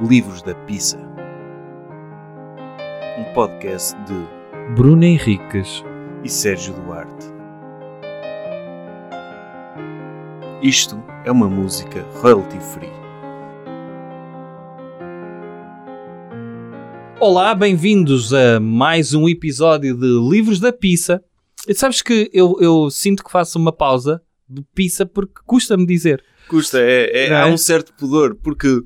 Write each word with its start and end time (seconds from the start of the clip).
Livros 0.00 0.42
da 0.42 0.54
Pizza. 0.54 0.98
Um 3.18 3.32
podcast 3.34 3.96
de 4.04 4.74
Bruno 4.74 5.04
Henriques. 5.04 5.82
e 6.24 6.28
Sérgio 6.28 6.74
Duarte. 6.74 7.26
Isto 10.62 11.02
é 11.24 11.30
uma 11.30 11.48
música 11.48 12.02
royalty 12.20 12.58
free. 12.60 12.88
Olá, 17.20 17.54
bem-vindos 17.54 18.32
a 18.32 18.60
mais 18.60 19.14
um 19.14 19.28
episódio 19.28 19.96
de 19.96 20.06
Livros 20.30 20.60
da 20.60 20.72
Pizza. 20.72 21.22
E 21.66 21.74
sabes 21.74 22.02
que 22.02 22.30
eu, 22.32 22.56
eu 22.60 22.90
sinto 22.90 23.24
que 23.24 23.30
faço 23.30 23.58
uma 23.58 23.72
pausa 23.72 24.22
de 24.48 24.62
pizza 24.74 25.04
porque 25.04 25.40
custa-me 25.44 25.84
dizer. 25.86 26.22
Custa, 26.48 26.80
é, 26.80 27.10
é- 27.12 27.28
é? 27.28 27.34
há 27.40 27.46
um 27.46 27.56
certo 27.58 27.92
pudor, 27.94 28.36
porque 28.36 28.82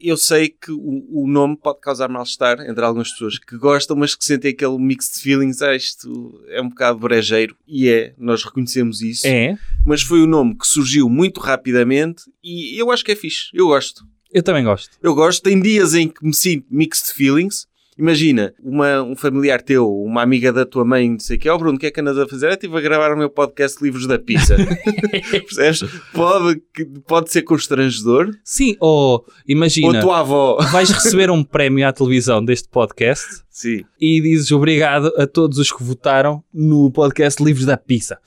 eu 0.00 0.16
sei 0.16 0.48
que 0.48 0.70
o, 0.72 1.06
o 1.22 1.26
nome 1.28 1.56
pode 1.56 1.80
causar 1.80 2.08
mal-estar 2.08 2.60
entre 2.60 2.84
algumas 2.84 3.10
pessoas 3.12 3.38
que 3.38 3.56
gostam, 3.56 3.96
mas 3.96 4.14
que 4.14 4.24
sentem 4.24 4.50
aquele 4.50 4.78
mix 4.78 5.10
de 5.14 5.20
feelings. 5.20 5.62
Ah, 5.62 5.74
isto 5.74 6.42
é 6.48 6.60
um 6.60 6.68
bocado 6.68 6.98
brejeiro. 6.98 7.56
E 7.66 7.88
é, 7.88 8.14
nós 8.18 8.42
reconhecemos 8.44 9.00
isso. 9.00 9.26
É, 9.26 9.56
Mas 9.84 10.02
foi 10.02 10.20
um 10.22 10.26
nome 10.26 10.56
que 10.56 10.66
surgiu 10.66 11.08
muito 11.08 11.40
rapidamente 11.40 12.24
e 12.42 12.80
eu 12.80 12.90
acho 12.90 13.04
que 13.04 13.12
é 13.12 13.16
fixe. 13.16 13.48
Eu 13.52 13.66
gosto. 13.68 14.04
eu 14.32 14.42
também 14.42 14.64
gosto. 14.64 14.90
Eu 15.02 15.14
gosto. 15.14 15.42
Tem 15.42 15.60
dias 15.60 15.94
em 15.94 16.08
que 16.08 16.24
me 16.24 16.34
sinto 16.34 16.66
mixed 16.70 17.12
feelings. 17.12 17.66
Imagina, 18.00 18.54
uma, 18.62 19.02
um 19.02 19.14
familiar 19.14 19.60
teu, 19.60 19.86
uma 19.86 20.22
amiga 20.22 20.50
da 20.50 20.64
tua 20.64 20.86
mãe, 20.86 21.10
não 21.10 21.18
sei 21.18 21.36
o 21.36 21.38
que, 21.38 21.50
ó 21.50 21.58
Bruno, 21.58 21.76
o 21.76 21.78
que 21.78 21.84
é 21.84 21.90
que 21.90 22.00
andas 22.00 22.16
a 22.16 22.26
fazer? 22.26 22.46
Eu 22.46 22.52
estive 22.52 22.74
a 22.74 22.80
gravar 22.80 23.12
o 23.12 23.18
meu 23.18 23.28
podcast 23.28 23.84
Livros 23.84 24.06
da 24.06 24.18
Pizza. 24.18 24.56
Percebes? 25.30 25.84
Pode, 26.14 26.62
pode 27.06 27.30
ser 27.30 27.42
constrangedor. 27.42 28.30
Sim, 28.42 28.74
ou 28.80 29.10
Ou 29.10 29.26
imagina, 29.46 30.00
tua 30.00 30.20
avó. 30.20 30.56
vais 30.72 30.88
receber 30.88 31.30
um 31.30 31.44
prémio 31.44 31.86
à 31.86 31.92
televisão 31.92 32.42
deste 32.42 32.70
podcast 32.70 33.42
Sim. 33.50 33.84
e 34.00 34.18
dizes 34.22 34.50
obrigado 34.50 35.12
a 35.18 35.26
todos 35.26 35.58
os 35.58 35.70
que 35.70 35.82
votaram 35.82 36.42
no 36.54 36.90
podcast 36.90 37.44
Livros 37.44 37.66
da 37.66 37.76
Pizza. 37.76 38.18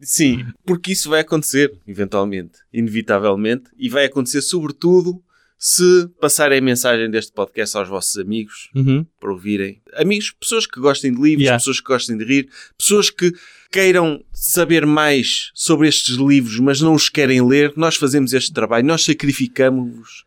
Sim, 0.00 0.46
porque 0.64 0.92
isso 0.92 1.10
vai 1.10 1.20
acontecer, 1.20 1.72
eventualmente, 1.86 2.58
inevitavelmente, 2.72 3.64
e 3.78 3.90
vai 3.90 4.06
acontecer 4.06 4.40
sobretudo 4.40 5.22
se 5.58 6.08
passarem 6.20 6.58
a 6.58 6.62
mensagem 6.62 7.10
deste 7.10 7.32
podcast 7.32 7.76
aos 7.76 7.88
vossos 7.88 8.16
amigos, 8.18 8.68
Uhum. 8.74 9.04
para 9.18 9.32
ouvirem. 9.32 9.80
Amigos, 9.94 10.30
pessoas 10.38 10.66
que 10.66 10.78
gostem 10.78 11.12
de 11.14 11.20
livros, 11.20 11.42
Yeah. 11.42 11.58
pessoas 11.58 11.80
que 11.80 11.86
gostem 11.86 12.16
de 12.18 12.24
rir, 12.24 12.48
pessoas 12.78 13.08
que 13.10 13.32
queiram 13.72 14.22
saber 14.32 14.84
mais 14.86 15.50
sobre 15.54 15.88
estes 15.88 16.16
livros, 16.16 16.58
mas 16.60 16.80
não 16.80 16.94
os 16.94 17.08
querem 17.08 17.46
ler. 17.46 17.72
Nós 17.76 17.96
fazemos 17.96 18.32
este 18.32 18.52
trabalho, 18.52 18.86
nós 18.86 19.02
sacrificamos-vos. 19.04 20.24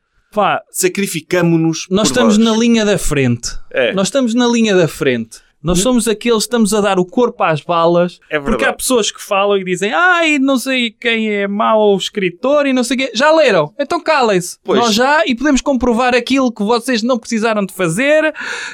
Sacrificamos-nos. 0.71 1.87
nós 1.89 2.07
estamos 2.09 2.37
vós. 2.37 2.45
na 2.45 2.55
linha 2.55 2.85
da 2.85 2.97
frente. 2.97 3.49
É. 3.71 3.93
Nós 3.93 4.07
estamos 4.07 4.33
na 4.33 4.47
linha 4.47 4.75
da 4.75 4.87
frente. 4.87 5.39
Nós 5.61 5.79
somos 5.79 6.07
aqueles 6.07 6.37
que 6.43 6.47
estamos 6.47 6.73
a 6.73 6.79
dar 6.79 6.97
o 6.99 7.05
corpo 7.05 7.43
às 7.43 7.59
balas. 7.61 8.19
É 8.29 8.39
Porque 8.39 8.63
há 8.63 8.71
pessoas 8.71 9.11
que 9.11 9.21
falam 9.21 9.57
e 9.57 9.63
dizem 9.65 9.91
ai, 9.91 10.39
não 10.39 10.57
sei 10.57 10.89
quem 10.91 11.29
é 11.29 11.47
mau 11.49 11.95
escritor 11.97 12.65
e 12.65 12.71
não 12.71 12.83
sei 12.83 12.95
quem. 12.95 13.09
Já 13.13 13.29
leram? 13.31 13.73
Então 13.77 14.01
calem-se. 14.01 14.57
Nós 14.65 14.93
já 14.93 15.25
e 15.25 15.35
podemos 15.35 15.59
comprovar 15.61 16.15
aquilo 16.15 16.51
que 16.51 16.63
vocês 16.63 17.03
não 17.03 17.19
precisaram 17.19 17.65
de 17.65 17.73
fazer 17.73 18.33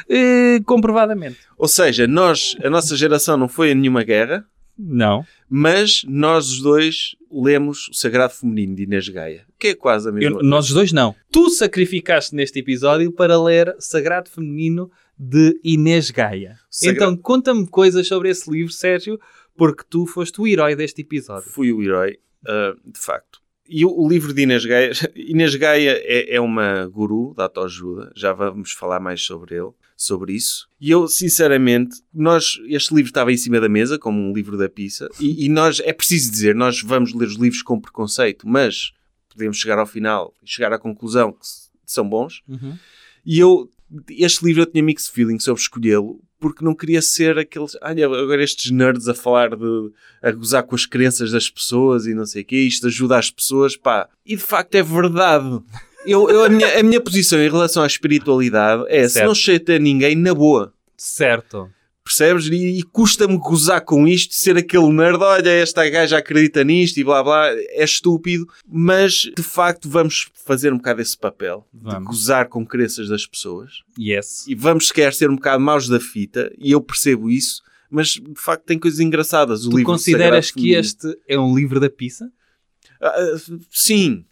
eh, 0.09 0.59
comprovadamente. 0.65 1.37
Ou 1.57 1.67
seja, 1.67 2.05
nós, 2.05 2.55
a 2.63 2.69
nossa 2.69 2.95
geração 2.95 3.35
não 3.35 3.47
foi 3.47 3.71
a 3.71 3.75
nenhuma 3.75 4.03
guerra, 4.03 4.45
Não. 4.77 5.25
mas 5.49 6.03
nós 6.07 6.51
os 6.51 6.61
dois 6.61 7.15
lemos 7.31 7.87
o 7.89 7.93
Sagrado 7.93 8.33
Feminino 8.33 8.75
de 8.75 8.83
Inês 8.83 9.09
Gaia, 9.09 9.43
que 9.57 9.69
é 9.69 9.75
quase 9.75 10.07
a 10.07 10.11
mesma 10.11 10.29
Eu- 10.29 10.33
coisa. 10.35 10.47
nós 10.49 10.65
os 10.67 10.73
dois 10.73 10.91
não. 10.91 11.15
Tu 11.31 11.49
sacrificaste 11.49 12.35
neste 12.35 12.59
episódio 12.59 13.11
para 13.11 13.41
ler 13.41 13.75
Sagrado 13.79 14.29
Feminino 14.29 14.89
de 15.17 15.59
Inês 15.63 16.11
Gaia. 16.11 16.59
Então 16.83 17.15
conta-me 17.15 17.67
coisas 17.67 18.07
sobre 18.07 18.29
esse 18.29 18.49
livro, 18.49 18.71
Sérgio, 18.71 19.19
porque 19.55 19.83
tu 19.89 20.05
foste 20.05 20.39
o 20.41 20.47
herói 20.47 20.75
deste 20.75 21.01
episódio. 21.01 21.49
Fui 21.49 21.71
o 21.71 21.81
herói, 21.81 22.19
ah, 22.47 22.75
de 22.85 22.99
facto. 22.99 23.43
E 23.67 23.83
o, 23.83 23.89
o 23.89 24.07
livro 24.07 24.33
de 24.33 24.43
Inês 24.43 24.63
Gaia, 24.65 24.91
Inês 25.15 25.55
Gaia 25.55 25.99
é, 26.03 26.35
é 26.35 26.41
uma 26.41 26.85
guru 26.87 27.33
da 27.35 27.43
autoajuda, 27.43 28.11
já 28.15 28.31
vamos 28.31 28.71
falar 28.73 28.99
mais 28.99 29.23
sobre 29.23 29.55
ele, 29.55 29.71
sobre 29.97 30.33
isso. 30.33 30.67
E 30.79 30.91
eu, 30.91 31.07
sinceramente, 31.07 32.01
nós, 32.13 32.59
este 32.67 32.93
livro 32.93 33.09
estava 33.09 33.31
em 33.31 33.37
cima 33.37 33.59
da 33.59 33.69
mesa, 33.69 33.97
como 33.97 34.21
um 34.21 34.33
livro 34.33 34.57
da 34.57 34.69
pizza, 34.69 35.09
e, 35.19 35.45
e 35.45 35.49
nós, 35.49 35.79
é 35.79 35.93
preciso 35.93 36.31
dizer, 36.31 36.53
nós 36.53 36.81
vamos 36.81 37.13
ler 37.13 37.27
os 37.27 37.35
livros 37.35 37.63
com 37.63 37.79
preconceito, 37.79 38.47
mas 38.47 38.93
podemos 39.29 39.57
chegar 39.57 39.79
ao 39.79 39.87
final 39.87 40.33
e 40.43 40.49
chegar 40.49 40.71
à 40.71 40.77
conclusão 40.77 41.31
que 41.31 41.45
são 41.85 42.07
bons. 42.07 42.43
Uhum. 42.47 42.77
E 43.25 43.39
eu, 43.39 43.69
este 44.09 44.43
livro 44.45 44.63
eu 44.63 44.65
tinha 44.65 44.83
mixed 44.83 45.11
feelings 45.13 45.43
sobre 45.43 45.61
escolhê-lo, 45.61 46.19
porque 46.39 46.63
não 46.65 46.75
queria 46.75 47.01
ser 47.01 47.37
aqueles, 47.37 47.77
olha, 47.81 48.05
agora 48.05 48.43
estes 48.43 48.71
nerds 48.71 49.07
a 49.07 49.13
falar 49.13 49.55
de, 49.55 49.91
a 50.21 50.31
gozar 50.31 50.63
com 50.63 50.75
as 50.75 50.85
crenças 50.85 51.31
das 51.31 51.49
pessoas 51.49 52.05
e 52.05 52.13
não 52.13 52.25
sei 52.25 52.41
o 52.41 52.45
quê, 52.45 52.57
isto 52.57 52.87
ajuda 52.87 53.17
as 53.17 53.29
pessoas, 53.31 53.75
pá. 53.77 54.07
E 54.25 54.35
de 54.35 54.41
facto 54.41 54.75
é 54.75 54.83
verdade. 54.83 55.59
Eu, 56.05 56.29
eu- 56.29 56.43
a, 56.43 56.49
minha, 56.49 56.79
a 56.79 56.83
minha 56.83 57.01
posição 57.01 57.39
em 57.39 57.49
relação 57.49 57.81
à 57.83 57.87
espiritualidade 57.87 58.83
é, 58.89 59.07
se 59.07 59.15
Certo. 59.15 59.27
não 59.27 59.35
chateia 59.35 59.79
ninguém, 59.79 60.15
na 60.15 60.33
boa. 60.33 60.73
Certo. 60.97 61.69
Percebes? 62.05 62.45
E, 62.45 62.79
e 62.79 62.83
custa-me 62.83 63.35
gozar 63.37 63.81
com 63.81 64.07
isto, 64.07 64.35
ser 64.35 64.55
aquele 64.57 64.89
nerd, 64.89 65.17
olha, 65.21 65.49
esta 65.49 65.89
gaja 65.89 66.19
acredita 66.19 66.63
nisto 66.63 66.97
e 66.99 67.03
blá 67.03 67.23
blá, 67.23 67.47
é 67.49 67.83
estúpido, 67.83 68.47
mas 68.67 69.13
de 69.35 69.41
facto 69.41 69.89
vamos 69.89 70.27
fazer 70.45 70.71
um 70.71 70.77
bocado 70.77 71.01
esse 71.01 71.17
papel 71.17 71.67
de 71.73 71.91
Vamos. 71.91 72.07
gozar 72.07 72.47
com 72.47 72.63
crenças 72.63 73.09
das 73.09 73.25
pessoas 73.25 73.81
Yes. 73.99 74.45
e 74.47 74.53
vamos 74.53 74.87
sequer 74.89 75.13
ser 75.15 75.31
um 75.31 75.35
bocado 75.35 75.59
maus 75.63 75.87
da 75.89 75.99
fita, 75.99 76.53
e 76.59 76.71
eu 76.71 76.79
percebo 76.79 77.27
isso, 77.29 77.63
mas 77.89 78.09
de 78.09 78.21
facto 78.39 78.63
tem 78.65 78.77
coisas 78.77 78.99
engraçadas. 78.99 79.65
O 79.65 79.71
Tu 79.71 79.77
livro 79.77 79.91
consideras 79.93 80.51
que 80.51 80.73
este 80.73 81.07
é 81.27 81.39
um 81.39 81.55
livro 81.55 81.79
da 81.79 81.89
pizza? 81.89 82.29
Ah, 83.01 83.35
sim. 83.71 84.23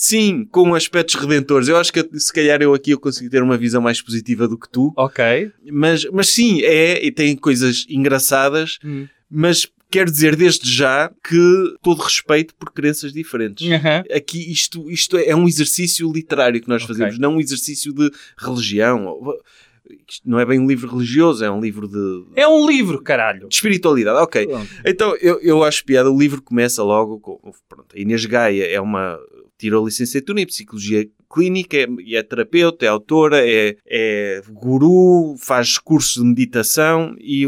Sim, 0.00 0.44
com 0.44 0.76
aspectos 0.76 1.16
redentores. 1.16 1.66
Eu 1.66 1.76
acho 1.76 1.92
que 1.92 2.08
se 2.20 2.32
calhar 2.32 2.62
eu 2.62 2.72
aqui 2.72 2.92
eu 2.92 3.00
consigo 3.00 3.28
ter 3.28 3.42
uma 3.42 3.56
visão 3.56 3.82
mais 3.82 4.00
positiva 4.00 4.46
do 4.46 4.56
que 4.56 4.68
tu. 4.70 4.92
Ok. 4.96 5.50
Mas, 5.72 6.04
mas 6.12 6.28
sim, 6.28 6.62
é 6.62 7.04
e 7.04 7.10
tem 7.10 7.34
coisas 7.34 7.84
engraçadas, 7.88 8.78
Hum. 8.84 9.08
mas 9.28 9.66
quero 9.90 10.08
dizer 10.08 10.36
desde 10.36 10.70
já 10.72 11.10
que 11.28 11.74
todo 11.82 11.98
respeito 12.00 12.54
por 12.54 12.70
crenças 12.72 13.12
diferentes. 13.12 13.68
Aham. 13.68 14.04
Aqui 14.14 14.52
isto, 14.52 14.88
isto 14.88 15.16
é 15.18 15.34
um 15.34 15.48
exercício 15.48 16.08
literário 16.12 16.60
que 16.60 16.68
nós 16.68 16.84
Ok. 16.84 16.94
fazemos, 16.94 17.18
não 17.18 17.34
um 17.34 17.40
exercício 17.40 17.92
de 17.92 18.08
religião. 18.38 19.18
Isto 20.08 20.30
não 20.30 20.38
é 20.38 20.44
bem 20.46 20.60
um 20.60 20.66
livro 20.68 20.88
religioso, 20.92 21.44
é 21.44 21.50
um 21.50 21.60
livro 21.60 21.88
de, 21.88 22.24
É 22.36 22.46
um 22.46 22.68
livro, 22.68 23.02
caralho. 23.02 23.48
de 23.48 23.54
espiritualidade. 23.56 24.18
Ok. 24.20 24.46
Pronto. 24.46 24.68
Então 24.84 25.16
eu, 25.16 25.40
eu 25.40 25.64
acho 25.64 25.84
piada. 25.84 26.08
O 26.08 26.16
livro 26.16 26.40
começa 26.40 26.84
logo 26.84 27.18
com. 27.18 27.40
Pronto, 27.68 27.96
a 27.96 27.98
Inês 27.98 28.24
Gaia 28.26 28.64
é 28.64 28.80
uma. 28.80 29.18
Tirou 29.58 29.84
licenciatura 29.84 30.40
em 30.40 30.46
psicologia 30.46 31.08
clínica, 31.30 31.76
é, 31.76 31.86
e 32.00 32.16
é 32.16 32.22
terapeuta, 32.22 32.86
é 32.86 32.88
autora, 32.88 33.46
é, 33.46 33.76
é 33.86 34.42
guru, 34.50 35.36
faz 35.38 35.76
cursos 35.76 36.22
de 36.22 36.28
meditação 36.28 37.14
e, 37.18 37.44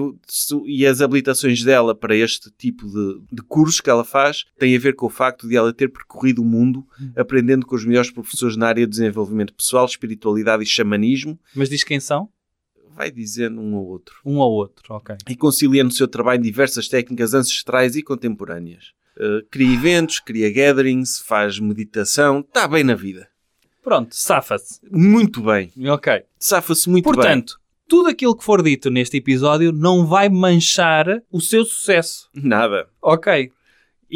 e 0.67 0.87
as 0.87 1.01
habilitações 1.01 1.65
dela 1.65 1.95
para 1.95 2.15
este 2.15 2.51
tipo 2.59 2.87
de, 2.87 3.37
de 3.37 3.43
cursos 3.43 3.81
que 3.81 3.89
ela 3.89 4.05
faz 4.05 4.45
têm 4.59 4.77
a 4.77 4.79
ver 4.79 4.95
com 4.95 5.07
o 5.07 5.11
facto 5.11 5.49
de 5.49 5.57
ela 5.57 5.73
ter 5.73 5.89
percorrido 5.89 6.43
o 6.43 6.45
mundo 6.45 6.85
aprendendo 7.17 7.65
com 7.65 7.75
os 7.75 7.85
melhores 7.85 8.11
professores 8.11 8.57
na 8.57 8.67
área 8.67 8.87
de 8.87 8.91
desenvolvimento 8.91 9.55
pessoal, 9.55 9.87
espiritualidade 9.87 10.63
e 10.63 10.67
xamanismo. 10.67 11.39
Mas 11.55 11.71
diz 11.71 11.83
quem 11.83 12.01
são? 12.01 12.29
Vai 12.95 13.11
dizendo 13.11 13.61
um 13.61 13.75
ou 13.77 13.87
outro 13.87 14.17
Um 14.27 14.37
ou 14.39 14.53
outro, 14.53 14.93
ok. 14.95 15.17
e 15.29 15.37
concilia 15.37 15.83
no 15.83 15.91
seu 15.91 16.07
trabalho 16.07 16.43
diversas 16.43 16.89
técnicas 16.89 17.33
ancestrais 17.33 17.97
e 17.97 18.03
contemporâneas. 18.03 18.93
Uh, 19.21 19.47
cria 19.51 19.75
eventos, 19.75 20.19
cria 20.19 20.51
gatherings, 20.51 21.21
faz 21.21 21.59
meditação, 21.59 22.41
está 22.41 22.67
bem 22.67 22.83
na 22.83 22.95
vida. 22.95 23.29
Pronto, 23.83 24.17
safa-se. 24.17 24.81
Muito 24.91 25.43
bem. 25.43 25.71
Ok. 25.89 26.23
Safa-se 26.39 26.89
muito 26.89 27.05
Portanto, 27.05 27.61
tudo 27.87 28.09
aquilo 28.09 28.35
que 28.35 28.45
for 28.45 28.63
dito 28.63 28.89
neste 28.89 29.19
episódio 29.19 29.73
não 29.73 30.07
vai 30.07 30.31
manchar 30.31 31.23
o 31.31 31.39
seu 31.39 31.65
sucesso. 31.65 32.31
bem. 32.33 32.45
Nada. 32.45 32.89
Ok. 33.03 33.51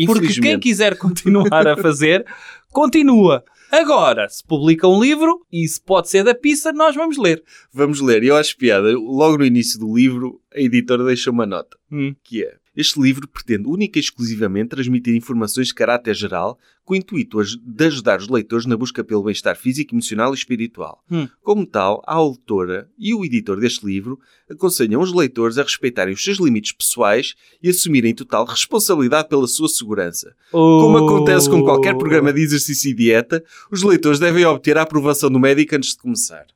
Porque 0.07 0.41
quem 0.41 0.59
quiser 0.59 0.97
continuar 0.99 1.67
a 1.67 1.77
fazer, 1.77 2.25
continua. 2.73 3.45
Agora, 3.71 4.29
se 4.29 4.45
publica 4.45 4.87
um 4.87 5.03
livro 5.03 5.45
e 5.53 5.67
se 5.67 5.81
pode 5.81 6.09
ser 6.09 6.23
da 6.23 6.35
pizza, 6.35 6.73
nós 6.73 6.95
vamos 6.95 7.19
ler. 7.19 7.43
Vamos 7.73 8.01
ler. 8.01 8.23
Eu 8.23 8.37
acho 8.37 8.57
piada. 8.57 8.97
Logo 8.97 9.39
no 9.39 9.45
início 9.45 9.79
do 9.79 9.95
livro, 9.95 10.41
a 10.55 10.61
editora 10.61 11.05
deixa 11.05 11.31
uma 11.31 11.45
nota. 11.45 11.77
Hum. 11.91 12.15
Que 12.23 12.45
é... 12.45 12.64
Este 12.77 13.01
livro 13.01 13.29
pretende 13.29 13.69
única 13.69 13.99
e 13.99 14.01
exclusivamente 14.01 14.71
transmitir 14.71 15.15
informações 15.15 15.69
de 15.69 15.75
caráter 15.75 16.15
geral 16.15 16.59
com 16.85 16.93
o 16.93 16.97
intuito 16.97 17.39
de 17.43 17.85
ajudar 17.87 18.21
os 18.21 18.29
leitores 18.29 18.67
na 18.67 18.77
busca 18.77 19.03
pelo 19.03 19.23
bem-estar 19.23 19.57
físico, 19.57 19.95
emocional 19.95 20.33
e 20.33 20.37
espiritual. 20.37 21.03
Hum. 21.11 21.29
Como 21.43 21.67
tal, 21.67 22.03
a 22.07 22.15
autora 22.15 22.89
e 22.99 23.15
o 23.15 23.25
editor 23.25 23.59
deste 23.59 23.87
livro 23.87 24.19
aconselham 24.51 25.01
os 25.01 25.15
leitores 25.15 25.57
a 25.57 25.63
respeitarem 25.63 26.15
os 26.15 26.23
seus 26.23 26.39
limites 26.39 26.73
pessoais 26.73 27.35
e 27.63 27.71
assumirem 27.71 28.15
total 28.15 28.45
responsabilidade 28.45 29.29
pela 29.29 29.47
sua 29.47 29.69
segurança. 29.69 30.35
Como 30.51 30.99
acontece 30.99 31.49
com 31.49 31.63
qualquer 31.63 31.97
programa 31.97 32.33
de 32.33 32.43
exercício 32.43 32.91
e 32.91 32.95
dieta, 32.95 33.43
os 33.71 33.83
leitores 33.83 34.19
devem 34.19 34.45
obter 34.45 34.77
a 34.77 34.83
aprovação 34.83 35.31
do 35.31 35.41
médico 35.41 35.75
antes 35.77 35.91
de 35.91 35.99
começar. 35.99 36.47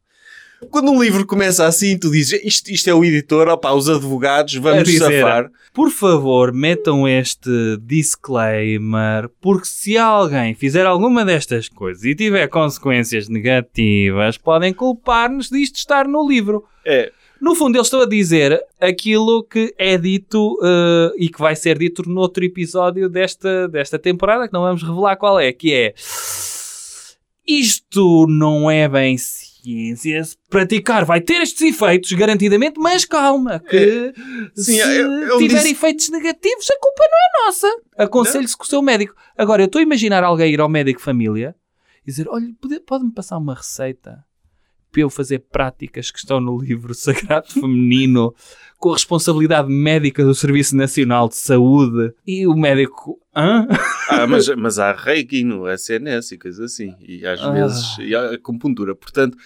Quando 0.70 0.90
um 0.90 1.00
livro 1.00 1.25
começa 1.25 1.64
assim, 1.66 1.96
tu 1.96 2.10
dizes 2.10 2.40
isto, 2.44 2.70
isto 2.70 2.90
é 2.90 2.94
o 2.94 3.05
editor, 3.05 3.49
opá, 3.49 3.72
os 3.72 3.88
advogados, 3.88 4.55
vamos 4.56 4.84
dizer, 4.84 5.20
safar. 5.22 5.50
Por 5.72 5.90
favor, 5.90 6.52
metam 6.52 7.06
este 7.06 7.76
disclaimer, 7.81 9.28
porque 9.40 9.66
se 9.66 9.96
alguém 9.96 10.55
fizer 10.55 10.84
alguma 10.84 11.25
destas 11.25 11.69
coisas 11.69 12.05
e 12.05 12.14
tiver 12.14 12.49
consequências 12.49 13.28
negativas, 13.28 14.37
podem 14.37 14.72
culpar-nos 14.72 15.49
disto 15.49 15.76
estar 15.76 16.08
no 16.08 16.28
livro. 16.28 16.64
É, 16.84 17.12
No 17.40 17.54
fundo, 17.54 17.76
eles 17.76 17.87
estão 17.87 18.00
a 18.00 18.06
dizer 18.06 18.61
aquilo 18.81 19.44
que 19.44 19.72
é 19.78 19.96
dito 19.96 20.58
eh, 20.61 21.12
e 21.19 21.28
que 21.28 21.38
vai 21.38 21.54
ser 21.54 21.78
dito 21.78 22.08
noutro 22.08 22.44
episódio 22.44 23.08
desta, 23.08 23.69
desta 23.69 23.96
temporada, 23.96 24.49
que 24.49 24.52
não 24.52 24.62
vamos 24.62 24.82
revelar 24.82 25.14
qual 25.16 25.38
é, 25.38 25.52
que 25.52 25.72
é 25.72 25.94
isto 27.46 28.26
não 28.28 28.70
é 28.70 28.88
bem 28.88 29.16
ciência. 29.16 29.48
Se 29.96 30.37
praticar 30.49 31.05
vai 31.05 31.20
ter 31.20 31.43
estes 31.43 31.60
efeitos, 31.62 32.12
garantidamente, 32.12 32.78
mas 32.78 33.05
calma, 33.05 33.58
que 33.60 34.12
Sim, 34.55 34.62
se 34.75 34.78
eu- 34.78 35.12
eu 35.12 35.38
tiver 35.38 35.56
disse- 35.58 35.70
efeitos 35.72 36.08
negativos, 36.10 36.66
a 36.70 36.78
culpa 36.81 37.02
não 37.10 37.19
é 37.19 37.46
nossa. 37.46 37.66
Aconselho-se 37.99 38.56
com 38.56 38.64
o 38.64 38.66
seu 38.66 38.81
médico. 38.82 39.14
Agora, 39.37 39.62
eu 39.62 39.66
estou 39.66 39.78
a 39.81 39.82
imaginar 39.82 40.22
alguém 40.25 40.52
ir 40.52 40.60
ao 40.60 40.69
médico 40.69 41.00
família 41.00 41.55
e 42.02 42.10
dizer: 42.10 42.28
olha, 42.28 42.46
pode- 42.60 42.81
pode-me 42.81 43.12
passar 43.12 43.37
uma 43.38 43.55
receita 43.55 44.25
para 44.90 45.02
eu 45.02 45.10
fazer 45.10 45.40
práticas 45.50 46.11
que 46.11 46.19
estão 46.19 46.40
no 46.40 46.56
livro 46.58 46.94
Sagrado 46.94 47.52
Feminino 47.52 48.34
com 48.78 48.90
a 48.90 48.94
responsabilidade 48.94 49.69
médica 49.69 50.25
do 50.25 50.34
Serviço 50.34 50.75
Nacional 50.75 51.28
de 51.28 51.37
Saúde 51.37 52.14
e 52.26 52.46
o 52.46 52.54
médico, 52.54 53.19
hã? 53.38 53.67
Ah, 54.11 54.26
mas, 54.26 54.49
mas 54.56 54.79
há 54.79 54.93
reiki 54.93 55.44
no 55.44 55.69
SNS 55.69 56.32
e 56.32 56.38
coisas 56.38 56.61
assim. 56.61 56.94
E 57.00 57.26
às 57.26 57.40
Ah. 57.40 57.50
vezes 57.50 57.96
e 58.00 58.14
há 58.14 58.32
acupuntura. 58.35 58.94
Portanto, 58.94 59.37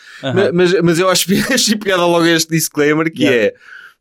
mas, 0.54 0.80
mas 0.82 0.98
eu 0.98 1.08
acho 1.08 1.26
achei 1.52 1.76
piada 1.76 2.04
logo 2.06 2.24
este 2.26 2.50
disclaimer 2.50 3.10
que 3.12 3.22
Yeah. 3.24 3.46
é 3.48 3.54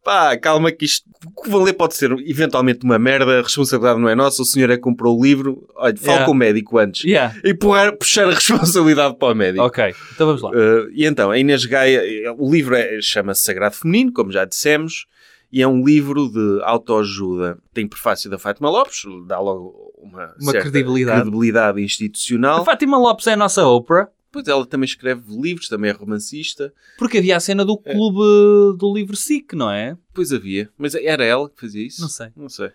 pá, 0.04 0.36
calma 0.36 0.72
que 0.72 0.84
isto 0.86 1.08
o 1.24 1.64
que 1.66 1.74
pode 1.74 1.96
ser 1.96 2.12
eventualmente 2.26 2.84
uma 2.84 2.98
merda, 2.98 3.38
a 3.38 3.44
responsabilidade 3.44 4.00
não 4.00 4.10
é 4.10 4.16
nossa, 4.16 4.42
o 4.42 4.46
senhor 4.46 4.72
é 4.72 4.76
que 4.76 4.82
comprou 4.82 5.16
o 5.20 5.24
livro, 5.24 5.68
olha, 5.76 5.96
fala 5.96 6.12
Yeah. 6.14 6.26
com 6.26 6.32
o 6.32 6.36
médico 6.36 6.78
antes. 6.80 7.04
Yeah. 7.04 7.36
E 7.44 7.54
puxar, 7.54 7.92
puxar 7.92 8.28
a 8.28 8.34
responsabilidade 8.34 9.16
para 9.20 9.32
o 9.32 9.36
médico. 9.36 9.64
Ok, 9.64 9.94
então 10.16 10.26
vamos 10.26 10.42
lá. 10.42 10.50
Uh, 10.50 10.90
e 10.92 11.06
então, 11.06 11.30
a 11.30 11.38
Inês 11.38 11.66
Gaia, 11.66 12.02
eh, 12.04 12.34
o 12.36 12.52
livro 12.52 12.74
é- 12.76 13.00
chama-se 13.00 13.44
Sagrado 13.44 13.76
Feminino, 13.76 14.12
como 14.12 14.32
já 14.32 14.44
dissemos, 14.46 15.06
e 15.52 15.62
é 15.62 15.68
um 15.68 15.84
livro 15.84 16.30
de 16.30 16.62
autoajuda. 16.64 17.58
Tem 17.74 17.88
prefácio 17.88 18.30
da 18.30 18.38
Fátima 18.40 18.70
Lopes, 18.70 19.04
dá 19.28 19.40
logo 19.40 19.94
uma, 19.98 20.34
Uma 20.42 20.52
certa 20.52 20.70
credibilidade. 20.70 21.22
credibilidade 21.22 21.80
A 21.80 21.84
institucional. 21.84 22.64
Fátima 22.66 22.98
Lopes 22.98 23.28
é 23.28 23.34
a 23.34 23.38
nossa 23.38 23.66
Oprah. 23.68 24.08
Pois 24.32 24.48
ela 24.48 24.66
também 24.66 24.86
escreve 24.86 25.24
livros, 25.36 25.68
também 25.68 25.90
é 25.92 25.94
romancista. 25.94 26.74
Porque 26.98 27.18
havia 27.18 27.36
a 27.36 27.40
cena 27.42 27.66
do 27.66 27.78
É. 27.84 27.94
clube 27.94 28.78
do 28.78 28.94
livro 28.96 29.14
SIC, 29.14 29.54
não 29.54 29.70
é? 29.70 29.98
Pois 30.14 30.32
havia, 30.32 30.70
mas 30.78 30.96
era 30.96 31.26
ela 31.26 31.50
que 31.50 31.60
fazia 31.60 31.86
isso? 31.86 32.00
Não 32.02 32.08
sei. 32.08 32.28
Não 32.34 32.48
sei. 32.48 32.70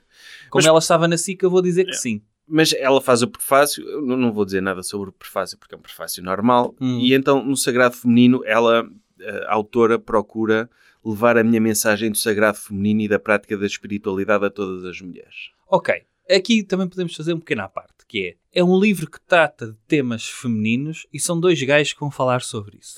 Como 0.51 0.61
Mas- 0.63 0.67
ela 0.67 0.79
estava 0.79 1.09
na 1.09 1.17
SIC, 1.17 1.43
eu 1.43 1.51
vou 1.51 1.63
dizer 1.63 1.85
que 1.85 1.93
É. 1.93 1.95
sim. 1.95 2.21
Mas 2.47 2.75
ela 2.75 3.01
faz 3.01 3.23
o 3.23 3.27
prefácio, 3.29 3.83
eu 3.89 4.03
não 4.03 4.17
não 4.19 4.33
vou 4.35 4.45
dizer 4.45 4.61
nada 4.61 4.83
sobre 4.83 5.09
o 5.09 5.13
prefácio 5.13 5.57
porque 5.59 5.75
é 5.75 5.79
um 5.79 5.81
prefácio 5.81 6.23
normal. 6.23 6.75
Hum. 6.81 6.99
E 7.01 7.15
então, 7.15 7.43
no 7.43 7.57
Sagrado 7.57 7.97
Feminino, 7.97 8.43
ela, 8.45 8.87
a 9.49 9.55
autora, 9.55 9.99
procura 9.99 10.69
levar 11.07 11.39
a 11.39 11.45
minha 11.45 11.61
mensagem 11.61 12.11
do 12.11 12.19
Sagrado 12.19 12.59
Feminino 12.59 13.03
e 13.03 13.09
da 13.09 13.19
prática 13.19 13.57
da 13.57 13.67
espiritualidade 13.67 14.45
a 14.45 14.51
todas 14.51 14.85
as 14.85 15.01
mulheres. 15.01 15.51
Ok, 15.69 16.03
aqui 16.29 16.65
também 16.65 16.89
podemos 16.89 17.15
fazer 17.15 17.33
um 17.33 17.39
pequeno 17.39 17.63
à 17.63 17.69
parte, 17.69 18.05
que 18.09 18.37
é, 18.53 18.61
é 18.61 18.65
um 18.65 18.79
livro 18.79 19.09
que 19.09 19.21
trata 19.21 19.69
de 19.69 19.77
temas 19.87 20.27
femininos 20.29 21.07
e 21.13 21.21
são 21.21 21.39
dois 21.39 21.63
gajos 21.63 21.93
que 21.93 22.01
vão 22.01 22.11
falar 22.11 22.43
sobre 22.43 22.79
isso. 22.79 22.95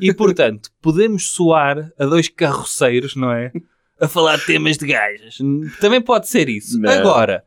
E, 0.00 0.12
portanto, 0.14 0.70
podemos 0.80 1.28
soar 1.28 1.92
a 1.98 2.06
dois 2.06 2.28
carroceiros, 2.28 3.14
não 3.14 3.30
é? 3.30 3.52
A 4.00 4.08
falar 4.08 4.38
de 4.38 4.46
temas 4.46 4.78
de 4.78 4.86
gajas. 4.86 5.36
Também 5.78 6.00
pode 6.00 6.28
ser 6.28 6.48
isso. 6.48 6.80
Não. 6.80 6.90
Agora, 6.90 7.44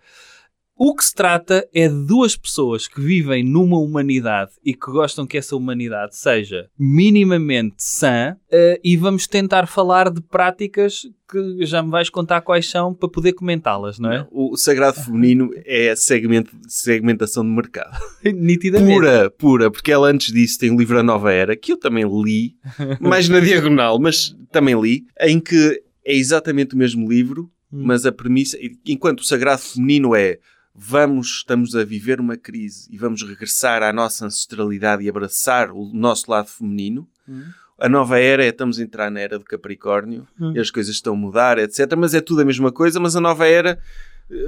o 0.86 0.94
que 0.94 1.06
se 1.06 1.16
trata 1.16 1.66
é 1.74 1.88
de 1.88 2.06
duas 2.06 2.36
pessoas 2.36 2.90
que 2.90 3.00
vivem 3.00 3.42
numa 3.42 3.80
humanidade 3.80 4.52
e 4.66 4.74
que 4.74 4.92
gostam 4.92 5.26
que 5.26 5.38
essa 5.38 5.56
humanidade 5.56 6.14
seja 6.14 6.68
minimamente 6.78 7.76
sã 7.78 8.36
eh, 8.52 8.82
e 8.84 8.98
vamos 8.98 9.26
tentar 9.26 9.66
falar 9.66 10.10
de 10.12 10.20
práticas 10.20 11.04
que 11.32 11.66
já 11.66 11.82
me 11.82 11.90
vais 11.90 12.10
contar 12.10 12.42
quais 12.42 12.70
são 12.70 12.94
para 12.94 13.08
poder 13.08 13.32
comentá-las, 13.32 13.98
não 13.98 14.12
é? 14.12 14.28
O 14.30 14.58
Sagrado 14.58 15.02
Feminino 15.02 15.52
é 15.66 15.96
segmento, 15.96 16.54
segmentação 16.68 17.46
de 17.46 17.52
mercado. 17.52 17.98
Nitidamente. 18.22 18.94
Pura, 18.94 19.32
pura, 19.32 19.72
porque 19.72 19.90
ela 19.90 20.10
antes 20.10 20.34
disso 20.34 20.60
tem 20.60 20.70
o 20.70 20.78
livro 20.78 21.00
A 21.00 21.04
Nova 21.04 21.32
Era, 21.32 21.56
que 21.56 21.72
eu 21.72 21.78
também 21.78 22.04
li, 22.04 22.58
mais 23.00 23.30
na 23.30 23.40
diagonal, 23.40 23.98
mas 24.02 24.36
também 24.52 24.78
li, 24.78 25.06
em 25.22 25.40
que 25.40 25.82
é 26.06 26.14
exatamente 26.14 26.76
o 26.76 26.78
mesmo 26.78 27.10
livro, 27.10 27.50
Hum. 27.74 27.86
mas 27.86 28.06
a 28.06 28.12
premissa, 28.12 28.56
enquanto 28.86 29.22
o 29.22 29.26
Sagrado 29.26 29.64
Feminino 29.64 30.16
é 30.16 30.38
vamos, 30.76 31.28
estamos 31.38 31.76
a 31.76 31.84
viver 31.84 32.20
uma 32.20 32.36
crise 32.38 32.88
e 32.92 32.98
vamos 32.98 33.22
regressar 33.24 33.84
à 33.84 33.94
nossa 33.94 34.26
ancestralidade 34.26 35.04
e 35.04 35.10
abraçar 35.10 35.72
o 35.72 35.86
nosso 35.94 36.30
lado 36.30 36.48
feminino, 36.50 37.08
Hum. 37.28 37.44
a 37.80 37.88
nova 37.88 38.20
era 38.20 38.44
é 38.44 38.50
estamos 38.50 38.80
a 38.80 38.84
entrar 38.84 39.10
na 39.10 39.20
era 39.20 39.38
do 39.40 39.46
Capricórnio 39.46 40.28
Hum. 40.40 40.54
e 40.56 40.60
as 40.60 40.70
coisas 40.72 40.96
estão 40.96 41.14
a 41.14 41.18
mudar, 41.18 41.58
etc. 41.58 41.94
Mas 41.98 42.14
é 42.14 42.22
tudo 42.22 42.42
a 42.42 42.46
mesma 42.46 42.72
coisa, 42.72 43.00
mas 43.00 43.16
a 43.16 43.22
nova 43.22 43.48
era 43.48 43.80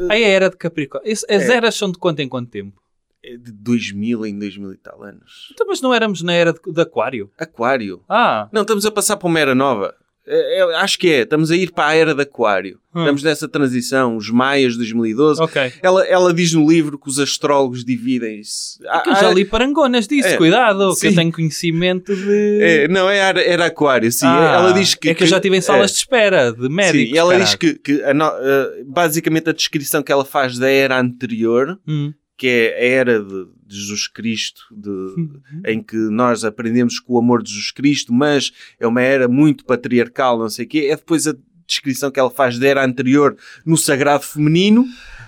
Aí 0.10 0.24
a 0.24 0.28
era 0.28 0.50
de 0.50 0.58
Capricórnio. 0.58 1.12
As 1.12 1.24
É. 1.28 1.54
eras 1.54 1.76
são 1.76 1.92
de 1.92 1.98
quanto 2.00 2.20
em 2.22 2.30
quanto 2.30 2.50
tempo? 2.50 2.82
é 3.28 3.38
de 3.38 3.52
2000 3.52 4.24
em 4.26 4.38
2000 4.38 4.74
e 4.74 4.78
tal 4.78 5.02
anos. 5.02 5.50
Então, 5.52 5.66
mas 5.66 5.82
não 5.82 5.92
éramos 5.92 6.22
na 6.22 6.32
era 6.34 6.54
de, 6.54 6.60
de 6.72 6.80
Aquário? 6.82 7.32
Aquário. 7.38 8.04
Ah, 8.08 8.48
Não, 8.52 8.62
estamos 8.62 8.86
a 8.86 8.92
passar 8.92 9.18
para 9.18 9.28
uma 9.28 9.40
era 9.40 9.56
nova. 9.56 9.96
É, 10.28 10.60
é, 10.60 10.76
acho 10.78 10.98
que 10.98 11.10
é. 11.12 11.22
Estamos 11.22 11.52
a 11.52 11.56
ir 11.56 11.72
para 11.72 11.88
a 11.90 11.96
era 11.96 12.16
de 12.16 12.22
Aquário. 12.22 12.80
Hum. 12.96 13.02
Estamos 13.02 13.24
nessa 13.24 13.48
transição. 13.48 14.18
Os 14.18 14.30
Maias 14.30 14.72
de 14.74 14.80
2012. 14.80 15.42
ok. 15.42 15.74
Ela, 15.84 16.04
ela 16.08 16.34
diz 16.34 16.54
no 16.54 16.68
livro 16.70 16.98
que 16.98 17.08
os 17.10 17.20
astrólogos 17.20 17.84
dividem-se. 17.86 18.80
É 18.86 19.10
eu 19.10 19.16
já 19.16 19.32
li 19.32 19.46
parangonas 19.46 20.08
disso, 20.08 20.30
É. 20.30 20.38
cuidado, 20.38 20.96
que 21.00 21.08
eu 21.08 21.12
Sim. 21.12 21.16
tenho 21.16 21.32
conhecimento 21.32 22.16
de... 22.16 22.60
É, 22.62 22.88
não, 22.88 23.10
é, 23.10 23.18
era, 23.18 23.42
era 23.44 23.66
Aquário, 23.66 24.12
sim. 24.12 24.26
Ah, 24.26 24.56
ela 24.60 24.72
diz 24.74 24.96
que. 24.96 25.10
é 25.10 25.14
que 25.14 25.24
eu 25.24 25.28
já 25.28 25.38
estive 25.38 25.58
em 25.58 25.62
salas 25.62 25.92
de 25.92 25.98
espera 25.98 26.52
de 26.52 26.70
médicos. 26.70 27.08
Sim, 27.10 27.14
e 27.14 27.18
ela 27.18 27.32
caralho. 27.32 27.46
diz 27.46 27.56
que, 27.56 27.74
que 27.76 28.04
a 28.04 28.14
no- 28.14 28.26
eh, 28.26 28.84
basicamente 28.88 29.50
a 29.50 29.54
descrição 29.54 30.02
que 30.02 30.12
ela 30.12 30.26
faz 30.26 30.58
da 30.58 30.70
era 30.70 31.00
anterior, 31.00 31.78
Hum. 31.88 32.14
Que 32.38 32.48
é 32.48 32.76
a 32.76 32.86
era 33.00 33.20
de, 33.24 33.46
de 33.66 33.76
Jesus 33.78 34.08
Cristo, 34.08 34.62
de, 34.72 34.90
Uhum. 34.90 35.42
em 35.66 35.82
que 35.82 35.96
nós 35.96 36.44
aprendemos 36.44 37.00
com 37.00 37.14
o 37.14 37.18
amor 37.18 37.42
de 37.42 37.50
Jesus 37.50 37.72
Cristo, 37.72 38.14
mas 38.14 38.52
é 38.80 38.86
uma 38.86 39.02
era 39.02 39.28
muito 39.28 39.64
patriarcal, 39.66 40.38
não 40.38 40.50
sei 40.50 40.66
o 40.66 40.68
quê, 40.68 40.88
é 40.92 40.96
depois 40.96 41.26
a 41.28 41.36
descrição 41.68 42.12
que 42.12 42.20
ela 42.20 42.30
faz 42.30 42.60
da 42.60 42.68
era 42.68 42.86
anterior 42.86 43.36
no 43.66 43.78
sagrado 43.78 44.24
feminino, 44.24 44.86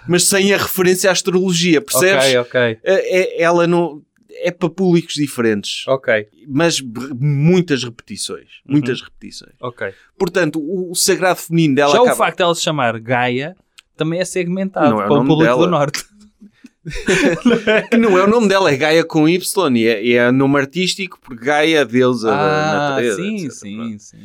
mas 0.07 0.25
sem 0.25 0.53
a 0.53 0.57
referência 0.57 1.09
à 1.09 1.13
astrologia, 1.13 1.81
percebes? 1.81 2.25
Ok, 2.25 2.37
ok. 2.39 2.59
É- 2.61 2.79
é- 2.83 3.41
ela 3.41 3.65
não... 3.65 4.03
É 4.39 4.51
para 4.51 4.69
públicos 4.69 5.15
diferentes, 5.15 5.83
Ok, 5.87 6.27
mas 6.47 6.79
muitas 7.19 7.83
repetições. 7.83 8.61
Muitas 8.67 9.01
repetições. 9.01 9.53
ok. 9.59 9.91
Portanto, 10.19 10.59
o, 10.59 10.91
o 10.91 10.95
sagrado 10.95 11.39
feminino 11.39 11.73
dela 11.75 11.93
Já 11.93 11.99
o 11.99 12.03
acaba- 12.03 12.17
facto 12.17 12.37
dela 12.37 12.53
se 12.53 12.61
chamar 12.61 12.99
Gaia 12.99 13.55
também 13.95 14.19
é 14.19 14.25
segmentado 14.25 14.91
Não 14.91 15.01
é 15.01 15.05
o 15.05 15.07
para 15.07 15.15
o 15.17 15.21
público 15.25 15.43
dela. 15.43 15.65
do 15.65 15.71
Norte. 15.71 16.03
que 17.89 17.97
não 17.97 18.17
é 18.17 18.23
o 18.23 18.27
nome 18.27 18.47
dela, 18.47 18.71
é 18.71 18.77
Gaia 18.77 19.03
com 19.03 19.27
Y 19.27 19.75
e 19.77 19.85
é, 19.87 20.09
é 20.13 20.31
nome 20.31 20.57
artístico 20.59 21.19
porque 21.21 21.45
Gaia 21.45 21.79
é 21.79 21.85
deusa 21.85 22.29
da 22.29 22.35
Ah, 22.35 22.79
natureza. 22.79 23.15
sim, 23.21 23.35
etc. 23.45 23.51
sim, 23.51 23.99
sim. 23.99 24.17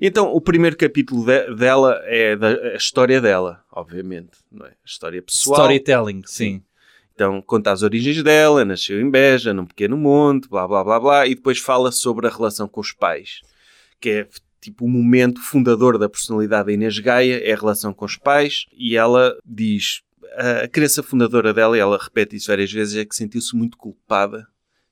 Então, 0.00 0.32
o 0.32 0.40
primeiro 0.40 0.76
capítulo 0.76 1.24
de- 1.24 1.54
dela 1.54 2.00
é 2.04 2.36
da, 2.36 2.48
a 2.50 2.76
história 2.76 3.20
dela, 3.20 3.62
obviamente, 3.72 4.30
não 4.50 4.66
é? 4.66 4.70
A 4.70 4.74
história 4.86 5.22
pessoal. 5.22 5.58
Storytelling, 5.60 6.22
sim. 6.26 6.62
Então, 7.14 7.42
conta 7.42 7.70
as 7.70 7.82
origens 7.82 8.22
dela, 8.22 8.64
nasceu 8.64 9.00
em 9.00 9.10
Beja, 9.10 9.52
num 9.52 9.66
pequeno 9.66 9.96
monte, 9.96 10.48
blá 10.48 10.66
blá 10.66 10.82
blá 10.82 10.98
blá, 11.00 11.26
e 11.26 11.34
depois 11.34 11.58
fala 11.58 11.92
sobre 11.92 12.26
a 12.26 12.30
relação 12.30 12.66
com 12.66 12.80
os 12.80 12.92
pais, 12.92 13.40
que 14.00 14.08
é 14.10 14.26
tipo 14.60 14.84
o 14.84 14.88
momento 14.88 15.40
fundador 15.42 15.98
da 15.98 16.08
personalidade 16.08 16.66
da 16.66 16.72
Inês 16.72 16.98
Gaia, 16.98 17.38
é 17.42 17.52
a 17.52 17.56
relação 17.56 17.92
com 17.92 18.04
os 18.06 18.16
pais, 18.16 18.64
e 18.72 18.96
ela 18.96 19.34
diz, 19.44 20.00
a 20.34 20.68
crença 20.68 21.02
fundadora 21.02 21.52
dela, 21.52 21.76
e 21.76 21.80
ela 21.80 21.98
repete 21.98 22.36
isso 22.36 22.48
várias 22.48 22.72
vezes, 22.72 22.96
é 22.96 23.04
que 23.04 23.14
sentiu-se 23.14 23.54
muito 23.56 23.76
culpada 23.76 24.46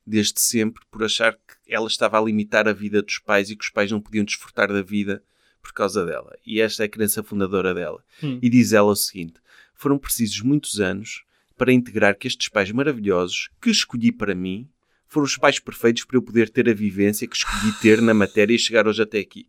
desde 0.07 0.41
sempre 0.41 0.83
por 0.91 1.05
achar 1.05 1.35
que 1.35 1.55
ela 1.69 1.87
estava 1.87 2.19
a 2.19 2.23
limitar 2.23 2.67
a 2.67 2.73
vida 2.73 3.03
dos 3.03 3.19
pais 3.19 3.51
e 3.51 3.57
que 3.57 3.65
os 3.65 3.71
pais 3.71 3.91
não 3.91 4.01
podiam 4.01 4.25
desfrutar 4.25 4.73
da 4.73 4.81
vida 4.81 5.23
por 5.61 5.73
causa 5.73 6.05
dela. 6.05 6.35
E 6.47 6.61
esta 6.61 6.83
é 6.83 6.87
a 6.87 6.89
crença 6.89 7.23
fundadora 7.23 7.75
dela. 7.75 8.03
Hum. 8.23 8.39
E 8.41 8.49
diz 8.49 8.73
ela 8.73 8.91
o 8.91 8.97
seguinte: 8.97 9.35
foram 9.75 9.99
precisos 9.99 10.41
muitos 10.41 10.81
anos 10.81 11.25
para 11.57 11.73
integrar 11.73 12.17
que 12.17 12.27
estes 12.27 12.49
pais 12.49 12.71
maravilhosos 12.71 13.51
que 13.61 13.69
escolhi 13.69 14.11
para 14.11 14.35
mim 14.35 14.69
foram 15.07 15.25
os 15.27 15.37
pais 15.37 15.59
perfeitos 15.59 16.05
para 16.05 16.17
eu 16.17 16.23
poder 16.23 16.49
ter 16.49 16.69
a 16.69 16.75
vivência 16.75 17.27
que 17.27 17.37
escolhi 17.37 17.73
ter 17.81 18.01
na 18.01 18.15
matéria 18.15 18.55
e 18.55 18.59
chegar 18.59 18.87
hoje 18.87 19.03
até 19.03 19.19
aqui. 19.19 19.49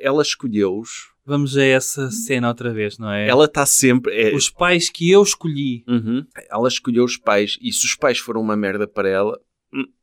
Ela 0.00 0.22
escolheu-os. 0.22 1.10
Vamos 1.30 1.56
a 1.56 1.62
essa 1.62 2.10
cena 2.10 2.48
outra 2.48 2.72
vez, 2.72 2.98
não 2.98 3.08
é? 3.08 3.28
Ela 3.28 3.44
está 3.44 3.64
sempre. 3.64 4.12
é- 4.14 4.34
Os 4.34 4.50
pais 4.50 4.90
que 4.90 5.08
eu 5.08 5.22
escolhi. 5.22 5.84
Uhum. 5.86 6.26
Ela 6.50 6.66
escolheu 6.66 7.04
os 7.04 7.16
pais 7.16 7.56
e 7.62 7.72
se 7.72 7.86
os 7.86 7.94
pais 7.94 8.18
foram 8.18 8.40
uma 8.40 8.56
merda 8.56 8.88
para 8.88 9.08
ela, 9.08 9.38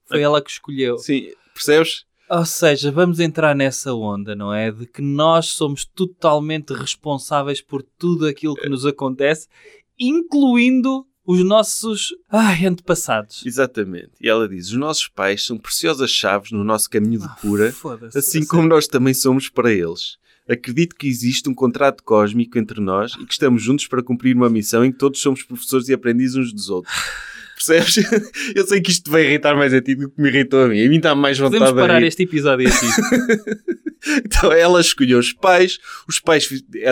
Foi 0.05 0.21
ela 0.21 0.41
que 0.41 0.49
escolheu. 0.49 0.97
sim, 0.97 1.27
percebes? 1.53 2.05
Ou 2.29 2.45
seja, 2.45 2.91
vamos 2.91 3.19
entrar 3.19 3.53
nessa 3.53 3.93
onda, 3.93 4.35
não 4.35 4.53
é? 4.53 4.71
De 4.71 4.85
que 4.85 5.01
nós 5.01 5.47
somos 5.47 5.83
totalmente 5.83 6.73
responsáveis 6.73 7.59
por 7.61 7.83
tudo 7.83 8.25
aquilo 8.25 8.55
que 8.55 8.69
nos 8.69 8.85
acontece, 8.85 9.47
incluindo 9.99 11.05
os 11.25 11.43
nossos 11.43 12.13
ai, 12.29 12.65
antepassados. 12.65 13.45
Exatamente. 13.45 14.11
E 14.21 14.29
ela 14.29 14.47
diz: 14.47 14.67
os 14.67 14.77
nossos 14.77 15.07
pais 15.09 15.45
são 15.45 15.57
preciosas 15.57 16.09
chaves 16.09 16.51
no 16.51 16.63
nosso 16.63 16.89
caminho 16.89 17.19
de 17.19 17.27
cura, 17.41 17.71
Foda-se. 17.73 18.17
assim 18.17 18.45
como 18.45 18.67
nós 18.67 18.87
também 18.87 19.13
somos 19.13 19.49
para 19.49 19.71
eles. 19.73 20.17
Acredito 20.49 20.95
que 20.95 21.07
existe 21.07 21.49
um 21.49 21.53
contrato 21.53 22.03
cósmico 22.03 22.57
entre 22.57 22.79
nós 22.79 23.13
e 23.19 23.25
que 23.25 23.33
estamos 23.33 23.61
juntos 23.61 23.87
para 23.87 24.03
cumprir 24.03 24.35
uma 24.35 24.49
missão 24.49 24.85
em 24.85 24.91
que 24.91 24.97
todos 24.97 25.19
somos 25.19 25.43
professores 25.43 25.89
e 25.89 25.93
aprendizes 25.93 26.35
uns 26.35 26.53
dos 26.53 26.69
outros. 26.69 26.93
Percebes? 27.55 27.97
Eu 28.55 28.67
sei 28.67 28.79
que 28.79 28.91
isto 28.91 29.09
vai 29.09 29.25
irritar 29.25 29.55
mais 29.55 29.73
a 29.73 29.81
ti 29.81 29.95
do 29.95 30.11
que 30.11 30.21
me 30.21 30.29
irritou 30.29 30.63
a 30.63 30.67
mim. 30.67 30.85
A 30.85 30.89
mim 30.89 30.97
está 30.97 31.15
mais 31.15 31.39
vontade 31.39 31.57
Podemos 31.57 31.81
de 31.81 31.87
parar 31.87 32.03
este 32.03 32.23
episódio 32.23 32.67
aqui. 32.69 34.21
Então 34.23 34.51
ela 34.51 34.79
escolheu 34.79 35.17
os 35.17 35.33
pais, 35.33 35.79
os 36.07 36.19
pais 36.19 36.47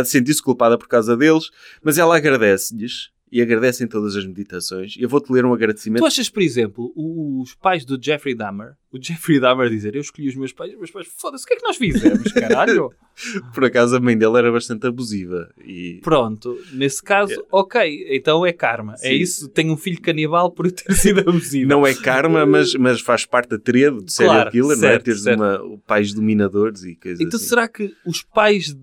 sentiu-se 0.05 0.41
culpada 0.41 0.75
por 0.75 0.87
causa 0.87 1.15
deles, 1.15 1.51
mas 1.83 1.99
ela 1.99 2.17
agradece-lhes 2.17 3.14
e 3.31 3.41
agradece 3.41 3.83
em 3.83 3.87
todas 3.87 4.15
as 4.15 4.25
meditações. 4.25 4.95
Eu 4.99 5.09
vou-te 5.09 5.31
ler 5.31 5.45
um 5.45 5.53
agradecimento. 5.53 6.01
tu 6.01 6.05
achas, 6.05 6.29
por 6.29 6.41
exemplo, 6.43 6.93
os 6.95 7.53
pais 7.55 7.83
do 7.83 7.97
Jeffrey 8.01 8.35
Dahmer, 8.35 8.73
o 8.91 9.01
Jeffrey 9.01 9.39
Dahmer 9.39 9.69
dizer 9.69 9.95
eu 9.95 10.01
escolhi 10.01 10.27
os 10.29 10.35
meus 10.35 10.53
pais, 10.53 10.71
os 10.73 10.77
meus 10.77 10.91
pais, 10.91 11.07
foda-se, 11.17 11.43
o 11.43 11.47
que 11.47 11.53
é 11.55 11.57
que 11.57 11.63
nós 11.67 11.75
fizemos, 11.75 12.31
caralho? 12.31 12.91
Por 13.53 13.63
acaso 13.65 13.95
a 13.95 13.99
mãe 13.99 14.17
dele 14.17 14.37
era 14.37 14.51
bastante 14.51 14.85
abusiva 14.87 15.49
e 15.65 15.99
Pronto, 16.03 16.57
nesse 16.73 17.01
caso, 17.01 17.45
ok, 17.51 18.07
então 18.15 18.45
é 18.45 18.51
karma. 18.53 18.93
É 18.95 19.09
Sim. 19.09 19.15
isso, 19.15 19.49
tenho 19.49 19.73
um 19.73 19.77
filho 19.77 20.01
canibal 20.01 20.51
por 20.51 20.69
ter 20.71 20.93
sido 20.93 21.21
abusivo. 21.21 21.67
não 21.69 21.85
é 21.87 21.93
karma, 21.93 22.45
mas, 22.45 22.73
mas 22.75 23.01
faz 23.01 23.25
parte 23.25 23.49
da 23.49 23.57
tríade 23.57 24.03
de 24.03 24.11
serial 24.13 24.35
Claro, 24.35 24.51
killer, 24.51 24.67
não 24.67 24.73
é? 24.73 24.91
certo, 24.91 25.03
Teres 25.05 25.23
certo. 25.23 25.41
uma, 25.41 25.77
pais 25.87 26.13
dominadores 26.13 26.83
e 26.83 26.95
coisas 26.95 27.21
Então 27.21 27.37
assim. 27.37 27.47
será 27.47 27.67
que 27.67 27.91
os 28.05 28.21
pais 28.21 28.75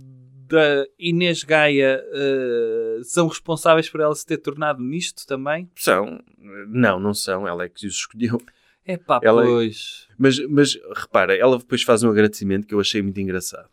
da 0.53 0.87
Inês 0.99 1.43
Gaia 1.43 2.05
eh, 2.13 3.01
são 3.05 3.27
responsáveis 3.27 3.89
por 3.89 4.01
ela 4.01 4.15
se 4.15 4.27
ter 4.27 4.37
tornado 4.37 4.83
nisto 4.83 5.27
também? 5.27 5.71
São. 5.75 6.23
Não, 6.69 7.01
não 7.01 7.15
são. 7.15 7.49
Ela 7.49 7.65
é 7.65 7.69
que 7.69 7.87
os 7.87 7.95
escolheu. 7.95 8.41
É 8.85 8.97
pá, 8.97 9.21
Ela- 9.23 9.43
pois. 9.45 10.07
Mas, 10.19 10.39
mas 10.49 10.79
repara, 10.95 11.35
ela 11.37 11.57
depois 11.59 11.83
faz 11.83 12.03
um 12.03 12.11
agradecimento 12.11 12.67
que 12.67 12.75
eu 12.75 12.81
achei 12.81 13.01
muito 13.01 13.21
engraçado. 13.21 13.69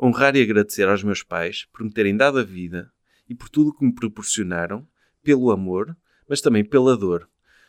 Honrar 0.00 0.36
e 0.36 0.42
agradecer 0.42 0.86
aos 0.88 1.02
meus 1.02 1.22
pais 1.22 1.66
por 1.72 1.82
me 1.82 1.90
terem 1.90 2.16
dado 2.16 2.38
a 2.38 2.42
vida 2.44 2.90
e 3.28 3.34
por 3.34 3.48
tudo 3.48 3.70
o 3.70 3.72
que 3.76 3.84
me 3.84 3.94
proporcionaram, 3.94 4.86
pelo 5.22 5.50
amor, 5.50 5.96
mas 6.28 6.40
também 6.40 6.64
pela 6.64 6.96
dor. 6.96 7.28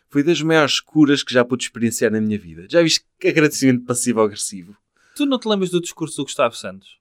Foi 0.09 0.23
das 0.23 0.41
maiores 0.41 0.79
curas 0.79 1.23
que 1.23 1.33
já 1.33 1.45
pude 1.45 1.63
experienciar 1.63 2.11
na 2.11 2.19
minha 2.19 2.37
vida. 2.37 2.65
Já 2.69 2.81
viste 2.81 3.05
que 3.19 3.27
agradecimento 3.27 3.85
passivo-agressivo? 3.85 4.75
Tu 5.15 5.25
não 5.25 5.39
te 5.39 5.47
lembras 5.47 5.69
do 5.69 5.79
discurso 5.81 6.17
do 6.17 6.23
Gustavo 6.23 6.55
Santos? 6.55 6.98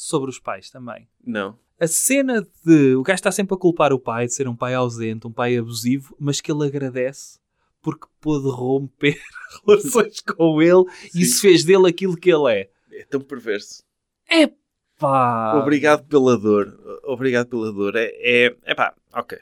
Sobre 0.00 0.30
os 0.30 0.38
pais 0.38 0.70
também. 0.70 1.08
Não. 1.26 1.58
A 1.80 1.88
cena 1.88 2.46
de 2.64 2.94
o 2.94 3.02
gajo 3.02 3.16
está 3.16 3.32
sempre 3.32 3.56
a 3.56 3.58
culpar 3.58 3.92
o 3.92 3.98
pai 3.98 4.26
de 4.26 4.32
ser 4.32 4.46
um 4.46 4.54
pai 4.54 4.72
ausente, 4.72 5.26
um 5.26 5.32
pai 5.32 5.56
abusivo, 5.56 6.14
mas 6.20 6.40
que 6.40 6.52
ele 6.52 6.64
agradece 6.64 7.40
porque 7.82 8.06
pôde 8.20 8.48
romper 8.48 9.20
relações 9.66 10.20
com 10.20 10.62
ele 10.62 10.84
e 11.06 11.10
Sim. 11.10 11.18
isso 11.18 11.40
fez 11.40 11.64
dele 11.64 11.88
aquilo 11.88 12.16
que 12.16 12.30
ele 12.30 12.52
é. 12.52 12.70
É 12.92 13.04
tão 13.06 13.20
perverso. 13.20 13.82
É 14.30 14.48
pá! 15.00 15.58
Obrigado 15.60 16.06
pela 16.06 16.38
dor. 16.38 16.78
Obrigado 17.02 17.48
pela 17.48 17.72
dor. 17.72 17.96
É, 17.96 18.12
é, 18.22 18.56
é 18.66 18.74
pá, 18.76 18.94
ok. 19.12 19.36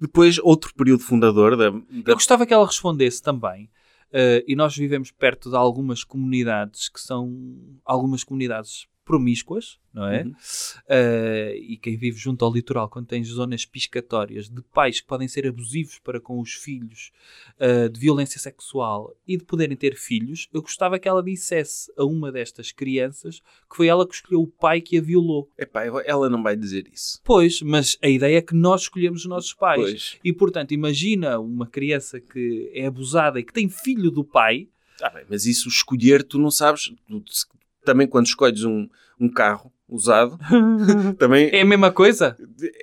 Depois, 0.00 0.38
outro 0.38 0.72
período 0.74 1.02
fundador 1.02 1.56
da, 1.56 1.70
da 1.70 2.12
Eu 2.12 2.14
gostava 2.14 2.46
que 2.46 2.54
ela 2.54 2.64
respondesse 2.64 3.20
também. 3.20 3.68
eh, 4.12 4.44
e 4.46 4.54
nós 4.54 4.76
vivemos 4.76 5.10
perto 5.10 5.50
de 5.50 5.56
algumas 5.56 6.04
comunidades 6.04 6.88
que 6.88 7.00
são 7.00 7.36
algumas 7.84 8.22
comunidades 8.22 8.86
promíscuas, 9.08 9.78
não 9.92 10.06
é? 10.06 10.22
Uhum. 10.22 10.34
Eh, 10.86 11.56
e 11.60 11.76
quem 11.78 11.96
vive 11.96 12.18
junto 12.18 12.44
ao 12.44 12.52
litoral, 12.52 12.90
quando 12.90 13.06
tens 13.06 13.26
zonas 13.28 13.64
piscatórias 13.64 14.50
de 14.50 14.60
pais 14.62 15.00
que 15.00 15.06
podem 15.06 15.26
ser 15.26 15.46
abusivos 15.46 15.98
para 15.98 16.20
com 16.20 16.38
os 16.38 16.52
filhos, 16.52 17.10
eh, 17.58 17.88
de 17.88 17.98
violência 17.98 18.38
sexual 18.38 19.16
e 19.26 19.38
de 19.38 19.44
poderem 19.44 19.74
ter 19.76 19.96
filhos, 19.96 20.46
eu 20.52 20.60
gostava 20.60 20.98
que 20.98 21.08
ela 21.08 21.22
dissesse 21.22 21.90
a 21.96 22.04
uma 22.04 22.30
destas 22.30 22.70
crianças 22.70 23.40
que 23.68 23.76
foi 23.76 23.86
ela 23.86 24.06
que 24.06 24.14
escolheu 24.14 24.42
o 24.42 24.46
pai 24.46 24.82
que 24.82 24.98
a 24.98 25.00
violou. 25.00 25.50
Epá, 25.58 25.84
ela 26.04 26.28
não 26.28 26.42
vai 26.42 26.54
dizer 26.54 26.86
isso. 26.92 27.18
Pois, 27.24 27.62
mas 27.62 27.96
a 28.02 28.08
ideia 28.08 28.36
é 28.36 28.42
que 28.42 28.54
nós 28.54 28.82
escolhemos 28.82 29.20
os 29.22 29.26
nossos 29.26 29.54
pais. 29.54 29.80
Pois. 29.80 30.18
E, 30.22 30.32
portanto, 30.34 30.72
imagina 30.72 31.38
uma 31.38 31.66
criança 31.66 32.20
que 32.20 32.70
é 32.74 32.84
abusada 32.84 33.40
e 33.40 33.42
que 33.42 33.54
tem 33.54 33.70
filho 33.70 34.10
do 34.10 34.22
pai. 34.22 34.68
Ah, 35.00 35.10
bem, 35.10 35.24
mas 35.30 35.46
isso 35.46 35.68
escolher, 35.68 36.22
tu 36.22 36.38
não 36.38 36.50
sabes. 36.50 36.92
Tu- 37.06 37.24
também 37.84 38.06
quando 38.06 38.26
escolhes 38.26 38.64
um, 38.64 38.88
um 39.20 39.28
carro 39.28 39.72
usado, 39.90 40.38
também 41.18 41.48
É 41.50 41.62
a 41.62 41.64
mesma 41.64 41.90
coisa? 41.90 42.36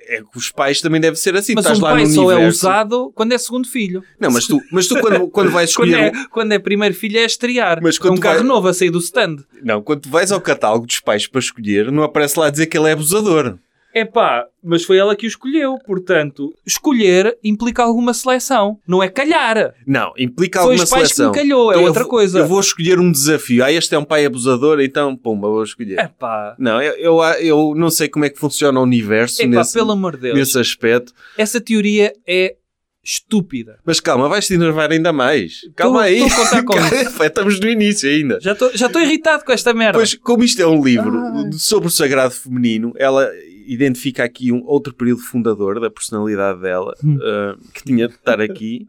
é 0.08 0.20
que 0.22 0.36
os 0.36 0.50
pais 0.50 0.80
também 0.80 1.00
devem 1.00 1.14
ser 1.16 1.36
assim. 1.36 1.54
mas 1.54 1.64
Estás 1.64 1.78
um 1.78 1.82
lá 1.82 1.92
pai 1.92 2.02
no 2.02 2.08
só 2.10 2.22
é 2.32 2.34
universo. 2.34 2.58
usado 2.58 3.12
quando 3.14 3.32
é 3.32 3.38
segundo 3.38 3.68
filho. 3.68 4.02
Não, 4.18 4.30
mas 4.30 4.46
tu, 4.46 4.60
mas 4.72 4.88
tu 4.88 5.00
quando, 5.00 5.28
quando 5.28 5.50
vais 5.52 5.72
Quando 5.76 5.90
escolher. 5.90 6.12
é, 6.14 6.24
quando 6.30 6.52
é 6.52 6.58
primeiro 6.58 6.94
filho 6.96 7.18
é 7.18 7.24
estrear. 7.24 7.78
Mas 7.80 7.96
é 7.96 8.00
quando 8.00 8.16
um 8.18 8.20
carro 8.20 8.38
vai- 8.38 8.46
novo 8.46 8.66
a 8.68 8.74
sair 8.74 8.90
do 8.90 8.98
stand. 8.98 9.36
Não, 9.62 9.80
quando 9.82 10.00
tu 10.00 10.08
vais 10.08 10.32
ao 10.32 10.40
catálogo 10.40 10.84
dos 10.86 10.98
pais 10.98 11.26
para 11.28 11.38
escolher, 11.38 11.92
não 11.92 12.02
aparece 12.02 12.38
lá 12.40 12.50
dizer 12.50 12.66
que 12.66 12.76
ele 12.76 12.88
é 12.88 12.92
abusador. 12.92 13.56
É 13.98 14.04
pá, 14.04 14.44
mas 14.62 14.84
foi 14.84 14.98
ela 14.98 15.16
que 15.16 15.26
o 15.26 15.28
escolheu. 15.28 15.78
Portanto, 15.86 16.52
escolher 16.66 17.34
implica 17.42 17.82
alguma 17.82 18.12
seleção. 18.12 18.78
Não 18.86 19.02
é 19.02 19.08
calhar. 19.08 19.72
Não, 19.86 20.12
implica 20.18 20.58
Foi 20.60 20.72
alguma 20.72 20.84
os 20.84 20.90
pais 20.90 21.08
seleção. 21.08 21.32
que 21.32 21.38
me 21.38 21.42
calhou, 21.44 21.70
é 21.70 21.74
Então 21.76 21.80
eu 21.82 21.86
outra 21.88 22.02
vou- 22.02 22.10
coisa. 22.10 22.38
Eu 22.40 22.46
vou 22.46 22.60
escolher 22.60 23.00
um 23.00 23.10
desafio. 23.10 23.64
Ah, 23.64 23.72
este 23.72 23.94
é 23.94 23.98
um 23.98 24.04
pai 24.04 24.26
abusador, 24.26 24.80
então, 24.80 25.16
pumba, 25.16 25.48
vou 25.48 25.62
escolher. 25.62 25.98
É 25.98 26.08
pá. 26.08 26.54
Não, 26.58 26.82
eu, 26.82 26.94
eu, 26.98 27.22
eu 27.40 27.74
não 27.74 27.88
sei 27.88 28.06
como 28.08 28.26
é 28.26 28.28
que 28.28 28.38
funciona 28.38 28.78
o 28.78 28.82
universo 28.82 29.40
É 29.40 29.46
pá, 29.46 29.50
nesse, 29.50 29.72
pelo 29.72 29.92
amor 29.92 30.16
de 30.16 30.22
Deus. 30.22 30.38
nesse 30.38 30.58
aspecto. 30.58 31.14
Essa 31.38 31.58
teoria 31.58 32.12
é 32.26 32.54
estúpida. 33.02 33.78
Mas 33.84 34.00
calma, 34.00 34.28
vais-te 34.28 34.52
enervar 34.54 34.90
ainda 34.90 35.12
mais. 35.12 35.60
Calma 35.74 36.00
Tô- 36.00 36.04
aí. 36.04 36.18
tô 36.28 36.34
contar 36.36 36.62
com 37.16 37.24
Estamos 37.24 37.60
no 37.60 37.68
início 37.68 38.10
ainda. 38.10 38.38
Já 38.40 38.52
estou 38.52 38.70
já 38.74 38.90
irritado 39.00 39.44
com 39.44 39.52
esta 39.52 39.72
merda. 39.72 39.98
Pois, 39.98 40.14
como 40.14 40.42
isto 40.44 40.60
é 40.60 40.66
um 40.66 40.82
livro 40.84 41.16
Ai. 41.18 41.52
sobre 41.52 41.88
o 41.88 41.90
sagrado 41.90 42.34
feminino, 42.34 42.92
ela 42.96 43.30
identifica 43.66 44.24
aqui 44.24 44.52
um 44.52 44.62
outro 44.64 44.94
período 44.94 45.20
fundador 45.22 45.80
da 45.80 45.90
personalidade 45.90 46.60
dela, 46.60 46.94
ah, 47.22 47.56
que 47.74 47.84
tinha 47.84 48.08
de 48.08 48.14
estar 48.14 48.40
aqui, 48.40 48.88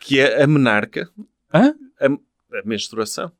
que 0.00 0.20
é 0.20 0.42
a 0.42 0.46
menarca, 0.46 1.08
Hã? 1.52 1.74
a 2.00 2.08
menstruação. 2.64 3.32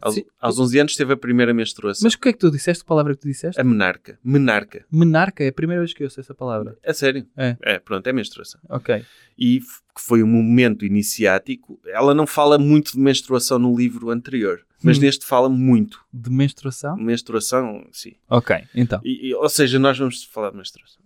Aos, 0.00 0.16
Sim. 0.16 0.24
aos 0.38 0.58
11 0.58 0.78
anos 0.80 0.96
teve 0.96 1.14
a 1.14 1.16
primeira 1.16 1.54
menstruação. 1.54 2.04
Mas 2.04 2.12
o 2.12 2.18
que 2.20 2.28
é 2.28 2.32
que 2.32 2.38
tu 2.38 2.50
disseste? 2.50 2.84
Que 2.84 2.88
palavra 2.88 3.14
que 3.14 3.22
tu 3.22 3.28
disseste? 3.28 3.58
A 3.58 3.64
menarca. 3.64 4.18
Menarca. 4.22 4.84
Menarca, 4.92 5.42
é 5.42 5.48
a 5.48 5.52
primeira 5.52 5.80
vez 5.80 5.94
que 5.94 6.02
eu 6.02 6.06
ouço 6.06 6.20
essa 6.20 6.34
palavra. 6.34 6.76
É 6.82 6.92
sério. 6.92 7.26
É. 7.36 7.78
pronto, 7.78 8.06
é 8.06 8.12
menstruação. 8.12 8.60
Ok. 8.68 9.02
E 9.38 9.60
que 9.60 10.00
foi 10.00 10.22
um 10.22 10.26
momento 10.26 10.84
iniciático. 10.84 11.80
Ela 11.86 12.14
não 12.14 12.26
fala 12.26 12.58
muito 12.58 12.92
de 12.92 12.98
menstruação 12.98 13.58
no 13.58 13.74
livro 13.74 14.10
anterior, 14.10 14.60
mas 14.84 14.98
Hum. 14.98 15.00
neste 15.00 15.24
fala 15.24 15.48
muito. 15.48 16.00
De 16.12 16.30
menstruação? 16.30 16.96
Menstruação, 16.96 17.86
sim. 17.92 18.14
Ok, 18.28 18.56
então. 18.74 19.00
E- 19.04 19.28
e- 19.30 19.34
ou 19.34 19.48
seja, 19.48 19.78
nós 19.78 19.98
vamos 19.98 20.22
falar 20.24 20.50
de 20.50 20.56
menstruação. 20.56 21.02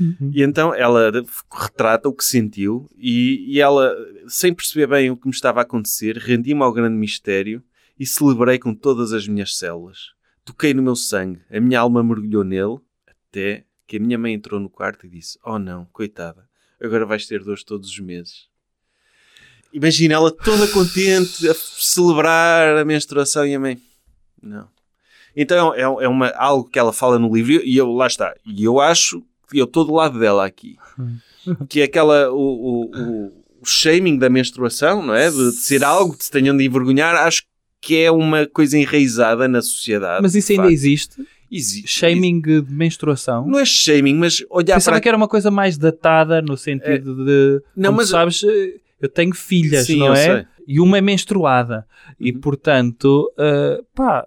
Enfim. 0.00 0.30
E 0.34 0.42
então 0.42 0.74
ela 0.74 1.10
retrata 1.52 2.08
o 2.08 2.12
que 2.12 2.24
sentiu 2.24 2.90
e, 2.96 3.44
e 3.54 3.60
ela, 3.60 3.94
sem 4.26 4.52
perceber 4.52 4.88
bem 4.88 5.10
o 5.10 5.16
que 5.16 5.26
me 5.28 5.32
estava 5.32 5.60
a 5.60 5.62
acontecer, 5.62 6.16
rendi-me 6.16 6.62
ao 6.62 6.72
grande 6.72 6.96
mistério 6.96 7.62
e 7.98 8.04
celebrei 8.04 8.58
com 8.58 8.74
todas 8.74 9.12
as 9.12 9.28
minhas 9.28 9.56
células. 9.56 10.12
Toquei 10.44 10.74
no 10.74 10.82
meu 10.82 10.96
sangue, 10.96 11.40
a 11.50 11.60
minha 11.60 11.78
alma 11.80 12.02
mergulhou 12.02 12.42
nele, 12.44 12.78
até 13.06 13.64
que 13.86 13.96
a 13.96 14.00
minha 14.00 14.18
mãe 14.18 14.34
entrou 14.34 14.58
no 14.58 14.68
quarto 14.68 15.06
e 15.06 15.08
disse: 15.08 15.38
Oh 15.44 15.58
não, 15.60 15.84
coitada, 15.92 16.48
agora 16.82 17.06
vais 17.06 17.26
ter 17.26 17.44
dores 17.44 17.62
todos 17.62 17.88
os 17.88 17.98
meses. 18.00 18.48
Imagina 19.74 20.14
ela 20.14 20.30
toda 20.30 20.68
contente 20.68 21.48
a 21.48 21.54
celebrar 21.54 22.76
a 22.78 22.84
menstruação 22.84 23.44
e 23.44 23.54
a 23.56 23.58
mãe. 23.58 23.76
Não. 24.40 24.68
Então 25.36 25.74
é, 25.74 25.80
é 25.80 26.08
uma, 26.08 26.28
algo 26.36 26.70
que 26.70 26.78
ela 26.78 26.92
fala 26.92 27.18
no 27.18 27.34
livro 27.34 27.60
e 27.64 27.76
eu, 27.76 27.90
lá 27.92 28.06
está. 28.06 28.32
E 28.46 28.62
eu 28.62 28.80
acho 28.80 29.20
que 29.50 29.58
eu 29.58 29.64
estou 29.64 29.84
do 29.84 29.92
lado 29.92 30.18
dela 30.18 30.46
aqui. 30.46 30.76
Que 31.68 31.82
é 31.82 31.84
aquela, 31.84 32.32
o, 32.32 32.38
o, 32.38 32.84
o, 32.86 33.26
o 33.60 33.66
shaming 33.66 34.16
da 34.16 34.30
menstruação, 34.30 35.04
não 35.04 35.14
é? 35.14 35.30
De, 35.30 35.50
de 35.50 35.56
ser 35.56 35.84
algo 35.84 36.16
que 36.16 36.24
se 36.24 36.30
tenham 36.30 36.56
de 36.56 36.64
envergonhar. 36.64 37.14
Acho 37.16 37.42
que 37.82 37.98
é 37.98 38.10
uma 38.10 38.46
coisa 38.46 38.78
enraizada 38.78 39.46
na 39.46 39.60
sociedade. 39.60 40.22
Mas 40.22 40.34
isso 40.34 40.52
ainda 40.52 40.62
facto. 40.62 40.72
existe? 40.72 41.28
Existe. 41.52 41.86
Shaming 41.86 42.40
de 42.40 42.64
menstruação. 42.70 43.46
Não 43.46 43.58
é 43.58 43.64
shaming, 43.66 44.14
mas 44.14 44.42
olhar 44.48 44.76
Pensava 44.76 44.94
para... 44.94 45.02
que 45.02 45.08
era 45.08 45.18
uma 45.18 45.28
coisa 45.28 45.50
mais 45.50 45.76
datada 45.76 46.40
no 46.40 46.56
sentido 46.56 47.26
de. 47.26 47.60
Não, 47.76 47.92
mas- 47.92 48.08
sabes, 48.08 48.40
eu 49.04 49.08
tenho 49.08 49.34
filhas, 49.34 49.86
Sim, 49.86 49.98
não 49.98 50.12
é? 50.12 50.16
sei. 50.16 50.46
E 50.66 50.80
uma 50.80 50.98
é 50.98 51.00
menstruada. 51.00 51.86
E 52.18 52.32
Uhum. 52.32 52.40
portanto, 52.40 53.30
uh, 53.38 53.84
pá, 53.94 54.26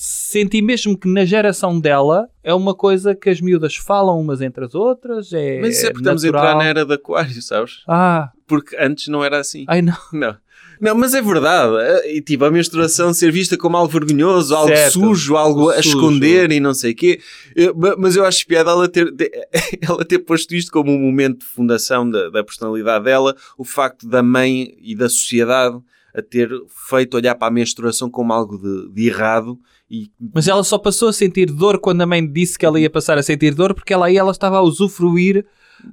senti 0.00 0.62
mesmo 0.62 0.96
que 0.96 1.08
na 1.08 1.24
geração 1.24 1.80
dela 1.80 2.28
é 2.44 2.54
uma 2.54 2.72
coisa 2.72 3.16
que 3.16 3.28
as 3.28 3.40
miúdas 3.40 3.74
falam 3.74 4.20
umas 4.20 4.40
entre 4.40 4.64
as 4.64 4.74
outras. 4.74 5.32
É 5.32 5.60
Mas 5.60 5.76
isso 5.78 5.86
é 5.86 5.90
porque 5.90 6.02
estamos 6.02 6.22
a 6.22 6.26
natural. 6.28 6.44
entrar 6.44 6.58
na 6.58 6.64
era 6.70 6.86
de 6.86 6.94
aquário, 6.94 7.42
sabes? 7.42 7.82
Ah, 7.88 8.30
Porque 8.46 8.76
antes 8.78 9.08
não 9.08 9.24
era 9.24 9.38
assim. 9.40 9.64
ai 9.66 9.82
não. 9.82 9.96
Não. 10.12 10.36
Não, 10.80 10.94
mas 10.94 11.12
é 11.12 11.20
verdade. 11.20 12.06
E 12.06 12.20
tipo, 12.22 12.44
a 12.44 12.50
menstruação 12.52 13.12
ser 13.12 13.32
vista 13.32 13.56
como 13.56 13.76
algo 13.76 13.92
vergonhoso, 13.92 14.54
algo 14.54 14.68
Certo. 14.68 14.92
sujo, 14.92 15.34
algo 15.36 15.70
a 15.70 15.82
Sujo. 15.82 15.88
esconder 15.88 16.52
e 16.52 16.60
não 16.60 16.72
sei 16.72 16.92
o 16.92 16.94
quê. 16.94 17.20
Eu- 17.56 17.74
mas 17.98 18.14
eu 18.14 18.24
acho 18.24 18.46
piada 18.46 18.70
ela 18.70 18.88
ter, 18.88 19.12
ela 19.82 20.04
ter 20.04 20.20
posto 20.20 20.54
isto 20.54 20.70
como 20.70 20.92
um 20.92 20.98
momento 21.00 21.40
de 21.40 21.46
fundação 21.46 22.08
da, 22.08 22.30
da 22.30 22.44
personalidade 22.44 23.04
dela, 23.06 23.34
o 23.56 23.64
facto 23.64 24.06
da 24.08 24.22
mãe 24.22 24.76
e 24.80 24.94
da 24.94 25.08
sociedade 25.08 25.76
a 26.14 26.22
ter 26.22 26.48
feito 26.88 27.16
olhar 27.16 27.34
para 27.34 27.48
a 27.48 27.50
menstruação 27.50 28.08
como 28.08 28.32
algo 28.32 28.56
de, 28.56 28.88
de 28.94 29.08
errado 29.08 29.58
e 29.90 30.10
Mas 30.34 30.46
ela 30.48 30.62
só 30.64 30.76
passou 30.78 31.08
a 31.08 31.12
sentir 31.12 31.46
dor 31.46 31.78
quando 31.80 32.00
a 32.02 32.06
mãe 32.06 32.26
disse 32.30 32.58
que 32.58 32.66
ela 32.66 32.78
ia 32.80 32.90
passar 32.90 33.16
a 33.18 33.22
sentir 33.22 33.54
dor, 33.54 33.74
porque 33.74 33.92
ela 33.92 34.06
aí 34.06 34.16
ela 34.16 34.30
estava 34.32 34.58
a 34.58 34.62
usufruir 34.62 35.46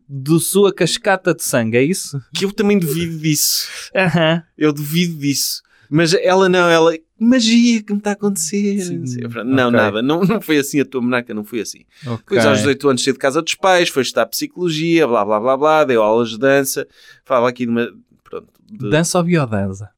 da 0.10 0.40
sua 0.40 0.74
cascata 0.74 1.34
de 1.34 1.44
sangue, 1.44 1.78
é 1.78 1.84
isso? 1.84 2.20
que 2.34 2.44
eu 2.46 2.52
também 2.52 2.78
duvido 2.80 3.18
disso. 3.20 3.68
Aham. 3.96 4.44
Eu 4.58 4.74
duvido 4.74 5.16
disso. 5.18 5.62
Mas 5.90 6.14
ela 6.16 6.50
não, 6.50 6.68
ela. 6.70 6.94
Magia 7.18 7.82
que 7.84 7.94
me 7.94 8.00
está 8.00 8.10
a 8.10 8.14
acontecer. 8.14 8.80
Sim, 8.82 8.98
Não 8.98 9.06
sei. 9.06 9.22
Não, 9.46 9.68
ok. 9.68 9.72
nada. 9.80 10.02
Não, 10.02 10.22
não 10.26 10.42
foi 10.42 10.58
assim 10.58 10.82
a 10.82 10.86
tua 10.86 11.02
menaca, 11.02 11.34
não 11.34 11.46
foi 11.46 11.62
assim. 11.62 11.86
Ok. 12.06 12.18
Depois, 12.28 12.46
aos 12.46 12.58
18 12.58 12.90
anos, 12.90 13.04
saiu 13.04 13.14
de 13.14 13.20
casa 13.20 13.42
dos 13.42 13.54
pais, 13.56 13.88
foi 13.90 14.02
estudar 14.02 14.26
psicologia, 14.26 15.08
blá 15.08 15.24
blá 15.24 15.40
blá 15.40 15.56
blá, 15.56 15.84
deu 15.86 16.02
aulas 16.02 16.32
de 16.32 16.40
dança. 16.40 16.88
Fala 17.24 17.48
aqui 17.50 17.66
de 17.66 17.72
uma. 17.72 17.88
Pronto. 18.24 18.48
de- 18.70 18.90
Dança 18.90 19.20
ou 19.20 19.24
biodança? 19.24 19.90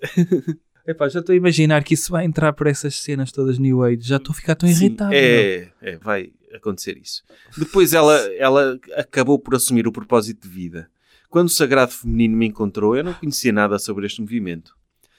Epá, 0.86 1.08
já 1.08 1.20
estou 1.20 1.32
a 1.32 1.36
imaginar 1.36 1.84
que 1.84 1.94
isso 1.94 2.10
vai 2.10 2.24
entrar 2.24 2.52
por 2.52 2.66
essas 2.66 2.96
cenas 2.96 3.30
todas 3.30 3.58
New 3.58 3.82
Age. 3.82 4.00
Já 4.02 4.16
estou 4.16 4.32
a 4.32 4.36
ficar 4.36 4.54
tão 4.56 4.68
Sim, 4.68 4.86
irritado. 4.86 5.12
É, 5.14 5.68
é, 5.80 5.96
vai 5.98 6.32
acontecer 6.52 6.98
isso. 6.98 7.22
Depois 7.56 7.92
ela, 7.92 8.16
ela 8.36 8.78
acabou 8.96 9.38
por 9.38 9.54
assumir 9.54 9.86
o 9.86 9.92
propósito 9.92 10.42
de 10.42 10.48
vida. 10.52 10.88
Quando 11.30 11.46
o 11.48 11.50
Sagrado 11.50 11.92
Feminino 11.92 12.36
me 12.36 12.46
encontrou, 12.46 12.96
eu 12.96 13.04
não 13.04 13.14
conhecia 13.14 13.52
nada 13.52 13.78
sobre 13.78 14.06
este 14.06 14.20
movimento. 14.20 14.74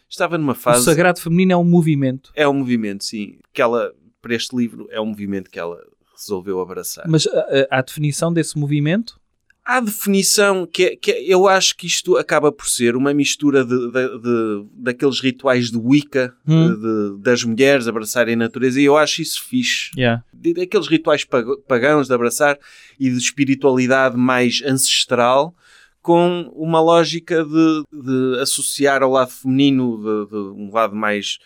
Estava 0.09 0.37
numa 0.37 0.51
O 0.51 0.55
fase. 0.55 0.83
sagrado 0.85 1.19
feminino 1.19 1.53
é 1.53 1.57
um 1.57 1.63
movimento. 1.63 2.31
É 2.35 2.47
um 2.47 2.53
movimento, 2.53 3.03
sim. 3.03 3.39
Que 3.51 3.63
ela, 3.63 3.91
para 4.21 4.35
este 4.35 4.55
livro, 4.55 4.87
é 4.91 5.01
um 5.01 5.07
movimento 5.07 5.49
que 5.49 5.57
ela 5.57 5.79
resolveu 6.15 6.59
abraçar. 6.61 7.03
Mas 7.07 7.25
a, 7.25 7.39
a- 7.71 7.79
a 7.79 7.81
definição 7.81 8.31
desse 8.31 8.55
movimento? 8.55 9.19
Há 9.65 9.79
definição 9.79 10.65
que, 10.65 10.83
é- 10.83 10.95
que 10.97 11.11
é- 11.11 11.23
eu 11.23 11.47
acho 11.47 11.75
que 11.77 11.87
isto 11.87 12.17
acaba 12.17 12.51
por 12.51 12.67
ser 12.67 12.95
uma 12.97 13.13
mistura 13.13 13.63
de, 13.63 13.75
de- 13.91 14.19
de- 14.19 14.65
daqueles 14.73 15.21
rituais 15.21 15.71
de 15.71 15.77
Wicca, 15.77 16.33
Hum. 16.45 16.75
de- 16.75 17.21
das 17.23 17.43
mulheres 17.45 17.87
abraçarem 17.87 18.33
a 18.33 18.37
natureza, 18.37 18.81
e 18.81 18.83
eu 18.85 18.97
acho 18.97 19.21
isso 19.21 19.41
fixe. 19.43 19.89
Yeah. 19.97 20.21
Daqueles 20.33 20.87
rituais 20.87 21.23
pag- 21.23 21.61
pagãos 21.65 22.07
de 22.07 22.13
abraçar 22.13 22.59
e 22.99 23.09
de 23.09 23.17
espiritualidade 23.17 24.17
mais 24.17 24.61
ancestral, 24.65 25.55
com 26.01 26.51
uma 26.53 26.81
lógica 26.81 27.45
de, 27.45 28.39
associar 28.41 29.01
ao 29.01 29.11
lado 29.11 29.31
feminino, 29.31 30.27
de 30.29 30.35
um 30.35 30.69
lado 30.73 30.93
mais 30.93 31.37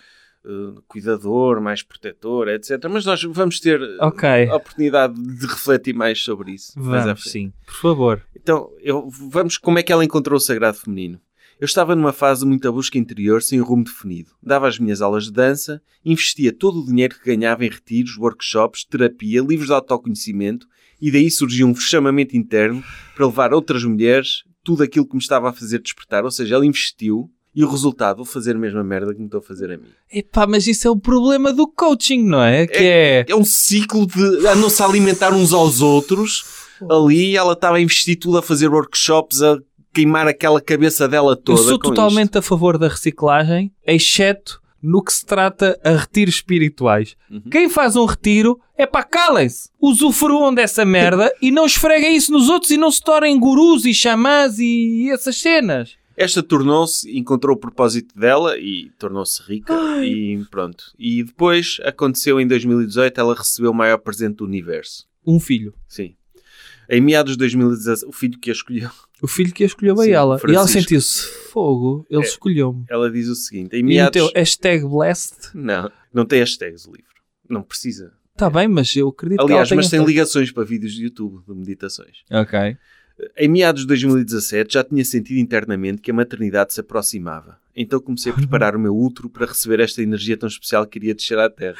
eh, 0.47 0.79
cuidador, 0.87 1.59
mais 1.61 1.83
protetor, 1.83 2.47
etc. 2.47 2.83
Mas 2.89 3.05
nós 3.05 3.21
vamos 3.23 3.59
ter 3.59 3.81
eh, 3.81 3.97
Ok. 3.99 4.27
a 4.49 4.55
oportunidade 4.55 5.13
de 5.21 5.45
refletir 5.45 5.93
mais 5.93 6.21
sobre 6.23 6.53
isso. 6.53 6.71
à 6.77 6.81
Vamos, 6.81 7.03
frente. 7.21 7.29
sim. 7.29 7.53
Por 7.65 7.75
favor. 7.75 8.21
Então, 8.35 8.69
eu, 8.81 9.09
vamos 9.29 9.57
como 9.57 9.77
é 9.79 9.83
que 9.83 9.91
ela 9.91 10.05
encontrou 10.05 10.37
o 10.37 10.41
sagrado 10.41 10.77
feminino. 10.77 11.19
Eu 11.59 11.65
estava 11.65 11.95
numa 11.95 12.13
fase 12.13 12.41
de 12.41 12.47
muita 12.47 12.71
busca 12.71 12.99
interior 12.99 13.41
sem 13.41 13.59
rumo 13.59 13.83
definido. 13.83 14.29
Dava 14.43 14.67
as 14.67 14.77
minhas 14.77 15.01
aulas 15.01 15.23
de 15.25 15.31
dança, 15.31 15.81
investia 16.05 16.53
todo 16.53 16.79
o 16.81 16.85
dinheiro 16.85 17.15
que 17.19 17.25
ganhava 17.25 17.65
em 17.65 17.69
retiros, 17.69 18.15
workshops, 18.15 18.85
terapia, 18.85 19.41
livros 19.41 19.67
de 19.67 19.73
autoconhecimento 19.73 20.67
e 21.01 21.09
daí 21.11 21.29
surgiu 21.31 21.65
um 21.67 21.75
chamamento 21.75 22.37
interno 22.37 22.83
para 23.15 23.25
levar 23.25 23.53
outras 23.53 23.83
mulheres 23.83 24.43
tudo 24.63 24.83
aquilo 24.83 25.07
que 25.07 25.15
me 25.15 25.21
estava 25.21 25.49
a 25.49 25.53
fazer 25.53 25.79
despertar. 25.79 26.23
Ou 26.25 26.29
seja, 26.31 26.53
ela 26.55 26.65
investiu 26.65 27.27
e 27.57 27.63
o 27.63 27.67
resultado, 27.67 28.17
vou 28.17 28.25
fazer 28.25 28.55
a 28.55 28.59
mesma 28.59 28.83
merda 28.83 29.15
que 29.15 29.19
me 29.19 29.25
estou 29.25 29.39
a 29.39 29.41
fazer 29.41 29.71
a 29.71 29.77
mim. 29.77 29.87
Epá, 30.13 30.45
mas 30.45 30.67
isso 30.67 30.87
é 30.87 30.91
o 30.91 30.95
problema 30.95 31.51
do 31.51 31.67
coaching, 31.67 32.23
não 32.23 32.39
é? 32.39 32.67
Que 32.67 32.77
é... 32.77 33.25
É 33.27 33.35
um 33.35 33.43
ciclo 33.43 34.05
de 34.05 34.45
andam-se 34.45 34.79
a 34.83 34.85
alimentar 34.85 35.33
uns 35.33 35.51
aos 35.51 35.81
outros. 35.81 36.45
Ali 36.87 37.35
ela 37.35 37.53
estava 37.53 37.77
a 37.77 37.81
investir 37.81 38.19
tudo 38.19 38.37
a 38.37 38.43
fazer 38.43 38.67
workshops, 38.67 39.41
a 39.41 39.57
queimar 39.91 40.27
aquela 40.27 40.61
cabeça 40.61 41.07
dela 41.07 41.31
Eu 41.31 41.35
toda. 41.37 41.57
sou 41.57 41.79
com 41.79 41.89
totalmente 41.89 42.37
a 42.37 42.43
favor 42.43 42.77
da 42.77 42.89
reciclagem, 42.89 43.71
exceto 43.83 44.61
no 44.79 45.03
que 45.03 45.11
se 45.11 45.25
trata 45.25 45.79
a 45.83 45.93
retiros 45.93 46.35
espirituais. 46.35 47.15
Uhum. 47.31 47.41
Quem 47.49 47.67
faz 47.67 47.95
um 47.95 48.05
retiro 48.05 48.59
é 48.77 48.85
para 48.85 49.03
calem-se, 49.03 49.71
usufruam 49.81 50.53
dessa 50.53 50.85
merda 50.85 51.33
e 51.41 51.49
não 51.49 51.65
esfreguem 51.65 52.15
isso 52.15 52.31
nos 52.31 52.49
outros 52.49 52.69
e 52.69 52.77
não 52.77 52.91
se 52.91 53.01
tornem 53.01 53.39
gurus 53.39 53.83
e 53.83 53.95
xamãs 53.95 54.59
e 54.59 55.09
essas 55.11 55.37
cenas. 55.37 55.97
Esta 56.17 56.41
tornou-se, 56.41 57.07
encontrou 57.15 57.55
o 57.55 57.59
propósito 57.59 58.17
dela 58.19 58.57
e 58.57 58.89
tornou-se 58.97 59.39
rica 59.43 59.73
e 60.03 60.43
pronto. 60.49 60.85
E 60.97 61.23
depois 61.23 61.77
aconteceu 61.83 62.41
em 62.41 62.47
2018, 62.47 63.19
ela 63.19 63.35
recebeu 63.35 63.69
o 63.69 63.75
maior 63.75 63.99
presente 63.99 64.37
do 64.37 64.43
universo. 64.45 65.07
Um 65.25 65.39
filho. 65.39 65.73
Sim. 65.87 66.15
Em 66.89 66.99
meados 67.01 67.33
de 67.33 67.37
2017, 67.39 68.05
o 68.09 68.11
filho 68.11 68.39
que 68.39 68.49
a 68.49 68.53
escolheu, 68.53 68.89
O 69.21 69.27
filho 69.27 69.53
que 69.53 69.63
a 69.63 69.67
escolheu 69.67 69.93
a 69.99 70.03
Sim, 70.05 70.09
ela. 70.11 70.35
E 70.35 70.37
ela 70.37 70.39
Francisco. 70.39 70.79
sentiu-se 70.81 71.21
fogo. 71.51 72.05
Ele 72.09 72.23
É. 72.23 72.25
escolheu-me. 72.25 72.85
ela 72.89 73.11
diz 73.11 73.27
o 73.27 73.35
seguinte: 73.35 73.75
em 73.75 73.79
E 73.79 73.83
meados. 73.83 74.19
meteu 74.21 74.31
hashtag 74.35 74.85
blessed. 74.87 75.49
Não, 75.53 75.91
não 76.13 76.25
tem 76.25 76.39
hashtags 76.39 76.85
o 76.87 76.91
livro. 76.93 77.11
Não 77.49 77.61
precisa. 77.61 78.13
Está 78.33 78.49
bem, 78.49 78.67
mas 78.67 78.95
eu 78.95 79.07
acredito 79.09 79.41
Aliás, 79.41 79.67
que 79.67 79.73
ela 79.73 79.81
mas 79.81 79.89
tem 79.89 80.03
ligações 80.05 80.51
para 80.51 80.63
vídeos 80.63 80.93
de 80.93 81.03
YouTube 81.03 81.43
de 81.47 81.53
meditações. 81.55 82.17
Ok. 82.31 82.77
Em 83.35 83.47
meados 83.47 83.81
de 83.81 83.87
2017 83.87 84.73
já 84.73 84.83
tinha 84.83 85.03
sentido 85.03 85.39
internamente 85.39 86.01
que 86.01 86.11
a 86.11 86.13
maternidade 86.13 86.73
se 86.73 86.79
aproximava. 86.79 87.59
Então 87.75 87.99
comecei 87.99 88.31
a 88.31 88.35
preparar 88.35 88.75
o 88.75 88.79
meu 88.79 88.95
útero 88.95 89.29
para 89.29 89.45
receber 89.45 89.79
esta 89.79 90.01
energia 90.01 90.37
tão 90.37 90.47
especial 90.47 90.85
que 90.85 90.99
iria 90.99 91.15
descer 91.15 91.39
à 91.39 91.49
Terra. 91.49 91.77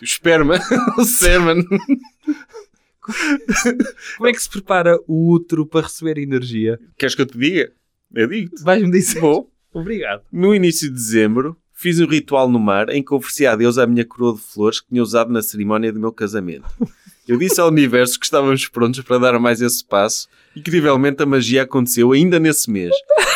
O 0.00 0.04
esperma, 0.04 0.58
o 0.98 1.04
semen. 1.04 1.64
Como 4.16 4.28
é 4.28 4.32
que 4.32 4.42
se 4.42 4.50
prepara 4.50 4.98
o 5.06 5.30
útero 5.32 5.66
para 5.66 5.86
receber 5.86 6.18
energia? 6.18 6.78
Queres 6.96 7.14
que 7.14 7.22
eu 7.22 7.26
te 7.26 7.38
diga? 7.38 7.72
Eu 8.14 8.28
digo-te. 8.28 8.62
Vais-me 8.62 8.90
dizer. 8.90 9.20
Bom, 9.20 9.50
Obrigado. 9.72 10.22
no 10.32 10.54
início 10.54 10.88
de 10.88 10.94
dezembro 10.94 11.56
fiz 11.78 12.00
um 12.00 12.06
ritual 12.06 12.48
no 12.50 12.58
mar 12.58 12.88
em 12.90 13.02
que 13.02 13.14
ofereci 13.14 13.46
a 13.46 13.54
Deus 13.54 13.78
a 13.78 13.86
minha 13.86 14.04
coroa 14.04 14.34
de 14.34 14.40
flores 14.40 14.80
que 14.80 14.88
tinha 14.88 15.02
usado 15.02 15.32
na 15.32 15.40
cerimónia 15.40 15.92
do 15.92 16.00
meu 16.00 16.12
casamento. 16.12 16.66
Eu 17.26 17.38
disse 17.38 17.60
ao 17.60 17.68
universo 17.68 18.18
que 18.18 18.24
estávamos 18.26 18.66
prontos 18.66 19.00
para 19.02 19.18
dar 19.18 19.38
mais 19.38 19.60
esse 19.60 19.84
passo 19.84 20.28
e, 20.56 20.60
incrivelmente, 20.60 21.22
a 21.22 21.26
magia 21.26 21.62
aconteceu 21.62 22.10
ainda 22.12 22.40
nesse 22.40 22.68
mês. 22.70 22.92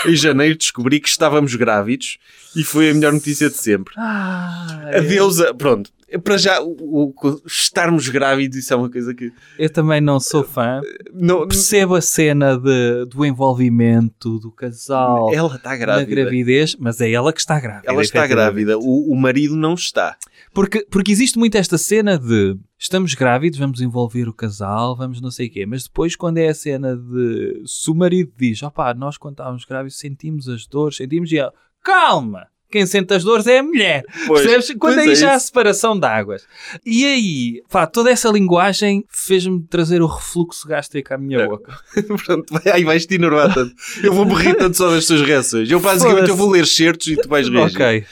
Em 0.06 0.16
janeiro 0.16 0.56
descobri 0.56 0.98
que 0.98 1.08
estávamos 1.08 1.54
grávidos 1.54 2.18
e 2.56 2.64
foi 2.64 2.90
a 2.90 2.94
melhor 2.94 3.12
notícia 3.12 3.48
de 3.48 3.56
sempre. 3.56 3.94
Ah, 3.96 4.90
A 4.92 5.00
deusa, 5.00 5.54
pronto, 5.54 5.92
para 6.18 6.36
já 6.36 6.60
o, 6.62 7.12
o- 7.14 7.42
estarmos 7.46 8.08
grávidos, 8.08 8.56
isso 8.58 8.72
é 8.72 8.76
uma 8.76 8.90
coisa 8.90 9.14
que 9.14 9.32
Eu 9.58 9.70
também 9.70 10.00
não 10.00 10.18
sou 10.20 10.42
fã. 10.44 10.80
não, 11.12 11.46
Percebo 11.46 11.94
a 11.94 12.00
cena 12.00 12.56
de, 12.58 13.06
do 13.06 13.24
envolvimento 13.24 14.38
do 14.38 14.50
casal 14.50 15.32
ela 15.32 15.54
está 15.56 15.70
na 15.70 15.76
grávida. 15.76 16.10
gravidez, 16.10 16.76
mas 16.78 17.00
é 17.00 17.10
ela 17.10 17.32
que 17.32 17.40
está 17.40 17.58
grávida. 17.60 17.90
Ela 17.90 18.02
está 18.02 18.26
grávida, 18.26 18.78
o, 18.78 19.12
o 19.12 19.16
marido 19.16 19.56
não 19.56 19.74
está. 19.74 20.16
Porque, 20.54 20.86
porque 20.90 21.12
existe 21.12 21.38
muito 21.38 21.56
esta 21.56 21.78
cena 21.78 22.18
de 22.18 22.56
estamos 22.78 23.14
grávidos, 23.14 23.58
vamos 23.58 23.80
envolver 23.80 24.28
o 24.28 24.32
casal, 24.34 24.96
vamos 24.96 25.20
não 25.20 25.30
sei 25.30 25.46
o 25.46 25.50
quê, 25.50 25.64
mas 25.64 25.84
depois 25.84 26.14
quando 26.16 26.38
é 26.38 26.48
a 26.48 26.54
cena 26.54 26.96
de 26.96 27.62
se 27.66 27.90
o 27.90 27.94
marido 27.94 28.32
diz, 28.36 28.62
opá, 28.62 28.92
nós 28.92 29.16
quando 29.16 29.34
estávamos 29.34 29.64
grávidos 29.64 29.98
sentimos 29.98 30.48
as 30.48 30.66
dores, 30.66 30.96
sentimos 30.96 31.30
e 31.32 31.38
ela, 31.38 31.52
calma! 31.82 32.46
Quem 32.72 32.86
sente 32.86 33.12
as 33.12 33.22
dores 33.22 33.46
é 33.46 33.58
a 33.58 33.62
mulher. 33.62 34.02
Pois, 34.26 34.40
Percebes? 34.42 34.74
Quando 34.80 34.98
aí 34.98 35.10
é 35.12 35.14
já 35.14 35.34
há 35.34 35.38
separação 35.38 35.96
de 35.98 36.06
águas. 36.06 36.46
E 36.86 37.04
aí, 37.04 37.62
pá, 37.70 37.86
toda 37.86 38.10
essa 38.10 38.30
linguagem 38.30 39.04
fez-me 39.10 39.62
trazer 39.68 40.00
o 40.00 40.06
refluxo 40.06 40.66
gástrico 40.66 41.12
à 41.12 41.18
minha 41.18 41.40
É. 41.40 41.46
boca. 41.46 41.78
Pronto, 42.24 42.60
aí 42.72 42.82
vais-te 42.82 43.14
enervar 43.14 43.52
tanto. 43.52 43.74
Eu 44.02 44.14
vou-me 44.14 44.34
rir 44.34 44.54
tanto 44.56 44.76
só 44.76 44.90
das 44.90 45.06
tuas 45.06 45.20
reações. 45.20 45.70
Eu 45.70 45.78
basicamente 45.80 46.30
eu 46.30 46.36
vou 46.36 46.50
ler 46.50 46.66
certos 46.66 47.06
e 47.08 47.16
tu 47.16 47.28
vais 47.28 47.48
reagir. 47.48 47.76
Ok. 47.76 48.04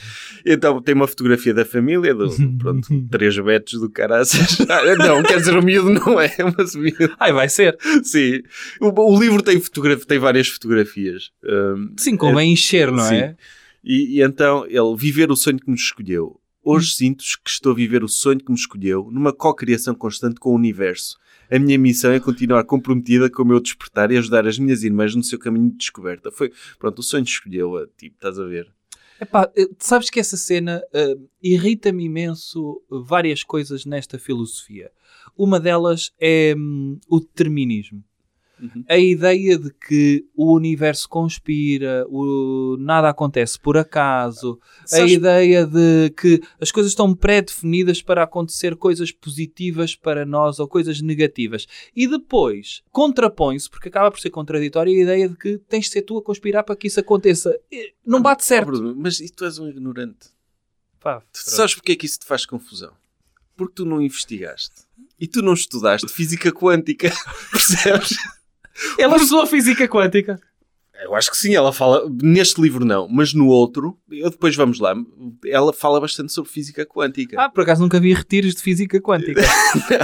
Então 0.45 0.81
tem 0.81 0.95
uma 0.95 1.07
fotografia 1.07 1.53
da 1.53 1.63
família, 1.63 2.15
do, 2.15 2.27
pronto, 2.57 2.87
três 3.11 3.37
betos 3.37 3.79
do 3.79 3.87
caraças. 3.89 4.57
Ah, 4.69 4.95
Não, 4.95 5.21
quer 5.21 5.37
dizer, 5.37 5.55
o 5.55 5.63
miúdo 5.63 5.91
não 5.91 6.19
é, 6.19 6.31
mas 6.57 6.73
o 6.73 6.79
miúdo, 6.79 7.13
Ai, 7.19 7.31
vai 7.31 7.47
ser. 7.47 7.77
sim. 8.03 8.41
O, 8.79 9.13
o 9.15 9.19
livro 9.19 9.41
tem, 9.43 9.59
fotogra- 9.59 9.95
tem 9.97 10.17
várias 10.17 10.47
fotografias. 10.47 11.29
Hum, 11.43 11.93
Sim, 11.97 12.17
convém 12.17 12.53
encher, 12.53 12.91
não 12.91 13.05
é? 13.05 13.27
Sim. 13.29 13.35
E, 13.83 14.17
e 14.17 14.21
então 14.23 14.65
ele 14.65 14.95
viver 14.95 15.31
o 15.31 15.35
sonho 15.35 15.59
que 15.59 15.69
nos 15.69 15.81
escolheu. 15.81 16.39
Hoje 16.63 16.91
sinto 16.91 17.23
que 17.43 17.49
estou 17.49 17.71
a 17.71 17.75
viver 17.75 18.03
o 18.03 18.07
sonho 18.07 18.39
que 18.39 18.51
me 18.51 18.57
escolheu, 18.57 19.09
numa 19.11 19.33
co-criação 19.33 19.95
constante 19.95 20.39
com 20.39 20.51
o 20.51 20.55
universo. 20.55 21.17
A 21.49 21.57
minha 21.57 21.77
missão 21.77 22.11
é 22.11 22.19
continuar 22.19 22.63
comprometida 22.63 23.29
com 23.29 23.41
o 23.41 23.45
meu 23.45 23.59
despertar 23.59 24.11
e 24.11 24.17
ajudar 24.17 24.47
as 24.47 24.59
minhas 24.59 24.83
irmãs 24.83 25.15
no 25.15 25.23
seu 25.23 25.39
caminho 25.39 25.71
de 25.71 25.77
descoberta. 25.77 26.31
Foi, 26.31 26.51
pronto, 26.77 26.99
o 26.99 27.03
sonho 27.03 27.23
escolheu-a, 27.23 27.87
tipo, 27.97 28.15
estás 28.15 28.37
a 28.37 28.45
ver? 28.45 28.71
Epá, 29.19 29.51
sabes 29.77 30.09
que 30.09 30.19
essa 30.19 30.37
cena 30.37 30.81
eh, 30.93 31.15
irrita-me 31.41 32.05
imenso 32.05 32.81
várias 32.89 33.43
coisas 33.43 33.85
nesta 33.85 34.17
filosofia. 34.17 34.91
Uma 35.37 35.59
delas 35.59 36.11
é 36.19 36.55
hum, 36.57 36.99
o 37.07 37.19
determinismo. 37.19 38.03
Uhum. 38.61 38.83
A 38.87 38.97
ideia 38.97 39.57
de 39.57 39.71
que 39.73 40.23
o 40.35 40.53
universo 40.53 41.09
conspira, 41.09 42.05
o, 42.07 42.77
nada 42.79 43.09
acontece 43.09 43.59
por 43.59 43.75
acaso, 43.77 44.59
a 44.83 44.87
Sabes- 44.87 45.13
ideia 45.13 45.65
de 45.65 46.11
que 46.15 46.39
as 46.59 46.71
coisas 46.71 46.91
estão 46.91 47.13
pré-definidas 47.15 48.01
para 48.01 48.23
acontecer 48.23 48.75
coisas 48.75 49.11
positivas 49.11 49.95
para 49.95 50.25
nós 50.25 50.59
ou 50.59 50.67
coisas 50.67 51.01
negativas. 51.01 51.65
E 51.95 52.07
depois 52.07 52.83
contrapõe-se, 52.91 53.69
porque 53.69 53.89
acaba 53.89 54.11
por 54.11 54.19
ser 54.19 54.29
contraditória, 54.29 54.93
a 54.93 55.01
ideia 55.03 55.27
de 55.27 55.35
que 55.35 55.57
tens 55.57 55.85
de 55.85 55.91
ser 55.91 56.03
tu 56.03 56.17
a 56.17 56.23
conspirar 56.23 56.63
para 56.63 56.75
que 56.75 56.87
isso 56.87 56.99
aconteça. 56.99 57.57
Não 58.05 58.21
bate 58.21 58.43
Oh, 58.43 58.47
certo. 58.47 58.67
Bruno, 58.67 58.95
mas 58.95 59.19
e 59.19 59.29
tu 59.29 59.43
és 59.45 59.57
um 59.57 59.67
ignorante. 59.67 60.27
Pá, 60.99 61.23
sabes 61.33 61.73
porque 61.73 61.93
é 61.93 61.95
que 61.95 62.05
isso 62.05 62.19
te 62.19 62.25
faz 62.27 62.45
confusão? 62.45 62.91
Porque 63.57 63.73
tu 63.75 63.85
não 63.85 64.01
investigaste. 64.01 64.83
E 65.19 65.27
tu 65.27 65.41
não 65.41 65.53
estudaste 65.53 66.07
física 66.11 66.51
quântica. 66.51 67.11
Percebes? 67.51 68.15
Ela 68.97 69.17
estudou 69.17 69.45
física 69.47 69.87
quântica. 69.87 70.39
Eu 71.03 71.15
acho 71.15 71.31
que 71.31 71.37
sim, 71.37 71.55
ela 71.55 71.73
fala. 71.73 72.07
Neste 72.21 72.61
livro 72.61 72.85
não, 72.85 73.07
mas 73.09 73.33
no 73.33 73.47
outro, 73.47 73.97
eu 74.11 74.29
depois 74.29 74.55
vamos 74.55 74.79
lá, 74.79 74.93
ela 75.47 75.73
fala 75.73 75.99
bastante 75.99 76.31
sobre 76.31 76.51
física 76.51 76.85
quântica. 76.85 77.41
Ah, 77.41 77.49
por 77.49 77.61
acaso 77.63 77.81
nunca 77.81 77.99
vi 77.99 78.13
retiros 78.13 78.53
de 78.53 78.61
física 78.61 79.01
quântica. 79.01 79.41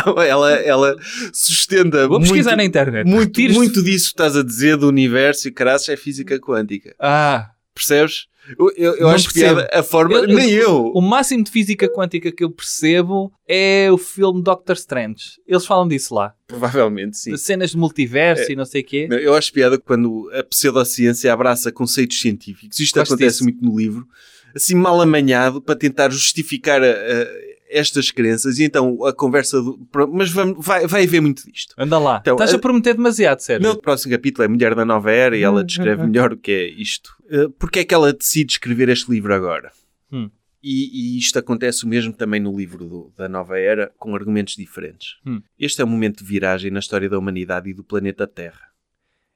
Não, 0.06 0.17
ela, 0.21 0.51
ela 0.53 0.95
sustenta 1.32 2.08
Vou 2.08 2.19
pesquisar 2.19 2.51
muito, 2.51 2.58
na 2.58 2.65
internet. 2.65 3.08
muito, 3.08 3.39
muito 3.53 3.84
disso 3.84 4.06
que 4.06 4.13
estás 4.13 4.36
a 4.36 4.43
dizer 4.43 4.75
do 4.77 4.88
universo 4.88 5.47
e 5.47 5.51
caraças 5.51 5.89
é 5.89 5.97
física 5.97 6.39
quântica. 6.39 6.95
Ah, 6.99 7.51
Percebes? 7.77 8.27
Eu, 8.57 8.71
eu, 8.77 8.95
eu 8.95 9.09
acho 9.09 9.25
percebo. 9.31 9.55
piada 9.57 9.69
a 9.77 9.83
forma. 9.83 10.15
Eu- 10.15 10.27
nem 10.27 10.49
eu. 10.51 10.91
o 10.95 11.01
máximo 11.01 11.43
de 11.43 11.51
física 11.51 11.89
quântica 11.91 12.31
que 12.31 12.43
eu 12.43 12.49
percebo 12.49 13.29
é 13.47 13.89
o 13.91 13.97
filme 13.97 14.41
Doctor 14.41 14.75
Strange. 14.77 15.23
Eles 15.45 15.65
falam 15.65 15.85
disso 15.87 16.15
lá. 16.15 16.33
Provavelmente 16.47 17.17
sim. 17.17 17.31
De 17.33 17.37
cenas 17.37 17.71
de 17.71 17.77
multiverso 17.77 18.49
e 18.49 18.55
não 18.55 18.63
sei 18.63 18.81
o 18.81 18.85
quê. 18.85 19.07
Eu 19.11 19.33
acho 19.33 19.51
piada 19.51 19.77
quando 19.77 20.29
a 20.33 20.43
pseudociência 20.43 21.31
abraça 21.33 21.71
conceitos 21.73 22.21
científicos. 22.21 22.79
Isto 22.79 22.99
Gosto 22.99 23.13
acontece 23.13 23.33
disso. 23.39 23.43
muito 23.43 23.61
no 23.63 23.77
livro. 23.77 24.07
Assim, 24.55 24.75
mal 24.75 24.99
amanhado 25.01 25.61
para 25.61 25.75
tentar 25.75 26.09
justificar 26.09 26.81
a- 26.81 26.85
a- 26.87 27.27
estas 27.69 28.12
crenças. 28.12 28.60
E 28.60 28.63
então 28.63 29.03
a 29.06 29.13
conversa. 29.13 29.62
Do, 29.62 29.80
mas 30.12 30.30
vamos, 30.32 30.65
vai, 30.65 30.86
vai 30.88 31.03
haver 31.03 31.21
muito 31.21 31.43
disto. 31.49 31.73
Anda 31.77 31.97
lá. 31.99 32.17
Então, 32.21 32.36
Estás 32.36 32.53
a 32.53 32.58
a- 32.58 32.60
prometer 32.60 32.93
demasiado, 32.95 33.39
sério. 33.39 33.67
No 33.67 33.82
próximo 33.82 34.12
capítulo 34.13 34.43
é 34.45 34.47
Mulher 34.47 34.75
da 34.75 34.86
Nova 34.86 35.12
Era 35.12 35.38
e 35.38 35.43
ela 35.43 35.63
descreve 35.63 36.06
melhor 36.06 36.34
o 36.34 36.38
que 36.38 36.51
é 36.51 36.67
isto. 36.67 37.15
Uh, 37.32 37.49
Porque 37.51 37.80
é 37.80 37.84
que 37.86 37.93
ela 37.93 38.13
decide 38.13 38.53
escrever 38.53 38.89
este 38.89 39.12
livro 39.12 39.34
agora? 39.34 39.71
Hum. 40.12 40.30
E, 40.63 41.15
e 41.15 41.17
isto 41.19 41.38
acontece 41.38 41.86
o 41.86 41.88
mesmo 41.88 42.12
também 42.12 42.39
no 42.39 42.56
livro 42.58 42.86
do- 42.88 43.13
da 43.15 43.30
Nova 43.30 43.58
Era, 43.60 43.91
com 43.97 44.15
argumentos 44.15 44.56
diferentes. 44.56 45.15
Hum. 45.25 45.41
Este 45.58 45.82
é 45.82 45.86
um 45.86 45.88
momento 45.89 46.23
de 46.23 46.30
viragem 46.30 46.71
na 46.71 46.80
história 46.80 47.08
da 47.10 47.17
humanidade 47.19 47.69
e 47.69 47.73
do 47.73 47.84
planeta 47.84 48.25
Terra. 48.27 48.67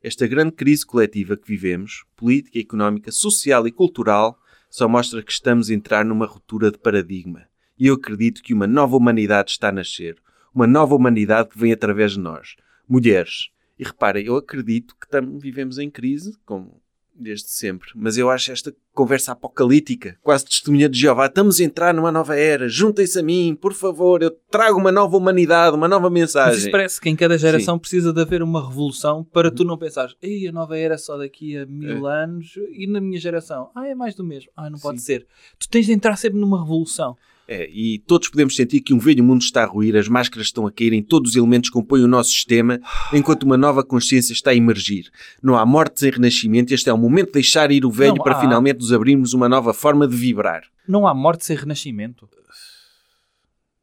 Esta 0.03 0.25
grande 0.25 0.53
crise 0.53 0.83
coletiva 0.85 1.37
que 1.37 1.47
vivemos, 1.47 2.03
política, 2.15 2.57
económica, 2.59 3.11
social 3.11 3.67
e 3.67 3.71
cultural, 3.71 4.35
só 4.67 4.87
mostra 4.87 5.21
que 5.21 5.31
estamos 5.31 5.69
a 5.69 5.73
entrar 5.75 6.03
numa 6.03 6.25
ruptura 6.25 6.71
de 6.71 6.79
paradigma. 6.79 7.43
E 7.81 7.87
eu 7.87 7.95
acredito 7.95 8.43
que 8.43 8.53
uma 8.53 8.67
nova 8.67 8.95
humanidade 8.95 9.49
está 9.49 9.69
a 9.69 9.71
nascer. 9.71 10.15
Uma 10.53 10.67
nova 10.67 10.93
humanidade 10.93 11.49
que 11.49 11.57
vem 11.57 11.71
através 11.73 12.11
de 12.11 12.19
nós. 12.19 12.55
Mulheres. 12.87 13.49
E 13.79 13.83
reparem, 13.83 14.23
eu 14.27 14.35
acredito 14.35 14.95
que 15.01 15.09
tam- 15.09 15.39
vivemos 15.39 15.79
em 15.79 15.89
crise, 15.89 16.31
como 16.45 16.79
desde 17.15 17.49
sempre. 17.49 17.89
Mas 17.95 18.17
eu 18.17 18.29
acho 18.29 18.51
esta 18.51 18.71
conversa 18.93 19.31
apocalíptica, 19.31 20.15
quase 20.21 20.45
testemunha 20.45 20.87
de 20.87 20.99
Jeová. 20.99 21.25
Estamos 21.25 21.59
a 21.59 21.63
entrar 21.63 21.91
numa 21.91 22.11
nova 22.11 22.35
era. 22.35 22.69
Juntem-se 22.69 23.17
a 23.19 23.23
mim, 23.23 23.57
por 23.59 23.73
favor. 23.73 24.21
Eu 24.21 24.29
trago 24.51 24.77
uma 24.79 24.91
nova 24.91 25.17
humanidade, 25.17 25.75
uma 25.75 25.87
nova 25.87 26.07
Mas 26.09 26.19
mensagem. 26.19 26.59
isso 26.59 26.69
parece 26.71 27.01
que 27.01 27.09
em 27.09 27.15
cada 27.15 27.35
geração 27.35 27.79
precisa 27.79 28.13
de 28.13 28.21
haver 28.21 28.43
uma 28.43 28.67
revolução 28.67 29.23
para 29.23 29.49
tu 29.49 29.63
não 29.63 29.77
pensares, 29.77 30.15
Ei, 30.21 30.47
a 30.47 30.51
nova 30.51 30.77
era 30.77 30.93
é 30.93 30.97
só 30.99 31.17
daqui 31.17 31.57
a 31.57 31.65
mil 31.65 32.05
anos 32.05 32.53
e 32.71 32.85
na 32.85 33.01
minha 33.01 33.19
geração, 33.19 33.71
ah, 33.75 33.87
é 33.87 33.95
mais 33.95 34.13
do 34.13 34.23
mesmo. 34.23 34.51
Ah, 34.55 34.69
não 34.69 34.77
pode 34.77 34.99
Sim. 34.99 35.05
ser. 35.05 35.27
Tu 35.57 35.67
tens 35.67 35.87
de 35.87 35.93
entrar 35.93 36.15
sempre 36.15 36.39
numa 36.39 36.61
revolução. 36.61 37.17
É, 37.53 37.69
e 37.69 37.99
todos 37.99 38.29
podemos 38.29 38.55
sentir 38.55 38.79
que 38.79 38.93
um 38.93 38.97
velho 38.97 39.21
mundo 39.21 39.41
está 39.41 39.63
a 39.63 39.65
ruir, 39.65 39.97
as 39.97 40.07
máscaras 40.07 40.47
estão 40.47 40.65
a 40.65 40.71
cair 40.71 40.93
em 40.93 41.03
todos 41.03 41.31
os 41.31 41.35
elementos 41.35 41.69
que 41.69 41.73
compõem 41.73 42.01
o 42.01 42.07
nosso 42.07 42.29
sistema, 42.29 42.79
enquanto 43.11 43.43
uma 43.43 43.57
nova 43.57 43.83
consciência 43.83 44.31
está 44.31 44.51
a 44.51 44.55
emergir. 44.55 45.11
Não 45.43 45.57
há 45.57 45.65
morte 45.65 45.99
sem 45.99 46.11
renascimento, 46.11 46.73
este 46.73 46.89
é 46.89 46.93
o 46.93 46.97
momento 46.97 47.25
de 47.27 47.33
deixar 47.33 47.69
ir 47.69 47.83
o 47.85 47.91
velho 47.91 48.15
Não 48.15 48.23
para 48.23 48.37
há. 48.37 48.39
finalmente 48.39 48.77
nos 48.77 48.93
abrirmos 48.93 49.33
uma 49.33 49.49
nova 49.49 49.73
forma 49.73 50.07
de 50.07 50.15
vibrar. 50.15 50.63
Não 50.87 51.05
há 51.05 51.13
morte 51.13 51.43
sem 51.45 51.57
renascimento. 51.57 52.29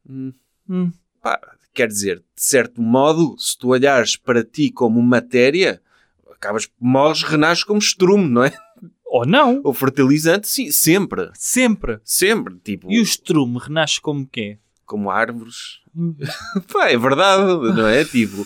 Hum, 0.09 0.33
Hum. 0.67 0.91
pá, 1.21 1.39
quer 1.71 1.87
dizer, 1.87 2.17
de 2.17 2.41
certo 2.43 2.81
modo, 2.81 3.35
se 3.37 3.55
tu 3.55 3.67
olhares 3.67 4.15
para 4.15 4.43
ti 4.43 4.71
como 4.71 4.99
matéria, 4.99 5.79
acabas, 6.31 6.67
morres, 6.79 7.21
renasces 7.21 7.63
como 7.63 7.77
estrume, 7.77 8.27
não 8.27 8.43
é? 8.45 8.53
Ou 9.11 9.25
não. 9.25 9.61
Ou 9.63 9.73
fertilizante, 9.73 10.47
sim, 10.47 10.71
sempre. 10.71 11.29
Sempre. 11.33 11.99
Sempre, 12.03 12.55
tipo, 12.63 12.91
E 12.91 12.99
o 12.99 13.03
estrume 13.03 13.57
renasce 13.59 13.99
como 13.99 14.27
quê? 14.27 14.59
como 14.89 15.11
árvores. 15.11 15.81
Pá, 16.73 16.89
é 16.89 16.97
verdade, 16.97 17.43
não 17.75 17.85
é? 17.85 18.03
Tipo, 18.03 18.45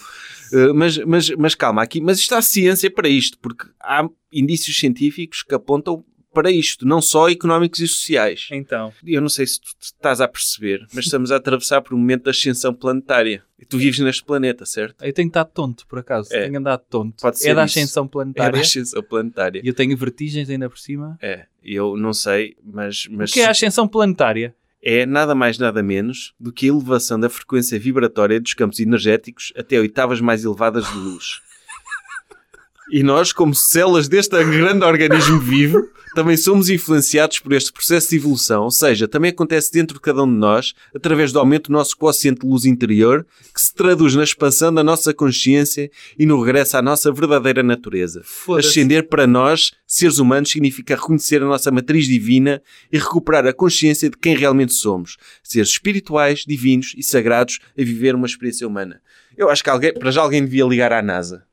eh, 0.51 0.73
mas, 0.73 0.97
mas, 0.97 1.29
mas 1.31 1.55
calma, 1.55 1.81
aqui, 1.81 2.01
mas 2.01 2.19
está 2.19 2.37
a 2.37 2.41
ciência 2.41 2.91
para 2.91 3.07
isto, 3.07 3.39
porque 3.39 3.65
há 3.81 4.05
indícios 4.31 4.77
científicos 4.77 5.41
que 5.41 5.55
apontam 5.55 6.03
para 6.33 6.51
isto, 6.51 6.85
não 6.85 7.01
só 7.01 7.29
económicos 7.29 7.79
e 7.79 7.87
sociais. 7.87 8.47
Então. 8.51 8.91
Eu 9.05 9.21
não 9.21 9.29
sei 9.29 9.45
se 9.47 9.61
tu 9.61 9.67
estás 9.79 10.19
a 10.19 10.27
perceber, 10.27 10.85
mas 10.93 11.05
estamos 11.05 11.31
a 11.31 11.35
atravessar 11.37 11.81
por 11.81 11.93
um 11.93 11.97
momento 11.97 12.23
de 12.23 12.29
ascensão 12.31 12.73
planetária. 12.73 13.43
E 13.59 13.65
tu 13.65 13.77
vives 13.77 13.99
neste 13.99 14.23
planeta, 14.23 14.65
certo? 14.65 15.03
Eu 15.05 15.13
tenho 15.13 15.27
estado 15.27 15.49
tonto, 15.53 15.87
por 15.87 15.99
acaso. 15.99 16.33
É. 16.33 16.43
Tenho 16.45 16.59
andado 16.59 16.81
tonto. 16.89 17.21
Pode 17.21 17.39
ser 17.39 17.49
é 17.49 17.53
da 17.55 17.65
isso. 17.65 17.77
ascensão 17.79 18.05
É 18.05 18.07
planetária. 18.09 18.51
da 18.51 18.59
ascensão 18.59 19.01
planetária. 19.03 19.61
E 19.63 19.67
eu 19.67 19.73
tenho 19.73 19.95
vertigens 19.95 20.49
ainda 20.49 20.69
por 20.69 20.77
cima. 20.79 21.17
É, 21.21 21.45
eu 21.63 21.95
não 21.95 22.11
sei, 22.13 22.55
mas, 22.63 23.07
mas 23.09 23.29
O 23.31 23.33
que 23.33 23.39
é 23.41 23.45
a 23.45 23.51
ascensão 23.51 23.87
planetária? 23.87 24.53
é 24.85 25.05
nada 25.05 25.33
mais 25.33 25.57
nada 25.57 25.81
menos 25.81 26.33
do 26.37 26.51
que 26.51 26.65
a 26.65 26.69
elevação 26.69 27.17
da 27.17 27.29
frequência 27.29 27.79
vibratória 27.79 28.37
dos 28.41 28.53
campos 28.53 28.81
energéticos 28.81 29.53
até 29.55 29.79
oitavas 29.79 30.19
mais 30.19 30.43
elevadas 30.43 30.85
de 30.91 30.97
luz. 30.97 31.39
E 32.91 33.01
nós, 33.03 33.31
como 33.31 33.55
células 33.55 34.07
deste 34.07 34.41
grande 34.43 34.83
organismo 34.83 35.39
vivo, 35.39 35.89
também 36.13 36.37
somos 36.37 36.69
influenciados 36.69 37.39
por 37.39 37.53
este 37.53 37.73
processo 37.73 38.09
de 38.09 38.17
evolução, 38.17 38.65
ou 38.65 38.71
seja, 38.71 39.07
também 39.07 39.31
acontece 39.31 39.71
dentro 39.71 39.95
de 39.95 40.01
cada 40.01 40.23
um 40.23 40.31
de 40.31 40.37
nós, 40.37 40.73
através 40.95 41.31
do 41.31 41.39
aumento 41.39 41.69
do 41.69 41.73
nosso 41.73 41.97
quociente 41.97 42.41
de 42.41 42.47
luz 42.47 42.65
interior, 42.65 43.25
que 43.53 43.59
se 43.59 43.73
traduz 43.73 44.13
na 44.13 44.23
expansão 44.23 44.71
da 44.71 44.83
nossa 44.83 45.11
consciência 45.11 45.89
e 46.17 46.25
no 46.25 46.39
regresso 46.39 46.77
à 46.77 46.81
nossa 46.83 47.11
verdadeira 47.11 47.63
natureza. 47.63 48.21
Ascender 48.57 49.07
para 49.07 49.25
nós, 49.25 49.71
seres 49.87 50.19
humanos, 50.19 50.51
significa 50.51 50.95
reconhecer 50.95 51.41
a 51.41 51.47
nossa 51.47 51.71
matriz 51.71 52.05
divina 52.05 52.61
e 52.91 52.99
recuperar 52.99 53.47
a 53.47 53.53
consciência 53.53 54.09
de 54.09 54.17
quem 54.17 54.35
realmente 54.35 54.73
somos. 54.73 55.17
Seres 55.41 55.69
espirituais, 55.69 56.43
divinos 56.45 56.93
e 56.95 57.01
sagrados 57.01 57.59
a 57.77 57.81
viver 57.83 58.13
uma 58.13 58.27
experiência 58.27 58.67
humana. 58.67 59.01
Eu 59.35 59.49
acho 59.49 59.63
que 59.63 59.69
alguém, 59.69 59.93
para 59.93 60.11
já 60.11 60.21
alguém 60.21 60.43
devia 60.43 60.65
ligar 60.65 60.93
à 60.93 61.01
NASA. 61.01 61.43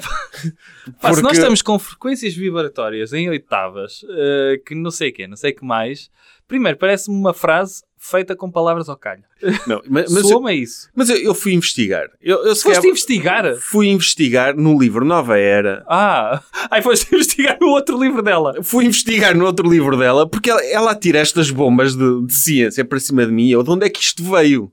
Pá, 1.00 1.14
se 1.14 1.22
nós 1.22 1.22
Porque- 1.22 1.36
estamos 1.38 1.62
com 1.62 1.78
frequências 1.78 2.34
vibratórias 2.34 3.12
em 3.12 3.28
oitavas, 3.28 4.04
eh, 4.08 4.60
que 4.64 4.74
não 4.74 4.90
sei 4.90 5.10
o 5.10 5.12
quê, 5.12 5.26
não 5.26 5.36
sei 5.36 5.52
o 5.52 5.56
que 5.56 5.64
mais, 5.64 6.10
primeiro 6.46 6.78
parece-me 6.78 7.16
uma 7.16 7.34
frase 7.34 7.82
feita 8.04 8.36
com 8.36 8.50
palavras 8.50 8.88
ao 8.90 8.98
calho. 8.98 9.22
Não, 9.66 9.80
mas, 9.88 10.12
mas, 10.12 10.30
eu, 10.30 10.48
isso. 10.50 10.90
mas 10.94 11.08
eu, 11.08 11.16
eu 11.16 11.34
fui 11.34 11.54
investigar. 11.54 12.06
Eu, 12.20 12.44
eu 12.44 12.54
Foste 12.54 12.64
calhar 12.68 12.84
investigar? 12.84 13.56
Fui 13.56 13.88
investigar 13.88 14.54
no 14.54 14.78
livro 14.78 15.06
Nova 15.06 15.38
Era. 15.38 15.82
Ah, 15.88 16.42
aí 16.70 16.82
foste 16.82 17.14
investigar 17.14 17.56
no 17.58 17.68
outro 17.68 17.98
livro 17.98 18.22
dela. 18.22 18.62
Fui 18.62 18.84
investigar 18.84 19.34
no 19.34 19.46
outro 19.46 19.68
livro 19.68 19.96
dela 19.96 20.28
porque 20.28 20.50
ela, 20.50 20.62
ela 20.66 20.90
atira 20.90 21.18
estas 21.18 21.50
bombas 21.50 21.96
de, 21.96 22.26
de 22.26 22.34
ciência 22.34 22.84
para 22.84 23.00
cima 23.00 23.24
de 23.24 23.32
mim. 23.32 23.48
Eu, 23.48 23.62
de 23.62 23.70
onde 23.70 23.86
é 23.86 23.88
que 23.90 24.00
isto 24.00 24.22
veio? 24.22 24.70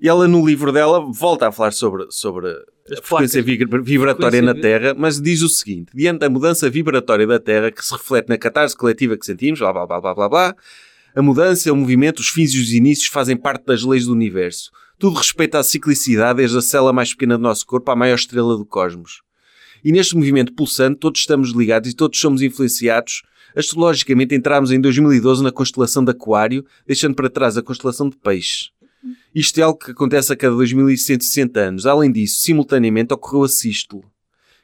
E 0.00 0.08
ela 0.08 0.26
no 0.26 0.46
livro 0.46 0.72
dela 0.72 1.00
volta 1.00 1.48
a 1.48 1.52
falar 1.52 1.72
sobre, 1.72 2.06
sobre 2.10 2.48
a 2.92 3.02
frequência 3.02 3.42
vibra- 3.42 3.82
vibratória 3.82 4.38
Frequência 4.40 4.54
na 4.54 4.60
Terra, 4.60 4.94
mas 4.96 5.20
diz 5.20 5.42
o 5.42 5.48
seguinte: 5.48 5.90
diante 5.94 6.20
da 6.20 6.30
mudança 6.30 6.68
vibratória 6.70 7.26
da 7.26 7.38
Terra 7.38 7.70
que 7.70 7.84
se 7.84 7.92
reflete 7.92 8.28
na 8.28 8.38
catarse 8.38 8.76
coletiva 8.76 9.16
que 9.16 9.26
sentimos, 9.26 9.58
blá 9.58 9.72
blá 9.72 9.86
blá 9.86 10.00
blá 10.00 10.14
blá 10.14 10.28
blá, 10.28 10.56
a 11.14 11.22
mudança, 11.22 11.72
o 11.72 11.76
movimento, 11.76 12.20
os 12.20 12.28
fins 12.28 12.52
e 12.54 12.60
os 12.60 12.72
inícios 12.72 13.08
fazem 13.08 13.36
parte 13.36 13.64
das 13.66 13.82
leis 13.82 14.06
do 14.06 14.12
universo. 14.12 14.70
Tudo 14.98 15.16
respeita 15.16 15.58
à 15.58 15.62
ciclicidade 15.62 16.38
desde 16.38 16.58
a 16.58 16.62
célula 16.62 16.92
mais 16.92 17.12
pequena 17.12 17.36
do 17.36 17.42
nosso 17.42 17.66
corpo 17.66 17.90
à 17.90 17.96
maior 17.96 18.16
estrela 18.16 18.56
do 18.56 18.64
cosmos. 18.64 19.22
E 19.84 19.92
neste 19.92 20.16
movimento 20.16 20.52
pulsante, 20.52 20.98
todos 20.98 21.20
estamos 21.20 21.50
ligados 21.52 21.90
e 21.90 21.94
todos 21.94 22.18
somos 22.18 22.42
influenciados 22.42 23.22
Astrologicamente 23.56 24.34
entramos 24.34 24.70
em 24.70 24.80
2012 24.80 25.42
na 25.42 25.50
constelação 25.50 26.04
de 26.04 26.10
Aquário, 26.10 26.64
deixando 26.86 27.14
para 27.14 27.30
trás 27.30 27.56
a 27.56 27.62
constelação 27.62 28.08
de 28.08 28.16
Peixe. 28.16 28.70
Isto 29.34 29.58
é 29.58 29.62
algo 29.62 29.78
que 29.78 29.90
acontece 29.90 30.32
a 30.32 30.36
cada 30.36 30.54
2160 30.54 31.60
anos. 31.60 31.86
Além 31.86 32.10
disso, 32.10 32.40
simultaneamente 32.40 33.14
ocorreu 33.14 33.44
a 33.44 33.48
sístole, 33.48 34.04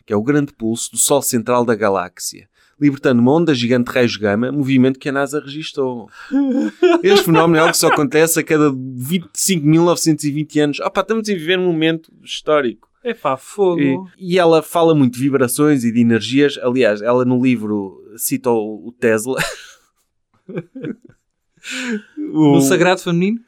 que 0.05 0.13
é 0.13 0.17
o 0.17 0.23
grande 0.23 0.53
pulso 0.53 0.91
do 0.93 0.99
Sol 0.99 1.23
central 1.23 1.65
da 1.65 1.75
galáxia, 1.75 2.49
libertando 2.81 3.23
uma 3.23 3.33
onda 3.33 3.55
gigante 3.55 3.87
de 3.91 3.93
raios 3.93 4.17
gama, 4.17 4.51
movimento 4.51 4.99
que 4.99 5.09
a 5.09 5.13
NASA 5.13 5.41
registou. 5.41 6.09
Este 7.03 7.27
fenómeno 7.27 7.57
é 7.57 7.61
algo 7.61 7.73
que 7.73 7.79
só 7.79 7.89
acontece 7.89 8.41
a 8.41 8.43
cada 8.43 8.71
25.920 8.71 10.61
anos. 10.61 10.81
Opa, 10.81 11.01
estamos 11.01 11.29
a 11.29 11.33
viver 11.33 11.59
um 11.59 11.67
momento 11.67 12.13
histórico. 12.23 12.89
É 13.03 13.13
pá, 13.13 13.37
fogo. 13.37 13.81
E, 13.81 14.33
e 14.35 14.39
ela 14.39 14.63
fala 14.63 14.95
muito 14.95 15.15
de 15.15 15.21
vibrações 15.21 15.85
e 15.85 15.93
de 15.93 16.01
energias. 16.01 16.59
Aliás, 16.63 17.03
ela 17.03 17.25
no 17.25 17.41
livro 17.41 18.03
cita 18.17 18.51
o, 18.51 18.89
o 18.89 18.93
Tesla. 18.93 19.39
No 22.19 22.61
Sagrado 22.61 23.01
Feminino? 23.01 23.41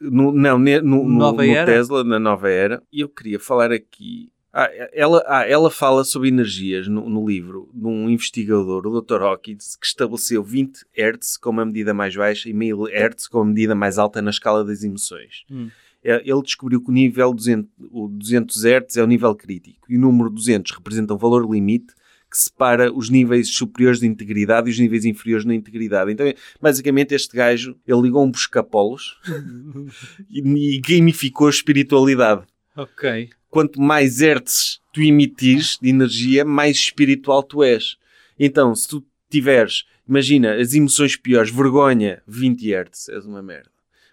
No- 0.00 0.32
não, 0.32 0.58
ne- 0.58 0.80
no, 0.80 1.04
no- 1.08 1.18
no? 1.46 1.52
Tesla, 1.66 2.04
na 2.04 2.18
nova 2.18 2.48
era. 2.50 2.82
E 2.92 3.00
eu 3.00 3.08
queria 3.08 3.38
falar 3.38 3.70
aqui. 3.72 4.30
Ah, 4.52 4.68
ela, 4.94 5.22
ah, 5.26 5.46
ela 5.46 5.70
fala 5.70 6.02
sobre 6.04 6.28
energias 6.28 6.88
no, 6.88 7.08
no 7.08 7.28
livro 7.28 7.68
de 7.74 7.86
um 7.86 8.08
investigador, 8.08 8.86
o 8.86 9.00
Dr. 9.02 9.20
Hawkins, 9.22 9.76
que 9.76 9.86
estabeleceu 9.86 10.42
20 10.42 10.80
Hz 10.96 11.36
como 11.36 11.60
a 11.60 11.66
medida 11.66 11.92
mais 11.92 12.16
baixa 12.16 12.48
e 12.48 12.54
1000 12.54 12.86
Hz 12.88 13.28
como 13.28 13.44
a 13.44 13.46
medida 13.46 13.74
mais 13.74 13.98
alta 13.98 14.22
na 14.22 14.30
escala 14.30 14.64
das 14.64 14.82
emoções. 14.82 15.44
Hum. 15.50 15.68
É, 16.02 16.22
Ele 16.24 16.42
descobriu 16.42 16.80
que 16.80 16.88
o 16.90 16.92
nível 16.94 17.34
200, 17.34 17.70
o 17.90 18.08
200 18.08 18.64
Hz 18.64 18.96
é 18.96 19.02
o 19.02 19.06
nível 19.06 19.34
crítico 19.34 19.84
e 19.88 19.96
o 19.98 20.00
número 20.00 20.30
200 20.30 20.72
representa 20.72 21.12
um 21.12 21.18
valor 21.18 21.48
limite 21.48 21.92
que 22.30 22.36
separa 22.36 22.92
os 22.92 23.08
níveis 23.08 23.48
superiores 23.48 24.00
de 24.00 24.06
integridade 24.06 24.68
e 24.68 24.72
os 24.72 24.78
níveis 24.78 25.04
inferiores 25.04 25.44
na 25.44 25.54
integridade. 25.54 26.12
Então, 26.12 26.26
basicamente, 26.60 27.14
este 27.14 27.36
gajo, 27.36 27.76
ele 27.86 28.02
ligou 28.02 28.24
um 28.24 28.30
buscapolos 28.30 29.18
e, 30.30 30.76
e 30.76 30.80
gamificou 30.80 31.46
a 31.46 31.50
espiritualidade. 31.50 32.46
Ok. 32.76 33.30
Quanto 33.48 33.80
mais 33.80 34.20
hertz 34.20 34.80
tu 34.92 35.00
emitires 35.00 35.78
de 35.80 35.88
energia, 35.88 36.44
mais 36.44 36.76
espiritual 36.76 37.42
tu 37.42 37.62
és. 37.62 37.96
Então, 38.38 38.74
se 38.74 38.86
tu 38.86 39.04
tiveres, 39.30 39.84
imagina, 40.06 40.54
as 40.54 40.74
emoções 40.74 41.16
piores, 41.16 41.50
vergonha, 41.50 42.22
20 42.26 42.68
hertz, 42.68 43.08
és 43.08 43.24
uma 43.24 43.42
merda. 43.42 43.70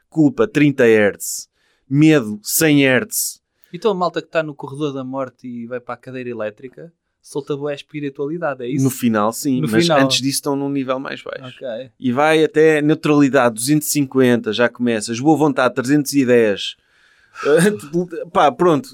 Culpa, 0.10 0.48
30 0.48 0.86
hertz. 0.86 1.50
Medo, 1.90 2.40
100 2.42 2.80
hertz. 2.82 3.42
Então 3.72 3.92
a 3.92 3.94
malta 3.94 4.22
que 4.22 4.28
está 4.28 4.42
no 4.42 4.56
corredor 4.56 4.94
da 4.94 5.04
morte 5.04 5.48
e 5.48 5.68
vai 5.68 5.80
para 5.80 5.96
a 5.96 5.98
cadeira 5.98 6.30
elétrica 6.30 6.94
solta 7.28 7.58
boa 7.58 7.74
espiritualidade, 7.74 8.64
é 8.64 8.68
isso? 8.70 8.84
No 8.84 8.92
final, 8.92 9.34
sim, 9.34 9.60
No 9.60 9.68
mas 9.68 9.84
final. 9.84 10.00
antes 10.02 10.18
disso 10.18 10.36
estão 10.38 10.56
num 10.56 10.70
nível 10.70 11.00
mais 11.00 11.24
baixo. 11.24 11.56
Ok. 11.58 11.90
E 12.00 12.12
vai 12.12 12.44
até 12.44 12.82
neutralidade 12.84 13.56
250, 13.56 14.54
já 14.54 14.70
começas. 14.70 15.20
Boa 15.20 15.36
vontade 15.36 15.74
310. 15.74 16.76
Uh, 17.44 18.30
pá, 18.32 18.52
pronto. 18.52 18.90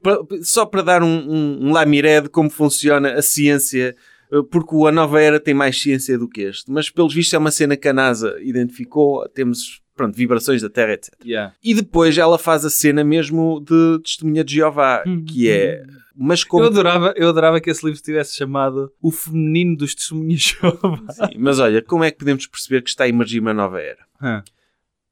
Pa- 0.00 0.18
Só 0.42 0.64
para 0.64 0.82
dar 0.82 1.02
um, 1.02 1.06
um, 1.30 1.66
um 1.68 1.72
lamiré 1.72 2.20
de 2.20 2.28
como 2.28 2.48
funciona 2.48 3.14
a 3.14 3.22
ciência, 3.22 3.96
uh, 4.32 4.44
porque 4.44 4.74
A 4.86 4.92
Nova 4.92 5.20
Era 5.20 5.40
tem 5.40 5.52
mais 5.52 5.80
ciência 5.80 6.16
do 6.16 6.28
que 6.28 6.42
este. 6.42 6.70
Mas, 6.70 6.88
pelos 6.90 7.12
vistos, 7.12 7.34
é 7.34 7.38
uma 7.38 7.50
cena 7.50 7.76
que 7.76 7.88
a 7.88 7.92
NASA 7.92 8.36
identificou. 8.40 9.28
Temos, 9.30 9.82
pronto, 9.96 10.14
vibrações 10.16 10.62
da 10.62 10.70
Terra, 10.70 10.92
etc. 10.92 11.12
Yeah. 11.24 11.52
E 11.62 11.74
depois 11.74 12.16
ela 12.16 12.38
faz 12.38 12.64
a 12.64 12.70
cena 12.70 13.02
mesmo 13.02 13.60
de 13.60 13.98
Testemunha 14.04 14.44
de 14.44 14.54
Jeová, 14.54 15.02
Hum. 15.06 15.24
que 15.24 15.50
é... 15.50 15.82
Mas 16.16 16.44
como... 16.44 16.64
Eu, 16.64 16.68
adorava, 16.68 17.14
eu 17.16 17.28
adorava 17.28 17.60
que 17.60 17.70
esse 17.70 17.84
livro 17.84 17.98
se 17.98 18.04
tivesse 18.04 18.36
chamado 18.36 18.92
O 19.02 19.10
Feminino 19.10 19.76
dos 19.76 19.94
Testemunhas 19.94 20.40
Jeová. 20.60 21.02
Mas 21.36 21.58
olha, 21.58 21.82
como 21.82 22.04
é 22.04 22.10
que 22.10 22.18
podemos 22.18 22.46
perceber 22.46 22.82
que 22.82 22.90
está 22.90 23.04
a 23.04 23.08
emergir 23.08 23.40
uma 23.40 23.52
nova 23.54 23.80
era? 23.80 24.06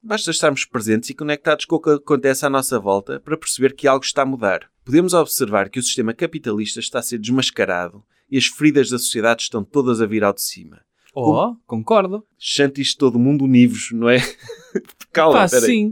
Basta 0.01 0.31
estarmos 0.31 0.65
presentes 0.65 1.09
e 1.09 1.13
conectados 1.13 1.65
com 1.65 1.75
o 1.75 1.79
que 1.79 1.89
acontece 1.91 2.45
à 2.45 2.49
nossa 2.49 2.79
volta 2.79 3.19
para 3.19 3.37
perceber 3.37 3.73
que 3.73 3.87
algo 3.87 4.03
está 4.03 4.23
a 4.23 4.25
mudar. 4.25 4.69
Podemos 4.83 5.13
observar 5.13 5.69
que 5.69 5.79
o 5.79 5.83
sistema 5.83 6.13
capitalista 6.13 6.79
está 6.79 6.99
a 6.99 7.03
ser 7.03 7.19
desmascarado 7.19 8.03
e 8.29 8.37
as 8.37 8.47
feridas 8.47 8.89
da 8.89 8.97
sociedade 8.97 9.43
estão 9.43 9.63
todas 9.63 10.01
a 10.01 10.05
vir 10.05 10.23
ao 10.23 10.33
de 10.33 10.41
cima. 10.41 10.81
Oh, 11.15 11.55
concordo. 11.65 12.25
Chante 12.37 12.81
isto 12.81 12.97
todo 12.97 13.19
mundo 13.19 13.45
univos, 13.45 13.89
não 13.93 14.09
é? 14.09 14.17
Calma, 15.13 15.39
Pá, 15.39 15.49
peraí. 15.49 15.65
sim. 15.67 15.91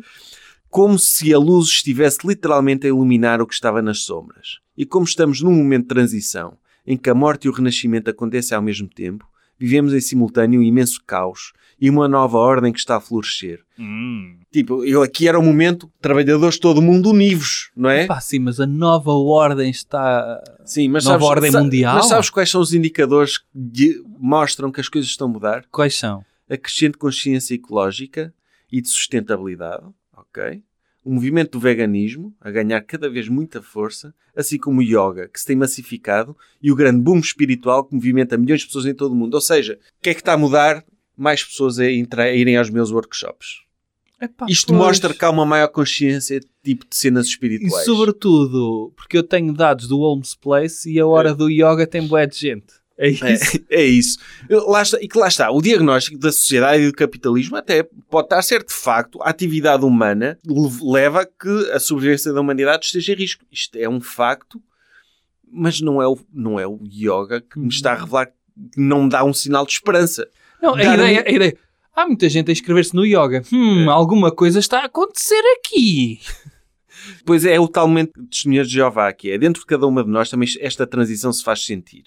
Como 0.68 0.98
se 0.98 1.34
a 1.34 1.38
luz 1.38 1.68
estivesse 1.68 2.26
literalmente 2.26 2.88
a 2.88 2.90
iluminar 2.90 3.42
o 3.42 3.48
que 3.48 3.54
estava 3.54 3.82
nas 3.82 4.00
sombras. 4.00 4.60
E 4.78 4.86
como 4.86 5.06
estamos 5.06 5.42
num 5.42 5.54
momento 5.54 5.84
de 5.84 5.90
transição, 5.90 6.58
em 6.86 6.98
que 6.98 7.10
a 7.10 7.16
morte 7.16 7.46
e 7.46 7.50
o 7.50 7.54
renascimento 7.54 8.10
acontecem 8.10 8.56
ao 8.56 8.62
mesmo 8.62 8.88
tempo, 8.88 9.26
vivemos 9.60 9.94
em 9.94 10.02
simultâneo 10.02 10.60
um 10.60 10.64
imenso 10.64 11.00
caos 11.06 11.54
e 11.80 11.90
uma 11.90 12.08
nova 12.08 12.38
ordem 12.38 12.72
que 12.72 12.80
está 12.80 12.96
a 12.98 13.02
florescer. 13.02 13.60
Hum. 13.78 14.38
Tipo, 14.52 14.84
eu 14.86 15.02
aqui 15.02 15.28
era 15.28 15.40
o 15.40 15.44
momento, 15.44 15.92
trabalhadores 16.00 16.58
todo 16.60 16.82
mundo 16.82 17.10
univos, 17.10 17.72
não 17.76 17.90
é? 17.90 18.06
Pá, 18.06 18.20
sim, 18.20 18.40
mas 18.40 18.60
a 18.60 18.66
nova 18.68 19.12
ordem 19.12 19.70
está... 19.70 20.42
Sim, 20.66 20.90
mas 20.90 21.06
Nova 21.06 21.16
sabes, 21.20 21.28
ordem 21.30 21.52
sa- 21.52 21.62
mundial? 21.64 21.96
Mas 21.96 22.08
sabes 22.08 22.30
quais 22.30 22.50
são 22.50 22.62
os 22.62 22.74
indicadores 22.74 23.40
que 23.74 24.02
mostram 24.20 24.72
que 24.72 24.80
as 24.82 24.90
coisas 24.90 25.10
estão 25.10 25.28
a 25.28 25.32
mudar? 25.32 25.66
Quais 25.72 25.98
são? 25.98 26.24
A 26.50 26.58
crescente 26.58 26.98
consciência 26.98 27.56
ecológica 27.56 28.34
e 28.72 28.82
de 28.82 28.88
sustentabilidade, 28.90 29.84
ok? 30.16 30.62
O 31.04 31.12
movimento 31.14 31.52
do 31.54 31.60
veganismo, 31.60 32.34
a 32.40 32.52
ganhar 32.52 32.80
cada 32.82 33.10
vez 33.10 33.28
muita 33.28 33.62
força, 33.62 34.14
assim 34.36 34.58
como 34.58 34.80
o 34.82 34.84
yoga, 34.84 35.28
que 35.28 35.40
se 35.40 35.46
tem 35.48 35.56
massificado, 35.56 36.38
e 36.62 36.72
o 36.72 36.76
grande 36.76 37.02
boom 37.02 37.18
espiritual 37.20 37.84
que 37.84 37.96
movimenta 37.96 38.38
milhões 38.38 38.62
de 38.62 38.68
pessoas 38.68 38.86
em 38.86 38.94
todo 38.94 39.12
o 39.12 39.16
mundo. 39.16 39.34
Ou 39.34 39.42
seja, 39.42 39.80
o 39.98 40.02
que 40.02 40.12
é 40.12 40.14
que 40.14 40.22
está 40.22 40.34
a 40.34 40.38
mudar? 40.38 40.86
Mais 41.18 41.44
pessoas 41.44 41.80
a, 41.80 41.90
entra- 41.92 42.24
a 42.24 42.32
irem 42.36 42.56
aos 42.58 42.70
meus 42.70 42.92
workshops. 42.92 43.62
Epá, 44.22 44.46
Isto 44.48 44.68
pois. 44.68 44.80
mostra 44.80 45.14
que 45.14 45.26
há 45.26 45.30
uma 45.32 45.46
maior 45.46 45.68
consciência 45.70 46.40
tipo 46.64 46.86
de 46.88 46.96
cenas 46.96 47.26
E 47.26 47.30
espirituais. 47.30 47.86
sobretudo, 47.86 48.94
porque 48.96 49.18
eu 49.18 49.24
tenho 49.24 49.52
dados 49.54 49.88
do 49.88 49.98
Holmes 49.98 50.36
Place 50.36 50.88
e 50.92 51.00
a 51.00 51.08
hora 51.08 51.34
do 51.34 51.50
yoga 51.50 51.88
tem 51.88 52.06
bué 52.08 52.28
de 52.28 52.38
gente. 52.38 52.74
É 53.04 53.10
isso? 53.10 53.26
É, 53.26 53.36
é 53.82 53.84
isso. 53.86 54.20
Eu- 54.50 54.68
Lá 54.70 54.82
está, 54.82 54.98
e 55.02 55.08
que 55.08 55.18
lá 55.18 55.28
está, 55.28 55.50
o 55.52 55.62
diagnóstico 55.62 56.18
da 56.20 56.32
sociedade 56.32 56.84
e 56.84 56.88
do 56.88 56.94
capitalismo 56.94 57.56
até 57.58 57.84
pode 58.10 58.28
estar 58.28 58.42
certo. 58.44 58.68
De 58.68 58.74
facto, 58.76 59.22
a 59.24 59.30
atividade 59.30 59.84
humana 59.84 60.38
lev- 60.46 60.82
leva 60.84 61.22
a 61.22 61.26
que 61.26 61.72
a 61.72 61.80
sobrevivência 61.80 62.32
da 62.32 62.40
humanidade 62.42 62.86
esteja 62.86 63.14
em 63.14 63.16
risco. 63.16 63.44
Isto 63.52 63.78
é 63.78 63.90
um 63.90 64.00
facto, 64.00 64.62
mas 65.52 65.82
não 65.82 66.02
é 66.02 66.08
o, 66.08 66.18
não 66.34 66.60
é 66.60 66.68
o 66.68 66.80
yoga 66.86 67.42
que 67.42 67.58
me 67.60 67.70
está 67.70 67.94
a 67.94 67.96
revelar 67.96 68.28
que 68.28 68.34
não 68.78 69.04
me 69.06 69.10
dá 69.10 69.24
um 69.24 69.34
sinal 69.34 69.66
de 69.66 69.72
esperança. 69.74 70.28
Não, 70.62 70.76
a 70.76 70.84
ideia, 70.84 71.24
a 71.28 71.32
ideia. 71.32 71.58
Há 71.96 72.06
muita 72.06 72.30
gente 72.30 72.50
a 72.50 72.52
inscrever-se 72.54 72.94
no 72.96 73.06
yoga. 73.06 73.42
Hum, 73.52 73.86
É. 73.86 73.88
alguma 73.92 74.32
coisa 74.32 74.60
está 74.60 74.80
a 74.82 74.86
acontecer 74.86 75.42
aqui. 75.58 76.20
Pois 77.26 77.44
é, 77.46 77.56
é 77.56 77.60
o 77.60 77.68
tal 77.68 77.88
momento 77.88 78.12
de 78.30 78.44
de 78.64 78.64
Jeová 78.64 79.12
que 79.12 79.32
é. 79.32 79.38
Dentro 79.38 79.62
de 79.62 79.66
cada 79.66 79.88
uma 79.88 80.04
de 80.04 80.10
nós 80.10 80.30
também 80.30 80.48
esta 80.60 80.86
transição 80.86 81.34
se 81.34 81.44
faz 81.44 81.66
sentir. 81.66 82.04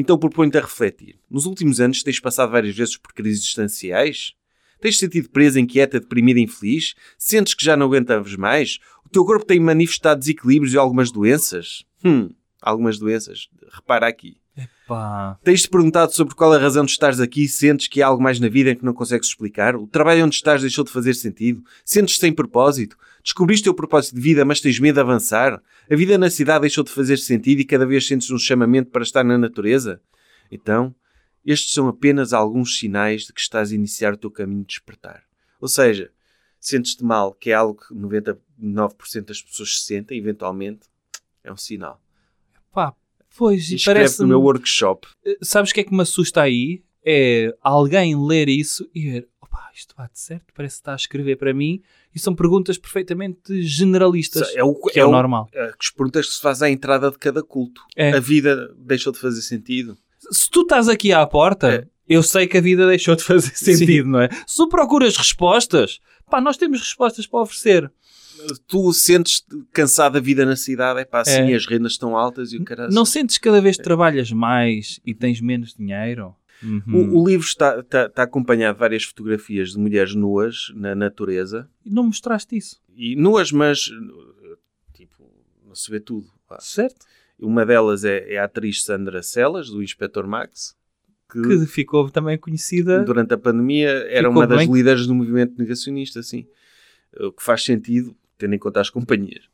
Então 0.00 0.16
proponho-te 0.16 0.56
a 0.56 0.60
refletir. 0.60 1.18
Nos 1.28 1.44
últimos 1.44 1.80
anos 1.80 2.04
tens 2.04 2.20
passado 2.20 2.52
várias 2.52 2.76
vezes 2.76 2.96
por 2.96 3.12
crises 3.12 3.42
existenciais? 3.42 4.32
Tens 4.80 4.96
sentido 4.96 5.28
presa, 5.28 5.58
inquieta, 5.58 5.98
deprimida, 5.98 6.38
infeliz? 6.38 6.94
Sentes 7.18 7.52
que 7.52 7.64
já 7.64 7.76
não 7.76 7.86
aguentavas 7.86 8.36
mais? 8.36 8.78
O 9.04 9.08
teu 9.08 9.24
corpo 9.24 9.44
tem 9.44 9.58
manifestado 9.58 10.20
desequilíbrios 10.20 10.72
e 10.72 10.78
algumas 10.78 11.10
doenças? 11.10 11.84
Hum, 12.04 12.30
algumas 12.62 12.96
doenças. 12.96 13.48
Repara 13.72 14.06
aqui. 14.06 14.36
Pá. 14.86 15.38
Tens-te 15.44 15.68
perguntado 15.68 16.12
sobre 16.14 16.34
qual 16.34 16.52
a 16.52 16.58
razão 16.58 16.84
de 16.84 16.90
estares 16.90 17.20
aqui 17.20 17.44
e 17.44 17.48
sentes 17.48 17.88
que 17.88 18.02
há 18.02 18.06
algo 18.06 18.22
mais 18.22 18.40
na 18.40 18.48
vida 18.48 18.74
que 18.74 18.84
não 18.84 18.94
consegues 18.94 19.28
explicar? 19.28 19.76
O 19.76 19.86
trabalho 19.86 20.24
onde 20.24 20.34
estás 20.34 20.62
deixou 20.62 20.84
de 20.84 20.90
fazer 20.90 21.14
sentido? 21.14 21.62
Sentes-te 21.84 22.20
sem 22.20 22.32
propósito? 22.32 22.96
Descobriste 23.22 23.62
o 23.62 23.72
teu 23.72 23.74
propósito 23.74 24.14
de 24.14 24.20
vida, 24.20 24.44
mas 24.44 24.60
tens 24.60 24.80
medo 24.80 24.94
de 24.94 25.00
avançar? 25.00 25.62
A 25.90 25.94
vida 25.96 26.16
na 26.16 26.30
cidade 26.30 26.62
deixou 26.62 26.82
de 26.82 26.90
fazer 26.90 27.18
sentido 27.18 27.60
e 27.60 27.64
cada 27.64 27.86
vez 27.86 28.06
sentes 28.06 28.30
um 28.30 28.38
chamamento 28.38 28.90
para 28.90 29.02
estar 29.02 29.22
na 29.22 29.36
natureza? 29.36 30.00
Então, 30.50 30.94
estes 31.44 31.72
são 31.72 31.88
apenas 31.88 32.32
alguns 32.32 32.78
sinais 32.78 33.22
de 33.22 33.32
que 33.32 33.40
estás 33.40 33.70
a 33.70 33.74
iniciar 33.74 34.14
o 34.14 34.16
teu 34.16 34.30
caminho 34.30 34.62
de 34.62 34.68
despertar. 34.68 35.22
Ou 35.60 35.68
seja, 35.68 36.10
sentes-te 36.58 37.04
mal, 37.04 37.34
que 37.34 37.50
é 37.50 37.54
algo 37.54 37.80
que 37.80 37.94
99% 37.94 38.38
das 39.26 39.42
pessoas 39.42 39.78
se 39.78 39.86
sentem, 39.86 40.18
eventualmente, 40.18 40.88
é 41.44 41.52
um 41.52 41.56
sinal. 41.56 42.02
Pá, 42.72 42.94
pois, 43.38 43.70
e 43.70 43.76
Escreve 43.76 44.00
parece 44.00 44.20
no 44.22 44.28
meu 44.28 44.42
workshop. 44.42 45.06
Sabes 45.40 45.70
o 45.70 45.74
que 45.74 45.80
é 45.80 45.84
que 45.84 45.94
me 45.94 46.02
assusta 46.02 46.42
aí? 46.42 46.82
É 47.04 47.54
alguém 47.62 48.14
ler 48.26 48.48
isso 48.48 48.86
e 48.94 49.08
ver, 49.10 49.28
opa, 49.40 49.70
isto 49.74 49.94
bate 49.96 50.18
certo, 50.20 50.46
parece 50.54 50.74
que 50.76 50.80
está 50.80 50.92
a 50.92 50.96
escrever 50.96 51.36
para 51.36 51.54
mim, 51.54 51.80
e 52.14 52.18
são 52.18 52.34
perguntas 52.34 52.76
perfeitamente 52.76 53.62
generalistas, 53.62 54.54
É 54.54 54.62
o, 54.64 54.74
que 54.74 54.98
é, 54.98 55.04
o 55.04 55.10
normal. 55.10 55.48
é, 55.54 55.72
as 55.80 55.88
perguntas 55.90 56.26
que 56.26 56.34
se 56.34 56.40
faz 56.42 56.60
à 56.60 56.68
entrada 56.68 57.10
de 57.10 57.16
cada 57.18 57.42
culto. 57.42 57.80
É. 57.96 58.10
A 58.16 58.20
vida 58.20 58.74
deixou 58.76 59.12
de 59.12 59.18
fazer 59.18 59.40
sentido. 59.42 59.96
Se 60.30 60.50
tu 60.50 60.62
estás 60.62 60.88
aqui 60.88 61.12
à 61.12 61.24
porta, 61.26 61.68
É. 61.72 61.86
eu 62.08 62.22
sei 62.22 62.46
que 62.46 62.58
a 62.58 62.60
vida 62.60 62.86
deixou 62.86 63.14
de 63.16 63.22
fazer 63.22 63.54
sentido, 63.56 64.08
não 64.08 64.20
é? 64.20 64.28
Se 64.46 64.56
tu 64.56 64.68
procuras 64.68 65.16
respostas, 65.16 66.00
pá, 66.28 66.40
nós 66.40 66.56
temos 66.56 66.80
respostas 66.80 67.26
para 67.26 67.40
oferecer. 67.40 67.90
Tu 68.66 68.92
sentes 68.92 69.44
cansado 69.72 70.14
da 70.14 70.20
vida 70.20 70.44
na 70.46 70.56
cidade, 70.56 71.00
é 71.00 71.04
pá, 71.04 71.20
assim, 71.20 71.52
É. 71.52 71.54
as 71.54 71.66
rendas 71.66 71.92
estão 71.92 72.16
altas 72.16 72.52
e 72.52 72.56
o 72.58 72.64
cara. 72.64 72.88
Não 72.88 73.04
sentes 73.04 73.38
que 73.38 73.44
cada 73.44 73.60
vez 73.60 73.76
trabalhas 73.76 74.30
mais 74.32 75.00
e 75.04 75.14
tens 75.14 75.40
menos 75.40 75.74
dinheiro? 75.74 76.34
Uhum. 76.62 76.82
O, 77.14 77.22
o 77.22 77.28
livro 77.28 77.46
está, 77.46 77.78
está, 77.78 78.06
está 78.06 78.22
acompanhado 78.24 78.74
de 78.74 78.80
várias 78.80 79.04
fotografias 79.04 79.70
de 79.70 79.78
mulheres 79.78 80.14
nuas 80.14 80.72
na 80.74 80.94
natureza. 80.94 81.68
E 81.84 81.90
não 81.90 82.04
mostraste 82.04 82.56
isso, 82.56 82.80
E 82.96 83.14
nuas, 83.14 83.52
mas 83.52 83.88
tipo, 84.92 85.30
não 85.66 85.74
se 85.74 85.90
vê 85.90 86.00
tudo. 86.00 86.26
pá. 86.48 86.58
certo? 86.60 87.06
Uma 87.38 87.64
delas 87.64 88.04
é, 88.04 88.34
é 88.34 88.38
a 88.38 88.44
atriz 88.44 88.82
Sandra 88.82 89.22
Celas, 89.22 89.70
do 89.70 89.80
Inspector 89.82 90.26
Max, 90.26 90.74
que, 91.30 91.40
Que 91.40 91.66
ficou 91.66 92.10
também 92.10 92.36
conhecida. 92.36 93.04
durante 93.04 93.32
a 93.34 93.38
pandemia 93.38 93.90
era 94.08 94.28
uma 94.28 94.44
das 94.46 94.58
bem. 94.58 94.72
líderes 94.72 95.06
do 95.06 95.14
movimento 95.14 95.54
negacionista, 95.56 96.18
assim. 96.20 96.46
O 97.20 97.30
que 97.32 97.42
faz 97.42 97.62
sentido, 97.62 98.16
tendo 98.38 98.54
em 98.54 98.58
conta 98.58 98.80
as 98.80 98.88
companhias. 98.88 99.44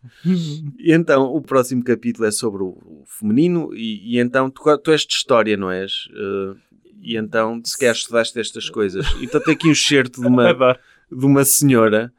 E 0.78 0.92
então, 0.92 1.24
o 1.24 1.40
próximo 1.40 1.82
capítulo 1.82 2.26
é 2.26 2.30
sobre 2.30 2.62
o, 2.62 2.68
o 2.68 3.04
feminino, 3.06 3.74
e, 3.74 4.14
e 4.14 4.20
então, 4.20 4.50
tu, 4.50 4.62
tu 4.78 4.90
és 4.92 5.00
de 5.02 5.14
história, 5.14 5.56
não 5.56 5.70
és? 5.70 6.08
Eh, 6.14 6.54
e 7.02 7.16
então, 7.16 7.60
se 7.64 7.76
queres, 7.76 7.98
estudaste 7.98 8.38
estas 8.38 8.68
coisas. 8.68 9.06
Então, 9.20 9.40
tem 9.40 9.54
aqui 9.54 9.68
um 9.68 9.72
excerto 9.72 10.20
de 10.20 10.26
uma, 10.26 10.52
de 11.10 11.26
uma 11.26 11.44
senhora 11.44 12.12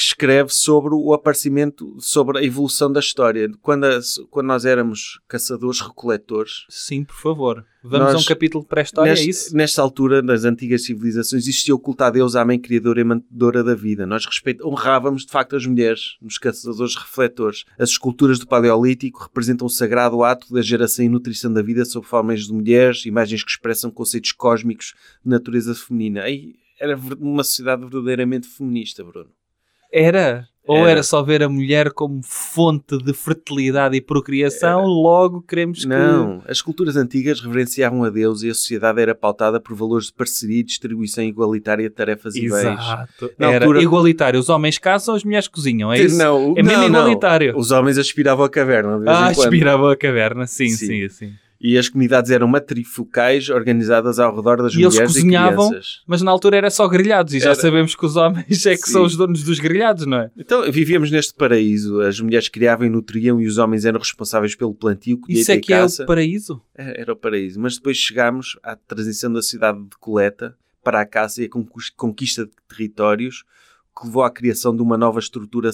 que 0.00 0.06
escreve 0.06 0.48
sobre 0.50 0.94
o 0.94 1.12
aparecimento, 1.12 1.94
sobre 1.98 2.38
a 2.38 2.42
evolução 2.42 2.90
da 2.90 3.00
história. 3.00 3.50
Quando, 3.60 3.84
a- 3.84 4.00
quando 4.30 4.46
nós 4.46 4.64
éramos 4.64 5.20
caçadores-recoletores, 5.28 6.64
Sim, 6.70 7.04
por 7.04 7.16
favor. 7.16 7.66
Vamos 7.82 7.98
Nós- 8.06 8.14
a 8.14 8.18
um 8.18 8.24
capítulo 8.24 8.64
pré-história, 8.64 9.10
é 9.10 9.22
isso? 9.22 9.54
nesta 9.56 9.80
altura, 9.82 10.20
nas 10.22 10.44
antigas 10.44 10.84
civilizações, 10.84 11.42
existia 11.44 11.74
o 11.74 11.78
culto 11.78 12.02
a 12.04 12.10
Deus, 12.10 12.34
à 12.36 12.44
mãe 12.44 12.58
criadora 12.58 13.00
e 13.00 13.04
mantedora 13.04 13.62
da 13.64 13.74
vida. 13.74 14.06
Nós 14.06 14.24
respeito, 14.26 14.66
honrávamos, 14.66 15.24
de 15.24 15.30
facto, 15.32 15.54
as 15.56 15.64
mulheres, 15.66 16.16
nos 16.20 16.38
caçadores-refletores. 16.38 17.64
As 17.78 17.90
esculturas 17.90 18.38
do 18.38 18.46
Paleolítico 18.46 19.22
representam 19.22 19.66
o 19.66 19.70
sagrado 19.70 20.22
ato 20.22 20.52
da 20.52 20.62
geração 20.62 21.04
e 21.04 21.08
nutrição 21.08 21.52
da 21.52 21.62
vida 21.62 21.84
sob 21.84 22.06
formas 22.06 22.46
de 22.46 22.52
mulheres, 22.52 23.04
imagens 23.06 23.42
que 23.44 23.50
expressam 23.50 23.90
conceitos 23.90 24.32
cósmicos 24.32 24.94
de 25.24 25.30
natureza 25.30 25.74
feminina. 25.74 26.22
Aí 26.22 26.54
era 26.78 26.98
uma 27.18 27.44
sociedade 27.44 27.82
verdadeiramente 27.82 28.46
feminista, 28.46 29.04
Bruno. 29.04 29.30
Era? 29.92 30.46
Ou 30.66 30.76
Era. 30.82 30.90
era 30.90 31.02
só 31.02 31.20
ver 31.20 31.42
a 31.42 31.48
mulher 31.48 31.90
como 31.90 32.20
fonte 32.22 32.96
de 32.98 33.12
fertilidade 33.12 33.96
e 33.96 34.00
procriação, 34.00 34.84
logo 34.84 35.42
queremos 35.42 35.80
que... 35.80 35.86
Não, 35.88 36.42
as 36.46 36.62
culturas 36.62 36.94
antigas 36.96 37.40
reverenciavam 37.40 38.04
a 38.04 38.10
Deus 38.10 38.42
e 38.44 38.50
a 38.50 38.54
sociedade 38.54 39.00
era 39.00 39.12
pautada 39.14 39.58
por 39.58 39.74
valores 39.74 40.06
de 40.06 40.12
parceria 40.12 40.60
e 40.60 40.62
distribuição 40.62 41.24
igualitária 41.24 41.88
de 41.88 41.94
tarefas 41.94 42.36
e 42.36 42.42
bens. 42.42 42.52
Exato. 42.52 43.30
Era 43.36 43.64
altura- 43.64 43.82
igualitário. 43.82 44.38
Os 44.38 44.48
homens 44.48 44.78
caçam, 44.78 45.14
as 45.16 45.24
mulheres 45.24 45.48
cozinham, 45.48 45.92
é 45.92 45.98
isso? 45.98 46.16
Não, 46.16 46.54
É 46.56 46.62
mesmo 46.62 46.82
não, 46.82 46.88
não. 46.88 47.00
igualitário. 47.00 47.56
Os 47.58 47.72
homens 47.72 47.98
aspiravam 47.98 48.44
a 48.44 48.48
caverna. 48.50 49.02
Ah, 49.08 49.26
aspiravam 49.28 49.88
a 49.88 49.96
caverna, 49.96 50.46
sim, 50.46 50.68
Sim. 50.68 50.86
sim, 50.86 51.08
sim. 51.08 51.32
E 51.62 51.76
as 51.76 51.90
comunidades 51.90 52.30
eram 52.30 52.48
matrifocais 52.48 53.50
organizadas 53.50 54.18
ao 54.18 54.34
redor 54.34 54.62
das 54.62 54.72
E 54.72 54.80
eles 54.80 54.94
mulheres 54.94 55.12
cozinhavam? 55.12 55.66
e 55.66 55.68
crianças. 55.68 56.00
Mas 56.06 56.22
na 56.22 56.30
altura 56.30 56.56
era 56.56 56.70
só 56.70 56.88
grelhados, 56.88 57.34
e 57.34 57.38
já 57.38 57.50
Era. 57.50 57.54
sabemos 57.54 57.94
que 57.94 58.06
os 58.06 58.16
homens 58.16 58.64
é 58.66 58.76
que 58.76 58.86
Sim. 58.86 58.92
são 58.92 59.04
os 59.04 59.14
donos 59.14 59.42
dos 59.42 59.58
grelhados, 59.58 60.06
não 60.06 60.18
é? 60.18 60.30
Então 60.38 60.62
vivíamos 60.72 61.10
neste 61.10 61.34
paraíso. 61.34 62.00
As 62.00 62.18
mulheres 62.18 62.48
criavam 62.48 62.86
e 62.86 62.90
nutriam 62.90 63.40
e 63.40 63.46
os 63.46 63.58
homens 63.58 63.84
eram 63.84 63.98
responsáveis 63.98 64.54
pelo 64.54 64.74
plantio, 64.74 65.18
colheita 65.18 65.42
Isso 65.42 65.52
é 65.52 65.58
que 65.60 65.72
é 65.74 65.84
o 65.84 66.06
paraíso? 66.06 66.62
Era 66.74 67.00
era 67.00 67.12
o 67.12 67.16
paraíso. 67.16 67.60
Mas 67.60 67.76
depois 67.76 67.96
chegámos 67.98 68.58
à 68.62 68.74
transição 68.74 69.30
da 69.30 69.42
cidade 69.42 69.80
de 69.82 69.96
coleta 69.98 70.56
para 70.82 71.00
a 71.02 71.04
caça 71.06 71.42
e 71.42 71.44
a 71.44 71.48
conquis- 71.50 71.90
conquista 71.90 72.46
de 72.46 72.52
territórios 72.68 73.44
que 73.94 74.06
levou 74.06 74.22
à 74.22 74.30
criação 74.30 74.74
de 74.74 74.80
uma 74.80 74.96
nova 74.96 75.18
estrutura 75.18 75.70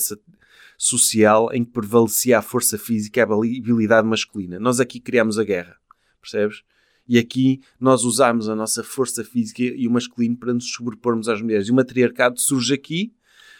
social 0.76 1.50
em 1.52 1.64
que 1.64 1.70
prevalecia 1.70 2.38
a 2.38 2.42
força 2.42 2.78
física 2.78 3.20
e 3.20 3.22
a 3.22 3.24
habilidade 3.24 4.06
masculina. 4.06 4.58
Nós 4.58 4.80
aqui 4.80 5.00
criámos 5.00 5.38
a 5.38 5.44
guerra, 5.44 5.76
percebes? 6.20 6.62
E 7.08 7.18
aqui 7.18 7.60
nós 7.78 8.02
usámos 8.02 8.48
a 8.48 8.54
nossa 8.54 8.82
força 8.82 9.22
física 9.22 9.62
e 9.62 9.86
o 9.86 9.90
masculino 9.90 10.36
para 10.36 10.52
nos 10.52 10.72
sobrepormos 10.72 11.28
às 11.28 11.40
mulheres. 11.40 11.68
E 11.68 11.70
o 11.70 11.74
matriarcado 11.74 12.40
surge 12.40 12.74
aqui 12.74 13.12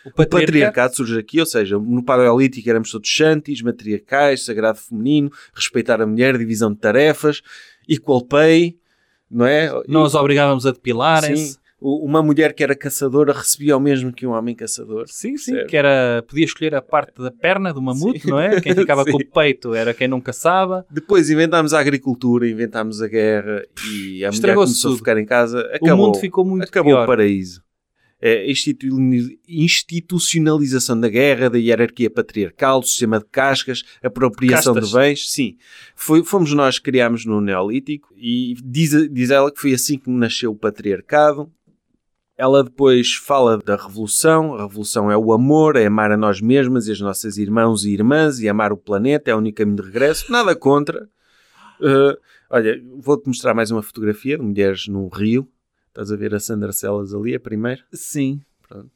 O 0.05 0.23
o 0.23 0.27
patriarcado 0.27 0.95
surge 0.95 1.19
aqui, 1.19 1.41
ou 1.41 1.47
seja, 1.47 1.79
no 1.79 2.03
Paleolítico 2.03 2.69
éramos 2.69 2.91
todos 2.91 3.13
santis, 3.13 3.63
matriarcais, 3.63 4.45
sagrado 4.45 4.79
feminino, 4.79 5.31
respeitar 5.55 6.01
a 6.01 6.07
mulher, 6.07 6.39
divisão 6.39 6.73
de 6.73 6.79
tarefas, 6.79 7.43
equal 7.89 8.25
pay, 8.25 8.79
não 9.31 9.47
é? 9.47 9.71
Não 9.89 10.03
os 10.03 10.15
obrigávamos 10.15 10.67
a 10.67 10.73
depilarem-se. 10.73 11.59
O- 11.79 12.05
Uma 12.07 12.23
mulher 12.23 12.55
que 12.55 12.63
era 12.63 12.75
caçadora 12.75 13.33
recebia 13.35 13.77
o 13.77 13.81
mesmo 13.81 14.11
que 14.13 14.27
um 14.27 14.31
homem 14.31 14.55
caçador. 14.55 15.05
Sim, 15.09 15.37
sim, 15.37 15.53
Percebe? 15.53 15.71
que 15.71 15.77
era, 15.77 16.23
podia 16.27 16.45
escolher 16.47 16.75
a 16.75 16.81
parte 16.81 17.21
da 17.21 17.31
perna 17.31 17.73
do 17.73 17.83
mamute, 17.83 18.21
Sim. 18.21 18.31
não 18.31 18.41
é? 18.41 18.61
Quem 18.61 18.75
ficava 18.75 19.05
com 19.05 19.17
o 19.19 19.27
peito 19.31 19.75
era 19.75 19.93
quem 19.93 20.09
não 20.09 20.21
caçava. 20.21 20.87
Depois 20.91 21.29
inventámos 21.29 21.75
a 21.75 21.81
agricultura, 21.81 22.49
inventámos 22.49 23.03
a 23.03 23.09
guerra 23.09 23.63
e 23.93 24.25
a 24.25 24.31
mulher 24.33 24.55
começou 24.55 24.89
a 24.91 24.93
tudo. 24.93 24.99
ficar 24.99 25.19
em 25.19 25.27
casa. 25.27 25.59
o 25.71 25.77
Acabou, 25.77 26.07
mundo 26.07 26.19
ficou 26.19 26.45
muito 26.47 26.65
acabou 26.65 26.93
pior. 26.93 27.05
o 27.05 27.07
paraíso. 27.07 27.61
É, 28.19 28.39
a 28.39 28.51
institu- 28.51 28.97
institucionalização 29.47 30.99
da 30.99 31.09
guerra, 31.09 31.51
da 31.51 31.59
hierarquia 31.59 32.09
patriarcal, 32.11 32.81
do 32.81 32.87
sistema 32.87 33.19
de 33.19 33.27
cascas, 33.31 33.83
apropriação 34.03 34.73
Castas. 34.75 34.91
de 34.91 34.97
bens, 34.97 35.31
sim. 35.31 35.57
Foi, 35.95 36.25
fomos 36.25 36.53
nós 36.55 36.79
que 36.79 36.85
criámos 36.91 37.27
no 37.27 37.41
Neolítico 37.43 38.09
e 38.17 38.55
diz, 38.65 38.91
diz 39.13 39.31
ela 39.31 39.53
que 39.53 39.61
foi 39.61 39.75
assim 39.75 39.99
que 39.99 40.09
nasceu 40.11 40.53
o 40.53 40.57
patriarcado. 40.57 41.51
Ela 42.37 42.63
depois 42.63 43.15
fala 43.15 43.57
da 43.59 43.77
revolução. 43.77 44.55
A 44.55 44.63
revolução 44.63 45.11
é 45.11 45.17
o 45.17 45.33
amor, 45.33 45.77
é 45.77 45.87
amar 45.87 46.13
a 46.13 46.17
nós 46.17 46.41
mesmas 46.41 46.87
e 46.87 46.93
as 46.93 47.01
nossas 47.01 47.39
irmãos 47.39 47.85
e 47.85 47.93
irmãs 47.93 48.41
e 48.41 48.49
amar 48.49 48.73
o 48.73 48.77
planeta, 48.77 49.31
é 49.31 49.35
o 49.35 49.39
único 49.39 49.59
caminho 49.59 49.77
de 49.77 49.83
regresso. 49.83 50.31
Nada 50.31 50.55
contra. 50.55 51.09
Uh, 51.81 52.17
olha, 52.51 52.83
vou-te 52.99 53.27
mostrar 53.27 53.55
mais 53.55 53.71
uma 53.71 53.83
fotografia 53.83 54.37
de 54.37 54.43
mulheres 54.43 54.87
num 54.87 55.09
rio. 55.09 55.49
Estás 55.89 56.13
a 56.13 56.17
ver 56.17 56.35
a 56.35 56.41
Sandra 56.41 56.73
Celas 56.73 57.15
ali, 57.15 57.35
a 57.35 57.41
primeira? 57.41 57.83
Sim. 57.93 58.43
Pronto. 58.69 58.91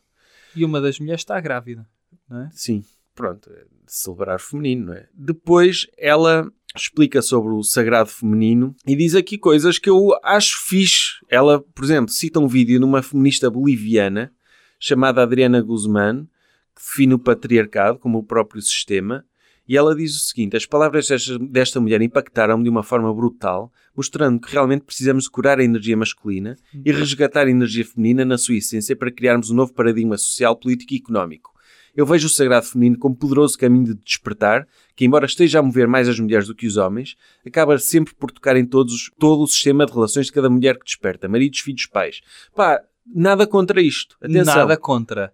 E 0.54 0.64
uma 0.64 0.80
das 0.80 0.98
mulheres 0.98 1.20
está 1.20 1.40
grávida, 1.40 1.86
não 2.28 2.42
é? 2.42 2.50
Sim, 2.52 2.84
pronto, 3.14 3.50
é 3.52 3.64
celebrar 3.86 4.36
o 4.36 4.42
feminino, 4.42 4.86
não 4.86 4.94
é? 4.94 5.08
Depois 5.14 5.86
ela 5.96 6.50
explica 6.76 7.20
sobre 7.20 7.52
o 7.52 7.62
sagrado 7.62 8.10
feminino 8.10 8.74
e 8.86 8.94
diz 8.94 9.14
aqui 9.14 9.36
coisas 9.36 9.78
que 9.78 9.90
eu 9.90 10.10
acho 10.22 10.58
fixe. 10.66 11.14
Ela, 11.28 11.60
por 11.60 11.84
exemplo, 11.84 12.12
cita 12.12 12.38
um 12.38 12.46
vídeo 12.46 12.80
numa 12.80 13.02
feminista 13.02 13.50
boliviana 13.50 14.32
chamada 14.78 15.22
Adriana 15.22 15.60
Guzmán, 15.60 16.26
que 16.74 16.82
define 16.82 17.14
o 17.14 17.18
patriarcado 17.18 17.98
como 17.98 18.18
o 18.18 18.22
próprio 18.22 18.62
sistema. 18.62 19.24
E 19.68 19.76
ela 19.76 19.94
diz 19.94 20.16
o 20.16 20.20
seguinte: 20.20 20.56
as 20.56 20.66
palavras 20.66 21.06
desta, 21.06 21.38
desta 21.38 21.80
mulher 21.80 22.00
impactaram-me 22.02 22.64
de 22.64 22.70
uma 22.70 22.82
forma 22.82 23.12
brutal, 23.14 23.72
mostrando 23.94 24.40
que 24.40 24.50
realmente 24.50 24.82
precisamos 24.82 25.24
de 25.24 25.30
curar 25.30 25.60
a 25.60 25.64
energia 25.64 25.96
masculina 25.96 26.56
e 26.84 26.90
resgatar 26.90 27.46
a 27.46 27.50
energia 27.50 27.84
feminina 27.84 28.24
na 28.24 28.38
sua 28.38 28.56
essência 28.56 28.96
para 28.96 29.12
criarmos 29.12 29.50
um 29.50 29.54
novo 29.54 29.72
paradigma 29.72 30.16
social, 30.16 30.56
político 30.56 30.94
e 30.94 30.96
económico. 30.96 31.50
Eu 31.96 32.06
vejo 32.06 32.26
o 32.26 32.30
sagrado 32.30 32.66
feminino 32.66 32.98
como 32.98 33.16
poderoso 33.16 33.58
caminho 33.58 33.86
de 33.86 33.94
despertar, 33.94 34.66
que, 34.94 35.04
embora 35.04 35.26
esteja 35.26 35.58
a 35.58 35.62
mover 35.62 35.86
mais 35.86 36.08
as 36.08 36.18
mulheres 36.18 36.46
do 36.46 36.54
que 36.54 36.66
os 36.66 36.76
homens, 36.76 37.16
acaba 37.46 37.78
sempre 37.78 38.14
por 38.14 38.30
tocar 38.30 38.56
em 38.56 38.64
todos, 38.64 39.10
todo 39.18 39.42
o 39.42 39.46
sistema 39.46 39.86
de 39.86 39.92
relações 39.92 40.26
de 40.26 40.32
cada 40.32 40.48
mulher 40.48 40.78
que 40.78 40.84
desperta, 40.84 41.28
maridos, 41.28 41.60
filhos, 41.60 41.86
pais. 41.86 42.20
Pá, 42.54 42.80
nada 43.06 43.46
contra 43.46 43.80
isto. 43.80 44.16
Atenção. 44.20 44.56
Nada 44.56 44.76
contra. 44.76 45.32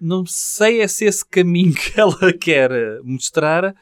Não 0.00 0.24
sei 0.24 0.80
é 0.80 0.88
se 0.88 1.04
esse 1.04 1.24
caminho 1.24 1.74
que 1.74 2.00
ela 2.00 2.32
quer 2.32 2.70
mostrar 3.02 3.74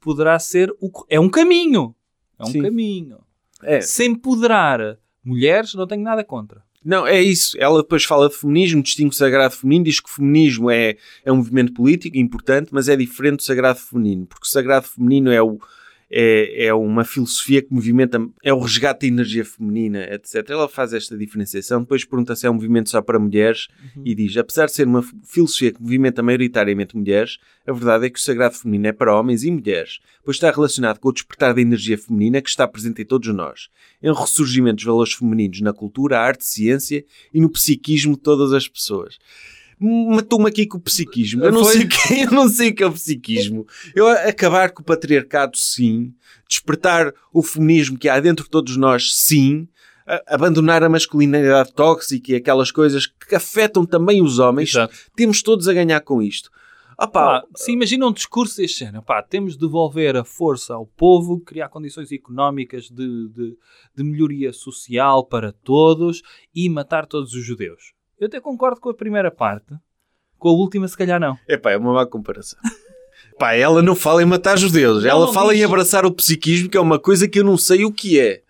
poderá 0.00 0.38
ser 0.38 0.74
o... 0.80 0.90
É 1.08 1.20
um 1.20 1.28
caminho. 1.28 1.94
É 2.38 2.44
um 2.44 2.50
Sim. 2.50 2.62
caminho. 2.62 3.18
É. 3.62 3.80
Se 3.80 4.04
empoderar 4.04 4.98
mulheres, 5.24 5.74
não 5.74 5.86
tenho 5.86 6.02
nada 6.02 6.22
contra. 6.22 6.62
Não, 6.86 7.04
é 7.04 7.20
isso. 7.20 7.56
Ela 7.58 7.82
depois 7.82 8.04
fala 8.04 8.28
de 8.28 8.36
feminismo, 8.36 8.80
distingue 8.80 9.10
o 9.10 9.12
sagrado 9.12 9.56
feminino, 9.56 9.86
diz 9.86 9.98
que 9.98 10.08
o 10.08 10.12
feminismo 10.12 10.70
é, 10.70 10.96
é 11.24 11.32
um 11.32 11.36
movimento 11.36 11.72
político 11.72 12.16
importante, 12.16 12.68
mas 12.70 12.88
é 12.88 12.94
diferente 12.94 13.38
do 13.38 13.42
sagrado 13.42 13.80
feminino, 13.80 14.24
porque 14.24 14.46
o 14.46 14.48
sagrado 14.48 14.86
feminino 14.86 15.32
é, 15.32 15.42
o, 15.42 15.58
é, 16.10 16.66
é 16.66 16.74
uma 16.74 17.04
filosofia 17.04 17.60
que 17.60 17.72
movimenta, 17.72 18.24
é 18.42 18.52
o 18.52 18.60
resgate 18.60 19.00
da 19.00 19.06
energia 19.06 19.44
feminina, 19.44 20.04
etc. 20.04 20.48
Ela 20.50 20.68
faz 20.68 20.92
esta 20.92 21.16
diferenciação, 21.16 21.80
depois 21.80 22.04
pergunta 22.04 22.36
se 22.36 22.46
é 22.46 22.50
um 22.50 22.54
movimento 22.54 22.90
só 22.90 23.02
para 23.02 23.18
mulheres 23.18 23.68
e 24.04 24.14
diz, 24.14 24.36
apesar 24.36 24.66
de 24.66 24.72
ser 24.72 24.86
uma 24.86 25.02
filosofia 25.24 25.72
que 25.72 25.82
movimenta 25.82 26.22
maioritariamente 26.22 26.96
mulheres, 26.96 27.38
a 27.66 27.72
verdade 27.72 28.06
é 28.06 28.10
que 28.10 28.18
o 28.18 28.22
sagrado 28.22 28.54
feminino 28.54 28.86
é 28.86 28.92
para 28.92 29.18
homens 29.18 29.42
e 29.42 29.50
mulheres, 29.50 29.98
pois 30.24 30.36
está 30.36 30.50
relacionado 30.50 30.98
com 30.98 31.08
o 31.08 31.12
despertar 31.12 31.54
da 31.54 31.60
energia 31.60 31.98
feminina 31.98 32.40
que 32.40 32.48
está 32.48 32.66
presente 32.68 33.02
em 33.02 33.04
todos 33.04 33.32
nós, 33.34 33.68
em 34.02 34.12
ressurgimento 34.12 34.76
dos 34.76 34.84
valores 34.84 35.12
femininos 35.12 35.60
na 35.60 35.72
cultura, 35.72 36.20
arte, 36.20 36.44
ciência 36.44 37.04
e 37.32 37.40
no 37.40 37.50
psiquismo 37.50 38.14
de 38.14 38.22
todas 38.22 38.52
as 38.52 38.68
pessoas. 38.68 39.18
Matou-me 39.78 40.48
aqui 40.48 40.66
com 40.66 40.78
o 40.78 40.80
psiquismo. 40.80 41.44
Eu 41.44 41.52
não, 41.52 41.64
Foi? 41.64 41.72
sei 41.74 41.84
o 41.84 41.88
que, 41.88 42.14
eu 42.24 42.30
não 42.30 42.48
sei 42.48 42.70
o 42.70 42.74
que 42.74 42.82
é 42.82 42.86
o 42.86 42.92
psiquismo. 42.92 43.66
Eu 43.94 44.08
acabar 44.08 44.70
com 44.70 44.82
o 44.82 44.84
patriarcado, 44.84 45.56
sim. 45.56 46.14
Despertar 46.48 47.12
o 47.32 47.42
feminismo 47.42 47.98
que 47.98 48.08
há 48.08 48.18
dentro 48.20 48.44
de 48.44 48.50
todos 48.50 48.76
nós, 48.76 49.14
sim. 49.14 49.68
A- 50.06 50.22
abandonar 50.36 50.82
a 50.82 50.88
masculinidade 50.88 51.72
tóxica 51.74 52.32
e 52.32 52.36
aquelas 52.36 52.70
coisas 52.70 53.06
que 53.06 53.34
afetam 53.34 53.84
também 53.84 54.22
os 54.22 54.38
homens 54.38 54.70
Exato. 54.70 54.94
temos 55.16 55.42
todos 55.42 55.66
a 55.68 55.72
ganhar 55.74 56.00
com 56.00 56.22
isto. 56.22 56.48
Ah 56.98 57.06
pá, 57.06 57.42
Pá, 57.42 57.46
se 57.56 57.72
imagina 57.72 58.06
um 58.06 58.12
discurso 58.12 58.56
deste 58.56 58.78
género, 58.78 59.02
pá, 59.02 59.20
temos 59.22 59.52
de 59.54 59.58
devolver 59.58 60.16
a 60.16 60.24
força 60.24 60.72
ao 60.74 60.86
povo, 60.86 61.40
criar 61.40 61.68
condições 61.68 62.10
económicas 62.10 62.84
de, 62.84 63.28
de, 63.28 63.58
de 63.94 64.02
melhoria 64.04 64.50
social 64.52 65.22
para 65.26 65.52
todos 65.52 66.22
e 66.54 66.70
matar 66.70 67.04
todos 67.04 67.34
os 67.34 67.44
judeus. 67.44 67.92
Eu 68.18 68.26
até 68.26 68.40
concordo 68.40 68.80
com 68.80 68.88
a 68.88 68.94
primeira 68.94 69.30
parte, 69.30 69.74
com 70.38 70.48
a 70.48 70.52
última 70.52 70.88
se 70.88 70.96
calhar 70.96 71.20
não. 71.20 71.36
Epá, 71.48 71.72
é 71.72 71.76
uma 71.76 71.92
má 71.92 72.06
comparação. 72.06 72.58
Pá, 73.38 73.54
ela 73.54 73.82
não 73.82 73.94
fala 73.94 74.22
em 74.22 74.26
matar 74.26 74.56
judeus, 74.58 75.04
ela 75.04 75.26
não 75.26 75.32
fala 75.32 75.52
diz. 75.52 75.60
em 75.60 75.64
abraçar 75.64 76.06
o 76.06 76.12
psiquismo, 76.12 76.68
que 76.70 76.76
é 76.76 76.80
uma 76.80 76.98
coisa 76.98 77.28
que 77.28 77.38
eu 77.38 77.44
não 77.44 77.58
sei 77.58 77.84
o 77.84 77.92
que 77.92 78.18
é. 78.18 78.42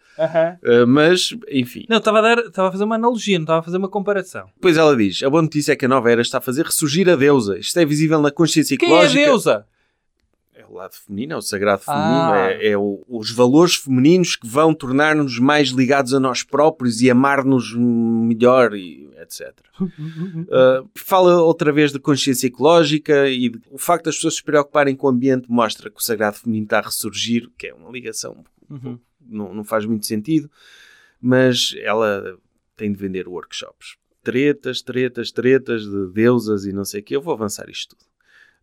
Uh, 0.63 0.87
mas, 0.87 1.31
enfim. 1.51 1.85
Não, 1.89 1.99
estava 1.99 2.19
a, 2.21 2.23
dar, 2.23 2.39
estava 2.39 2.69
a 2.69 2.73
fazer 2.73 2.85
uma 2.85 2.95
analogia, 2.95 3.39
não 3.39 3.45
estava 3.45 3.61
a 3.61 3.63
fazer 3.63 3.77
uma 3.77 3.89
comparação. 3.89 4.49
Depois 4.55 4.77
ela 4.77 4.97
diz: 4.97 5.23
a 5.23 5.29
boa 5.29 5.43
notícia 5.43 5.73
é 5.73 5.77
que 5.77 5.85
a 5.85 5.89
nova 5.89 6.11
era 6.11 6.23
está 6.23 6.39
a 6.39 6.41
fazer 6.41 6.65
ressurgir 6.65 7.09
a 7.09 7.17
deusa. 7.17 7.59
Isto 7.59 7.79
é 7.79 7.85
visível 7.85 8.21
na 8.23 8.31
consciência 8.31 8.79
Quem 8.79 8.89
é 8.89 8.93
a 8.93 8.97
ecológica. 8.97 9.25
deusa? 9.25 9.67
O 10.77 10.79
lado 10.79 10.95
feminino, 10.95 11.33
é 11.33 11.37
o 11.37 11.41
sagrado 11.43 11.83
feminino, 11.83 12.33
Ah. 12.33 12.51
é, 12.51 12.69
é 12.69 12.77
o- 12.79 13.03
os 13.09 13.31
valores 13.31 13.77
femininos 13.77 14.37
que 14.37 14.47
vão 14.47 14.75
tornar-nos 14.75 15.39
mais 15.39 15.69
ligados 15.71 16.13
a 16.13 16.21
nós 16.21 16.43
próprios 16.43 17.01
e 17.01 17.11
amar-nos 17.11 17.75
melhor, 17.75 18.75
e 18.75 19.09
etc. 19.19 19.55
Uh, 20.47 20.89
fala 20.95 21.41
outra 21.43 21.73
vez 21.73 21.93
de 21.93 21.99
consciência 21.99 22.47
ecológica 22.47 23.27
e 23.29 23.49
de- 23.49 23.61
o 23.71 23.79
facto 23.79 24.05
das 24.05 24.17
pessoas 24.17 24.35
se 24.37 24.43
preocuparem 24.45 24.95
com 24.95 25.07
o 25.07 25.11
ambiente 25.11 25.51
mostra 25.51 25.91
que 25.91 25.99
o 25.99 26.03
sagrado 26.03 26.37
feminino 26.37 26.65
está 26.65 26.79
a 26.79 26.83
ressurgir, 26.83 27.49
que 27.59 27.69
é 27.69 27.75
uma 27.75 27.91
ligação 27.91 28.45
Uhum. 28.69 28.99
não, 29.27 29.55
não 29.55 29.65
faz 29.65 29.87
muito 29.87 30.05
sentido, 30.07 30.51
mas 31.21 31.75
ela 31.83 32.37
tem 32.77 32.93
de 32.93 32.99
vender 32.99 33.27
workshops. 33.27 33.97
Tretas, 34.23 34.83
tretas, 34.83 35.31
tretas 35.33 35.83
de 35.87 36.13
deusas 36.13 36.65
e 36.67 36.73
não 36.73 36.85
sei 36.85 37.01
o 37.01 37.03
quê. 37.05 37.17
Eu 37.17 37.23
vou 37.23 37.33
avançar 37.33 37.69
isto 37.71 37.97
tudo. 37.97 38.07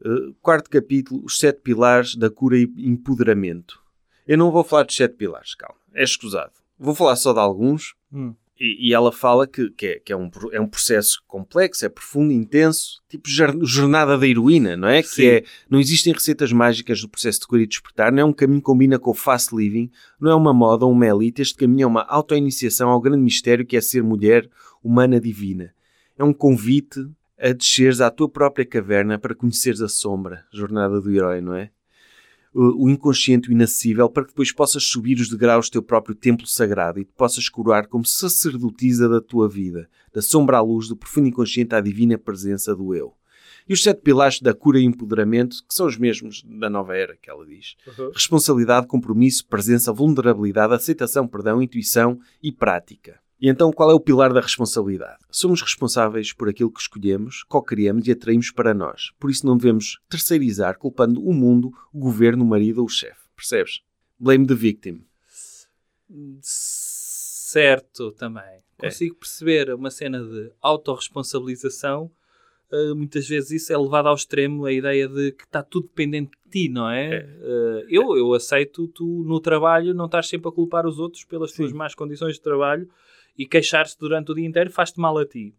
Uh, 0.06 0.34
quarto 0.41 0.70
capítulo, 0.70 1.24
os 1.24 1.39
sete 1.39 1.62
pilares 1.62 2.16
da 2.16 2.30
cura 2.30 2.58
e 2.58 2.70
empoderamento. 2.78 3.80
Eu 4.28 4.38
não 4.38 4.51
vou 4.51 4.64
falar 4.64 4.84
dos 4.84 4.95
sete 4.95 5.16
pilares, 5.16 5.56
calma. 5.56 5.80
É 5.93 6.04
escusado. 6.04 6.51
Vou 6.78 6.93
falar 6.93 7.16
só 7.16 7.32
de 7.32 7.39
alguns. 7.39 7.95
Hum. 8.12 8.34
E, 8.60 8.89
e 8.89 8.93
ela 8.93 9.12
fala 9.12 9.47
que, 9.47 9.70
que, 9.72 9.88
é, 9.88 9.99
que 9.99 10.14
é, 10.14 10.16
um, 10.16 10.30
é 10.51 10.62
um 10.62 10.68
processo 10.68 11.22
complexo, 11.28 11.86
é 11.86 11.89
profundo, 11.89 12.32
intenso, 12.32 13.01
tipo 13.10 13.28
jornada 13.28 14.18
da 14.18 14.28
heroína, 14.28 14.78
não 14.78 14.88
é? 14.88 15.01
Sim. 15.01 15.16
Que 15.16 15.30
é, 15.30 15.43
não 15.70 15.80
existem 15.80 16.14
receitas 16.14 16.51
mágicas 16.54 17.01
do 17.01 17.10
processo 17.10 17.41
de 17.41 17.47
cura 17.47 17.64
e 17.64 17.68
despertar, 17.68 18.12
não 18.12 18.22
é 18.22 18.26
um 18.26 18.32
caminho 18.32 18.62
que 18.62 18.66
combina 18.66 18.99
com 18.99 19.10
o 19.10 19.16
fast 19.16 19.56
living, 19.56 19.89
não 20.20 20.32
é 20.32 20.36
uma 20.36 20.54
moda 20.54 20.86
ou 20.86 20.91
uma 20.91 21.08
elite, 21.08 21.41
este 21.41 21.56
caminho 21.56 21.84
é 21.84 21.88
uma 21.88 22.04
auto-iniciação 22.04 22.89
ao 22.89 23.01
grande 23.01 23.24
mistério 23.24 23.66
que 23.66 23.76
é 23.76 23.82
ser 23.82 24.04
mulher 24.04 24.47
humana 24.84 25.20
divina. 25.20 25.74
É 26.18 26.24
um 26.24 26.34
convite 26.34 27.10
a 27.40 27.52
desceres 27.52 28.02
à 28.02 28.10
tua 28.10 28.30
própria 28.30 28.66
caverna 28.66 29.18
para 29.18 29.36
conheceres 29.36 29.82
a 29.82 29.88
sombra, 29.88 30.46
jornada 30.54 31.02
do 31.02 31.12
herói, 31.12 31.42
não 31.42 31.56
é? 31.56 31.72
O 32.54 32.86
o 32.86 32.90
inconsciente, 32.90 33.50
o 33.50 33.52
inacessível, 33.52 34.08
para 34.08 34.24
que 34.24 34.30
depois 34.30 34.52
possas 34.52 34.84
subir 34.84 35.20
os 35.20 35.30
degraus 35.30 35.70
do 35.70 35.74
teu 35.74 35.84
próprio 35.84 36.14
templo 36.14 36.46
sagrado 36.46 37.00
e 37.00 37.06
te 37.06 37.12
possas 37.14 37.50
curar 37.50 37.88
como 37.88 38.06
sacerdotisa 38.06 39.10
da 39.10 39.20
tua 39.20 39.50
vida, 39.50 39.90
da 40.14 40.22
sombra 40.22 40.58
à 40.58 40.62
luz, 40.62 40.88
do 40.88 40.96
profundo 40.96 41.28
inconsciente 41.28 41.74
à 41.74 41.82
divina 41.82 42.18
presença 42.18 42.76
do 42.76 42.94
eu. 42.94 43.16
E 43.68 43.74
os 43.74 43.82
sete 43.82 44.02
pilares 44.02 44.42
da 44.42 44.54
cura 44.54 44.80
e 44.80 44.84
empoderamento, 44.84 45.58
que 45.68 45.74
são 45.74 45.88
os 45.88 45.98
mesmos 45.98 46.44
da 46.44 46.70
nova 46.70 46.96
era, 46.96 47.16
que 47.16 47.30
ela 47.30 47.46
diz. 47.46 47.76
Responsabilidade, 48.14 48.88
compromisso, 48.88 49.48
presença, 49.48 49.92
vulnerabilidade, 49.94 50.74
aceitação, 50.74 51.28
perdão, 51.28 51.62
intuição 51.62 52.20
e 52.42 52.52
prática. 52.52 53.22
E 53.44 53.50
então, 53.50 53.74
qual 53.74 53.91
é 53.91 53.94
o 53.94 54.00
pilar 54.00 54.32
da 54.32 54.39
responsabilidade? 54.39 55.18
Somos 55.30 55.62
responsáveis 55.62 56.32
por 56.32 56.48
aquilo 56.48 56.72
que 56.72 56.80
escolhemos, 56.80 57.44
co-criamos 57.44 58.08
e 58.08 58.12
atraímos 58.14 58.52
para 58.52 58.74
nós. 58.74 59.12
Por 59.20 59.30
isso 59.30 59.46
não 59.46 59.58
devemos 59.58 60.00
terceirizar, 60.08 60.78
culpando 60.78 61.22
o 61.22 61.34
mundo, 61.34 61.70
o 61.94 62.00
governo, 62.00 62.46
o 62.46 62.48
marido 62.48 62.80
ou 62.80 62.86
o 62.86 62.89
chefe. 62.89 63.20
Percebes? 63.36 63.82
Blame 64.18 64.48
the 64.48 64.56
victim. 64.56 65.04
Certo, 66.39 68.14
também. 68.14 68.64
É. 68.82 68.86
Consigo 68.86 69.16
perceber 69.16 69.74
uma 69.74 69.91
cena 69.91 70.24
de 70.24 70.50
autorresponsabilização. 70.62 72.10
Uh, 72.72 72.96
muitas 72.96 73.28
vezes 73.28 73.52
isso 73.52 73.74
é 73.74 73.78
levado 73.78 74.08
ao 74.08 74.16
extremo, 74.16 74.64
a 74.64 74.72
ideia 74.72 75.06
de 75.06 75.34
que 75.34 75.44
está 75.44 75.62
tudo 75.62 75.88
dependente 75.88 76.32
de 76.46 76.50
ti, 76.50 76.70
não 76.70 76.89
é? 76.89 77.28
Uh, 77.41 77.86
eu, 77.89 78.16
eu 78.16 78.34
aceito 78.34 78.88
tu 78.88 79.26
no 79.28 79.41
trabalho 79.41 79.94
não 79.94 80.06
estás 80.06 80.30
sempre 80.30 80.48
a 80.48 80.52
culpar 80.52 80.88
os 80.88 80.98
outros 80.98 81.26
pelas 81.26 81.52
tuas 81.52 81.74
más 81.74 81.94
condições 81.94 82.36
de 82.36 82.41
trabalho 82.41 82.88
e 83.38 83.46
queixar-se 83.46 83.98
durante 83.98 84.32
o 84.32 84.36
dia 84.36 84.46
inteiro 84.46 84.72
faz-te 84.72 85.00
mal 85.00 85.18
a 85.18 85.26
ti. 85.26 85.56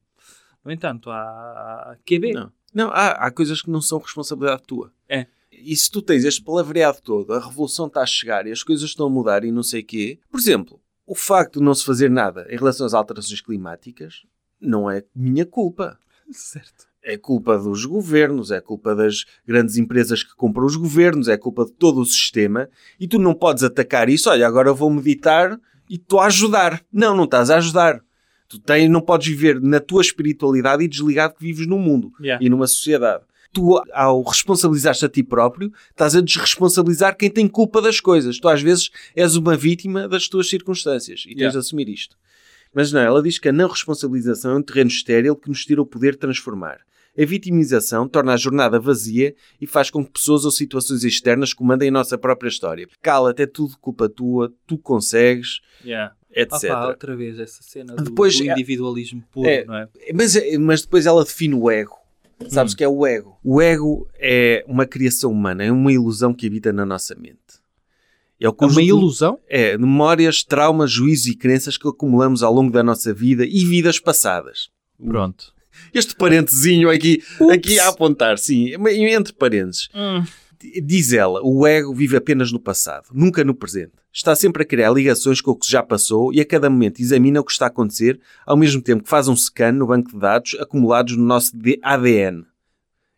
No 0.64 0.72
entanto, 0.72 1.10
há, 1.10 1.96
QB. 2.06 2.32
Não, 2.32 2.52
não 2.72 2.88
há, 2.90 3.10
há 3.10 3.30
coisas 3.30 3.60
que 3.60 3.70
não 3.70 3.82
são 3.82 3.98
responsabilidade 3.98 4.62
tua. 4.66 4.92
É. 5.08 5.26
E 5.52 5.76
se 5.76 5.90
tu 5.90 6.02
tens 6.02 6.24
este 6.24 6.42
palavreado 6.42 7.00
todo, 7.02 7.32
a 7.32 7.38
revolução 7.38 7.86
está 7.86 8.02
a 8.02 8.06
chegar 8.06 8.46
e 8.46 8.52
as 8.52 8.62
coisas 8.62 8.88
estão 8.88 9.06
a 9.06 9.10
mudar 9.10 9.44
e 9.44 9.52
não 9.52 9.62
sei 9.62 9.82
o 9.82 9.84
quê, 9.84 10.18
por 10.30 10.40
exemplo, 10.40 10.80
o 11.06 11.14
facto 11.14 11.58
de 11.58 11.64
não 11.64 11.74
se 11.74 11.84
fazer 11.84 12.10
nada 12.10 12.46
em 12.50 12.56
relação 12.56 12.86
às 12.86 12.94
alterações 12.94 13.40
climáticas 13.40 14.24
não 14.60 14.90
é 14.90 15.04
minha 15.14 15.44
culpa. 15.44 15.98
Certo. 16.30 16.86
É 17.02 17.18
culpa 17.18 17.58
dos 17.58 17.84
governos, 17.84 18.50
é 18.50 18.60
culpa 18.62 18.94
das 18.94 19.26
grandes 19.46 19.76
empresas 19.76 20.22
que 20.22 20.34
compram 20.34 20.64
os 20.64 20.74
governos, 20.74 21.28
é 21.28 21.36
culpa 21.36 21.66
de 21.66 21.72
todo 21.72 22.00
o 22.00 22.06
sistema 22.06 22.68
e 22.98 23.06
tu 23.06 23.18
não 23.18 23.34
podes 23.34 23.62
atacar 23.62 24.08
isso. 24.08 24.30
Olha, 24.30 24.46
agora 24.46 24.72
vou 24.72 24.90
meditar 24.90 25.60
e 25.88 25.94
estou 25.96 26.20
a 26.20 26.26
ajudar. 26.26 26.82
Não, 26.92 27.16
não 27.16 27.24
estás 27.24 27.50
a 27.50 27.56
ajudar. 27.56 28.00
Tu 28.48 28.58
tens, 28.58 28.88
não 28.90 29.00
podes 29.00 29.26
viver 29.28 29.60
na 29.60 29.80
tua 29.80 30.02
espiritualidade 30.02 30.84
e 30.84 30.88
desligado 30.88 31.34
que 31.34 31.44
vives 31.44 31.66
no 31.66 31.78
mundo 31.78 32.12
Yeah. 32.20 32.44
e 32.44 32.48
numa 32.48 32.66
sociedade. 32.66 33.24
Tu, 33.52 33.80
ao 33.92 34.22
responsabilizar-te 34.22 35.04
a 35.04 35.08
ti 35.08 35.22
próprio, 35.22 35.72
estás 35.90 36.14
a 36.16 36.20
desresponsabilizar 36.20 37.16
quem 37.16 37.30
tem 37.30 37.46
culpa 37.48 37.80
das 37.80 38.00
coisas. 38.00 38.38
Tu, 38.38 38.48
às 38.48 38.60
vezes, 38.60 38.90
és 39.14 39.36
uma 39.36 39.56
vítima 39.56 40.08
das 40.08 40.28
tuas 40.28 40.48
circunstâncias 40.48 41.20
e 41.20 41.28
tens 41.28 41.36
Yeah. 41.38 41.52
de 41.52 41.58
assumir 41.58 41.88
isto. 41.88 42.16
Mas 42.74 42.90
não, 42.92 43.00
ela 43.00 43.22
diz 43.22 43.38
que 43.38 43.48
a 43.48 43.52
não 43.52 43.68
responsabilização 43.68 44.52
é 44.52 44.56
um 44.56 44.62
terreno 44.62 44.90
estéril 44.90 45.36
que 45.36 45.48
nos 45.48 45.64
tira 45.64 45.80
o 45.80 45.86
poder 45.86 46.12
de 46.12 46.18
transformar. 46.18 46.80
A 47.16 47.24
vitimização 47.24 48.08
torna 48.08 48.32
a 48.32 48.36
jornada 48.36 48.80
vazia 48.80 49.34
e 49.60 49.66
faz 49.66 49.88
com 49.90 50.04
que 50.04 50.10
pessoas 50.12 50.44
ou 50.44 50.50
situações 50.50 51.04
externas 51.04 51.52
comandem 51.52 51.88
a 51.88 51.92
nossa 51.92 52.18
própria 52.18 52.48
história. 52.48 52.88
Cala-te, 53.00 53.42
é 53.42 53.46
tudo 53.46 53.78
culpa 53.78 54.08
tua, 54.08 54.52
tu 54.66 54.76
consegues, 54.78 55.60
Yeah. 55.84 56.14
etc. 56.32 56.64
Opa, 56.70 56.86
outra 56.88 57.14
vez 57.16 57.38
essa 57.38 57.62
cena 57.62 57.94
do, 57.94 58.02
Depois 58.04 58.36
do 58.36 58.42
é- 58.44 58.52
individualismo 58.52 59.22
puro, 59.30 59.48
é- 59.48 59.64
não 59.64 59.76
é? 59.76 59.88
Mas, 60.12 60.34
mas 60.58 60.82
depois 60.82 61.06
ela 61.06 61.22
define 61.24 61.54
o 61.54 61.70
ego. 61.70 61.96
Sabes 62.48 62.72
o 62.72 62.76
que 62.76 62.82
é 62.82 62.88
o 62.88 63.06
ego? 63.06 63.38
O 63.44 63.62
ego 63.62 64.08
é 64.18 64.64
uma 64.66 64.84
criação 64.84 65.30
humana, 65.30 65.62
é 65.64 65.70
uma 65.70 65.92
ilusão 65.92 66.34
que 66.34 66.46
habita 66.48 66.72
na 66.72 66.84
nossa 66.84 67.14
mente. 67.14 67.38
É, 68.40 68.48
o 68.48 68.56
É 68.60 68.66
uma 68.66 68.82
ilusão? 68.82 69.38
É, 69.48 69.78
memórias, 69.78 70.42
traumas, 70.42 70.90
juízos 70.90 71.28
e 71.28 71.36
crenças 71.36 71.78
que 71.78 71.86
acumulamos 71.88 72.42
ao 72.42 72.52
longo 72.52 72.72
da 72.72 72.82
nossa 72.82 73.14
vida 73.14 73.46
e 73.46 73.64
vidas 73.64 74.00
passadas. 74.00 74.68
Pronto. 74.98 75.53
Este 75.92 76.14
parentezinho 76.14 76.90
aqui, 76.90 77.22
aqui 77.52 77.78
a 77.78 77.88
apontar, 77.88 78.38
sim, 78.38 78.72
entre 78.88 79.32
parênteses. 79.32 79.88
Diz 80.82 81.12
ela, 81.12 81.40
o 81.42 81.66
ego 81.66 81.94
vive 81.94 82.16
apenas 82.16 82.50
no 82.50 82.58
passado, 82.58 83.08
nunca 83.12 83.44
no 83.44 83.54
presente. 83.54 83.92
Está 84.12 84.34
sempre 84.34 84.62
a 84.62 84.66
criar 84.66 84.90
ligações 84.90 85.40
com 85.40 85.50
o 85.50 85.56
que 85.56 85.70
já 85.70 85.82
passou 85.82 86.32
e 86.32 86.40
a 86.40 86.44
cada 86.44 86.70
momento 86.70 87.00
examina 87.00 87.40
o 87.40 87.44
que 87.44 87.52
está 87.52 87.66
a 87.66 87.68
acontecer, 87.68 88.18
ao 88.46 88.56
mesmo 88.56 88.80
tempo 88.80 89.02
que 89.02 89.10
faz 89.10 89.28
um 89.28 89.36
scan 89.36 89.72
no 89.72 89.86
banco 89.86 90.10
de 90.10 90.18
dados 90.18 90.56
acumulados 90.60 91.16
no 91.16 91.24
nosso 91.24 91.52
ADN. 91.82 92.46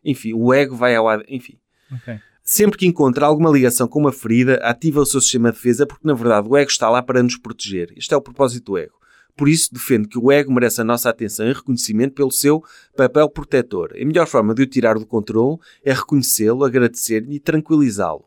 Enfim, 0.03 0.33
o 0.33 0.53
ego 0.53 0.75
vai 0.75 0.95
ao 0.95 1.07
ADN. 1.07 1.25
Enfim. 1.29 1.57
Ok. 1.93 2.19
Sempre 2.43 2.77
que 2.79 2.87
encontra 2.87 3.25
alguma 3.25 3.51
ligação 3.51 3.87
com 3.87 3.99
uma 3.99 4.11
ferida, 4.11 4.55
ativa 4.63 5.01
o 5.01 5.05
seu 5.05 5.21
sistema 5.21 5.51
de 5.51 5.57
defesa 5.57 5.85
porque, 5.85 6.07
na 6.07 6.13
verdade, 6.13 6.47
o 6.49 6.57
ego 6.57 6.71
está 6.71 6.89
lá 6.89 7.03
para 7.03 7.21
nos 7.21 7.37
proteger. 7.37 7.93
Este 7.95 8.13
é 8.13 8.17
o 8.17 8.21
propósito 8.21 8.71
do 8.71 8.77
ego. 8.77 8.95
Por 9.37 9.47
isso, 9.47 9.71
defendo 9.71 10.09
que 10.09 10.17
o 10.17 10.31
ego 10.31 10.51
merece 10.51 10.81
a 10.81 10.83
nossa 10.83 11.09
atenção 11.09 11.47
e 11.47 11.53
reconhecimento 11.53 12.15
pelo 12.15 12.31
seu 12.31 12.63
papel 12.97 13.29
protetor. 13.29 13.93
A 13.93 14.03
melhor 14.03 14.25
forma 14.25 14.55
de 14.55 14.63
o 14.63 14.65
tirar 14.65 14.97
do 14.97 15.05
controle 15.05 15.59
é 15.85 15.93
reconhecê-lo, 15.93 16.65
agradecer-lhe 16.65 17.35
e 17.35 17.39
tranquilizá-lo. 17.39 18.25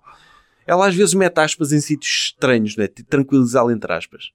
Ela 0.65 0.87
às 0.87 0.95
vezes 0.95 1.15
mete 1.15 1.39
aspas 1.41 1.73
em 1.73 1.81
sítios 1.81 2.31
estranhos, 2.33 2.77
né? 2.77 2.87
tranquilizá-lo 2.87 3.73
entre 3.73 3.93
aspas. 3.93 4.31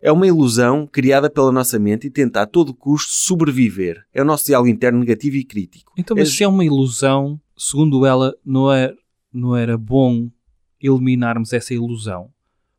É 0.00 0.12
uma 0.12 0.26
ilusão 0.26 0.86
criada 0.86 1.28
pela 1.28 1.50
nossa 1.50 1.76
mente 1.76 2.06
e 2.06 2.10
tenta 2.10 2.42
a 2.42 2.46
todo 2.46 2.72
custo 2.72 3.12
sobreviver. 3.12 4.04
É 4.14 4.22
o 4.22 4.24
nosso 4.24 4.46
diálogo 4.46 4.68
interno 4.70 5.00
negativo 5.00 5.36
e 5.36 5.44
crítico. 5.44 5.92
Então, 5.98 6.16
mas 6.16 6.28
É- 6.28 6.32
se 6.32 6.44
é 6.44 6.48
uma 6.48 6.64
ilusão, 6.64 7.40
segundo 7.56 8.06
ela, 8.06 8.32
não, 8.44 8.72
é, 8.72 8.94
não 9.32 9.56
era 9.56 9.76
bom 9.76 10.30
eliminarmos 10.80 11.52
essa 11.52 11.74
ilusão. 11.74 12.30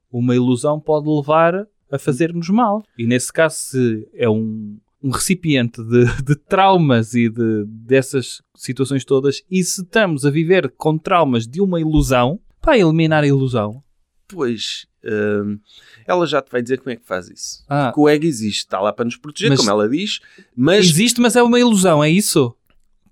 Uma 0.10 0.36
ilusão 0.36 0.80
pode 0.80 1.10
levar 1.10 1.68
a 1.94 2.00
fazer-nos 2.00 2.50
mal. 2.50 2.84
E 2.98 3.06
nesse 3.06 3.32
caso, 3.32 3.56
se 3.56 4.08
é 4.14 4.30
um, 4.30 4.78
um 5.02 5.10
recipiente 5.10 5.84
de, 5.84 6.06
de 6.24 6.36
traumas 6.36 7.14
e 7.14 7.30
de, 7.30 7.66
dessas 7.66 8.42
situações 8.56 9.06
todas, 9.06 9.44
e 9.50 9.64
se 9.64 9.82
estamos 9.82 10.26
a 10.26 10.32
viver 10.32 10.72
com 10.78 10.98
traumas 10.98 11.48
de 11.48 11.62
uma 11.62 11.80
ilusão, 11.80 12.40
para 12.62 12.78
eliminar 12.78 13.24
a 13.24 13.28
ilusão. 13.28 13.84
Pois, 14.28 14.88
hum, 15.04 15.60
ela 16.08 16.26
já 16.26 16.42
te 16.42 16.50
vai 16.50 16.62
dizer 16.62 16.80
como 16.80 16.92
é 16.92 16.96
que 16.96 17.06
faz 17.06 17.30
isso. 17.30 17.64
Ah, 17.68 17.92
que 17.94 18.00
o 18.00 18.08
ego 18.08 18.26
existe, 18.26 18.60
está 18.60 18.80
lá 18.80 18.92
para 18.94 19.06
nos 19.06 19.18
proteger, 19.18 19.50
Mas- 19.50 19.60
como 19.60 19.70
ela 19.70 19.90
diz, 19.90 20.20
mas 20.56 20.86
existe, 20.86 21.20
mas 21.20 21.36
é 21.36 21.44
uma 21.44 21.60
ilusão, 21.60 22.04
é 22.04 22.10
isso? 22.10 22.56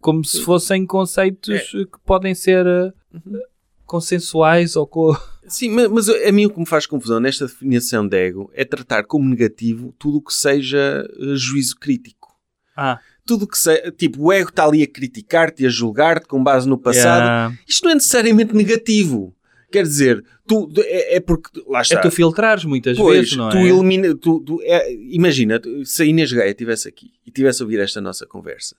como 0.01 0.25
se 0.25 0.41
fossem 0.41 0.85
conceitos 0.85 1.69
que 1.71 1.99
podem 2.03 2.33
ser 2.33 2.65
eh, 2.65 2.91
consensuais 3.85 4.75
ou 4.75 4.87
co... 4.87 5.15
Sim, 5.51 5.69
ma- 5.69 5.89
mas 5.89 6.07
a 6.09 6.31
mim 6.31 6.45
o 6.45 6.49
que 6.49 6.59
me 6.59 6.65
faz 6.65 6.85
confusão 6.85 7.19
nesta 7.19 7.45
definição 7.45 8.07
de 8.07 8.17
ego 8.17 8.49
é 8.53 8.63
tratar 8.65 9.03
como 9.03 9.27
negativo 9.29 9.93
tudo 9.99 10.17
o 10.17 10.21
que 10.21 10.33
seja 10.33 11.07
eh, 11.19 11.35
juízo 11.35 11.75
crítico. 11.77 12.29
Ah, 12.75 12.99
Tudo 13.25 13.43
o 13.45 13.47
que 13.47 13.57
seja, 13.57 13.91
tipo, 13.91 14.23
o 14.23 14.31
ego 14.33 14.49
está 14.49 14.65
ali 14.65 14.81
a 14.81 14.87
criticar-te 14.87 15.63
e 15.63 15.65
a 15.67 15.69
julgar-te 15.69 16.27
com 16.27 16.41
base 16.43 16.67
no 16.67 16.77
passado. 16.77 17.23
yeah. 17.23 17.55
Isto 17.67 17.83
não 17.83 17.91
é 17.91 17.95
necessariamente 17.95 18.55
negativo. 18.55 19.35
Quer 19.71 19.83
dizer, 19.83 20.23
tu, 20.47 20.69
é, 20.79 21.15
é 21.15 21.19
porque, 21.19 21.49
lá 21.67 21.81
está. 21.81 21.99
é 21.99 22.01
tu 22.01 22.09
filtrares 22.11 22.65
muitas 22.65 22.97
Pois, 22.97 23.17
vezes, 23.19 23.37
não 23.37 23.49
tu 23.49 23.57
é? 23.57 23.63
elimina, 23.69 24.15
tu, 24.15 24.39
tu- 24.41 24.61
é, 24.63 24.91
imagina, 24.93 25.59
tu- 25.59 25.85
se 25.85 26.01
a 26.01 26.05
Inês 26.05 26.31
Gaia 26.31 26.49
estivesse 26.49 26.89
aqui 26.89 27.11
e 27.25 27.31
tivesse 27.31 27.61
a 27.61 27.65
ouvir 27.65 27.79
esta 27.79 28.01
nossa 28.01 28.25
conversa, 28.25 28.75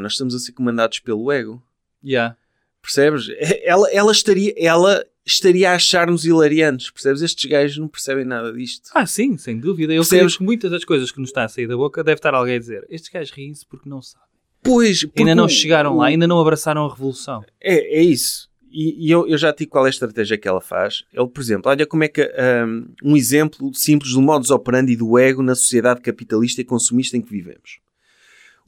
nós 0.00 0.12
estamos 0.12 0.34
a 0.34 0.38
ser 0.38 0.52
comandados 0.52 0.98
pelo 1.00 1.30
ego, 1.32 1.62
Yeah. 2.04 2.36
percebes? 2.82 3.28
É- 3.30 3.62
Ela, 3.70 3.90
ela, 3.90 4.12
estaria, 4.12 4.52
ela 4.58 5.04
estaria 5.26 5.70
a 5.70 5.74
achar-nos 5.74 6.24
hilariantes, 6.24 6.90
percebes? 6.90 7.20
Estes 7.22 7.50
gajos 7.50 7.78
não 7.78 7.88
percebem 7.88 8.24
nada 8.24 8.52
disto. 8.52 8.90
Ah, 8.94 9.04
sim, 9.06 9.36
sem 9.36 9.58
dúvida. 9.58 9.92
Eu 9.92 10.02
Percebes? 10.02 10.36
que 10.36 10.44
muitas 10.44 10.70
das 10.70 10.84
coisas 10.84 11.10
que 11.10 11.18
nos 11.20 11.30
está 11.30 11.44
a 11.44 11.48
sair 11.48 11.66
da 11.66 11.76
boca 11.76 12.04
deve 12.04 12.18
estar 12.18 12.32
alguém 12.34 12.54
a 12.56 12.58
dizer 12.58 12.86
estes 12.88 13.10
gajos 13.10 13.32
riem-se 13.32 13.66
porque 13.66 13.88
não 13.88 14.00
sabem. 14.00 14.26
Pois, 14.62 15.04
porque 15.04 15.20
Ainda 15.22 15.34
não 15.34 15.48
chegaram 15.48 15.94
o- 15.94 15.98
lá, 15.98 16.06
ainda 16.06 16.26
não 16.26 16.40
abraçaram 16.40 16.84
a 16.86 16.88
revolução. 16.88 17.44
É, 17.60 17.98
é 17.98 18.02
isso. 18.02 18.48
E, 18.70 19.06
e 19.06 19.10
eu, 19.10 19.26
eu 19.26 19.38
já 19.38 19.52
digo 19.52 19.70
qual 19.70 19.86
é 19.86 19.88
a 19.88 19.90
estratégia 19.90 20.36
que 20.36 20.46
ela 20.46 20.60
faz. 20.60 21.04
Ele, 21.12 21.26
por 21.28 21.40
exemplo, 21.40 21.70
olha 21.70 21.86
como 21.86 22.04
é 22.04 22.08
que 22.08 22.22
um, 22.66 22.86
um 23.12 23.16
exemplo 23.16 23.72
simples 23.74 24.12
do 24.12 24.20
modus 24.20 24.50
operandi 24.50 24.94
do 24.96 25.16
ego 25.18 25.42
na 25.42 25.54
sociedade 25.54 26.00
capitalista 26.00 26.60
e 26.60 26.64
consumista 26.64 27.16
em 27.16 27.22
que 27.22 27.30
vivemos. 27.30 27.78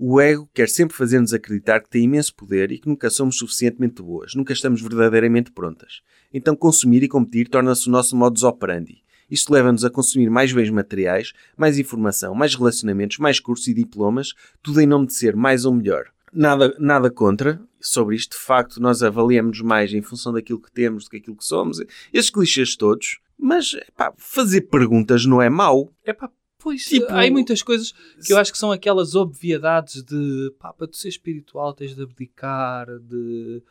O 0.01 0.21
ego 0.21 0.49
quer 0.55 0.69
sempre 0.69 0.97
fazer-nos 0.97 1.35
acreditar 1.35 1.81
que 1.81 1.91
tem 1.91 2.05
imenso 2.05 2.33
poder 2.33 2.71
e 2.71 2.79
que 2.79 2.87
nunca 2.87 3.11
somos 3.11 3.37
suficientemente 3.37 4.01
boas, 4.01 4.33
nunca 4.37 4.53
estamos 4.53 4.81
verdadeiramente 4.81 5.51
prontas. 5.51 6.03
Então, 6.33 6.55
consumir 6.55 7.03
e 7.03 7.09
competir 7.09 7.49
torna-se 7.49 7.89
o 7.89 7.91
nosso 7.91 8.15
modus 8.15 8.45
operandi. 8.45 9.03
Isto 9.29 9.53
leva-nos 9.53 9.85
a 9.85 9.91
consumir 9.91 10.31
mais 10.31 10.53
bens 10.53 10.71
materiais, 10.71 11.33
mais 11.57 11.81
informação, 11.81 12.33
mais 12.33 12.55
relacionamentos, 12.55 13.19
mais 13.19 13.41
cursos 13.41 13.67
e 13.67 13.75
diplomas, 13.75 14.35
tudo 14.63 14.81
em 14.81 14.87
nome 14.87 15.09
de 15.09 15.15
ser 15.15 15.35
mais 15.35 15.65
ou 15.65 15.75
melhor. 15.75 16.05
Nada, 16.33 16.77
nada 16.79 17.11
contra 17.11 17.61
sobre 17.81 18.15
isto. 18.15 18.37
De 18.37 18.43
facto, 18.43 18.81
nós 18.81 19.03
avaliamos 19.03 19.61
mais 19.61 19.93
em 19.93 20.01
função 20.01 20.33
daquilo 20.33 20.61
que 20.61 20.71
temos 20.71 21.05
do 21.05 21.11
que 21.11 21.17
aquilo 21.17 21.37
que 21.37 21.45
somos. 21.45 21.81
Esses 22.13 22.31
clichês 22.31 22.77
todos. 22.77 23.19
Mas, 23.37 23.77
pá, 23.97 24.13
fazer 24.17 24.63
perguntas 24.63 25.25
não 25.25 25.41
é 25.43 25.49
mau. 25.51 25.93
É 26.05 26.13
pá, 26.13 26.31
pois, 26.59 26.85
Tipo- 26.85 27.07
há 27.13 27.31
muitas 27.31 27.63
coisas 27.63 27.93
que 28.25 28.33
eu 28.33 28.39
acho 28.39 28.53
que 28.53 28.59
são 28.59 28.71
aquelas 28.73 29.15
obviedades 29.15 30.03
de 30.03 30.53
pá, 30.59 30.73
para 30.73 30.87
tu 30.87 30.97
ser 30.97 31.09
espiritual 31.09 31.73
tens 31.73 31.95
de 31.95 32.03
abdicar 32.03 32.87
de, 33.01 33.63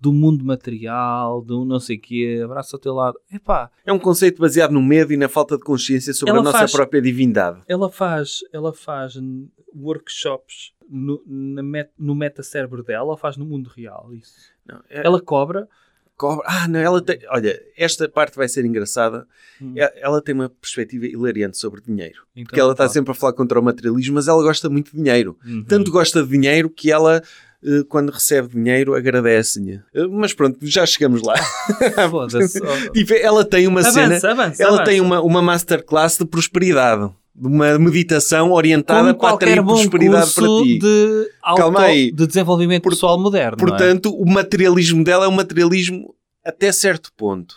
do 0.00 0.12
mundo 0.12 0.44
material, 0.44 1.42
do 1.42 1.64
não 1.64 1.80
sei 1.80 1.96
o 1.96 2.00
quê, 2.00 2.40
abraça 2.44 2.76
ao 2.76 2.80
teu 2.80 2.94
lado. 2.94 3.18
É 3.30 3.38
pá, 3.38 3.70
É 3.84 3.92
um 3.92 3.98
conceito 3.98 4.40
baseado 4.40 4.72
no 4.72 4.82
medo 4.82 5.12
e 5.12 5.16
na 5.16 5.28
falta 5.28 5.56
de 5.56 5.62
consciência 5.64 6.12
sobre 6.14 6.32
a 6.38 6.42
nossa 6.42 6.58
faz- 6.58 6.72
própria 6.72 7.00
divindade. 7.02 7.62
ela 7.68 7.90
faz, 7.90 8.40
ela 8.52 8.72
faz 8.72 9.16
workshops 9.74 10.72
no, 10.88 11.22
na 11.26 11.62
met- 11.62 11.90
no 11.98 12.14
metacérebro 12.14 12.82
dela 12.82 13.10
ou 13.10 13.16
faz 13.16 13.36
no 13.36 13.44
mundo 13.44 13.68
real 13.74 14.12
isso. 14.14 14.34
Não, 14.66 14.80
é- 14.88 15.04
Ela 15.06 15.20
cobra. 15.20 15.68
Cobra. 16.16 16.44
Ah, 16.48 16.66
não, 16.68 16.80
ela 16.80 17.00
tem. 17.02 17.18
Olha, 17.30 17.60
esta 17.76 18.08
parte 18.08 18.36
vai 18.36 18.48
ser 18.48 18.64
engraçada. 18.64 19.26
Hum. 19.60 19.74
Ela 19.76 20.20
tem 20.20 20.34
uma 20.34 20.48
perspectiva 20.48 21.06
hilariante 21.06 21.56
sobre 21.58 21.80
dinheiro. 21.80 22.22
Então, 22.34 22.44
Porque 22.44 22.60
ela 22.60 22.72
está 22.72 22.84
pá. 22.84 22.88
sempre 22.88 23.10
a 23.12 23.14
falar 23.14 23.32
contra 23.32 23.58
o 23.58 23.62
materialismo, 23.62 24.14
mas 24.14 24.28
ela 24.28 24.42
gosta 24.42 24.68
muito 24.68 24.90
de 24.90 24.96
dinheiro. 25.02 25.38
Uhum. 25.46 25.64
Tanto 25.64 25.90
gosta 25.90 26.22
de 26.22 26.28
dinheiro 26.28 26.68
que 26.68 26.90
ela, 26.92 27.22
eh, 27.64 27.82
quando 27.88 28.10
recebe 28.10 28.48
dinheiro, 28.48 28.94
agradece-lhe. 28.94 29.80
Eh, 29.94 30.06
Mas 30.08 30.34
pronto, 30.34 30.58
já 30.62 30.84
chegamos 30.84 31.22
lá. 31.22 31.34
Foda-se. 32.10 32.60
Tipo, 32.92 33.14
ela 33.14 33.44
tem 33.44 33.66
uma 33.66 33.82
cena. 33.82 34.06
Avança, 34.06 34.30
avança. 34.30 34.62
Ela 34.62 34.74
avança. 34.76 34.90
tem 34.90 35.00
uma, 35.00 35.20
uma 35.20 35.40
masterclass 35.42 36.18
de 36.18 36.24
prosperidade. 36.26 37.10
De 37.38 37.48
uma 37.48 37.78
meditação 37.78 38.52
orientada 38.52 39.12
Como 39.12 39.20
para 39.20 39.34
atrair 39.34 39.62
prosperidade 39.62 40.32
para 40.32 40.46
ti. 40.62 40.78
de, 40.78 41.30
auto, 41.42 41.60
Calma 41.60 41.80
aí. 41.82 42.10
de 42.10 42.26
desenvolvimento 42.26 42.88
pessoal 42.88 43.20
moderno. 43.20 43.58
é? 43.60 43.60
Portanto, 43.60 44.14
o 44.14 44.24
materialismo 44.24 45.04
dela 45.04 45.26
é 45.26 45.28
um 45.28 45.32
materialismo 45.32 46.14
até 46.42 46.72
certo 46.72 47.12
ponto. 47.14 47.56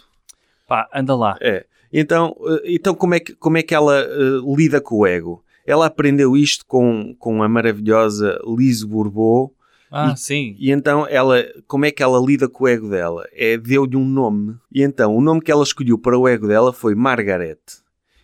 Pá, 0.68 0.90
anda 0.94 1.16
lá. 1.16 1.38
É. 1.40 1.66
Então, 1.94 2.36
eh, 2.46 2.74
então 2.74 2.94
como, 2.94 3.16
é 3.16 3.20
que, 3.20 3.34
como 3.36 3.58
é 3.58 3.64
que 3.64 3.74
ela 3.74 4.00
eh, 4.00 4.42
lida 4.56 4.82
com 4.82 4.98
o 4.98 5.08
ego? 5.08 5.44
Ela 5.66 5.86
aprendeu 5.86 6.36
isto 6.36 6.66
com, 6.66 7.16
com 7.18 7.42
a 7.42 7.48
maravilhosa 7.48 8.40
Lise 8.46 8.86
Bourbeau. 8.86 9.54
Ah, 9.92 10.16
sim. 10.16 10.56
E 10.60 10.72
então, 10.72 11.08
ela, 11.08 11.44
como 11.68 11.86
é 11.86 11.92
que 11.92 12.04
ela 12.04 12.20
lida 12.20 12.48
com 12.48 12.64
o 12.64 12.68
ego 12.68 12.90
dela? 12.90 13.28
É, 13.34 13.58
deu-lhe 13.58 13.96
um 13.96 14.06
nome. 14.06 14.56
E 14.72 14.84
então, 14.84 15.16
o 15.16 15.22
nome 15.22 15.42
que 15.42 15.52
ela 15.52 15.64
escolheu 15.64 15.98
para 15.98 16.18
o 16.18 16.28
ego 16.28 16.48
dela 16.48 16.72
foi 16.72 16.94
Margaret. 16.94 17.58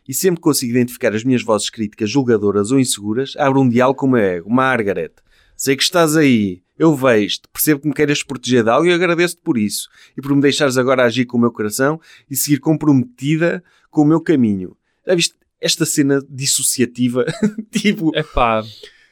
E 0.07 0.13
sempre 0.13 0.37
que 0.37 0.43
consigo 0.43 0.71
identificar 0.71 1.13
as 1.15 1.23
minhas 1.23 1.41
vozes 1.43 1.69
críticas, 1.69 2.09
julgadoras 2.09 2.71
ou 2.71 2.79
inseguras, 2.79 3.33
abro 3.37 3.61
um 3.61 3.67
diálogo 3.69 3.99
com 3.99 4.05
o 4.07 4.11
meu 4.11 4.21
ego. 4.21 4.49
Margaret, 4.49 5.11
sei 5.55 5.75
que 5.75 5.83
estás 5.83 6.15
aí. 6.15 6.61
Eu 6.77 6.93
vejo-te, 6.93 7.47
percebo 7.53 7.81
que 7.81 7.87
me 7.87 7.93
queiras 7.93 8.21
proteger 8.21 8.63
de 8.63 8.69
algo 8.69 8.85
e 8.85 8.93
agradeço-te 8.93 9.41
por 9.41 9.57
isso. 9.57 9.87
E 10.17 10.21
por 10.21 10.35
me 10.35 10.41
deixares 10.41 10.77
agora 10.77 11.05
agir 11.05 11.25
com 11.25 11.37
o 11.37 11.41
meu 11.41 11.51
coração 11.51 11.99
e 12.29 12.35
seguir 12.35 12.59
comprometida 12.59 13.63
com 13.89 14.01
o 14.01 14.05
meu 14.05 14.19
caminho. 14.19 14.75
Já 15.07 15.15
viste 15.15 15.35
esta 15.61 15.85
cena 15.85 16.21
dissociativa? 16.29 17.25
tipo, 17.71 18.11
É 18.13 18.21
pá, 18.23 18.61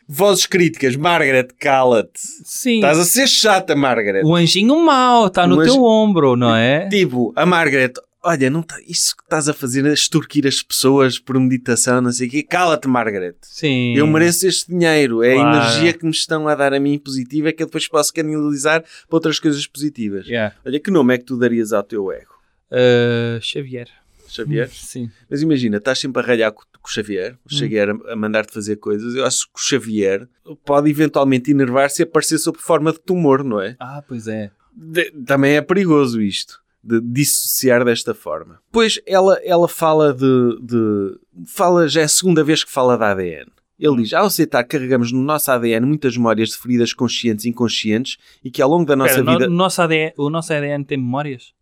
vozes 0.08 0.46
críticas. 0.46 0.96
Margaret, 0.98 1.48
cala-te. 1.58 2.20
sim. 2.44 2.76
Estás 2.76 3.00
a 3.00 3.06
ser 3.06 3.28
chata, 3.28 3.76
Margaret. 3.76 4.24
O 4.26 4.36
anjinho 4.36 4.76
mau 4.84 5.28
está 5.28 5.48
no 5.48 5.64
teu 5.64 5.82
ombro, 5.84 6.36
não 6.36 6.54
é? 6.54 6.88
Tipo, 6.92 7.32
a 7.36 7.46
Margaret, 7.46 7.94
olha, 8.24 8.50
não 8.50 8.62
tá, 8.64 8.78
isso 8.88 9.16
que 9.16 9.24
estás 9.24 9.48
a 9.50 9.54
fazer 9.54 9.86
é 9.86 9.94
extorquir 9.94 10.48
as 10.48 10.62
pessoas 10.62 11.20
por 11.20 11.40
meditação, 11.40 12.02
não 12.02 12.12
sei 12.12 12.28
o 12.28 12.32
quê. 12.32 12.44
Cala-te, 12.44 12.88
Margaret. 12.88 13.36
Sim. 13.42 13.96
Eu 13.96 14.08
mereço 14.08 14.48
este 14.48 14.68
dinheiro. 14.72 15.22
É 15.24 15.34
Claro. 15.36 15.50
a 15.50 15.66
energia 15.68 15.94
que 15.94 16.06
me 16.06 16.12
estão 16.12 16.48
a 16.48 16.56
dar 16.56 16.74
a 16.74 16.80
mim 16.80 16.98
positiva 16.98 17.52
que 17.52 17.62
eu 17.64 17.68
depois 17.68 17.88
posso 17.88 18.14
canalizar 18.14 18.82
para 18.82 19.18
outras 19.18 19.40
coisas 19.40 19.68
positivas. 19.68 20.26
Yeah. 20.28 20.56
Olha, 20.66 20.80
que 20.80 20.90
nome 20.92 21.14
é 21.16 21.18
que 21.18 21.26
tu 21.26 21.38
darias 21.38 21.74
ao 21.74 21.84
teu 21.84 22.12
ego? 22.12 22.34
Uh, 22.72 23.40
Xavier. 23.42 23.88
Xavier? 24.28 24.70
Sim. 24.70 25.12
Mas 25.30 25.42
imagina, 25.44 25.78
estás 25.78 26.00
sempre 26.00 26.22
a 26.22 26.26
ralhar 26.26 26.52
com, 26.52 26.64
com 26.64 26.88
o 26.88 26.92
Xavier, 26.92 27.34
Hum. 27.34 27.38
o 27.46 27.54
Xavier 27.54 27.90
a, 27.92 28.14
a 28.14 28.16
mandar-te 28.16 28.52
fazer 28.52 28.78
coisas. 28.78 29.14
Eu 29.14 29.26
acho 29.26 29.46
que 29.46 29.60
o 29.60 29.62
Xavier 29.62 30.28
pode 30.66 30.90
eventualmente 30.90 31.52
enervar-se 31.52 32.02
e 32.02 32.04
aparecer 32.04 32.40
sob 32.40 32.58
forma 32.58 32.92
de 32.92 33.00
tumor, 33.00 33.44
não 33.44 33.62
é? 33.62 33.76
Ah, 33.80 34.04
pois 34.08 34.28
é. 34.28 34.50
De- 34.76 35.12
também 35.26 35.56
é 35.56 35.62
perigoso 35.62 36.20
isto, 36.20 36.60
de 36.84 37.00
dissociar 37.00 37.86
desta 37.86 38.14
forma. 38.14 38.60
Pois 38.72 39.00
ela, 39.06 39.40
ela 39.44 39.68
fala 39.68 40.14
de, 40.14 40.60
de- 40.62 41.18
Fala, 41.48 41.88
já 41.88 42.02
é 42.02 42.04
a 42.04 42.08
segunda 42.10 42.44
vez 42.44 42.64
que 42.64 42.72
fala 42.72 42.98
da 42.98 43.12
ADN. 43.12 43.50
Ele 43.80 44.04
diz, 44.04 44.14
ao 44.14 44.26
aceitar 44.28 44.64
que 44.64 44.70
carregamos 44.78 45.12
no 45.12 45.22
nosso 45.22 45.52
ADN 45.52 45.86
muitas 45.86 46.16
memórias 46.16 46.50
de 46.50 46.58
feridas 46.58 46.94
conscientes 46.94 47.46
e 47.46 47.50
inconscientes 47.50 48.18
e 48.44 48.52
que 48.52 48.62
ao 48.62 48.70
longo 48.70 48.86
da 48.86 48.96
nossa 48.96 49.14
Espera, 49.20 49.26
no- 49.32 49.40
vida... 49.40 49.50
o, 49.50 49.54
nosso 49.54 49.82
ADN, 49.82 50.14
o 50.18 50.30
nosso 50.30 50.54
ADN 50.54 50.84
tem 50.86 50.98
memórias? 50.98 51.54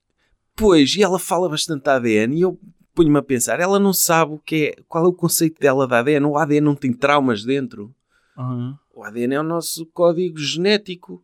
Pois, 0.55 0.93
e 0.95 1.01
ela 1.03 1.17
fala 1.17 1.47
bastante 1.47 1.84
da 1.84 1.95
ADN 1.95 2.36
e 2.36 2.41
eu 2.41 2.59
ponho-me 2.93 3.17
a 3.17 3.24
pensar, 3.24 3.59
ela 3.59 3.80
não 3.80 3.93
sabe 3.93 4.34
o 4.34 4.39
que 4.39 4.74
é, 4.78 4.82
qual 4.88 5.05
é 5.05 5.07
o 5.07 5.13
conceito 5.13 5.59
dela 5.59 5.88
da 5.88 5.99
ADN. 5.99 6.26
O 6.26 6.38
ADN 6.38 6.65
não 6.65 6.76
tem 6.76 6.91
traumas 6.91 7.43
dentro. 7.45 7.93
Uhum. 8.38 8.76
O 8.93 9.03
ADN 9.03 9.36
é 9.36 9.39
o 9.39 9.43
nosso 9.43 9.86
código 9.93 10.38
genético. 10.38 11.24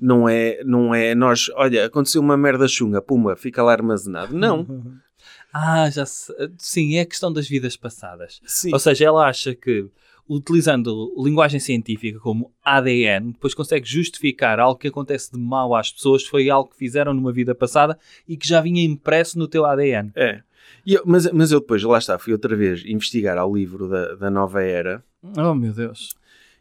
Não 0.00 0.28
é, 0.28 0.62
não 0.64 0.94
é 0.94 1.14
nós, 1.14 1.48
olha, 1.54 1.86
aconteceu 1.86 2.20
uma 2.20 2.36
merda 2.36 2.68
chunga, 2.68 3.02
puma, 3.02 3.36
fica 3.36 3.62
lá 3.62 3.72
armazenado. 3.72 4.34
Não. 4.36 4.66
Ah, 5.50 5.88
já 5.88 6.04
se... 6.04 6.30
Sim, 6.58 6.96
é 6.96 7.00
a 7.00 7.06
questão 7.06 7.32
das 7.32 7.48
vidas 7.48 7.74
passadas. 7.74 8.38
Sim. 8.44 8.70
Ou 8.70 8.78
seja, 8.78 9.06
ela 9.06 9.26
acha 9.26 9.54
que 9.54 9.86
utilizando 10.28 11.14
linguagem 11.18 11.58
científica 11.58 12.18
como 12.20 12.52
ADN, 12.62 13.32
depois 13.32 13.54
consegue 13.54 13.88
justificar 13.88 14.60
algo 14.60 14.78
que 14.78 14.88
acontece 14.88 15.32
de 15.32 15.38
mal 15.38 15.74
às 15.74 15.90
pessoas, 15.90 16.22
foi 16.24 16.50
algo 16.50 16.68
que 16.70 16.76
fizeram 16.76 17.14
numa 17.14 17.32
vida 17.32 17.54
passada 17.54 17.98
e 18.28 18.36
que 18.36 18.46
já 18.46 18.60
vinha 18.60 18.84
impresso 18.84 19.38
no 19.38 19.48
teu 19.48 19.64
ADN. 19.64 20.12
É. 20.14 20.42
Eu- 20.86 21.02
mas, 21.06 21.30
mas 21.32 21.50
eu 21.50 21.60
depois, 21.60 21.82
lá 21.82 21.96
está, 21.98 22.18
fui 22.18 22.32
outra 22.34 22.54
vez 22.54 22.84
investigar 22.84 23.38
ao 23.38 23.54
livro 23.54 23.88
da, 23.88 24.14
da 24.16 24.30
nova 24.30 24.62
era 24.62 25.02
Oh 25.36 25.54
meu 25.54 25.72
Deus. 25.72 26.10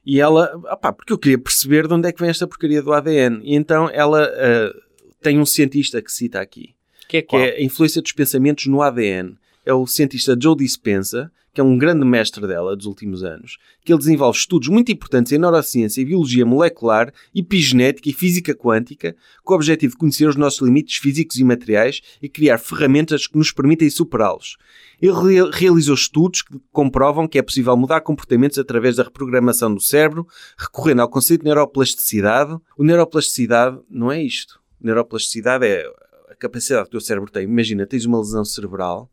E 0.10 0.22
ela, 0.22 0.56
opá, 0.72 0.94
porque 0.94 1.12
eu 1.12 1.18
queria 1.18 1.38
perceber 1.38 1.86
de 1.86 1.94
onde 1.94 2.08
é 2.08 2.14
que 2.14 2.22
vem 2.22 2.30
esta 2.30 2.48
porcaria 2.48 2.82
do 2.82 2.94
ADN. 2.94 3.42
E 3.44 3.56
então 3.56 3.90
ela 3.90 4.24
ah, 4.24 4.74
tem 5.22 5.38
um 5.38 5.46
cientista 5.46 6.02
que 6.02 6.10
cita 6.10 6.40
aqui, 6.40 6.74
Que 7.10 7.18
é 7.18 7.22
que 7.22 7.36
é 7.36 7.58
a 7.58 7.62
influência 7.62 8.02
dos 8.02 8.14
pensamentos 8.14 8.68
no 8.68 8.82
ADN. 8.82 9.36
É 9.68 9.74
o 9.74 9.86
cientista 9.86 10.34
Joe 10.42 10.56
Dispenza, 10.56 11.30
que 11.54 11.60
é 11.60 11.64
um 11.64 11.78
grande 11.78 12.06
mestre 12.06 12.48
dela 12.48 12.74
dos 12.74 12.86
últimos 12.86 13.22
anos, 13.22 13.58
que 13.84 13.92
ele 13.92 14.00
desenvolve 14.00 14.38
estudos 14.38 14.70
muito 14.70 14.94
importantes 14.94 15.34
em 15.34 15.38
neurociência 15.38 16.06
biologia 16.06 16.46
molecular, 16.46 17.12
epigenética 17.36 18.08
e 18.08 18.14
física 18.14 18.56
quântica, 18.56 19.14
com 19.44 19.54
o 19.54 19.56
objetivo 19.58 19.92
de 19.92 19.98
conhecer 19.98 20.26
os 20.30 20.38
nossos 20.38 20.62
limites 20.62 20.98
físicos 20.98 21.38
e 21.38 21.44
materiais 21.44 22.02
e 22.22 22.30
criar 22.30 22.60
ferramentas 22.60 23.28
que 23.28 23.38
nos 23.38 23.52
permitem 23.52 23.90
superá-los. 23.90 24.56
Ele 25.02 25.52
realizou 25.52 25.96
estudos 25.96 26.44
que 26.44 26.58
comprovam 26.72 27.28
que 27.28 27.38
é 27.38 27.42
possível 27.42 27.76
mudar 27.76 28.00
comportamentos 28.00 28.58
através 28.58 28.96
da 28.96 29.04
reprogramação 29.04 29.74
do 29.74 29.82
cérebro, 29.82 30.26
recorrendo 30.58 31.02
ao 31.02 31.10
conceito 31.10 31.42
de 31.42 31.48
neuroplasticidade. 31.48 32.56
O 32.78 32.86
neuroplasticidade 32.86 33.78
não 33.90 34.10
é 34.10 34.24
isto. 34.24 34.62
Neuroplasticidade 34.80 35.66
é 35.66 35.86
a 36.30 36.36
capacidade 36.36 36.84
que 36.84 36.90
o 36.96 37.00
teu 37.00 37.02
cérebro 37.02 37.30
tem. 37.30 37.44
Imagina, 37.44 37.86
tens 37.86 38.06
uma 38.06 38.20
lesão 38.20 38.46
cerebral 38.46 39.12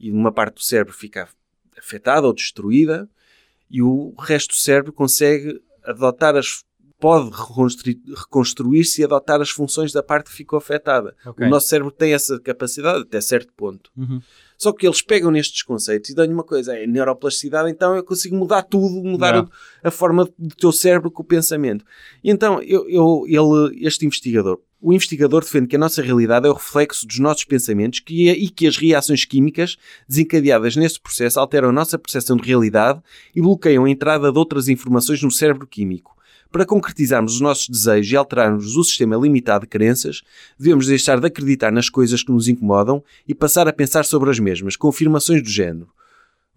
e 0.00 0.10
uma 0.10 0.32
parte 0.32 0.54
do 0.54 0.62
cérebro 0.62 0.92
fica 0.94 1.28
afetada 1.78 2.26
ou 2.26 2.32
destruída 2.32 3.08
e 3.70 3.80
o 3.82 4.14
resto 4.18 4.50
do 4.50 4.56
cérebro 4.58 4.92
consegue 4.92 5.60
adotar 5.84 6.34
as 6.36 6.64
pode 6.98 7.30
reconstruir-se 8.14 9.00
e 9.00 9.04
adotar 9.04 9.40
as 9.40 9.48
funções 9.48 9.90
da 9.90 10.02
parte 10.02 10.26
que 10.30 10.36
ficou 10.36 10.58
afetada. 10.58 11.16
Ok. 11.24 11.46
O 11.46 11.48
nosso 11.48 11.66
cérebro 11.66 11.90
tem 11.90 12.12
essa 12.12 12.38
capacidade 12.38 13.00
até 13.00 13.18
certo 13.22 13.50
ponto. 13.54 13.90
Uhum. 13.96 14.20
Só 14.58 14.70
que 14.70 14.86
eles 14.86 15.00
pegam 15.00 15.30
nestes 15.30 15.62
conceitos 15.62 16.10
e 16.10 16.14
dão-lhe 16.14 16.32
uma 16.34 16.44
coisa, 16.44 16.76
é 16.76 16.86
neuroplasticidade, 16.86 17.70
então 17.70 17.96
eu 17.96 18.04
consigo 18.04 18.36
mudar 18.36 18.62
tudo, 18.64 19.02
mudar 19.02 19.48
a 19.82 19.90
forma 19.90 20.28
do 20.38 20.54
teu 20.54 20.70
cérebro 20.70 21.10
com 21.10 21.22
o 21.22 21.26
pensamento. 21.26 21.82
E 22.22 22.30
então, 22.30 22.60
eu, 22.62 22.86
eu- 22.90 23.24
ele, 23.26 23.86
este 23.86 24.04
investigador, 24.04 24.60
o 24.80 24.92
investigador 24.92 25.42
defende 25.42 25.66
que 25.66 25.76
a 25.76 25.78
nossa 25.78 26.00
realidade 26.00 26.46
é 26.46 26.50
o 26.50 26.54
reflexo 26.54 27.06
dos 27.06 27.18
nossos 27.18 27.44
pensamentos 27.44 28.00
que, 28.00 28.30
é, 28.30 28.32
e 28.32 28.48
que 28.48 28.66
as 28.66 28.76
reações 28.76 29.24
químicas 29.24 29.76
desencadeadas 30.08 30.74
nesse 30.76 30.98
processo 30.98 31.38
alteram 31.38 31.68
a 31.68 31.72
nossa 31.72 31.98
percepção 31.98 32.36
de 32.36 32.46
realidade 32.46 33.00
e 33.34 33.40
bloqueiam 33.40 33.84
a 33.84 33.90
entrada 33.90 34.32
de 34.32 34.38
outras 34.38 34.68
informações 34.68 35.22
no 35.22 35.30
cérebro 35.30 35.66
químico. 35.66 36.16
Para 36.50 36.66
concretizarmos 36.66 37.34
os 37.34 37.40
nossos 37.40 37.68
desejos 37.68 38.10
e 38.10 38.16
alterarmos 38.16 38.76
o 38.76 38.82
sistema 38.82 39.16
limitado 39.16 39.64
de 39.64 39.68
crenças, 39.68 40.22
devemos 40.58 40.86
deixar 40.86 41.20
de 41.20 41.26
acreditar 41.26 41.70
nas 41.70 41.88
coisas 41.88 42.24
que 42.24 42.32
nos 42.32 42.48
incomodam 42.48 43.04
e 43.28 43.34
passar 43.34 43.68
a 43.68 43.72
pensar 43.72 44.04
sobre 44.04 44.30
as 44.30 44.38
mesmas, 44.40 44.74
com 44.74 44.88
afirmações 44.88 45.42
do 45.42 45.48
género. 45.48 45.88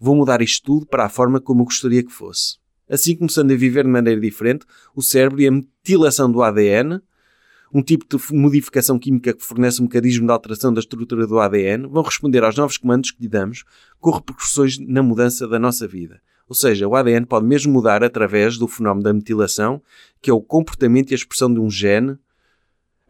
Vou 0.00 0.16
mudar 0.16 0.42
isto 0.42 0.64
tudo 0.64 0.86
para 0.86 1.04
a 1.04 1.08
forma 1.08 1.40
como 1.40 1.60
eu 1.60 1.66
gostaria 1.66 2.02
que 2.02 2.10
fosse. 2.10 2.56
Assim, 2.88 3.14
começando 3.14 3.52
a 3.52 3.56
viver 3.56 3.84
de 3.84 3.90
maneira 3.90 4.20
diferente, 4.20 4.66
o 4.96 5.02
cérebro 5.02 5.40
e 5.40 5.46
a 5.46 5.50
metilação 5.50 6.30
do 6.30 6.42
ADN, 6.42 7.00
um 7.74 7.82
tipo 7.82 8.06
de 8.08 8.32
modificação 8.32 8.96
química 9.00 9.34
que 9.34 9.44
fornece 9.44 9.80
um 9.80 9.84
mecanismo 9.84 10.26
de 10.26 10.32
alteração 10.32 10.72
da 10.72 10.78
estrutura 10.78 11.26
do 11.26 11.40
ADN, 11.40 11.88
vão 11.88 12.04
responder 12.04 12.44
aos 12.44 12.56
novos 12.56 12.78
comandos 12.78 13.10
que 13.10 13.20
lhe 13.20 13.28
damos, 13.28 13.64
com 13.98 14.12
repercussões 14.12 14.78
na 14.78 15.02
mudança 15.02 15.48
da 15.48 15.58
nossa 15.58 15.88
vida. 15.88 16.22
Ou 16.48 16.54
seja, 16.54 16.86
o 16.86 16.94
ADN 16.94 17.26
pode 17.26 17.46
mesmo 17.46 17.72
mudar 17.72 18.04
através 18.04 18.56
do 18.56 18.68
fenómeno 18.68 19.02
da 19.02 19.12
metilação, 19.12 19.82
que 20.22 20.30
é 20.30 20.32
o 20.32 20.40
comportamento 20.40 21.10
e 21.10 21.14
a 21.14 21.16
expressão 21.16 21.52
de 21.52 21.58
um 21.58 21.68
gene 21.68 22.16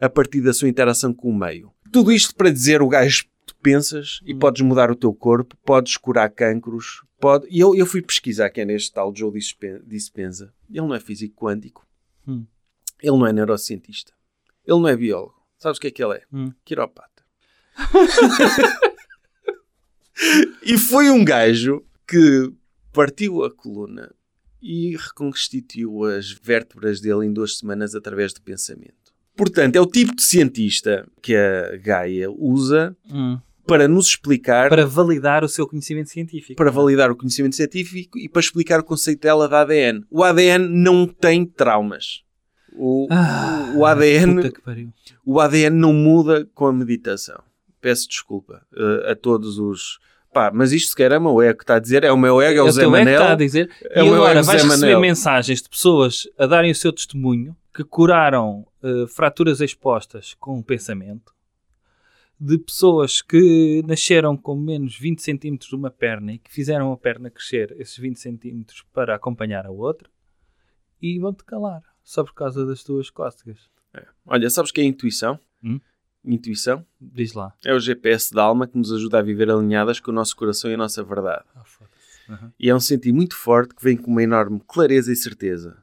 a 0.01 0.09
partir 0.09 0.41
da 0.41 0.51
sua 0.51 0.67
interação 0.67 1.13
com 1.13 1.29
o 1.29 1.37
meio. 1.37 1.71
Tudo 1.91 2.11
isto 2.11 2.33
para 2.33 2.49
dizer 2.49 2.81
o 2.81 2.87
gajo 2.87 3.25
tu 3.45 3.55
pensas 3.61 4.19
e 4.25 4.33
podes 4.33 4.63
mudar 4.63 4.89
o 4.89 4.95
teu 4.95 5.13
corpo, 5.13 5.55
podes 5.63 5.95
curar 5.95 6.29
cancros, 6.31 7.03
pode... 7.19 7.45
E 7.51 7.59
eu, 7.59 7.75
eu 7.75 7.85
fui 7.85 8.01
pesquisar 8.01 8.49
quem 8.49 8.63
é 8.63 8.73
este 8.73 8.91
tal 8.91 9.15
Joe 9.15 9.31
Dispen- 9.31 9.81
Dispenza. 9.85 10.51
Ele 10.67 10.87
não 10.87 10.95
é 10.95 10.99
físico 10.99 11.35
quântico. 11.35 11.85
Hum. 12.27 12.45
Ele 12.99 13.17
não 13.17 13.27
é 13.27 13.31
neurocientista. 13.31 14.14
Ele 14.67 14.79
não 14.79 14.87
é 14.87 14.95
biólogo. 14.95 15.35
Sabes 15.57 15.77
o 15.77 15.81
que 15.81 15.87
é 15.87 15.91
que 15.91 16.03
ele 16.03 16.15
é? 16.15 16.21
Hum. 16.33 16.51
Quiropata. 16.63 17.23
e 20.63 20.77
foi 20.77 21.09
um 21.09 21.23
gajo 21.23 21.83
que 22.07 22.51
partiu 22.93 23.43
a 23.43 23.53
coluna 23.53 24.13
e 24.61 24.95
reconstituiu 24.95 26.05
as 26.05 26.31
vértebras 26.31 27.01
dele 27.01 27.25
em 27.25 27.33
duas 27.33 27.57
semanas 27.57 27.93
através 27.93 28.33
de 28.33 28.41
pensamento. 28.41 28.95
Portanto, 29.35 29.75
é 29.75 29.81
o 29.81 29.85
tipo 29.85 30.15
de 30.15 30.23
cientista 30.23 31.05
que 31.21 31.35
a 31.35 31.75
Gaia 31.77 32.31
usa 32.31 32.95
Hum. 33.11 33.37
para 33.67 33.87
nos 33.87 34.07
explicar, 34.07 34.69
para, 34.69 34.83
Para 34.83 34.89
validar 34.89 35.43
o 35.43 35.49
seu 35.49 35.67
conhecimento 35.67 36.09
científico. 36.09 36.63
validar 36.71 37.11
o 37.11 37.15
conhecimento 37.15 37.55
científico 37.55 38.17
e 38.17 38.29
para 38.29 38.39
explicar 38.39 38.79
o 38.79 38.83
conceito 38.83 39.21
dela 39.21 39.49
da 39.49 39.61
ADN. 39.61 40.05
O 40.09 40.23
ADN 40.23 40.69
não 40.69 41.05
tem 41.05 41.45
traumas. 41.45 42.23
O, 42.77 43.07
Ah, 43.09 43.71
o 43.75 43.85
ADN 43.85 44.51
o 45.25 45.39
ADN 45.39 45.75
não 45.77 45.93
muda 45.93 46.47
com 46.53 46.65
a 46.67 46.73
meditação. 46.73 47.41
Peço 47.81 48.07
desculpa 48.09 48.65
eh, 48.75 49.11
a 49.11 49.15
todos 49.15 49.57
os. 49.59 49.99
Pá, 50.33 50.51
mas 50.53 50.71
isto 50.73 50.89
sequer 50.89 51.11
é 51.13 51.17
o 51.17 51.21
meu 51.21 51.41
ego 51.41 51.57
que 51.59 51.63
está 51.63 51.75
a 51.75 51.79
dizer, 51.79 52.03
é 52.03 52.11
o 52.11 52.17
meu 52.17 52.41
ego, 52.41 52.59
é 52.59 52.63
o 52.63 52.67
É 52.67 52.71
Zé 52.71 52.87
Manel. 52.87 53.13
está 53.21 53.31
a 53.31 53.35
dizer. 53.35 53.69
É 53.91 54.03
e 54.03 54.07
agora 54.09 54.41
vais 54.43 54.61
Zé 54.61 54.67
receber 54.67 54.85
Manel. 54.87 54.99
mensagens 54.99 55.61
de 55.61 55.69
pessoas 55.69 56.27
a 56.37 56.45
darem 56.45 56.71
o 56.71 56.75
seu 56.75 56.91
testemunho 56.91 57.55
que 57.73 57.83
curaram 57.83 58.65
eh, 58.83 59.05
fraturas 59.07 59.61
expostas 59.61 60.33
com 60.39 60.59
o 60.59 60.63
pensamento. 60.63 61.33
De 62.37 62.57
pessoas 62.57 63.21
que 63.21 63.81
nasceram 63.87 64.35
com 64.35 64.55
menos 64.57 64.97
20 64.99 65.21
centímetros 65.21 65.69
de 65.69 65.75
uma 65.75 65.89
perna 65.89 66.33
e 66.33 66.37
que 66.37 66.51
fizeram 66.51 66.91
a 66.91 66.97
perna 66.97 67.29
crescer 67.29 67.73
esses 67.79 67.97
20 67.97 68.19
centímetros 68.19 68.83
para 68.93 69.15
acompanhar 69.15 69.65
a 69.65 69.71
outra 69.71 70.09
e 71.01 71.17
vão-te 71.17 71.45
calar 71.45 71.81
só 72.05 72.23
por 72.23 72.33
causa 72.33 72.65
das 72.65 72.83
tuas 72.83 73.09
cócegas. 73.09 73.57
Olha, 74.25 74.49
sabes 74.49 74.71
que 74.71 74.79
é 74.79 74.83
intuição? 74.83 75.39
Hum? 75.63 75.79
Intuição 76.23 76.85
Diz 76.99 77.33
lá. 77.33 77.53
é 77.63 77.73
o 77.73 77.79
GPS 77.79 78.33
da 78.33 78.43
alma 78.43 78.67
que 78.67 78.77
nos 78.77 78.91
ajuda 78.91 79.19
a 79.19 79.21
viver 79.21 79.49
alinhadas 79.49 79.99
com 79.99 80.11
o 80.11 80.13
nosso 80.13 80.35
coração 80.35 80.71
e 80.71 80.73
a 80.73 80.77
nossa 80.77 81.03
verdade. 81.03 81.43
Foda-se. 81.65 82.31
Uhum. 82.31 82.51
E 82.59 82.69
é 82.69 82.75
um 82.75 82.79
sentir 82.79 83.11
muito 83.11 83.35
forte 83.35 83.75
que 83.75 83.83
vem 83.83 83.95
com 83.95 84.09
uma 84.09 84.23
enorme 84.23 84.59
clareza 84.67 85.11
e 85.11 85.15
certeza. 85.15 85.77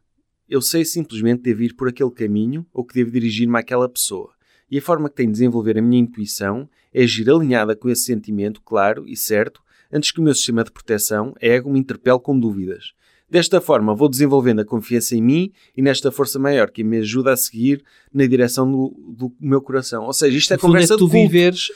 Eu 0.49 0.61
sei 0.61 0.85
simplesmente 0.85 1.43
devo 1.43 1.63
ir 1.63 1.75
por 1.75 1.89
aquele 1.89 2.11
caminho 2.11 2.67
ou 2.73 2.85
que 2.85 2.95
devo 2.95 3.11
dirigir-me 3.11 3.57
àquela 3.59 3.89
pessoa. 3.89 4.33
E 4.71 4.79
a 4.79 4.83
forma 4.83 5.09
que 5.09 5.17
tenho 5.17 5.29
de 5.29 5.35
desenvolver 5.35 5.79
a 5.79 5.83
minha 5.83 6.01
intuição 6.03 6.69
é 6.93 7.03
agir 7.03 7.31
alinhada 7.31 7.77
com 7.77 7.89
esse 7.89 8.05
sentimento 8.05 8.61
claro 8.63 9.07
e 9.07 9.17
certo 9.17 9.63
antes 9.93 10.11
que 10.11 10.21
o 10.21 10.23
meu 10.23 10.35
sistema 10.35 10.65
de 10.65 10.73
proteção, 10.73 11.35
ego, 11.41 11.71
me 11.71 11.79
interpele 11.79 12.19
com 12.19 12.39
dúvidas. 12.39 12.93
Desta 13.33 13.63
forma, 13.63 13.95
vou 13.95 14.11
desenvolvendo 14.11 14.61
a 14.61 14.65
confiança 14.65 15.17
em 15.17 15.23
mim 15.23 15.53
e 15.75 15.81
nesta 15.81 16.13
força 16.13 16.39
maior 16.39 16.71
que 16.71 16.85
me 16.85 16.99
ajuda 16.99 17.33
a 17.33 17.37
seguir 17.37 17.83
na 18.13 18.27
direção 18.27 18.71
do, 18.71 18.95
do 19.17 19.35
meu 19.41 19.63
coração. 19.63 20.05
Ou 20.05 20.13
seja, 20.13 20.37
isto 20.37 20.53
é 20.53 20.57
No 20.57 20.61
fundo 20.61 20.73
conversa 20.73 20.93
é 20.93 20.97
tu 20.99 21.07
de 21.07 21.11
culto. 21.13 21.29
viveres, 21.29 21.69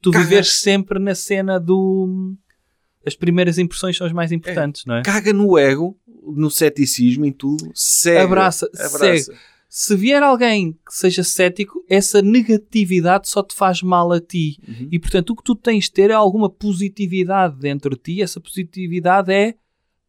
tu 0.00 0.12
viveres 0.12 0.52
sempre 0.52 1.00
na 1.00 1.12
cena 1.16 1.58
do. 1.58 2.36
As 3.04 3.16
primeiras 3.16 3.58
impressões 3.58 3.96
são 3.96 4.06
as 4.06 4.12
mais 4.12 4.30
importantes, 4.30 4.84
não 4.86 4.94
é? 4.94 5.02
Caga 5.02 5.32
no 5.32 5.58
ego, 5.58 5.98
no 6.24 6.48
ceticismo, 6.48 7.24
em 7.24 7.32
tudo. 7.32 7.72
Segue. 7.74 8.20
Abraça, 8.20 8.70
segue. 8.72 9.36
Se 9.68 9.96
vier 9.96 10.22
alguém 10.22 10.78
que 10.86 10.94
seja 10.94 11.24
cético, 11.24 11.84
essa 11.88 12.22
negatividade 12.22 13.28
só 13.28 13.42
te 13.42 13.56
faz 13.56 13.82
mal 13.82 14.12
a 14.12 14.20
ti. 14.20 14.56
Uhum. 14.68 14.88
E 14.92 15.00
portanto, 15.00 15.30
o 15.30 15.34
que 15.36 15.42
tu 15.42 15.56
tens 15.56 15.86
de 15.86 15.92
ter 15.92 16.10
é 16.10 16.14
alguma 16.14 16.48
positividade 16.48 17.56
dentro 17.58 17.96
de 17.96 18.02
ti. 18.02 18.22
Essa 18.22 18.38
positividade 18.38 19.32
é 19.32 19.56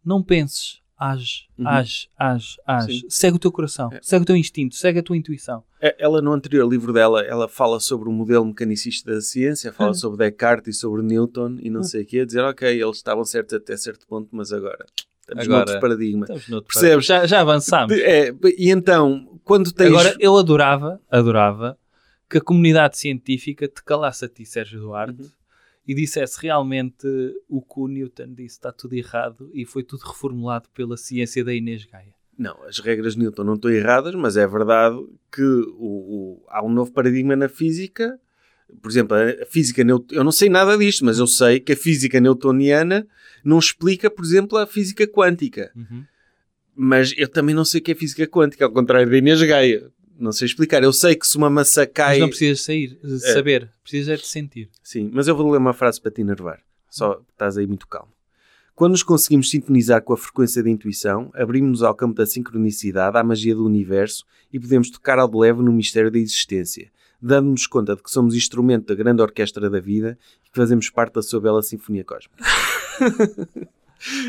não 0.05 0.21
penses, 0.21 0.82
age, 1.11 1.47
Uhum. 1.57 1.67
age, 1.67 2.09
age, 2.17 2.55
age. 2.67 2.99
Sim. 3.01 3.07
Segue 3.09 3.35
o 3.37 3.39
teu 3.39 3.51
coração, 3.51 3.89
É. 3.91 3.99
segue 4.01 4.23
o 4.23 4.25
teu 4.25 4.35
instinto, 4.35 4.75
segue 4.75 4.99
a 4.99 5.03
tua 5.03 5.17
intuição. 5.17 5.63
É, 5.81 5.95
Ela, 5.99 6.21
no 6.21 6.31
anterior 6.31 6.67
livro 6.69 6.93
dela, 6.93 7.21
ela 7.21 7.47
fala 7.47 7.79
sobre 7.79 8.07
o 8.09 8.11
modelo 8.11 8.45
mecanicista 8.45 9.13
da 9.13 9.21
ciência, 9.21 9.73
fala 9.73 9.91
Hum. 9.91 9.95
sobre 9.95 10.17
Descartes 10.17 10.75
e 10.75 10.79
sobre 10.79 11.01
Newton 11.01 11.57
e 11.61 11.69
não 11.69 11.83
sei 11.83 12.03
o 12.03 12.05
quê, 12.05 12.25
dizer, 12.25 12.41
ok, 12.43 12.67
eles 12.81 12.97
estavam 12.97 13.23
certos 13.25 13.53
até 13.55 13.75
certo 13.75 14.07
ponto, 14.07 14.29
mas 14.31 14.51
agora 14.53 14.85
estamos 15.21 15.43
Agora- 15.45 15.57
noutro 15.65 15.79
paradigma. 15.79 16.23
Estamos 16.23 16.47
noutro 16.49 16.73
Percebes? 16.73 17.05
Já, 17.05 17.25
já 17.25 17.41
avançámos. 17.41 17.97
É, 17.97 18.33
e 18.57 18.69
então, 18.69 19.39
quando 19.43 19.71
tens... 19.71 19.87
Agora, 19.89 20.15
eu 20.19 20.37
adorava, 20.37 21.01
adorava 21.11 21.77
que 22.29 22.37
a 22.37 22.41
comunidade 22.41 22.97
científica 22.97 23.67
te 23.67 23.83
calasse 23.83 24.25
a 24.25 24.29
ti, 24.29 24.45
Sérgio 24.45 24.79
Duarte, 24.79 25.21
Uhum. 25.21 25.29
E 25.87 25.93
dissesse 25.93 26.39
realmente 26.41 27.05
o 27.49 27.61
que 27.61 27.79
o 27.79 27.87
Newton 27.87 28.33
disse 28.33 28.55
está 28.55 28.71
tudo 28.71 28.93
errado 28.95 29.49
e 29.53 29.65
foi 29.65 29.83
tudo 29.83 30.01
reformulado 30.05 30.69
pela 30.73 30.95
ciência 30.97 31.43
da 31.43 31.53
Inês 31.53 31.85
Gaia. 31.85 32.13
Não, 32.37 32.63
as 32.63 32.79
regras 32.79 33.13
de 33.13 33.19
Newton 33.19 33.43
não 33.43 33.53
estão 33.55 33.69
erradas, 33.69 34.15
mas 34.15 34.37
é 34.37 34.47
verdade 34.47 34.97
que 35.31 35.41
o, 35.43 36.39
o- 36.39 36.45
há 36.49 36.63
um 36.65 36.69
novo 36.69 36.91
paradigma 36.91 37.35
na 37.35 37.47
física. 37.49 38.19
Por 38.81 38.89
exemplo, 38.89 39.15
a 39.15 39.45
física 39.45 39.83
eu 40.11 40.23
não 40.23 40.31
sei 40.31 40.49
nada 40.49 40.75
disto, 40.77 41.05
mas 41.05 41.19
eu 41.19 41.27
sei 41.27 41.59
que 41.59 41.73
a 41.73 41.77
física 41.77 42.19
newtoniana 42.19 43.05
não 43.43 43.59
explica, 43.59 44.09
por 44.09 44.23
exemplo, 44.25 44.57
a 44.57 44.65
física 44.65 45.05
quântica. 45.05 45.71
Mas 46.75 47.13
eu 47.17 47.27
também 47.27 47.53
não 47.53 47.63
sei 47.65 47.79
o 47.81 47.83
que 47.83 47.91
é 47.91 47.95
física 47.95 48.25
quântica, 48.25 48.65
ao 48.65 48.71
contrário 48.71 49.07
da 49.09 49.17
Inês 49.17 49.41
Gaia. 49.43 49.91
Não 50.19 50.31
sei 50.31 50.45
explicar. 50.45 50.83
Eu 50.83 50.93
sei 50.93 51.15
que 51.15 51.27
se 51.27 51.35
uma 51.37 51.49
maçã 51.49 51.85
cai. 51.85 52.13
Mas 52.13 52.19
não 52.19 52.29
precisas 52.29 52.61
sair, 52.61 52.97
É. 53.03 53.33
saber, 53.33 53.69
precisas 53.81 54.09
é 54.09 54.15
de 54.21 54.27
sentir. 54.27 54.69
Sim, 54.83 55.09
mas 55.13 55.27
eu 55.27 55.35
vou 55.35 55.49
ler 55.51 55.57
uma 55.57 55.73
frase 55.73 55.99
para 55.99 56.11
te 56.11 56.21
enervar. 56.21 56.59
Só 56.89 57.21
estás 57.31 57.57
aí 57.57 57.65
muito 57.67 57.87
calmo. 57.87 58.11
Quando 58.75 58.91
nos 58.93 59.03
conseguimos 59.03 59.49
sintonizar 59.49 60.01
com 60.01 60.13
a 60.13 60.17
frequência 60.17 60.63
da 60.63 60.69
intuição, 60.69 61.31
abrimos-nos 61.35 61.83
ao 61.83 61.93
campo 61.93 62.15
da 62.15 62.25
sincronicidade, 62.25 63.17
à 63.17 63.23
magia 63.23 63.53
do 63.53 63.65
universo 63.65 64.23
e 64.51 64.59
podemos 64.59 64.89
tocar 64.89 65.19
ao 65.19 65.27
de 65.29 65.37
leve 65.37 65.61
no 65.61 65.71
mistério 65.71 66.09
da 66.11 66.17
existência. 66.19 66.91
dando-nos 67.21 67.65
conta 67.67 67.95
de 67.95 68.03
que 68.03 68.11
somos 68.11 68.35
instrumento 68.35 68.87
da 68.87 68.95
grande 68.95 69.21
orquestra 69.21 69.69
da 69.69 69.79
vida 69.79 70.17
e 70.45 70.49
que 70.49 70.55
fazemos 70.57 70.89
parte 70.89 71.13
da 71.13 71.21
sua 71.21 71.39
bela 71.39 71.61
sinfonia 71.63 72.03
cósmica. 72.03 72.43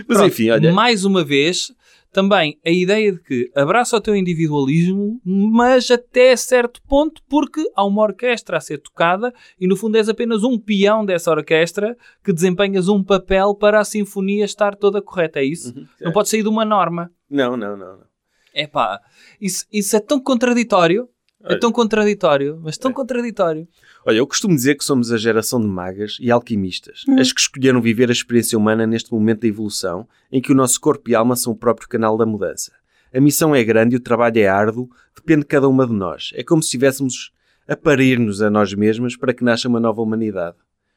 Mas 0.09 0.19
Pronto, 0.19 0.27
enfim, 0.27 0.51
olha, 0.51 0.73
Mais 0.73 1.05
uma 1.05 1.25
vez, 1.25 1.73
também 2.15 2.59
a 2.65 2.71
ideia 2.71 3.13
de 3.13 3.21
que 3.21 3.51
abraça 3.57 3.97
o 3.97 4.01
teu 4.01 4.15
individualismo, 4.15 5.21
mas 5.25 5.91
até 5.91 6.37
certo 6.37 6.81
ponto, 6.83 7.21
porque 7.29 7.69
há 7.75 7.85
uma 7.85 8.03
orquestra 8.03 8.57
a 8.57 8.61
ser 8.61 8.79
tocada 8.79 9.35
e 9.61 9.67
no 9.67 9.77
fundo 9.77 9.97
és 9.97 10.09
apenas 10.09 10.45
um 10.45 10.57
peão 10.57 11.05
dessa 11.05 11.31
orquestra 11.33 11.97
que 12.23 12.33
desempenhas 12.33 12.89
um 12.89 13.03
papel 13.03 13.55
para 13.55 13.81
a 13.81 13.85
sinfonia 13.85 14.45
estar 14.45 14.77
toda 14.77 15.03
correta. 15.03 15.41
É 15.41 15.45
isso? 15.45 15.75
Não 16.01 16.13
pode 16.13 16.29
sair 16.29 16.43
de 16.43 16.49
uma 16.49 16.65
norma. 16.65 17.11
não, 17.29 17.57
não, 17.57 17.77
não. 17.77 17.99
não. 17.99 18.15
É 18.55 18.69
pá, 18.69 19.01
isso, 19.41 19.67
isso 19.73 19.97
é 19.97 20.01
tão 20.01 20.21
contraditório. 20.21 21.09
É 21.45 21.53
Olha. 21.53 21.61
tão 21.61 21.71
contraditório, 21.71 22.59
mas 22.63 22.79
tão 22.79 22.91
contraditório. 22.91 23.69
Olha, 24.07 24.17
eu 24.17 24.27
costumo 24.27 24.55
dizer 24.55 24.77
que 24.77 24.85
somos 24.85 25.13
a 25.13 25.19
geração 25.19 25.61
de 25.61 25.67
magas 25.67 26.17
e 26.19 26.31
alquimistas, 26.31 27.05
as 27.19 27.33
que 27.33 27.41
escolheram 27.41 27.83
viver 27.83 28.09
a 28.09 28.13
experiência 28.13 28.59
humana 28.59 28.87
neste 28.87 29.13
momento 29.13 29.43
da 29.43 29.49
evolução, 29.49 30.09
em 30.33 30.41
que 30.41 30.53
o 30.53 30.55
nosso 30.55 30.81
corpo 30.81 31.11
e 31.11 31.15
alma 31.15 31.37
são 31.37 31.53
o 31.53 31.57
próprio 31.57 31.87
canal 31.87 32.17
da 32.17 32.25
mudança. 32.25 32.73
A 33.15 33.21
missão 33.21 33.55
é 33.55 33.63
grande 33.63 33.95
e 33.95 33.99
o 33.99 34.01
trabalho 34.01 34.39
é 34.39 34.49
árduo, 34.49 34.89
depende 35.15 35.41
de 35.41 35.47
cada 35.47 35.69
uma 35.69 35.87
de 35.87 35.93
nós. 35.93 36.31
É 36.35 36.43
como 36.43 36.63
se 36.63 36.69
estivéssemos 36.69 37.31
a 37.69 37.77
parir-nos 37.77 38.41
a 38.41 38.51
nós 38.51 38.73
mesmas 38.75 39.15
para 39.17 39.35
que 39.35 39.45
nasça 39.45 39.69
uma 39.69 39.79
nova 39.79 40.01
humanidade. 40.01 40.57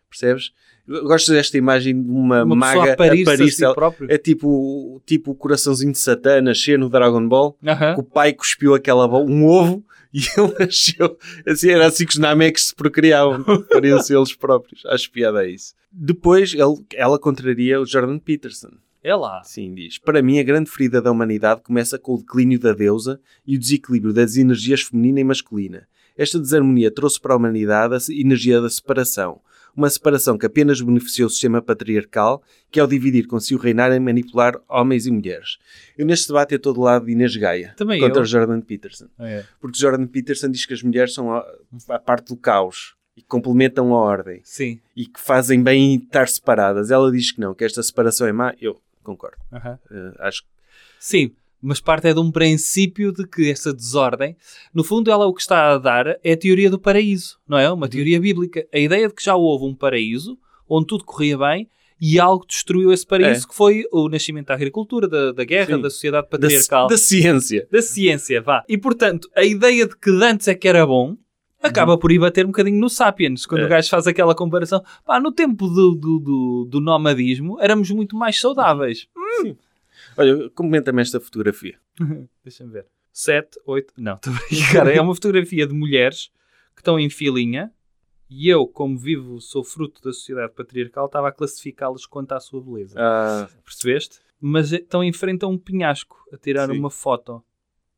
Percebes? 0.09 0.51
Eu 0.87 1.03
Gosto 1.03 1.33
desta 1.33 1.57
imagem 1.57 2.01
de 2.01 2.09
uma, 2.09 2.43
Uma 2.43 2.55
maga 2.55 2.93
a 2.93 2.95
parir-se 2.95 3.43
a 3.43 3.47
si 3.47 3.73
próprio. 3.75 4.09
É 4.09 4.17
tipo, 4.17 5.01
tipo 5.05 5.31
o 5.31 5.35
coraçãozinho 5.35 5.91
de 5.91 5.99
Satã 5.99 6.41
nascer 6.41 6.79
no 6.79 6.89
Dragon 6.89 7.27
Ball 7.27 7.57
Aham. 7.65 7.95
que 7.95 7.99
o 7.99 8.03
pai 8.03 8.31
cuspiu 8.31 8.73
aquela 8.73 9.05
um 9.19 9.45
ovo 9.45 9.83
e 10.13 10.19
ele 10.37 10.53
nasceu. 10.59 11.17
Assim, 11.45 11.69
era 11.69 11.87
assim 11.87 12.05
que 12.05 12.13
os 12.13 12.17
Namex 12.17 12.67
se 12.67 12.75
procriavam. 12.75 13.43
Pariam-se 13.63 14.15
eles 14.15 14.33
próprios. 14.33 14.85
Acho 14.85 15.11
piada 15.11 15.39
a 15.39 15.47
isso. 15.47 15.73
Depois 15.91 16.53
ele, 16.53 16.85
ela 16.93 17.19
contraria 17.19 17.79
o 17.79 17.85
Jordan 17.85 18.19
Peterson. 18.19 18.71
É 19.03 19.15
lá. 19.15 19.41
Sim, 19.43 19.73
diz. 19.73 19.97
Para 19.97 20.21
mim, 20.21 20.39
a 20.39 20.43
grande 20.43 20.69
ferida 20.69 21.01
da 21.01 21.11
humanidade 21.11 21.61
começa 21.61 21.97
com 21.97 22.15
o 22.15 22.17
declínio 22.17 22.59
da 22.59 22.73
deusa 22.73 23.19
e 23.45 23.55
o 23.55 23.59
desequilíbrio 23.59 24.13
das 24.13 24.35
energias 24.35 24.81
feminina 24.81 25.19
e 25.19 25.23
masculina. 25.23 25.87
Esta 26.17 26.39
desarmonia 26.39 26.91
trouxe 26.91 27.19
para 27.19 27.33
a 27.33 27.37
humanidade 27.37 27.93
a 27.93 27.99
energia 28.13 28.59
da 28.59 28.69
separação. 28.69 29.39
Uma 29.77 29.89
separação 29.91 30.39
que 30.39 30.45
apenas 30.47 30.81
beneficiou 30.81 31.27
o 31.27 31.29
sistema 31.29 31.61
patriarcal, 31.61 32.41
que 32.71 32.79
ao 32.79 32.87
dividir 32.87 33.27
conseguiu 33.27 33.59
reinar 33.59 33.91
e 33.91 33.99
manipular 33.99 34.59
homens 34.67 35.05
e 35.05 35.11
mulheres. 35.11 35.59
Eu 35.95 36.03
neste 36.03 36.27
debate 36.27 36.55
estou 36.55 36.73
do 36.73 36.81
lado 36.81 37.05
de 37.05 37.11
Inês 37.11 37.35
Gaia, 37.35 37.75
Também 37.77 37.99
contra 38.01 38.21
eu. 38.21 38.25
Jordan 38.25 38.59
Peterson. 38.59 39.05
É. 39.19 39.45
Porque 39.61 39.77
Jordan 39.77 40.07
Peterson 40.07 40.49
diz 40.49 40.65
que 40.65 40.73
as 40.73 40.81
mulheres 40.81 41.13
são 41.13 41.31
a, 41.31 41.45
a 41.89 41.99
parte 41.99 42.29
do 42.29 42.35
caos 42.35 42.95
e 43.15 43.21
que 43.21 43.27
complementam 43.27 43.93
a 43.93 43.97
ordem 43.99 44.41
Sim. 44.43 44.79
e 44.95 45.05
que 45.05 45.21
fazem 45.21 45.61
bem 45.61 45.93
em 45.93 45.97
estar 45.97 46.27
separadas. 46.27 46.89
Ela 46.89 47.11
diz 47.11 47.31
que 47.31 47.39
não, 47.39 47.53
que 47.53 47.63
esta 47.63 47.83
separação 47.83 48.25
é 48.25 48.31
má. 48.31 48.55
Eu 48.59 48.81
concordo. 49.03 49.37
Aham. 49.53 49.77
Eh, 49.91 50.13
acho 50.19 50.41
que 50.41 50.47
Sim, 50.99 51.31
mas 51.61 51.79
parte 51.79 52.07
é 52.07 52.13
de 52.13 52.19
um 52.19 52.31
princípio 52.31 53.11
de 53.11 53.27
que 53.27 53.49
essa 53.51 53.73
desordem, 53.73 54.35
no 54.73 54.83
fundo, 54.83 55.09
ela 55.11 55.25
o 55.25 55.33
que 55.33 55.41
está 55.41 55.71
a 55.73 55.77
dar 55.77 56.17
é 56.23 56.31
a 56.33 56.37
teoria 56.37 56.69
do 56.69 56.79
paraíso, 56.79 57.37
não 57.47 57.57
é? 57.57 57.71
Uma 57.71 57.87
teoria 57.87 58.19
bíblica. 58.19 58.65
A 58.73 58.77
ideia 58.79 59.07
de 59.07 59.13
que 59.13 59.23
já 59.23 59.35
houve 59.35 59.65
um 59.65 59.75
paraíso 59.75 60.37
onde 60.69 60.87
tudo 60.87 61.03
corria 61.03 61.37
bem 61.37 61.69
e 61.99 62.19
algo 62.19 62.45
destruiu 62.45 62.91
esse 62.93 63.05
paraíso, 63.05 63.47
que 63.47 63.55
foi 63.55 63.83
o 63.91 64.07
nascimento 64.07 64.47
da 64.47 64.53
agricultura, 64.53 65.07
da, 65.07 65.31
da 65.31 65.43
guerra, 65.43 65.75
Sim. 65.77 65.81
da 65.81 65.89
sociedade 65.89 66.27
da, 66.27 66.29
patriarcal, 66.37 66.87
da 66.87 66.97
ciência. 66.97 67.67
da 67.71 67.81
ciência, 67.81 68.39
vá. 68.41 68.63
E 68.69 68.77
portanto, 68.77 69.27
a 69.35 69.43
ideia 69.43 69.87
de 69.87 69.97
que 69.97 70.11
antes 70.11 70.47
é 70.47 70.53
que 70.53 70.67
era 70.67 70.85
bom. 70.85 71.17
Acaba 71.59 71.97
por 71.97 72.11
ir 72.11 72.19
bater 72.19 72.45
um 72.45 72.49
bocadinho 72.49 72.79
no 72.79 72.87
Sapiens, 72.87 73.47
quando 73.47 73.61
É. 73.61 73.65
o 73.65 73.67
gajo 73.67 73.89
faz 73.89 74.05
aquela 74.05 74.35
comparação. 74.35 74.79
Pá, 75.03 75.19
no 75.19 75.31
tempo 75.31 75.67
do, 75.67 75.95
do, 75.95 76.19
do, 76.19 76.67
do 76.69 76.79
nomadismo, 76.79 77.57
éramos 77.59 77.89
muito 77.89 78.15
mais 78.15 78.39
saudáveis. 78.39 79.07
Olha, 80.17 80.49
comenta-me 80.51 81.01
esta 81.01 81.19
fotografia. 81.19 81.77
Deixa-me 82.43 82.71
ver. 82.71 82.85
7, 83.11 83.59
8. 83.65 83.93
Não, 83.97 84.15
estou 84.21 84.33
a 84.33 84.37
brincar. 84.49 84.87
É 84.87 85.01
uma 85.01 85.13
fotografia 85.15 85.65
de 85.67 85.73
mulheres 85.73 86.31
que 86.75 86.81
estão 86.81 86.99
em 86.99 87.09
filinha 87.09 87.71
e 88.29 88.47
eu, 88.49 88.67
como 88.67 88.97
vivo, 88.97 89.39
sou 89.39 89.63
fruto 89.63 90.01
da 90.01 90.11
sociedade 90.11 90.53
patriarcal, 90.53 91.05
estava 91.05 91.29
a 91.29 91.31
classificá-las 91.31 92.05
quanto 92.05 92.33
à 92.33 92.39
sua 92.39 92.61
beleza. 92.61 92.95
Ah, 92.99 93.47
Percebeste? 93.63 94.19
Mas 94.39 94.71
estão 94.71 95.03
em 95.03 95.11
frente 95.13 95.43
a 95.45 95.47
um 95.47 95.57
penhasco 95.57 96.17
a 96.31 96.37
tirar 96.37 96.67
Sim. 96.69 96.77
uma 96.77 96.89
foto. 96.91 97.43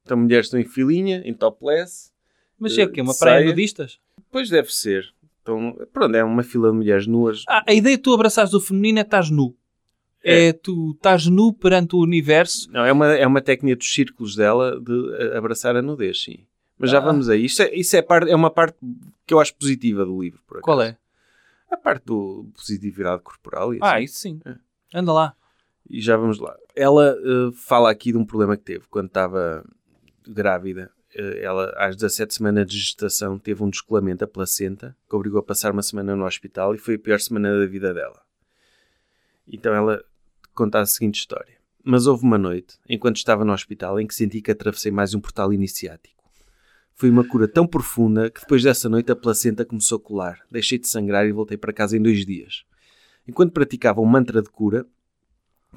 então 0.03 0.15
mulheres 0.17 0.45
estão 0.45 0.59
em 0.59 0.65
filinha, 0.65 1.21
em 1.25 1.33
topless. 1.33 2.11
Mas 2.57 2.77
Eh, 2.77 2.81
é 2.81 2.85
o 2.85 2.91
quê? 2.91 3.01
Uma 3.01 3.17
praia 3.17 3.39
saia. 3.39 3.49
nudistas? 3.49 3.99
Pois 4.31 4.49
deve 4.49 4.71
ser. 4.73 5.13
Então, 5.41 5.75
pronto, 5.91 6.15
é 6.15 6.23
uma 6.23 6.43
fila 6.43 6.69
de 6.69 6.77
mulheres 6.77 7.07
nuas. 7.07 7.43
Ah, 7.47 7.63
a 7.67 7.73
ideia 7.73 7.97
de 7.97 8.03
tu 8.03 8.13
abraçares 8.13 8.53
o 8.53 8.61
feminino 8.61 8.99
é 8.99 9.01
estás 9.01 9.29
nu. 9.29 9.55
É, 10.23 10.47
É. 10.47 10.53
tu 10.53 10.91
estás 10.91 11.27
nu 11.27 11.53
perante 11.53 11.95
o 11.95 11.99
universo. 11.99 12.69
Não, 12.71 12.83
é 12.85 12.91
uma, 12.91 13.07
é 13.13 13.25
uma 13.25 13.41
técnica 13.41 13.77
dos 13.77 13.91
círculos 13.93 14.35
dela 14.35 14.79
de 14.79 15.15
eh, 15.17 15.37
abraçar 15.37 15.75
a 15.75 15.81
nudez, 15.81 16.21
sim. 16.23 16.45
Mas 16.77 16.91
já 16.91 16.97
Ah. 16.97 17.01
vamos 17.01 17.29
aí. 17.29 17.45
Isso, 17.45 17.61
é, 17.61 17.73
isso 17.73 17.95
é, 17.95 18.01
parte, 18.01 18.29
é 18.31 18.35
uma 18.35 18.49
parte 18.51 18.77
que 19.25 19.33
eu 19.33 19.39
acho 19.39 19.55
positiva 19.55 20.03
do 20.05 20.21
livro, 20.21 20.39
por 20.47 20.55
acaso. 20.57 20.63
Qual 20.65 20.81
é? 20.81 20.97
A 21.71 21.77
parte 21.77 22.05
do 22.05 22.49
positividade 22.55 23.21
corporal. 23.21 23.73
E, 23.73 23.79
Ah, 23.81 23.95
assim. 23.95 24.03
isso 24.03 24.19
sim. 24.19 24.41
É. 24.45 24.55
Anda 24.93 25.13
lá. 25.13 25.35
e 25.89 25.99
já 26.01 26.15
vamos 26.17 26.37
lá. 26.39 26.55
Ela 26.75 27.15
eh, 27.17 27.51
fala 27.55 27.89
aqui 27.89 28.11
de 28.11 28.17
um 28.17 28.25
problema 28.25 28.55
que 28.55 28.63
teve 28.63 28.85
quando 28.89 29.07
estava 29.07 29.63
grávida. 30.27 30.91
Eh, 31.15 31.39
ela, 31.41 31.73
às 31.77 31.95
17 31.95 32.33
semanas 32.35 32.67
de 32.67 32.77
gestação, 32.77 33.39
teve 33.39 33.63
um 33.63 33.69
descolamento 33.69 34.19
da 34.19 34.27
placenta 34.27 34.95
que 35.09 35.15
obrigou 35.15 35.39
a 35.39 35.43
passar 35.43 35.71
uma 35.71 35.81
semana 35.81 36.15
no 36.15 36.25
hospital 36.25 36.75
e 36.75 36.77
foi 36.77 36.95
a 36.95 36.99
pior 36.99 37.19
semana 37.19 37.57
da 37.57 37.65
vida 37.65 37.91
dela. 37.93 38.21
Então 39.47 39.73
ela 39.73 40.03
conta 40.59 40.81
a 40.81 40.85
seguinte 40.85 41.19
história. 41.19 41.57
Mas 41.85 42.05
houve 42.05 42.25
uma 42.25 42.37
noite, 42.37 42.77
enquanto 42.89 43.15
estava 43.15 43.45
no 43.45 43.53
hospital, 43.53 43.97
em 43.97 44.05
que 44.05 44.13
senti 44.13 44.41
que 44.41 44.51
atravessei 44.51 44.91
mais 44.91 45.13
um 45.13 45.21
portal 45.21 45.53
iniciático. 45.53 46.21
Foi 46.93 47.09
uma 47.09 47.23
cura 47.23 47.47
tão 47.47 47.65
profunda 47.65 48.29
que 48.29 48.41
depois 48.41 48.61
dessa 48.61 48.89
noite 48.89 49.09
a 49.09 49.15
placenta 49.15 49.63
começou 49.63 49.97
a 49.97 50.01
colar. 50.01 50.41
Deixei 50.51 50.77
de 50.77 50.89
sangrar 50.89 51.25
e 51.25 51.31
voltei 51.31 51.55
para 51.55 51.71
casa 51.71 51.95
em 51.95 52.01
dois 52.01 52.25
dias. 52.25 52.65
Enquanto 53.25 53.53
praticava 53.53 54.01
um 54.01 54.05
mantra 54.05 54.41
de 54.41 54.49
cura, 54.49 54.85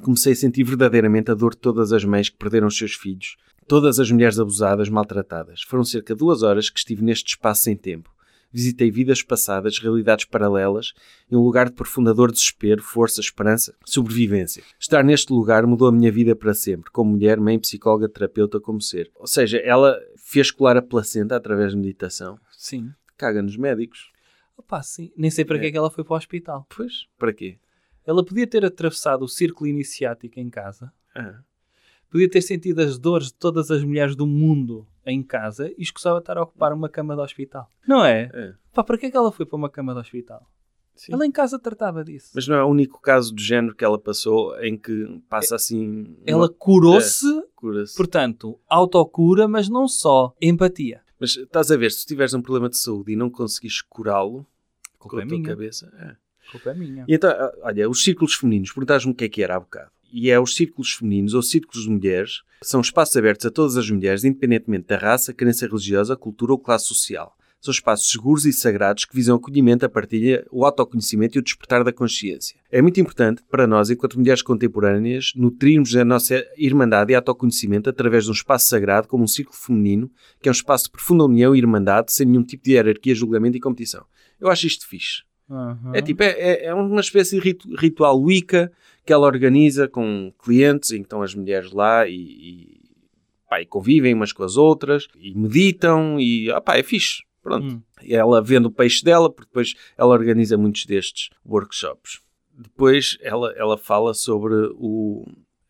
comecei 0.03 0.33
a 0.33 0.37
sentir 0.37 0.64
verdadeiramente 0.64 1.30
a 1.30 1.35
dor 1.35 1.53
de 1.53 1.59
todas 1.59 1.93
as 1.93 2.05
mães 2.05 2.28
que 2.28 2.37
perderam 2.37 2.66
os 2.66 2.76
seus 2.76 2.95
filhos, 2.95 3.37
todas 3.68 4.01
as 4.01 4.11
mulheres 4.11 4.41
abusadas, 4.41 4.89
maltratadas. 4.89 5.62
Foram 5.62 5.85
cerca 5.85 6.12
de 6.12 6.18
duas 6.18 6.43
horas 6.43 6.68
que 6.68 6.80
estive 6.80 7.05
neste 7.05 7.28
espaço 7.28 7.62
sem 7.62 7.76
tempo. 7.76 8.11
Visitei 8.53 8.90
vidas 8.90 9.22
passadas, 9.22 9.78
realidades 9.78 10.24
paralelas, 10.26 10.92
em 11.30 11.36
um 11.36 11.40
lugar 11.40 11.68
de 11.70 11.74
profunda 11.74 12.12
dor, 12.12 12.30
desespero, 12.30 12.82
força, 12.82 13.20
esperança, 13.20 13.74
sobrevivência. 13.84 14.62
Estar 14.78 15.03
neste 15.03 15.32
lugar 15.32 15.66
mudou 15.66 15.88
a 15.88 15.92
minha 15.92 16.12
vida 16.12 16.36
para 16.36 16.53
sempre, 16.53 16.90
como 16.90 17.12
mulher, 17.12 17.40
mãe, 17.40 17.59
psicóloga, 17.59 18.09
terapeuta, 18.09 18.61
como 18.61 18.80
ser. 18.80 19.11
Ou 19.14 19.26
seja, 19.26 19.59
ela 19.59 19.98
fez 20.16 20.50
colar 20.50 20.76
a 20.76 20.82
placenta 20.82 21.34
através 21.36 21.72
de 21.72 21.78
meditação. 21.78 22.38
Sim. 22.50 22.92
Caga 23.16 23.40
nos 23.42 23.57
médicos. 23.57 24.11
Opa, 24.57 24.82
sim. 24.82 25.11
Nem 25.16 25.30
sei 25.30 25.44
para 25.44 25.59
que 25.59 25.64
É. 25.64 25.68
é 25.68 25.70
que 25.72 25.78
ela 25.78 25.90
foi 25.90 26.05
para 26.05 26.14
o 26.14 26.16
hospital. 26.16 26.66
Pois, 26.74 27.07
para 27.18 27.32
quê? 27.32 27.59
Ela 28.05 28.24
podia 28.24 28.46
ter 28.46 28.64
atravessado 28.64 29.22
o 29.24 29.28
círculo 29.28 29.68
iniciático 29.70 30.38
em 30.38 30.50
casa, 30.50 30.92
Ah, 31.14 31.40
podia 32.11 32.28
ter 32.28 32.40
sentido 32.42 32.80
as 32.80 32.98
dores 32.98 33.28
de 33.28 33.34
todas 33.34 33.70
as 33.70 33.82
mulheres 33.84 34.14
do 34.16 34.26
mundo 34.26 34.86
em 35.07 35.22
casa 35.22 35.68
e 35.76 35.82
escusava 35.82 36.18
estar 36.18 36.36
a 36.38 36.42
ocupar 36.42 36.72
uma 36.72 36.88
cama 36.88 37.14
de 37.14 37.20
hospital. 37.22 37.68
Não 37.86 38.05
é? 38.05 38.30
é. 38.32 38.55
Pá, 38.74 38.82
para 38.84 38.96
que 38.98 39.07
é 39.07 39.11
que 39.11 39.16
ela 39.16 39.32
foi 39.32 39.44
para 39.46 39.57
uma 39.57 39.68
cama 39.70 39.92
de 39.94 40.00
hospital? 40.00 40.46
Sim. 40.94 41.12
Ela 41.14 41.26
em 41.26 41.32
casa 41.32 41.59
tratava 41.59 42.05
disso. 42.05 42.30
Mas 42.34 42.46
não 42.46 42.55
é 42.57 42.62
o 42.62 42.68
único 42.68 43.00
caso 43.00 43.34
do 43.34 43.40
género 43.40 43.74
que 43.74 43.84
ela 43.84 43.98
passou 43.98 44.55
em 44.61 44.76
que 44.76 45.20
passa 45.28 45.57
assim. 45.57 46.16
ela 46.26 46.42
uma- 46.42 46.48
curou-se, 46.48 47.26
cura-se. 47.57 47.96
portanto, 47.96 48.61
autocura, 48.68 49.48
mas 49.48 49.68
não 49.68 49.88
só. 49.88 50.34
Empatia. 50.40 51.00
Mas 51.18 51.36
estás 51.36 51.70
a 51.70 51.76
ver, 51.76 51.90
se 51.92 52.05
tiveres 52.07 52.34
um 52.34 52.42
problema 52.42 52.68
de 52.68 52.76
saúde 52.76 53.12
e 53.12 53.16
não 53.16 53.30
conseguires 53.30 53.80
curá-lo 53.80 54.46
com 54.98 55.09
culpa 55.09 55.22
a 55.22 55.24
é 55.24 55.28
tua 55.28 55.38
minha. 55.38 55.48
cabeça. 55.48 55.92
É. 55.98 56.16
A 56.48 56.53
culpa 56.53 56.70
é 56.70 56.74
minha. 56.74 57.05
E 57.09 57.14
então, 57.14 57.30
olha, 57.62 57.88
os 57.88 58.03
círculos 58.05 58.34
femininos, 58.34 58.70
perguntaste-me 58.72 59.12
o 59.14 59.16
que 59.16 59.24
é 59.24 59.28
que 59.28 59.42
era 59.42 59.57
há 59.57 59.61
bocado. 59.61 59.90
E 60.12 60.30
é 60.30 60.38
os 60.38 60.54
círculos 60.54 60.92
femininos 60.92 61.32
ou 61.32 61.42
círculos 61.42 61.84
de 61.84 61.90
mulheres, 61.90 62.42
são 62.62 62.82
espaços 62.82 63.16
abertos 63.16 63.46
a 63.46 63.50
todas 63.50 63.78
as 63.78 63.90
mulheres, 63.90 64.24
independentemente 64.24 64.86
da 64.86 64.98
raça, 64.98 65.32
crença 65.32 65.66
religiosa, 65.66 66.14
cultura 66.14 66.52
ou 66.52 66.58
classe 66.58 66.86
social. 66.86 67.34
São 67.62 67.72
espaços 67.72 68.10
seguros 68.10 68.44
e 68.44 68.52
sagrados 68.52 69.04
que 69.04 69.14
visam 69.14 69.36
o 69.36 69.38
acolhimento, 69.38 69.86
a 69.86 69.88
partilha, 69.88 70.44
o 70.50 70.64
autoconhecimento 70.66 71.38
e 71.38 71.40
o 71.40 71.42
despertar 71.42 71.84
da 71.84 71.92
consciência. 71.92 72.58
É 72.70 72.82
muito 72.82 73.00
importante 73.00 73.40
para 73.48 73.68
nós, 73.68 73.88
enquanto 73.88 74.18
mulheres 74.18 74.42
contemporâneas, 74.42 75.32
nutrirmos 75.34 75.94
a 75.94 76.04
nossa 76.04 76.44
irmandade 76.58 77.12
e 77.12 77.14
autoconhecimento 77.14 77.88
através 77.88 78.24
de 78.24 78.30
um 78.30 78.34
espaço 78.34 78.66
sagrado 78.66 79.06
como 79.06 79.22
um 79.22 79.28
círculo 79.28 79.56
feminino, 79.56 80.10
que 80.40 80.48
é 80.48 80.50
um 80.50 80.52
espaço 80.52 80.86
de 80.86 80.90
profunda 80.90 81.24
união 81.24 81.54
e 81.54 81.58
irmandade, 81.58 82.12
sem 82.12 82.26
nenhum 82.26 82.42
tipo 82.42 82.64
de 82.64 82.72
hierarquia, 82.72 83.14
julgamento 83.14 83.56
e 83.56 83.60
competição. 83.60 84.04
Eu 84.40 84.50
acho 84.50 84.66
isto 84.66 84.86
fixe. 84.86 85.22
Uhum. 85.53 85.94
É 85.94 86.00
tipo, 86.00 86.22
é, 86.22 86.30
é- 86.30 86.64
é 86.66 86.74
uma 86.74 87.00
espécie 87.00 87.36
de 87.36 87.42
ritu- 87.42 87.76
ritual 87.76 88.18
Wicca 88.18 88.72
que 89.05 89.12
ela 89.12 89.26
organiza 89.26 89.86
com 89.86 90.32
clientes, 90.42 90.92
em 90.92 90.98
que 90.98 91.03
estão 91.03 91.20
as 91.22 91.34
mulheres 91.34 91.72
lá 91.72 92.09
e, 92.09 92.14
e, 92.14 92.80
pá, 93.50 93.61
e 93.61 93.66
convivem 93.66 94.14
umas 94.14 94.32
com 94.32 94.42
as 94.44 94.57
outras, 94.57 95.09
e 95.18 95.34
meditam, 95.34 96.18
e 96.18 96.50
ah, 96.50 96.61
pá, 96.61 96.76
é 96.76 96.82
fixe. 96.82 97.22
Pronto. 97.42 97.66
Hum. 97.66 97.82
Ela 98.09 98.40
vende 98.40 98.68
o 98.68 98.70
peixe 98.70 99.05
dela, 99.05 99.28
porque 99.28 99.48
depois 99.48 99.74
ela 99.98 100.12
organiza 100.14 100.57
muitos 100.57 100.86
destes 100.86 101.28
workshops. 101.44 102.20
Depois 102.57 103.18
ela, 103.20 103.53
ela 103.57 103.76
fala 103.76 104.14
sobre 104.14 104.55
o, 104.74 105.26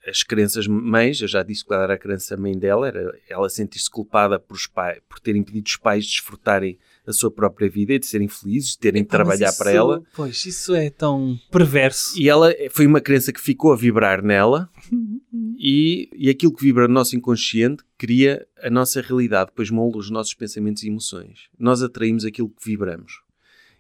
as 0.07 0.23
crenças 0.23 0.67
mães. 0.67 1.21
Eu 1.23 1.29
já 1.29 1.43
disse 1.43 1.65
qual 1.65 1.81
era 1.81 1.95
a 1.95 1.99
crença 1.99 2.37
mãe 2.37 2.53
dela. 2.59 2.89
Era 2.89 3.19
ela 3.29 3.49
sentir-se 3.49 3.91
culpada 3.91 4.39
por, 4.39 4.55
os 4.55 4.67
pai, 4.67 5.01
por 5.09 5.19
ter 5.19 5.35
impedido 5.35 5.67
os 5.67 5.77
pais 5.77 6.05
de 6.05 6.11
desfrutarem 6.11 6.79
a 7.07 7.13
sua 7.13 7.31
própria 7.31 7.69
vida 7.69 7.93
e 7.95 7.99
de 7.99 8.07
serem 8.07 8.29
felizes, 8.29 8.71
de 8.71 8.79
terem 8.79 9.03
de 9.03 9.09
trabalhar 9.09 9.49
isso- 9.49 9.59
para 9.59 9.73
ela. 9.73 10.03
Pois, 10.15 10.45
isso 10.47 10.75
é 10.75 10.89
tão 10.91 11.37
perverso. 11.51 12.19
E 12.21 12.29
ela 12.29 12.53
foi 12.71 12.87
uma 12.87 13.01
crença 13.01 13.33
que 13.33 13.41
ficou 13.41 13.73
a 13.73 13.77
vibrar 13.77 14.23
nela 14.23 14.69
e, 15.59 16.09
e 16.15 16.29
aquilo 16.31 16.55
que 16.55 16.63
vibra 16.65 16.87
no 16.89 16.95
nosso 16.95 17.17
inconsciente 17.17 17.83
cria 17.99 18.47
a 18.63 18.71
nossa 18.71 19.01
realidade, 19.01 19.51
depois 19.51 19.71
molda 19.71 19.99
os 19.99 20.11
nossos 20.11 20.35
pensamentos 20.35 20.83
e 20.83 20.89
emoções. 20.89 21.49
Nós 21.59 21.83
atraímos 21.83 22.25
aquilo 22.25 22.49
que 22.49 22.65
vibramos. 22.65 23.21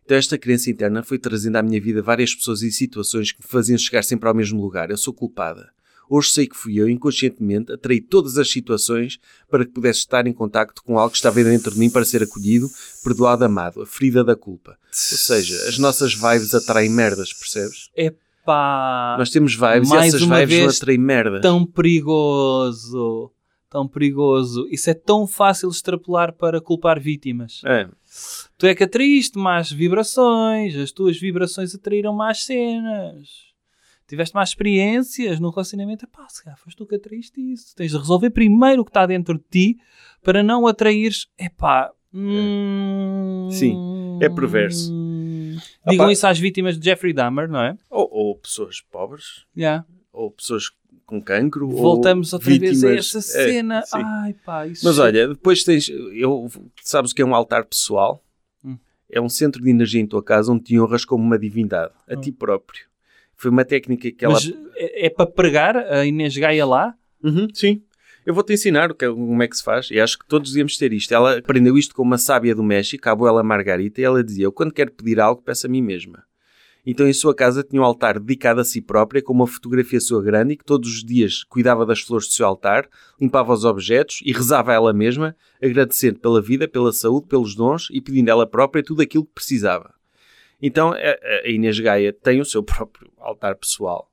Então 0.04 0.16
esta 0.16 0.36
crença 0.36 0.68
interna 0.70 1.02
foi 1.02 1.18
trazendo 1.18 1.56
à 1.56 1.62
minha 1.62 1.80
vida 1.80 2.02
várias 2.02 2.34
pessoas 2.34 2.62
e 2.62 2.72
situações 2.72 3.30
que 3.32 3.40
me 3.40 3.46
faziam 3.48 3.78
chegar 3.78 4.02
sempre 4.02 4.28
ao 4.28 4.34
mesmo 4.34 4.60
lugar. 4.60 4.90
Eu 4.90 4.96
sou 4.96 5.14
culpada. 5.14 5.70
Hoje 6.08 6.30
sei 6.30 6.46
que 6.46 6.56
fui 6.56 6.78
eu, 6.78 6.88
inconscientemente, 6.88 7.72
atraí 7.72 8.00
todas 8.00 8.36
as 8.36 8.50
situações 8.50 9.18
para 9.50 9.64
que 9.64 9.72
pudesse 9.72 10.00
estar 10.00 10.26
em 10.26 10.32
contacto 10.32 10.82
com 10.82 10.98
algo 10.98 11.10
que 11.10 11.16
estava 11.16 11.42
dentro 11.42 11.72
de 11.72 11.78
mim 11.78 11.88
para 11.88 12.04
ser 12.04 12.22
acolhido, 12.22 12.68
perdoado, 13.02 13.44
amado. 13.44 13.82
A 13.82 13.86
ferida 13.86 14.22
da 14.22 14.36
culpa. 14.36 14.72
Ou 14.72 15.18
seja, 15.18 15.56
as 15.68 15.78
nossas 15.78 16.12
vibes 16.14 16.54
atraem 16.54 16.90
merdas, 16.90 17.32
percebes? 17.32 17.90
Epá, 17.96 19.16
Nós 19.18 19.30
temos 19.30 19.54
vibes 19.54 19.90
e 19.90 19.96
essas 19.96 20.20
vibes 20.20 20.28
vão 20.28 20.46
vez, 20.46 20.76
atrair 20.76 20.98
merda. 20.98 21.40
tão 21.40 21.64
perigoso. 21.64 23.30
Tão 23.70 23.88
perigoso. 23.88 24.68
Isso 24.70 24.90
é 24.90 24.94
tão 24.94 25.26
fácil 25.26 25.70
extrapolar 25.70 26.34
para 26.34 26.60
culpar 26.60 27.00
vítimas. 27.00 27.62
É. 27.64 27.88
Tu 28.58 28.66
é 28.66 28.74
que 28.74 28.84
atraíste 28.84 29.38
mais 29.38 29.72
vibrações, 29.72 30.76
as 30.76 30.92
tuas 30.92 31.18
vibrações 31.18 31.74
atraíram 31.74 32.12
mais 32.14 32.44
cenas. 32.44 33.51
Tiveste 34.06 34.34
mais 34.34 34.50
experiências 34.50 35.40
no 35.40 35.50
relacionamento. 35.50 36.04
Epá, 36.04 36.28
se 36.28 36.42
calhar 36.44 36.58
foste 36.58 36.76
tu 36.76 36.86
que 36.86 36.96
atraíste 36.96 37.40
isso. 37.40 37.74
Tens 37.74 37.92
de 37.92 37.96
resolver 37.98 38.30
primeiro 38.30 38.82
o 38.82 38.84
que 38.84 38.90
está 38.90 39.06
dentro 39.06 39.38
de 39.38 39.44
ti 39.50 39.78
para 40.22 40.42
não 40.42 40.66
atraires. 40.66 41.26
Epá. 41.38 41.90
hum, 42.12 43.48
Sim, 43.50 44.18
é 44.20 44.28
perverso. 44.28 44.92
Digam 45.88 46.06
Epá. 46.06 46.12
isso 46.12 46.26
às 46.26 46.38
vítimas 46.38 46.78
de 46.78 46.84
Jeffrey 46.84 47.12
Dahmer, 47.12 47.48
não 47.48 47.60
é? 47.62 47.76
Ou, 47.90 48.08
ou 48.10 48.36
pessoas 48.38 48.80
pobres, 48.80 49.44
Yeah. 49.56 49.84
ou 50.12 50.30
pessoas 50.30 50.70
com 51.06 51.20
cancro. 51.22 51.68
Voltamos 51.68 52.32
ou 52.32 52.38
outra 52.38 52.50
vez 52.58 52.84
a 52.84 52.88
vítimas- 52.88 53.14
essa 53.14 53.38
É, 53.40 53.44
cena. 53.52 53.82
sim. 53.82 53.98
Ai 54.02 54.34
pá, 54.44 54.66
isso 54.66 54.84
Mas 54.84 54.98
olha, 54.98 55.28
depois 55.28 55.62
tens. 55.64 55.88
Eu, 55.88 56.48
sabes 56.82 57.12
o 57.12 57.14
que 57.14 57.22
é 57.22 57.24
um 57.24 57.34
altar 57.34 57.64
pessoal? 57.64 58.24
Hum. 58.64 58.78
É 59.10 59.20
um 59.20 59.28
centro 59.28 59.62
de 59.62 59.70
energia 59.70 60.00
em 60.00 60.06
tua 60.06 60.22
casa 60.22 60.52
onde 60.52 60.64
te 60.64 60.78
honras 60.80 61.04
como 61.04 61.22
uma 61.22 61.38
divindade, 61.38 61.92
a 62.08 62.14
Hum. 62.16 62.20
ti 62.20 62.32
próprio. 62.32 62.86
Foi 63.42 63.50
uma 63.50 63.64
técnica 63.64 64.08
que 64.12 64.24
ela. 64.24 64.34
Mas 64.34 64.52
é, 64.76 65.06
é 65.06 65.10
para 65.10 65.26
pregar 65.26 65.76
a 65.76 66.06
Inês 66.06 66.36
Gaia 66.36 66.64
lá? 66.64 66.94
Uhum, 67.24 67.48
sim. 67.52 67.82
Eu 68.24 68.32
vou-te 68.32 68.52
ensinar 68.52 68.92
o 68.92 68.94
que 68.94 69.04
é- 69.04 69.08
como 69.10 69.42
é 69.42 69.48
que 69.48 69.56
se 69.56 69.64
faz 69.64 69.90
e 69.90 69.98
acho 69.98 70.16
que 70.16 70.24
todos 70.28 70.52
devíamos 70.52 70.76
ter 70.76 70.92
isto. 70.92 71.12
Ela 71.12 71.38
aprendeu 71.38 71.76
isto 71.76 71.92
com 71.92 72.02
uma 72.02 72.18
sábia 72.18 72.54
do 72.54 72.62
México, 72.62 73.08
a 73.08 73.12
abuela 73.12 73.42
Margarita, 73.42 74.00
e 74.00 74.04
ela 74.04 74.22
dizia: 74.22 74.44
Eu, 74.44 74.52
quando 74.52 74.72
quero 74.72 74.92
pedir 74.92 75.18
algo, 75.18 75.42
peço 75.42 75.66
a 75.66 75.68
mim 75.68 75.82
mesma. 75.82 76.22
Então, 76.86 77.08
em 77.08 77.12
sua 77.12 77.34
casa, 77.34 77.64
tinha 77.64 77.82
um 77.82 77.84
altar 77.84 78.20
dedicado 78.20 78.60
a 78.60 78.64
si 78.64 78.80
própria, 78.80 79.20
com 79.20 79.32
uma 79.32 79.46
fotografia 79.48 79.98
sua 80.00 80.22
grande, 80.22 80.52
e 80.52 80.56
que 80.56 80.64
todos 80.64 80.88
os 80.88 81.04
dias 81.04 81.42
cuidava 81.42 81.84
das 81.84 82.00
flores 82.00 82.28
do 82.28 82.32
seu 82.32 82.46
altar, 82.46 82.88
limpava 83.20 83.52
os 83.52 83.64
objetos 83.64 84.20
e 84.24 84.32
rezava 84.32 84.70
a 84.70 84.74
ela 84.74 84.92
mesma, 84.92 85.34
agradecendo 85.60 86.20
pela 86.20 86.40
vida, 86.40 86.68
pela 86.68 86.92
saúde, 86.92 87.26
pelos 87.26 87.56
dons 87.56 87.88
e 87.90 88.00
pedindo 88.00 88.28
a 88.28 88.32
ela 88.32 88.46
própria 88.46 88.84
tudo 88.84 89.02
aquilo 89.02 89.24
que 89.24 89.32
precisava. 89.34 89.92
Então, 90.62 90.92
a 90.92 91.48
Inês 91.48 91.78
Gaia 91.80 92.12
tem 92.12 92.40
o 92.40 92.44
seu 92.44 92.62
próprio 92.64 93.10
altar 93.18 93.56
pessoal 93.56 94.08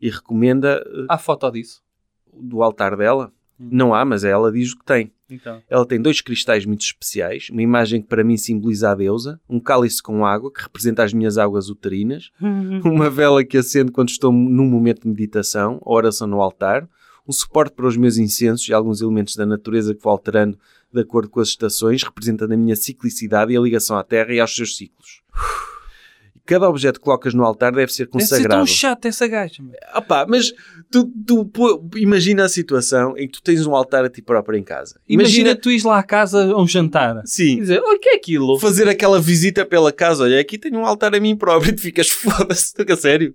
e 0.00 0.10
recomenda 0.10 0.84
eh, 0.84 1.06
Há 1.08 1.16
foto 1.16 1.48
disso. 1.52 1.80
do 2.34 2.60
altar 2.60 2.96
dela. 2.96 3.32
Hum. 3.58 3.68
Não 3.70 3.94
há, 3.94 4.04
mas 4.04 4.24
ela 4.24 4.50
diz 4.50 4.72
o 4.72 4.78
que 4.78 4.84
tem. 4.84 5.12
Então. 5.30 5.62
Ela 5.70 5.86
tem 5.86 6.02
dois 6.02 6.20
cristais 6.20 6.66
muito 6.66 6.82
especiais, 6.82 7.48
uma 7.50 7.62
imagem 7.62 8.02
que 8.02 8.08
para 8.08 8.24
mim 8.24 8.36
simboliza 8.36 8.90
a 8.90 8.94
deusa, 8.94 9.40
um 9.48 9.58
cálice 9.60 10.02
com 10.02 10.26
água 10.26 10.52
que 10.52 10.60
representa 10.60 11.04
as 11.04 11.14
minhas 11.14 11.38
águas 11.38 11.70
uterinas, 11.70 12.30
uma 12.84 13.08
vela 13.08 13.42
que 13.44 13.56
acende 13.56 13.92
quando 13.92 14.10
estou 14.10 14.32
num 14.32 14.66
momento 14.66 15.02
de 15.02 15.08
meditação 15.08 15.80
oração 15.86 16.26
no 16.26 16.42
altar, 16.42 16.86
um 17.26 17.32
suporte 17.32 17.74
para 17.74 17.86
os 17.86 17.96
meus 17.96 18.18
incensos 18.18 18.68
e 18.68 18.74
alguns 18.74 19.00
elementos 19.00 19.36
da 19.36 19.46
natureza 19.46 19.94
que 19.94 20.02
vou 20.02 20.10
alterando 20.10 20.58
de 20.92 21.00
acordo 21.00 21.30
com 21.30 21.40
as 21.40 21.48
estações, 21.48 22.02
representando 22.02 22.52
a 22.52 22.56
minha 22.56 22.76
ciclicidade 22.76 23.52
e 23.52 23.56
a 23.56 23.60
ligação 23.60 23.96
à 23.96 24.02
Terra 24.02 24.34
e 24.34 24.40
aos 24.40 24.54
seus 24.54 24.76
ciclos. 24.76 25.22
Cada 26.52 26.68
objeto 26.68 26.98
que 27.00 27.04
colocas 27.04 27.32
no 27.34 27.44
altar 27.44 27.72
deve 27.72 27.92
ser 27.92 28.04
Deve 28.06 28.24
ser 28.24 28.34
consagrado. 28.34 28.60
tão 28.60 28.66
chato 28.66 29.06
essa 29.06 29.26
gaja. 29.26 29.62
Ah 29.92 30.00
pá, 30.02 30.26
mas 30.28 30.52
tu, 30.90 31.10
tu 31.26 31.44
pô- 31.46 31.82
imagina 31.96 32.44
a 32.44 32.48
situação 32.48 33.16
em 33.16 33.26
que 33.26 33.32
tu 33.34 33.42
tens 33.42 33.66
um 33.66 33.74
altar 33.74 34.04
a 34.04 34.10
ti 34.10 34.20
próprio 34.20 34.58
em 34.58 34.62
casa. 34.62 35.00
Imagina, 35.08 35.54
tu 35.56 35.70
ires 35.70 35.84
lá 35.84 35.98
à 35.98 36.02
casa 36.02 36.44
a 36.52 36.60
um 36.60 36.66
jantar. 36.66 37.22
E 37.24 37.28
sim, 37.28 37.56
dizer, 37.58 37.80
o 37.80 37.98
que 37.98 38.10
é 38.10 38.14
aquilo? 38.16 38.58
fazer 38.58 38.88
aquela 38.88 39.20
visita 39.20 39.64
pela 39.64 39.90
casa. 39.92 40.24
Olha, 40.24 40.40
aqui 40.40 40.58
tenho 40.58 40.78
um 40.78 40.86
altar 40.86 41.14
a 41.14 41.20
mim 41.20 41.34
próprio 41.36 41.70
e 41.70 41.72
tu 41.76 41.80
ficas 41.80 42.08
foda-se, 42.10 42.74
a 42.86 42.96
sério. 42.96 43.34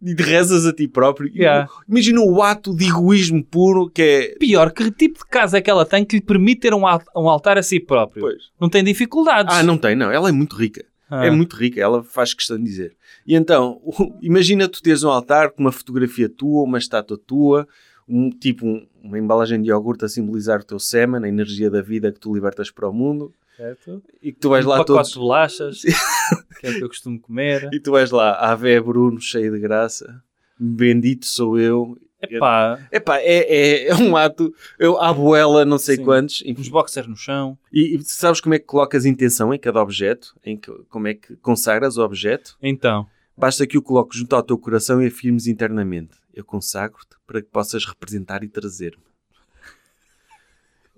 E 0.00 0.14
de 0.14 0.22
rezas 0.22 0.64
a 0.64 0.72
ti 0.72 0.86
próprio. 0.86 1.28
Yeah. 1.34 1.68
Imagina 1.88 2.20
o 2.20 2.40
ato 2.40 2.72
de 2.72 2.86
egoísmo 2.86 3.42
puro 3.44 3.90
que 3.90 4.00
é. 4.02 4.38
Pior, 4.38 4.70
que 4.70 4.90
tipo 4.92 5.18
de 5.18 5.26
casa 5.28 5.58
é 5.58 5.60
que 5.60 5.68
ela 5.68 5.84
tem 5.84 6.04
que 6.04 6.16
lhe 6.16 6.22
permite 6.22 6.60
ter 6.60 6.72
um, 6.72 6.82
um 7.16 7.28
altar 7.28 7.58
a 7.58 7.62
si 7.64 7.80
próprio? 7.80 8.20
Pois. 8.22 8.44
Não 8.60 8.68
tem 8.68 8.84
dificuldades. 8.84 9.52
Ah, 9.52 9.62
não 9.64 9.76
tem, 9.76 9.96
não. 9.96 10.08
Ela 10.10 10.28
é 10.28 10.32
muito 10.32 10.54
rica. 10.54 10.84
Ah. 11.10 11.24
É 11.26 11.30
muito 11.30 11.56
rica, 11.56 11.80
ela 11.80 12.02
faz 12.02 12.34
questão 12.34 12.58
de 12.58 12.64
dizer. 12.64 12.96
E 13.26 13.34
então, 13.34 13.80
imagina 14.20 14.68
tu 14.68 14.82
teres 14.82 15.02
um 15.02 15.08
altar 15.10 15.50
com 15.50 15.60
uma 15.62 15.72
fotografia 15.72 16.28
tua, 16.28 16.62
uma 16.64 16.78
estátua 16.78 17.16
tua, 17.18 17.66
um, 18.06 18.30
tipo 18.30 18.66
um- 18.66 18.86
uma 19.02 19.18
embalagem 19.18 19.60
de 19.62 19.68
iogurte 19.70 20.04
a 20.04 20.08
simbolizar 20.08 20.60
o 20.60 20.64
teu 20.64 20.78
sêmen, 20.78 21.24
a 21.24 21.28
energia 21.28 21.70
da 21.70 21.80
vida 21.82 22.12
que 22.12 22.20
tu 22.20 22.34
libertas 22.34 22.70
para 22.70 22.88
o 22.88 22.92
mundo, 22.92 23.32
Certo? 23.56 24.02
e 24.22 24.32
que 24.32 24.38
tu 24.38 24.48
vais 24.50 24.64
um 24.66 24.68
lá 24.68 24.84
todos. 24.84 25.08
de 25.10 25.18
bolachas, 25.18 25.82
que 26.60 26.66
é 26.66 26.70
o 26.70 26.74
que 26.74 26.84
eu 26.84 26.88
costumo 26.88 27.18
comer. 27.20 27.68
E 27.72 27.80
tu 27.80 27.92
vais 27.92 28.10
lá, 28.10 28.32
Ave 28.34 28.80
Bruno, 28.80 29.20
cheio 29.20 29.52
de 29.52 29.58
graça, 29.58 30.22
bendito 30.58 31.26
sou 31.26 31.58
eu. 31.58 31.96
Epá, 32.22 32.88
Epá, 32.90 33.18
é, 33.18 33.86
é, 33.86 33.88
é 33.88 33.94
um 33.94 34.16
ato, 34.16 34.52
eu, 34.78 34.98
a 34.98 35.10
abuela, 35.10 35.64
não 35.64 35.78
sei 35.78 35.96
Sim. 35.96 36.04
quantos, 36.04 36.42
enfim. 36.44 36.60
uns 36.60 36.68
boxers 36.68 37.06
no 37.06 37.16
chão. 37.16 37.56
E, 37.72 37.96
e 37.96 38.02
sabes 38.02 38.40
como 38.40 38.54
é 38.54 38.58
que 38.58 38.64
colocas 38.64 39.06
intenção 39.06 39.54
em 39.54 39.58
cada 39.58 39.80
objeto? 39.80 40.34
Em 40.44 40.56
que, 40.56 40.70
como 40.88 41.06
é 41.06 41.14
que 41.14 41.36
consagras 41.36 41.96
o 41.96 42.02
objeto? 42.02 42.56
Então, 42.60 43.06
Basta 43.38 43.64
que 43.68 43.78
o 43.78 43.82
coloques 43.82 44.18
junto 44.18 44.34
ao 44.34 44.42
teu 44.42 44.58
coração 44.58 45.00
e 45.00 45.06
afirmes 45.06 45.46
internamente: 45.46 46.16
Eu 46.34 46.44
consagro-te 46.44 47.16
para 47.24 47.40
que 47.40 47.48
possas 47.48 47.84
representar 47.84 48.42
e 48.42 48.48
trazer-me. 48.48 49.04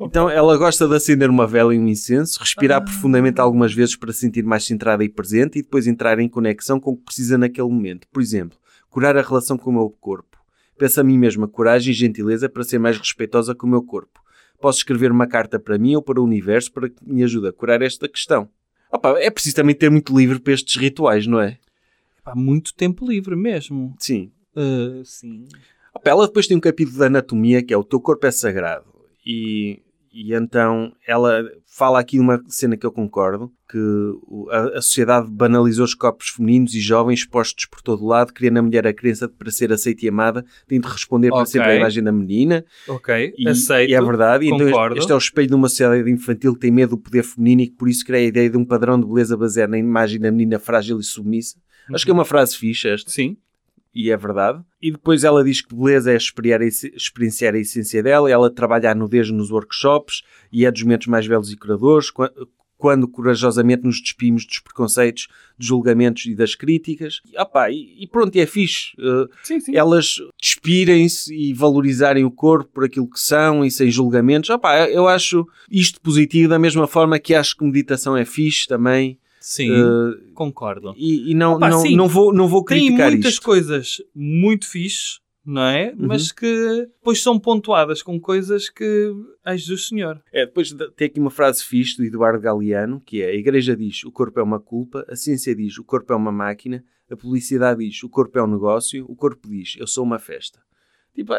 Então 0.00 0.30
ela 0.30 0.56
gosta 0.56 0.88
de 0.88 0.96
acender 0.96 1.28
uma 1.28 1.46
vela 1.46 1.74
e 1.74 1.78
um 1.78 1.86
incenso, 1.86 2.40
respirar 2.40 2.82
profundamente 2.82 3.38
algumas 3.38 3.74
vezes 3.74 3.94
para 3.94 4.10
se 4.14 4.20
sentir 4.20 4.42
mais 4.42 4.64
centrada 4.64 5.04
e 5.04 5.10
presente 5.10 5.58
e 5.58 5.62
depois 5.62 5.86
entrar 5.86 6.18
em 6.18 6.30
conexão 6.30 6.80
com 6.80 6.92
o 6.92 6.96
que 6.96 7.04
precisa 7.04 7.36
naquele 7.36 7.68
momento. 7.68 8.08
Por 8.10 8.22
exemplo, 8.22 8.56
curar 8.88 9.18
a 9.18 9.22
relação 9.22 9.58
com 9.58 9.68
o 9.68 9.74
meu 9.74 9.90
corpo. 9.90 10.29
Peço 10.80 10.98
a 10.98 11.04
mim 11.04 11.18
mesma 11.18 11.46
coragem 11.46 11.92
e 11.92 11.94
gentileza 11.94 12.48
para 12.48 12.64
ser 12.64 12.78
mais 12.78 12.96
respeitosa 12.96 13.54
com 13.54 13.66
o 13.66 13.70
meu 13.70 13.82
corpo. 13.82 14.18
Posso 14.58 14.78
escrever 14.78 15.12
uma 15.12 15.26
carta 15.26 15.58
para 15.58 15.76
mim 15.76 15.94
ou 15.94 16.00
para 16.00 16.18
o 16.18 16.24
universo 16.24 16.72
para 16.72 16.88
que 16.88 16.96
me 17.06 17.22
ajude 17.22 17.48
a 17.48 17.52
curar 17.52 17.82
esta 17.82 18.08
questão. 18.08 18.48
Opa, 18.90 19.20
é 19.20 19.30
preciso 19.30 19.56
também 19.56 19.74
ter 19.74 19.90
muito 19.90 20.16
livre 20.16 20.40
para 20.40 20.54
estes 20.54 20.76
rituais, 20.76 21.26
não 21.26 21.38
é? 21.38 21.58
epá, 22.18 22.34
muito 22.34 22.72
tempo 22.72 23.06
livre 23.06 23.36
mesmo. 23.36 23.94
Sim. 23.98 24.32
Ah, 24.56 25.02
sim. 25.04 25.46
Opa, 25.94 26.08
ela 26.08 26.26
depois 26.26 26.46
tem 26.46 26.56
um 26.56 26.60
capítulo 26.60 26.96
de 26.96 27.04
anatomia 27.04 27.62
que 27.62 27.74
é 27.74 27.76
o 27.76 27.84
teu 27.84 28.00
corpo 28.00 28.26
é 28.26 28.30
sagrado. 28.30 28.86
E, 29.26 29.82
e 30.12 30.34
então 30.34 30.92
ela 31.06 31.42
fala 31.66 32.00
aqui 32.00 32.18
uma 32.18 32.42
cena 32.48 32.76
que 32.76 32.84
eu 32.84 32.90
concordo, 32.92 33.52
que 33.70 33.78
a, 34.50 34.78
a 34.78 34.82
sociedade 34.82 35.30
banalizou 35.30 35.84
os 35.84 35.94
corpos 35.94 36.28
femininos 36.28 36.74
e 36.74 36.80
jovens 36.80 37.20
expostos 37.20 37.66
por 37.66 37.80
todo 37.80 38.02
o 38.02 38.06
lado, 38.08 38.32
criando 38.32 38.54
na 38.54 38.62
mulher 38.62 38.86
a 38.86 38.92
crença 38.92 39.28
de 39.28 39.34
para 39.34 39.50
ser 39.50 39.72
aceita 39.72 40.04
e 40.04 40.08
amada 40.08 40.44
tem 40.66 40.80
de 40.80 40.88
responder 40.88 41.28
para 41.28 41.38
Ok. 41.42 41.52
sempre 41.52 41.68
à 41.70 41.76
imagem 41.76 42.02
da 42.02 42.10
menina. 42.12 42.64
Ok, 42.88 43.32
E, 43.38 43.48
aceito. 43.48 43.90
e 43.90 43.94
é 43.94 44.02
verdade. 44.02 44.44
E 44.44 44.48
então 44.48 44.58
este, 44.62 44.70
concordo. 44.72 44.98
este 44.98 45.12
é 45.12 45.14
o 45.14 45.18
espelho 45.18 45.48
de 45.48 45.54
uma 45.54 45.68
sociedade 45.68 46.10
infantil 46.10 46.54
que 46.54 46.60
tem 46.60 46.70
medo 46.70 46.90
do 46.90 46.98
poder 46.98 47.22
feminino 47.22 47.62
e 47.62 47.66
que 47.68 47.76
por 47.76 47.88
isso 47.88 48.04
cria 48.04 48.18
a 48.18 48.22
ideia 48.22 48.50
de 48.50 48.56
um 48.56 48.64
padrão 48.64 49.00
de 49.00 49.06
beleza 49.06 49.36
baseado 49.36 49.70
na 49.70 49.78
imagem 49.78 50.18
da 50.20 50.30
menina 50.32 50.58
frágil 50.58 50.98
e 50.98 51.04
submissa. 51.04 51.56
Acho 51.94 52.04
que 52.04 52.10
é 52.10 52.14
uma 52.14 52.24
frase 52.24 52.56
fixa 52.56 52.88
esta 52.88 53.10
Sim. 53.10 53.36
E 53.94 54.10
é 54.10 54.16
verdade. 54.16 54.62
E 54.80 54.90
depois 54.90 55.24
ela 55.24 55.42
diz 55.44 55.60
que 55.60 55.74
beleza 55.74 56.12
é 56.12 56.16
experienciar 56.16 57.54
a, 57.54 57.58
essência 57.58 58.02
dela, 58.02 58.30
ela 58.30 58.50
trabalha 58.50 58.90
a 58.90 58.94
nudez 58.94 59.30
nos 59.30 59.50
workshops 59.50 60.22
e 60.52 60.64
é 60.64 60.70
dos 60.70 60.82
momentos 60.82 61.06
mais 61.06 61.26
belos 61.26 61.50
e 61.52 61.56
curadores. 61.56 62.10
Qu- 62.10 62.28
quando 62.76 63.06
corajosamente 63.06 63.84
nos 63.84 64.00
despimos 64.00 64.46
dos 64.46 64.58
preconceitos, 64.58 65.28
dos 65.58 65.66
julgamentos 65.68 66.24
e 66.24 66.34
das 66.34 66.54
críticas. 66.54 67.20
E, 67.30 67.38
opá, 67.38 67.70
e, 67.70 68.02
e 68.02 68.06
pronto, 68.08 68.34
é 68.36 68.46
fixe. 68.46 68.92
Uh, 68.98 69.28
Sim, 69.42 69.60
sim. 69.60 69.76
elas 69.76 70.14
despirem-se 70.40 71.34
e 71.34 71.52
valorizarem 71.52 72.24
o 72.24 72.30
corpo 72.30 72.70
por 72.72 72.84
aquilo 72.84 73.06
que 73.08 73.20
são 73.20 73.62
e 73.64 73.70
sem 73.70 73.90
julgamentos. 73.90 74.48
Opá, 74.48 74.88
eu 74.88 75.06
acho 75.06 75.46
isto 75.70 76.00
positivo 76.00 76.48
da 76.48 76.58
mesma 76.58 76.86
forma 76.86 77.18
que 77.18 77.34
acho 77.34 77.54
que 77.54 77.64
meditação 77.64 78.16
é 78.16 78.24
fixe 78.24 78.66
também. 78.66 79.18
Sim, 79.52 79.68
Uh, 79.72 80.32
concordo. 80.32 80.94
e, 80.96 81.32
e 81.32 81.34
não, 81.34 81.54
Opa, 81.54 81.68
não, 81.68 81.80
sim. 81.80 81.96
não, 81.96 82.06
vou, 82.06 82.32
não 82.32 82.46
vou 82.46 82.64
Tem 82.64 82.78
criticar 82.86 83.10
muitas 83.10 83.32
isto. 83.32 83.42
coisas 83.44 83.96
muito 84.14 84.64
fixes, 84.68 85.18
não 85.44 85.62
é? 85.62 85.90
Uhum. 85.98 86.06
Mas 86.06 86.30
que 86.30 86.86
depois 87.00 87.20
são 87.20 87.36
pontuadas 87.36 88.00
com 88.00 88.20
coisas 88.20 88.68
que. 88.68 89.10
Ai 89.44 89.58
Jesus 89.58 89.88
Senhor. 89.88 90.22
É, 90.32 90.46
depois 90.46 90.72
de- 90.72 90.90
tem 90.92 91.08
aqui 91.08 91.18
uma 91.18 91.30
frase 91.32 91.64
fixe 91.64 91.96
do 91.96 92.04
Eduardo 92.04 92.40
Galeano, 92.40 93.00
que 93.04 93.22
é 93.22 93.30
a 93.30 93.34
igreja 93.34 93.74
diz 93.76 94.04
o 94.04 94.12
corpo 94.12 94.38
é 94.38 94.42
uma 94.42 94.60
culpa, 94.60 95.04
a 95.08 95.16
ciência 95.16 95.52
diz 95.52 95.76
o 95.78 95.84
corpo 95.84 96.12
é 96.12 96.16
uma 96.16 96.30
máquina, 96.30 96.84
a 97.10 97.16
publicidade 97.16 97.84
diz 97.84 98.00
o 98.04 98.08
corpo 98.08 98.38
é 98.38 98.42
um 98.44 98.46
negócio, 98.52 99.04
o 99.08 99.16
corpo 99.16 99.48
diz 99.48 99.74
eu 99.80 99.86
sou 99.88 100.04
uma 100.04 100.20
festa. 100.20 100.60
Tipo, 101.12 101.32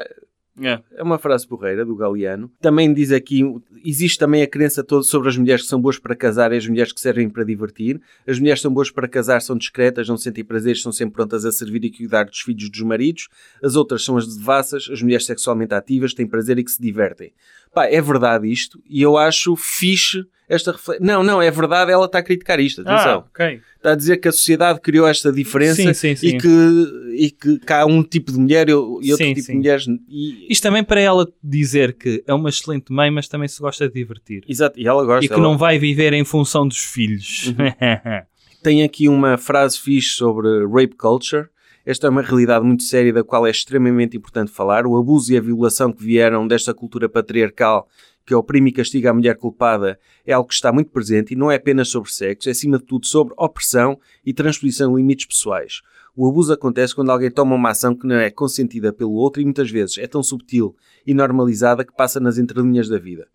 é 0.60 0.82
é 0.96 1.04
uma 1.04 1.18
frase 1.18 1.48
porreira 1.48 1.86
do 1.86 1.96
Galeano. 1.96 2.52
Também 2.60 2.94
diz 2.94 3.12
aqui, 3.12 3.42
existe 3.84 4.20
também 4.20 4.42
a 4.42 4.48
crença 4.48 4.84
toda 4.84 5.04
sobre 5.04 5.30
as 5.30 5.38
mulheres 5.38 5.64
que 5.64 5.68
são 5.68 5.82
boas 5.82 5.98
para 5.98 6.16
casar 6.16 6.52
e 6.52 6.58
as 6.58 6.68
mulheres 6.68 6.92
que 6.92 7.00
servem 7.00 7.30
para 7.30 7.44
divertir. 7.44 8.02
As 8.28 8.38
mulheres 8.40 8.60
que 8.60 8.64
são 8.64 8.74
boas 8.74 8.92
para 8.92 9.08
casar 9.08 9.42
são 9.42 9.58
discretas, 9.58 10.08
não 10.08 10.18
sentem 10.18 10.44
prazeres, 10.44 10.82
são 10.82 10.92
sempre 10.92 11.16
prontas 11.16 11.46
a 11.46 11.52
servir 11.52 11.84
e 11.86 11.92
cuidar 11.92 12.26
dos 12.26 12.40
filhos 12.40 12.70
dos 12.70 12.82
maridos. 12.82 13.30
As 13.64 13.76
outras 13.76 14.04
são 14.04 14.18
as 14.18 14.36
devassas, 14.36 14.88
as 14.92 15.02
mulheres 15.02 15.26
sexualmente 15.26 15.74
ativas, 15.74 16.14
têm 16.14 16.28
prazer 16.28 16.60
e 16.60 16.64
que 16.64 16.72
se 16.72 16.82
divertem. 16.82 17.32
Pá, 17.74 17.86
é 17.86 18.02
verdade 18.02 18.52
isto 18.52 18.82
e 18.90 19.02
eu 19.02 19.18
acho 19.18 19.56
fixe 19.56 20.24
esta 20.50 20.74
reflexão. 20.74 21.06
Não, 21.06 21.24
não, 21.24 21.42
é 21.42 21.50
verdade, 21.50 21.92
ela 21.92 22.06
está 22.06 22.20
a 22.20 22.24
criticar 22.24 22.60
isto, 22.60 22.84
Ah, 22.86 22.94
atenção. 22.96 23.20
ok. 23.34 23.62
Está 23.78 23.94
a 23.94 23.96
dizer 23.96 24.18
que 24.18 24.28
a 24.28 24.32
sociedade 24.34 24.82
criou 24.82 25.08
esta 25.08 25.32
diferença 25.32 25.76
Sim, 25.82 25.94
sim, 25.94 26.16
sim. 26.16 26.28
E, 26.28 26.38
que, 26.38 27.16
e 27.18 27.32
que 27.32 27.60
cá 27.60 27.82
há 27.82 27.86
um 27.86 28.04
tipo 28.04 28.32
de 28.34 28.38
mulher 28.38 28.68
e 28.68 28.74
outro 28.74 29.16
tipo 29.16 29.42
de 29.42 29.54
mulheres. 29.56 29.86
E, 30.10 30.52
Isto 30.52 30.64
também 30.64 30.84
para 30.84 31.00
ela 31.00 31.26
dizer 31.42 31.94
que 31.94 32.22
é 32.28 32.34
uma 32.34 32.50
excelente 32.50 32.92
mãe, 32.92 33.10
mas 33.10 33.30
também 33.30 33.48
se 33.48 33.62
gosta 33.62 33.88
de 33.88 33.94
divertir. 33.94 34.44
Exato, 34.48 34.78
e 34.78 34.86
ela 34.86 35.06
gosta. 35.06 35.24
E 35.24 35.28
que 35.30 35.34
ela- 35.34 35.42
não 35.42 35.58
vai 35.58 35.80
viver 35.80 36.12
em 36.12 36.26
função 36.26 36.68
dos 36.68 36.80
filhos. 36.84 37.48
Uhum. 37.48 38.22
Tem 38.62 38.84
aqui 38.84 39.08
uma 39.08 39.38
frase 39.38 39.80
fixe 39.80 40.10
sobre 40.16 40.48
rape 40.68 40.96
culture. 40.98 41.48
Esta 41.86 42.08
é 42.08 42.10
uma 42.10 42.22
realidade 42.22 42.66
muito 42.66 42.84
séria 42.84 43.12
da 43.12 43.24
qual 43.24 43.48
é 43.48 43.52
extremamente 43.52 44.16
importante 44.16 44.52
falar. 44.52 44.86
O 44.86 44.98
abuso 44.98 45.34
e 45.34 45.38
a 45.38 45.42
violação 45.42 45.92
que 45.92 46.04
vieram 46.04 46.48
desta 46.48 46.74
cultura 46.74 47.10
patriarcal 47.10 47.88
que 48.26 48.36
oprime 48.36 48.70
e 48.70 48.74
castiga 48.74 49.10
a 49.10 49.14
mulher 49.14 49.36
culpada 49.36 50.00
é 50.26 50.34
algo 50.34 50.48
que 50.48 50.54
está 50.54 50.72
muito 50.72 50.92
presente 50.92 51.34
e 51.34 51.36
não 51.36 51.50
é 51.52 51.56
apenas 51.56 51.90
sobre 51.90 52.12
sexo, 52.12 52.50
é 52.50 52.52
acima 52.52 52.78
de 52.78 52.86
tudo 52.86 53.08
sobre 53.08 53.34
opressão 53.38 54.00
e 54.26 54.34
transposição 54.34 54.92
de 54.92 54.98
limites 54.98 55.26
pessoais. 55.26 55.82
O 56.16 56.28
abuso 56.28 56.54
acontece 56.54 56.94
quando 56.94 57.10
alguém 57.10 57.32
toma 57.32 57.56
uma 57.56 57.70
ação 57.70 57.96
que 57.96 58.06
não 58.06 58.16
é 58.16 58.30
consentida 58.30 58.94
pelo 58.94 59.14
outro 59.14 59.42
e 59.42 59.46
muitas 59.46 59.72
vezes 59.72 59.98
é 59.98 60.08
tão 60.08 60.22
subtil 60.22 60.76
e 61.06 61.14
normalizada 61.14 61.84
que 61.84 61.96
passa 61.96 62.20
nas 62.20 62.38
entrelinhas 62.38 62.88
da 62.88 63.00
vida. 63.00 63.28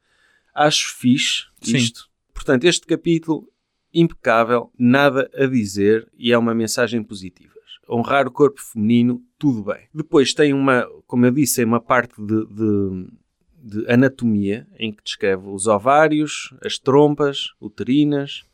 Acho 0.55 0.95
fixe 0.95 1.45
Sim. 1.61 1.77
isto. 1.77 2.09
Portanto, 2.33 2.65
este 2.65 2.87
capítulo 2.87 3.49
impecável, 3.93 4.71
nada 4.79 5.31
a 5.35 5.47
dizer 5.47 6.07
e 6.19 6.33
é 6.33 6.39
uma 6.39 6.55
mensagem 6.55 7.03
positiva. 7.03 7.56
Honrar 7.89 8.27
o 8.27 8.31
corpo 8.31 8.61
feminino, 8.61 9.23
tudo 9.39 9.63
bem. 9.63 9.89
Depois 9.95 10.35
tem 10.35 10.53
uma, 10.53 10.87
como 11.07 11.27
eu 11.27 11.31
disse, 11.31 11.63
uma 11.65 11.81
parte 11.81 12.15
de, 12.21 12.47
de- 12.47 13.09
de 13.59 13.91
anatomia 13.91 14.67
em 14.79 14.93
que 14.93 15.03
descreve 15.03 15.49
os 15.49 15.67
ovários, 15.67 16.55
as 16.65 16.79
trompas, 16.79 17.49
uterinas. 17.61 18.45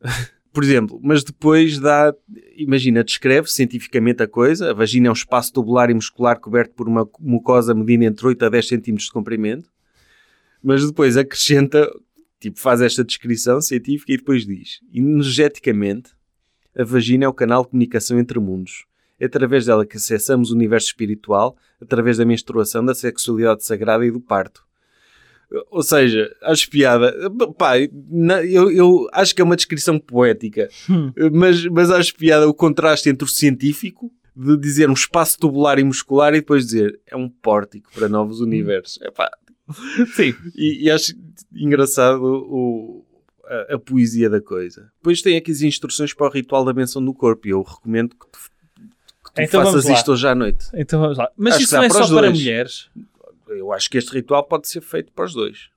Por 0.52 0.64
exemplo, 0.64 0.98
mas 1.00 1.22
depois 1.22 1.78
dá, 1.78 2.12
imagina, 2.56 3.04
descreve 3.04 3.48
cientificamente 3.48 4.20
a 4.22 4.26
coisa. 4.26 4.70
A 4.70 4.74
vagina 4.74 5.06
é 5.06 5.10
um 5.10 5.14
espaço 5.14 5.52
tubular 5.52 5.88
e 5.90 5.94
muscular 5.94 6.40
coberto 6.40 6.74
por 6.74 6.88
uma 6.88 7.08
mucosa 7.20 7.72
medida 7.72 8.04
entre 8.04 8.26
8 8.26 8.44
a 8.46 8.48
10 8.48 8.68
cm 8.68 8.94
de 8.96 9.12
comprimento. 9.12 9.70
Mas 10.60 10.84
depois 10.84 11.16
acrescenta 11.16 11.88
Tipo, 12.40 12.58
faz 12.58 12.80
esta 12.80 13.04
descrição 13.04 13.60
científica 13.60 14.12
e 14.12 14.16
depois 14.16 14.46
diz: 14.46 14.80
energeticamente, 14.92 16.12
a 16.76 16.84
vagina 16.84 17.24
é 17.24 17.28
o 17.28 17.34
canal 17.34 17.62
de 17.62 17.70
comunicação 17.70 18.18
entre 18.18 18.38
mundos. 18.38 18.84
É 19.18 19.26
através 19.26 19.66
dela 19.66 19.84
que 19.84 19.96
acessamos 19.96 20.50
o 20.50 20.54
universo 20.54 20.88
espiritual, 20.88 21.56
através 21.80 22.16
da 22.16 22.24
menstruação, 22.24 22.84
da 22.84 22.94
sexualidade 22.94 23.64
sagrada 23.64 24.04
e 24.06 24.10
do 24.10 24.20
parto. 24.20 24.64
Ou 25.70 25.82
seja, 25.82 26.30
acho 26.42 26.70
piada. 26.70 27.12
Pá, 27.58 27.76
eu, 27.78 28.70
eu 28.70 29.08
acho 29.12 29.34
que 29.34 29.42
é 29.42 29.44
uma 29.44 29.56
descrição 29.56 29.98
poética, 29.98 30.68
mas, 31.32 31.64
mas 31.66 31.90
acho 31.90 32.14
piada 32.14 32.48
o 32.48 32.54
contraste 32.54 33.08
entre 33.08 33.24
o 33.24 33.28
científico, 33.28 34.12
de 34.34 34.56
dizer 34.56 34.88
um 34.88 34.94
espaço 34.94 35.38
tubular 35.38 35.78
e 35.78 35.84
muscular, 35.84 36.32
e 36.34 36.40
depois 36.40 36.66
dizer 36.66 37.00
é 37.06 37.16
um 37.16 37.28
pórtico 37.28 37.90
para 37.92 38.08
novos 38.08 38.40
universos. 38.40 39.02
Epá, 39.02 39.28
Sim. 40.14 40.34
e, 40.56 40.84
e 40.86 40.90
acho 40.90 41.14
engraçado 41.52 42.22
o, 42.22 43.04
a, 43.50 43.74
a 43.74 43.78
poesia 43.78 44.30
da 44.30 44.40
coisa. 44.40 44.92
Depois 44.98 45.20
tem 45.20 45.36
aqui 45.36 45.50
as 45.50 45.60
instruções 45.60 46.14
para 46.14 46.28
o 46.28 46.30
ritual 46.30 46.64
da 46.64 46.72
benção 46.72 47.04
do 47.04 47.12
corpo 47.12 47.48
e 47.48 47.50
eu 47.50 47.62
recomendo 47.62 48.10
que 48.10 48.26
tu, 48.28 48.38
que 49.24 49.32
tu 49.34 49.42
Então 49.42 49.64
faças 49.64 49.88
isto 49.88 50.12
hoje 50.12 50.28
à 50.28 50.34
noite. 50.34 50.66
Então 50.72 51.00
vamos 51.00 51.18
lá. 51.18 51.30
Mas 51.36 51.54
Acho 51.54 51.64
isso 51.64 51.74
não 51.74 51.82
é 51.82 51.88
para 51.88 52.06
só 52.06 52.14
para 52.14 52.30
mulheres. 52.30 52.88
Eu 53.48 53.72
acho 53.72 53.90
que 53.90 53.98
este 53.98 54.12
ritual 54.12 54.44
pode 54.44 54.68
ser 54.68 54.80
feito 54.80 55.12
para 55.12 55.24
os 55.24 55.34
dois. 55.34 55.68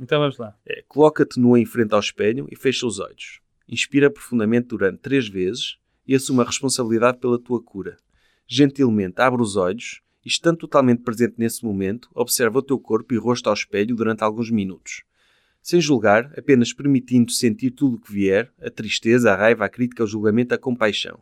Então 0.00 0.20
vamos 0.20 0.38
lá. 0.38 0.54
É, 0.64 0.84
Coloca-te 0.86 1.40
nua 1.40 1.58
em 1.58 1.66
frente 1.66 1.92
ao 1.92 2.00
espelho 2.00 2.46
e 2.50 2.54
fecha 2.54 2.86
os 2.86 3.00
olhos. 3.00 3.40
Inspira 3.68 4.08
profundamente 4.08 4.68
durante 4.68 4.98
três 4.98 5.28
vezes 5.28 5.76
e 6.06 6.14
assume 6.14 6.40
a 6.40 6.44
responsabilidade 6.44 7.18
pela 7.18 7.38
tua 7.38 7.60
cura. 7.60 7.96
Gentilmente 8.46 9.20
abre 9.20 9.42
os 9.42 9.56
olhos 9.56 10.00
e, 10.24 10.28
estando 10.28 10.58
totalmente 10.58 11.02
presente 11.02 11.34
nesse 11.36 11.64
momento, 11.64 12.08
observa 12.14 12.60
o 12.60 12.62
teu 12.62 12.78
corpo 12.78 13.12
e 13.12 13.18
rosto 13.18 13.48
ao 13.48 13.54
espelho 13.54 13.94
durante 13.94 14.22
alguns 14.22 14.50
minutos. 14.50 15.02
Sem 15.62 15.80
julgar, 15.80 16.32
apenas 16.36 16.72
permitindo 16.72 17.30
sentir 17.32 17.70
tudo 17.70 17.96
o 17.96 18.00
que 18.00 18.12
vier, 18.12 18.52
a 18.60 18.70
tristeza, 18.70 19.32
a 19.32 19.36
raiva, 19.36 19.64
a 19.64 19.68
crítica, 19.68 20.04
o 20.04 20.06
julgamento, 20.06 20.54
a 20.54 20.58
compaixão. 20.58 21.20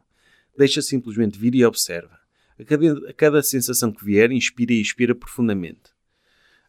Deixa 0.57 0.81
simplesmente 0.81 1.39
vir 1.39 1.55
e 1.55 1.65
observa. 1.65 2.19
A 2.59 2.65
cada, 2.65 3.11
a 3.11 3.13
cada 3.13 3.43
sensação 3.43 3.93
que 3.93 4.05
vier, 4.05 4.31
inspira 4.31 4.73
e 4.73 4.81
expira 4.81 5.15
profundamente. 5.15 5.97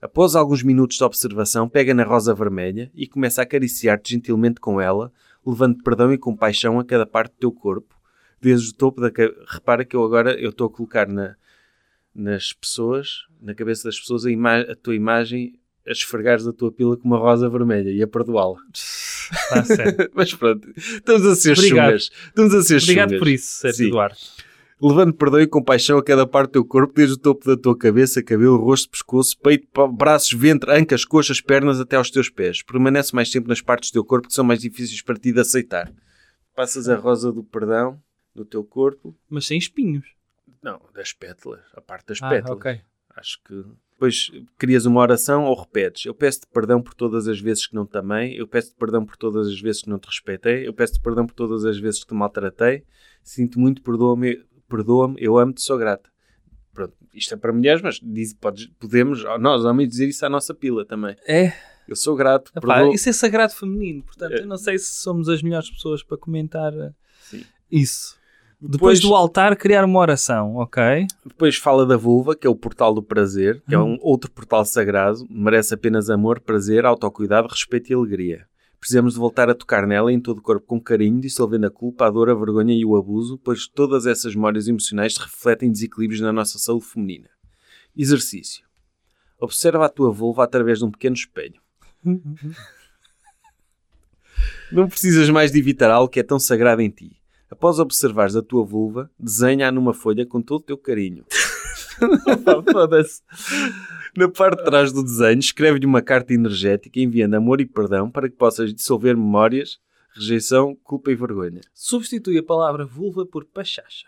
Após 0.02 0.36
alguns 0.36 0.62
minutos 0.62 0.98
de 0.98 1.04
observação, 1.04 1.68
pega 1.68 1.94
na 1.94 2.04
rosa 2.04 2.34
vermelha 2.34 2.92
e 2.94 3.08
começa 3.08 3.42
a 3.42 3.44
acariciar-te 3.44 4.14
gentilmente 4.14 4.60
com 4.60 4.80
ela, 4.80 5.12
levando 5.46 5.82
perdão 5.84 6.14
e 6.14 6.18
compaixão 6.18 6.80
a 6.80 6.86
cada 6.86 7.06
parte 7.06 7.32
do 7.34 7.40
teu 7.40 7.52
corpo, 7.52 7.96
desde 8.40 8.70
o 8.70 8.74
topo 8.74 9.02
da. 9.02 9.12
Repara 9.48 9.84
que 9.84 9.96
eu 9.96 10.04
agora 10.04 10.40
eu 10.40 10.52
estou 10.52 10.68
a 10.68 10.70
colocar 10.70 11.08
na, 11.08 11.36
nas 12.14 12.54
pessoas, 12.54 13.26
na 13.42 13.56
cabeça 13.56 13.86
das 13.86 14.00
pessoas, 14.00 14.26
a, 14.26 14.72
a 14.72 14.76
tua 14.76 14.96
imagem 14.96 15.60
a 15.88 15.92
esfregares 15.92 16.46
a 16.48 16.54
tua 16.54 16.72
pila 16.72 16.98
com 16.98 17.08
uma 17.08 17.18
rosa 17.18 17.50
vermelha 17.50 17.90
e 17.90 18.02
a 18.04 18.08
perdoá-la. 18.08 18.58
Está 18.74 19.64
certo. 19.64 20.10
Mas 20.16 20.34
pronto, 20.34 20.70
estamos 20.78 21.26
a 21.26 21.36
ser 21.36 21.54
Obrigado. 21.58 21.86
chungas. 21.88 22.10
Estamos 22.28 22.54
a 22.54 22.62
ser 22.64 22.82
Obrigado 22.82 23.18
por 23.20 23.28
isso, 23.28 23.62
Sérgio. 23.62 23.88
Eduardo. 23.88 24.18
Levando 24.80 25.14
perdão 25.14 25.42
e 25.42 25.48
compaixão 25.48 25.98
a 25.98 26.04
cada 26.04 26.28
parte 26.28 26.50
do 26.50 26.54
teu 26.54 26.66
corpo, 26.66 26.94
desde 26.94 27.16
o 27.16 27.18
topo 27.18 27.44
da 27.48 27.58
tua 27.58 27.76
cabeça, 27.76 28.22
cabelo, 28.22 28.58
rosto, 28.58 28.92
pescoço, 28.92 29.36
peito, 29.40 29.68
braços, 29.88 30.32
ventre, 30.34 30.72
ancas, 30.72 31.04
coxas, 31.04 31.42
pernas 31.42 31.80
até 31.80 31.96
aos 31.96 32.12
teus 32.12 32.30
pés. 32.30 32.62
Permanece 32.62 33.16
mais 33.16 33.32
tempo 33.32 33.48
nas 33.50 33.60
partes 33.60 33.90
do 33.90 33.94
teu 33.94 34.06
corpo 34.06 34.28
que 34.28 34.34
são 34.36 34.46
mais 34.46 34.60
difíceis 34.62 35.02
para 35.02 35.16
ti 35.16 35.32
de 35.32 35.40
aceitar. 35.40 35.92
Passas 36.56 36.88
a 36.88 36.96
rosa 36.96 37.32
do 37.32 37.44
perdão 37.44 38.00
no 38.36 38.46
teu 38.46 38.64
corpo. 38.64 39.16
Mas 39.28 39.48
sem 39.48 39.58
espinhos. 39.58 40.06
Não, 40.62 40.80
das 40.94 41.12
pétalas. 41.12 41.62
A 41.74 41.82
parte 41.82 42.08
das 42.10 42.22
Ah, 42.22 42.30
pétalas. 42.30 42.58
ok. 42.58 42.80
Acho 43.16 43.40
que. 43.44 43.64
Depois 43.98 44.30
crias 44.60 44.86
uma 44.86 45.02
oração 45.02 45.46
ou 45.46 45.60
repetes. 45.60 46.06
Eu 46.06 46.14
peço-te 46.14 46.46
perdão 46.54 46.80
por 46.80 46.94
todas 46.94 47.28
as 47.28 47.40
vezes 47.40 47.66
que 47.66 47.74
não 47.74 47.84
te 47.84 47.98
amei. 47.98 48.40
Eu 48.40 48.48
peço-te 48.48 48.76
perdão 48.76 49.04
por 49.04 49.18
todas 49.18 49.48
as 49.48 49.60
vezes 49.60 49.82
que 49.82 49.90
não 49.90 49.98
te 49.98 50.06
respeitei. 50.06 50.68
Eu 50.68 50.74
peço-te 50.74 51.00
perdão 51.02 51.26
por 51.26 51.34
todas 51.34 51.66
as 51.66 51.80
vezes 51.80 52.02
que 52.02 52.10
te 52.10 52.14
maltratei. 52.14 52.84
Sinto 53.24 53.60
muito, 53.60 53.82
perdoa-me, 53.82 54.38
perdoa-me, 54.70 55.16
eu 55.18 55.36
amo-te, 55.40 55.64
sou 55.64 55.80
grata. 55.80 56.12
Pronto, 56.76 56.94
isto 57.12 57.34
é 57.34 57.38
para 57.38 57.52
mulheres, 57.52 57.82
mas 57.82 58.00
diz, 58.00 58.36
podes, 58.36 58.68
podemos, 58.80 59.24
nós 59.40 59.66
homens, 59.66 59.90
dizer 59.90 60.08
isso 60.08 60.24
à 60.24 60.30
nossa 60.30 60.54
pila 60.54 60.86
também. 60.86 61.16
É. 61.28 61.52
Eu 61.88 61.96
sou 61.96 62.16
grato, 62.16 62.52
Epá, 62.56 62.76
perdoa 62.76 62.94
isso 62.94 63.10
é 63.10 63.14
sagrado 63.14 63.54
feminino. 63.56 64.04
Portanto, 64.04 64.34
É. 64.34 64.42
eu 64.42 64.46
não 64.46 64.58
sei 64.58 64.78
se 64.78 65.02
somos 65.02 65.28
as 65.28 65.42
melhores 65.42 65.72
pessoas 65.72 66.04
para 66.04 66.18
comentar 66.18 66.72
uh, 66.72 66.94
Sim. 67.22 67.44
isso. 67.72 68.16
Depois, 68.60 68.72
Depois- 68.72 69.00
do 69.02 69.14
altar, 69.16 69.56
criar 69.56 69.86
uma 69.86 70.00
oração, 70.00 70.56
ok? 70.56 71.06
Depois 71.24 71.58
fala 71.58 71.86
da 71.86 71.96
vulva, 71.96 72.36
que 72.36 72.48
é 72.48 72.50
o 72.50 72.56
portal 72.56 72.92
do 72.94 73.04
prazer, 73.04 73.62
que 73.68 73.76
é 73.76 73.80
um 73.80 73.98
outro 74.02 74.32
portal 74.32 74.66
sagrado, 74.66 75.20
merece 75.30 75.76
apenas 75.76 76.10
amor, 76.10 76.40
prazer, 76.40 76.84
autocuidado, 76.84 77.48
respeito 77.48 77.92
e 77.92 77.94
alegria. 77.94 78.48
Precisamos 78.80 79.14
de 79.14 79.20
voltar 79.20 79.48
a 79.50 79.54
tocar 79.56 79.86
nela 79.86 80.12
em 80.12 80.20
todo 80.20 80.40
o 80.40 80.42
corpo 80.42 80.66
com 80.66 80.82
carinho, 80.82 81.20
dissolvendo 81.20 81.68
a 81.68 81.72
culpa, 81.72 82.08
a 82.08 82.10
dor, 82.10 82.32
a 82.32 82.34
vergonha 82.34 82.74
e 82.74 82.84
o 82.84 82.96
abuso, 82.96 83.38
pois 83.44 83.68
todas 83.68 84.08
essas 84.08 84.34
memórias 84.34 84.68
emocionais 84.68 85.18
refletem 85.18 85.70
em 85.70 85.72
desequilíbrios 85.72 86.22
na 86.22 86.34
nossa 86.34 86.58
saúde 86.58 86.86
feminina. 86.86 87.30
Exercício. 87.96 88.66
Observa 89.40 89.86
a 89.86 89.90
tua 89.90 90.12
vulva 90.12 90.44
através 90.44 90.80
de 90.80 90.86
um 90.86 90.90
pequeno 90.92 91.16
espelho. 91.16 91.62
Não 94.72 94.88
precisas 94.88 95.30
mais 95.30 95.52
de 95.52 95.60
evitar 95.60 95.92
algo 95.92 96.10
que 96.10 96.20
é 96.20 96.24
tão 96.24 96.40
sagrado 96.40 96.82
em 96.82 96.90
ti. 96.90 97.17
Após 97.50 97.80
observares 97.80 98.36
a 98.36 98.42
tua 98.42 98.66
vulva, 98.66 99.10
desenha-a 99.18 99.72
numa 99.72 99.94
folha 99.94 100.26
com 100.26 100.42
todo 100.42 100.60
o 100.60 100.66
teu 100.66 100.78
carinho. 100.78 101.26
Foda-se. 102.72 103.22
Na 104.16 104.30
parte 104.30 104.58
de 104.58 104.66
trás 104.66 104.92
do 104.92 105.04
desenho, 105.04 105.40
escreve-lhe 105.40 105.86
uma 105.86 106.02
carta 106.02 106.34
energética 106.34 107.00
enviando 107.00 107.36
amor 107.36 107.62
e 107.62 107.66
perdão 107.66 108.10
para 108.10 108.30
que 108.30 108.36
possas 108.36 108.74
dissolver 108.74 109.16
memórias, 109.16 109.80
rejeição, 110.14 110.76
culpa 110.84 111.12
e 111.12 111.16
vergonha. 111.16 111.62
Substitui 111.74 112.38
a 112.38 112.44
palavra 112.44 112.86
vulva 112.86 113.26
por 113.26 113.46
pachacha. 113.46 114.08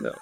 Não, 0.00 0.12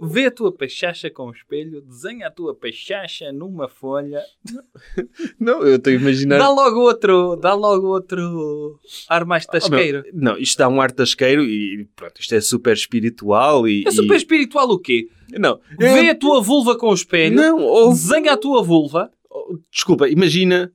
Vê 0.00 0.26
a 0.26 0.30
tua 0.30 0.50
pachacha 0.50 1.10
com 1.10 1.28
o 1.28 1.30
espelho, 1.30 1.82
desenha 1.82 2.28
a 2.28 2.30
tua 2.30 2.54
pachacha 2.54 3.30
numa 3.32 3.68
folha, 3.68 4.22
não, 5.38 5.62
eu 5.62 5.76
estou 5.76 5.92
a 5.92 5.96
imaginar. 5.96 6.38
dá 6.38 6.48
logo 6.48 6.80
outro, 6.80 7.36
dá 7.36 7.52
logo 7.54 7.86
outro 7.88 8.78
ar 9.08 9.24
mais 9.26 9.44
Oh, 9.46 9.52
tasqueiro. 9.52 10.02
não, 10.12 10.38
isto 10.38 10.56
dá 10.58 10.68
um 10.68 10.80
ar 10.80 10.90
tasqueiro 10.90 11.42
e 11.44 11.86
pronto, 11.94 12.18
isto 12.20 12.34
é 12.34 12.40
super 12.40 12.72
espiritual 12.74 13.68
e. 13.68 13.84
É 13.86 13.90
super 13.90 14.14
e- 14.14 14.16
espiritual 14.16 14.68
o 14.70 14.78
quê? 14.78 15.08
Não, 15.38 15.60
Vê 15.78 16.08
a 16.08 16.14
tua 16.14 16.40
vulva 16.40 16.76
com 16.78 16.88
o 16.88 16.94
espelho, 16.94 17.36
não, 17.36 17.58
ou, 17.60 17.90
desenha 17.90 18.32
a 18.32 18.36
tua 18.38 18.62
vulva, 18.62 19.10
desculpa, 19.70 20.08
imagina, 20.08 20.72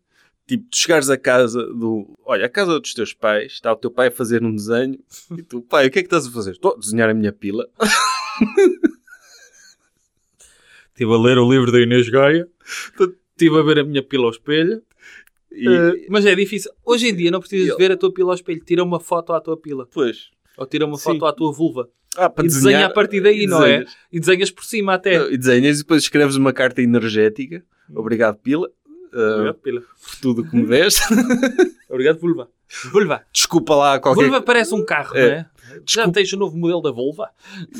tipo, 0.47 0.65
tu 0.69 0.77
chegares 0.77 1.09
a 1.09 1.17
casa 1.17 1.63
do. 1.65 2.13
Olha, 2.23 2.45
a 2.45 2.49
casa 2.49 2.79
dos 2.79 2.93
teus 2.93 3.11
pais, 3.11 3.53
está 3.53 3.73
o 3.73 3.75
teu 3.75 3.89
pai 3.89 4.09
a 4.09 4.11
fazer 4.11 4.43
um 4.43 4.53
desenho 4.53 4.99
e 5.35 5.41
tu, 5.41 5.61
pai, 5.63 5.87
o 5.87 5.91
que 5.91 5.97
é 5.97 6.01
que 6.03 6.05
estás 6.07 6.27
a 6.27 6.31
fazer? 6.31 6.51
Estou 6.51 6.73
a 6.75 6.77
desenhar 6.77 7.09
a 7.09 7.13
minha 7.15 7.33
pila. 7.33 7.67
Estive 10.89 11.11
a 11.13 11.17
ler 11.17 11.37
o 11.37 11.49
livro 11.51 11.71
da 11.71 11.79
Inês 11.79 12.07
Gaia, 12.09 12.47
estive 13.31 13.57
a 13.57 13.63
ver 13.63 13.79
a 13.79 13.83
minha 13.83 14.03
pila 14.03 14.25
ao 14.25 14.29
espelho, 14.31 14.81
E, 15.51 15.67
eh, 15.67 16.05
mas 16.09 16.25
é 16.25 16.33
difícil. 16.35 16.71
Hoje 16.85 17.09
em 17.09 17.15
dia 17.15 17.29
não 17.31 17.39
precisas 17.39 17.69
Eu- 17.69 17.77
ver 17.77 17.91
a 17.91 17.97
tua 17.97 18.11
pila 18.13 18.29
ao 18.29 18.35
espelho, 18.35 18.63
tira 18.63 18.83
uma 18.83 18.99
foto 18.99 19.33
à 19.33 19.41
tua 19.41 19.55
pila, 19.57 19.87
Pois. 19.91 20.29
ou 20.57 20.65
tira 20.65 20.85
uma 20.85 20.97
Sim. 20.97 21.03
foto 21.03 21.25
à 21.25 21.33
tua 21.33 21.51
vulva, 21.51 21.89
Ah, 22.15 22.29
para 22.29 22.45
e 22.45 22.47
desenha 22.47 22.63
desenhar. 22.71 22.89
a 22.91 22.93
partir 22.93 23.21
daí, 23.21 23.45
não 23.47 23.63
é? 23.63 23.85
E 24.11 24.19
desenhas 24.19 24.49
por 24.51 24.63
cima 24.65 24.93
até. 24.95 25.17
Não, 25.19 25.31
E 25.31 25.37
desenhas 25.37 25.77
e 25.77 25.81
depois 25.81 26.03
escreves 26.03 26.35
uma 26.35 26.53
carta 26.53 26.81
energética. 26.81 27.63
Obrigado, 27.95 28.37
pila. 28.37 28.69
Ah, 29.13 29.31
Obrigado, 29.35 29.55
pila. 29.55 29.81
por 29.81 30.15
tudo 30.21 30.43
que 30.49 30.55
me 30.55 30.65
deste. 30.65 31.01
Obrigado, 31.89 32.19
vulva. 32.19 32.49
Vulva. 32.91 33.23
Desculpa 33.31 33.75
lá 33.75 33.99
qualquer, 33.99 34.23
Vulva 34.23 34.41
parece 34.41 34.73
um 34.73 34.83
carro, 34.83 35.15
É. 35.15 35.27
não 35.29 35.35
é? 35.35 35.45
Já 35.63 35.79
Desculpa. 35.85 36.11
tens 36.11 36.33
o 36.33 36.37
novo 36.37 36.57
modelo 36.57 36.81
da 36.81 36.91
vulva? 36.91 37.29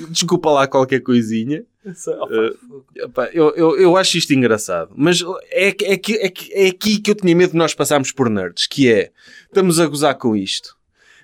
desculpa 0.09 0.49
lá 0.51 0.67
qualquer 0.67 0.99
coisinha. 1.01 1.63
Opa, 1.86 2.34
Eh, 2.36 3.03
Epá, 3.03 3.25
eu, 3.34 3.49
eu, 3.55 3.77
eu 3.77 3.97
acho 3.97 4.17
isto 4.17 4.34
engraçado, 4.34 4.91
mas 4.95 5.21
é, 5.51 5.67
é, 5.69 5.93
é, 5.95 6.34
é 6.51 6.67
aqui 6.69 6.99
que 6.99 7.11
eu 7.11 7.15
tinha 7.15 7.36
medo 7.36 7.51
de 7.51 7.57
nós 7.57 7.73
passarmos 7.73 8.11
por 8.11 8.29
nerds, 8.29 8.67
que 8.67 8.89
é, 8.91 9.11
estamos 9.45 9.79
a 9.79 9.86
gozar 9.86 10.15
com 10.17 10.36
isto. 10.36 10.75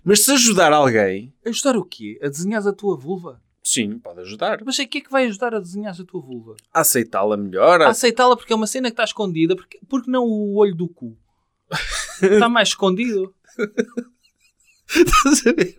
Mas 0.04 0.24
se 0.26 0.32
ajudar 0.32 0.74
alguém, 0.74 1.34
Ajudar 1.46 1.78
o 1.78 1.84
quê? 1.86 2.20
A 2.22 2.28
desenhar 2.28 2.66
a 2.68 2.74
tua 2.74 2.98
vulva? 2.98 3.40
Sim, 3.64 4.00
pode 4.00 4.22
ajudar. 4.22 4.60
Mas 4.66 4.78
o 4.80 4.88
que 4.88 4.98
é 5.00 5.02
que 5.02 5.12
vai 5.12 5.26
ajudar 5.26 5.54
a 5.56 5.60
desenhar 5.60 5.94
a 6.00 6.04
tua 6.04 6.22
vulva? 6.22 6.56
A 6.74 6.82
aceitá-la 6.82 7.36
melhor. 7.38 7.82
A 7.82 7.90
aceitá-la 7.90 8.36
porque 8.36 8.54
é 8.54 8.56
uma 8.56 8.68
cena 8.68 8.90
que 8.90 8.94
está 8.94 9.04
escondida. 9.04 9.56
Porque, 9.56 9.80
porque 9.88 10.10
não 10.12 10.24
o 10.26 10.56
olho 10.56 10.76
do 10.76 10.88
cu? 10.88 11.18
Está 12.22 12.48
mais 12.50 12.70
escondido. 12.70 13.34
Estás 14.90 15.46
a 15.46 15.52
ver? 15.54 15.76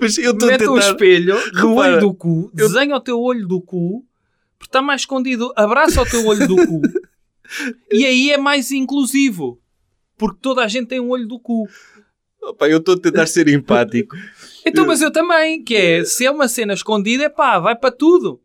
mas 0.00 0.18
eu 0.18 0.32
estou 0.32 0.48
a 0.48 0.52
Mete 0.52 0.68
um 0.68 0.74
tentar... 0.74 0.88
espelho 0.90 1.34
no 1.52 1.68
Repara, 1.70 1.92
olho 1.92 2.00
do 2.00 2.14
cu, 2.14 2.50
eu- 2.56 2.66
desenha 2.68 2.96
o 2.96 3.00
teu 3.00 3.20
olho 3.20 3.46
do 3.46 3.60
cu, 3.60 4.04
porque 4.58 4.68
está 4.68 4.82
mais 4.82 5.02
escondido. 5.02 5.52
Abraça 5.54 6.02
o 6.02 6.06
teu 6.06 6.26
olho 6.26 6.48
do 6.48 6.56
cu. 6.56 6.82
e 7.92 8.04
aí 8.04 8.30
é 8.32 8.38
mais 8.38 8.72
inclusivo. 8.72 9.60
Porque 10.16 10.38
toda 10.42 10.64
a 10.64 10.68
gente 10.68 10.88
tem 10.88 10.98
um 10.98 11.10
olho 11.10 11.28
do 11.28 11.38
cu. 11.38 11.68
Opa, 12.42 12.68
eu 12.68 12.78
estou 12.78 12.94
a 12.94 12.98
tentar 13.00 13.26
ser 13.26 13.46
empático. 13.48 14.16
Então, 14.68 14.86
mas 14.86 15.00
eu 15.02 15.10
também, 15.10 15.62
que 15.62 15.74
é, 15.74 16.04
se 16.04 16.24
é 16.26 16.30
uma 16.30 16.48
cena 16.48 16.72
escondida, 16.74 17.24
é 17.24 17.28
pá, 17.28 17.58
vai 17.58 17.74
para 17.76 17.90
tudo. 17.90 18.40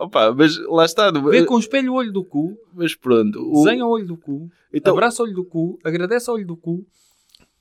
Opa, 0.00 0.32
mas 0.32 0.56
lá 0.68 0.84
está. 0.84 1.10
Vê 1.10 1.44
com 1.44 1.54
o 1.54 1.58
espelho 1.58 1.92
o 1.92 1.96
olho 1.96 2.12
do 2.12 2.24
cu, 2.24 2.56
Mas 2.74 2.94
pronto. 2.94 3.38
O, 3.40 3.64
desenha 3.64 3.84
o 3.84 3.90
olho 3.90 4.06
do 4.06 4.16
cu, 4.16 4.50
então, 4.72 4.94
abraça 4.94 5.22
o 5.22 5.26
olho 5.26 5.34
do 5.34 5.44
cu, 5.44 5.78
agradece 5.84 6.30
ao 6.30 6.36
olho 6.36 6.46
do 6.46 6.56
cu. 6.56 6.86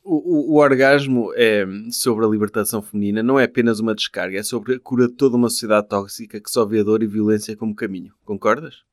o, 0.03 0.15
o, 0.15 0.53
o 0.53 0.55
orgasmo 0.57 1.31
é 1.35 1.65
sobre 1.91 2.25
a 2.25 2.27
libertação 2.29 2.81
feminina, 2.81 3.23
não 3.23 3.39
é 3.39 3.45
apenas 3.45 3.79
uma 3.79 3.95
descarga, 3.95 4.39
é 4.39 4.43
sobre 4.43 4.75
a 4.75 4.79
cura 4.79 5.07
de 5.07 5.13
toda 5.15 5.35
uma 5.35 5.49
sociedade 5.49 5.87
tóxica 5.87 6.39
que 6.39 6.49
só 6.49 6.65
vê 6.65 6.79
a 6.81 6.83
dor 6.83 7.01
e 7.03 7.07
violência 7.07 7.55
como 7.57 7.75
caminho. 7.75 8.13
Concordas? 8.23 8.83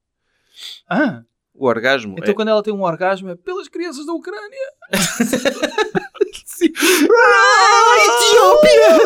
Ah, 0.89 1.23
O 1.55 1.67
orgasmo 1.67 2.15
então 2.19 2.33
é... 2.33 2.35
quando 2.35 2.49
ela 2.49 2.63
tem 2.63 2.73
um 2.73 2.83
orgasmo 2.83 3.29
é 3.29 3.37
pelas 3.37 3.69
crianças 3.69 4.07
da 4.07 4.13
Ucrânia. 4.13 4.73
Etiópia! 8.07 8.99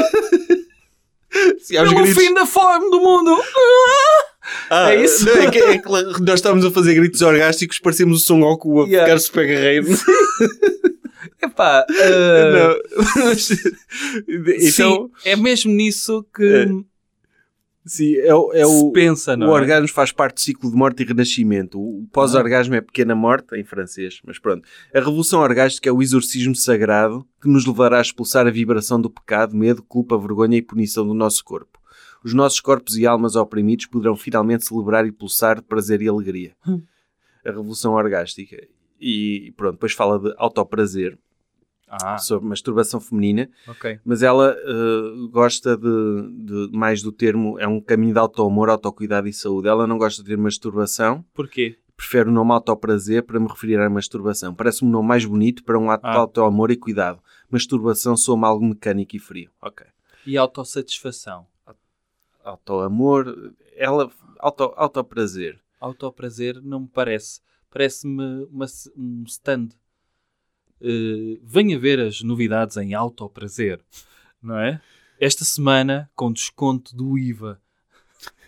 Sim, 1.61 1.75
Pelo 1.75 1.95
gritos. 2.03 2.15
fim 2.23 2.33
da 2.35 2.47
fome 2.47 2.91
do 2.91 3.01
mundo. 3.01 3.37
Ah, 4.71 4.93
é 4.93 5.03
isso? 5.05 5.27
não, 5.27 5.35
é 5.43 5.51
que, 5.51 5.59
é 5.59 5.79
que 5.79 5.89
nós 6.23 6.35
estávamos 6.35 6.65
a 6.65 6.71
fazer 6.71 6.95
gritos 6.95 7.21
orgásticos, 7.21 7.79
parecemos 7.79 8.23
o 8.23 8.25
Son 8.27 8.41
Goku 8.41 8.83
a 8.83 8.87
Yeah. 8.87 9.07
ficar 9.07 9.19
super 9.21 9.47
guerreiro. 9.47 9.87
Epá, 11.43 11.85
ah, 11.89 12.51
Não, 12.53 13.25
mas- 13.25 13.51
então, 14.29 15.11
sim, 15.23 15.29
é 15.29 15.37
mesmo 15.37 15.73
nisso 15.73 16.25
que 16.35 16.45
É. 16.45 16.67
sim, 17.87 18.17
é, 18.17 18.35
o- 18.35 18.53
é 18.53 18.67
o, 18.67 18.91
pensa, 18.93 19.35
o 19.35 19.37
não 19.37 19.47
é? 19.49 19.51
orgasmo 19.61 19.89
faz 19.89 20.13
parte 20.13 20.35
do 20.35 20.41
ciclo 20.41 20.71
de 20.71 20.77
morte 20.77 21.03
e 21.03 21.07
renascimento. 21.07 21.81
O 21.81 22.07
pós-orgasmo 22.13 22.75
é 22.75 22.81
pequena 22.81 23.15
morte, 23.15 23.55
em 23.57 23.65
francês, 23.65 24.21
mas 24.27 24.39
pronto. 24.39 24.69
A 24.95 24.99
revolução 24.99 25.41
orgástica 25.41 25.89
é 25.89 25.93
o 25.93 26.03
exorcismo 26.03 26.55
sagrado 26.55 27.27
que 27.41 27.49
nos 27.49 27.65
levará 27.67 27.99
a 27.99 28.03
expulsar 28.03 28.47
a 28.47 28.51
vibração 28.51 29.01
do 29.01 29.09
pecado, 29.09 29.57
medo, 29.57 29.83
culpa, 29.83 30.19
vergonha 30.19 30.57
e 30.59 30.63
punição 30.63 31.07
do 31.07 31.15
nosso 31.15 31.45
corpo. 31.45 31.79
Os 32.25 32.35
nossos 32.35 32.59
corpos 32.61 32.97
e 32.97 33.07
almas 33.07 33.37
oprimidos 33.37 33.87
poderão 33.87 34.17
finalmente 34.17 34.65
celebrar 34.67 35.07
e 35.07 35.13
pulsar 35.13 35.57
de 35.57 35.63
prazer 35.63 36.03
e 36.03 36.09
alegria. 36.09 36.57
Hum. 36.67 36.83
A 37.45 37.51
revolução 37.51 37.93
orgástica. 37.93 38.57
E 39.01 39.53
pronto, 39.57 39.75
depois 39.75 39.93
fala 39.93 40.19
de 40.19 40.35
autoprazer, 40.37 41.17
Ah, 41.89 42.19
sobre 42.19 42.49
masturbação 42.49 42.99
feminina, 43.01 43.49
ok. 43.69 44.01
mas 44.05 44.21
ela 44.23 44.57
eh, 44.59 45.29
gosta 45.31 45.77
de, 45.77 45.87
de- 46.45 46.77
mais 46.77 47.01
do 47.01 47.13
termo, 47.13 47.57
é 47.61 47.69
um 47.69 47.81
caminho 47.81 48.13
de 48.13 48.19
auto-amor, 48.19 48.69
autocuidado 48.69 49.29
e 49.29 49.33
saúde. 49.33 49.69
Ela 49.69 49.87
não 49.87 49.97
gosta 49.97 50.21
de 50.23 50.29
ter 50.29 50.37
masturbação, 50.37 51.25
Porquê? 51.33 51.79
prefere 51.97 52.29
o 52.29 52.33
nome 52.33 52.51
autoprazer 52.53 53.23
para 53.25 53.39
me 53.39 53.47
referir 53.47 53.79
à 53.79 53.89
masturbação. 53.89 54.53
Parece 54.53 54.85
um 54.85 54.89
nome 54.91 55.07
mais 55.09 55.25
bonito 55.25 55.63
para 55.63 55.79
um 55.79 55.89
ato 55.91 56.03
de 56.03 56.09
Ah. 56.17 56.21
auto-amor 56.21 56.73
e 56.73 56.77
cuidado. 56.77 57.21
Masturbação 57.49 58.17
soa-me 58.17 58.45
algo 58.47 58.65
mecânico 58.65 59.15
e 59.15 59.19
frio. 59.21 59.51
Ok. 59.63 59.87
E 60.27 60.37
autossatisfação? 60.37 61.47
Auto-amor, 62.45 63.55
ela... 63.77 64.11
Auto, 64.39 64.73
autoprazer. 64.77 65.59
Autoprazer 65.81 66.61
não 66.63 66.81
me 66.81 66.89
parece. 66.89 67.41
Parece-me 67.71 68.47
um 68.97 69.25
stand. 69.27 69.69
Eh, 70.81 71.39
venha 71.43 71.79
ver 71.79 72.01
as 72.01 72.23
novidades 72.23 72.77
em 72.77 72.95
autoprazer. 72.95 73.81
Não 74.43 74.59
é? 74.59 74.81
Esta 75.19 75.45
semana 75.45 76.11
com 76.15 76.33
desconto 76.33 76.95
do 76.95 77.17
IVA. 77.19 77.61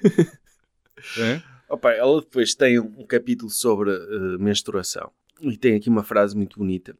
é? 1.18 1.42
Opa, 1.68 1.92
ela 1.92 2.20
depois 2.20 2.54
tem 2.54 2.78
um 2.78 3.04
capítulo 3.06 3.50
sobre 3.50 3.90
eh, 3.90 4.38
menstruação. 4.38 5.10
E 5.40 5.56
tem 5.56 5.74
aqui 5.76 5.88
uma 5.88 6.02
frase 6.02 6.36
muito 6.36 6.58
bonita. 6.58 6.96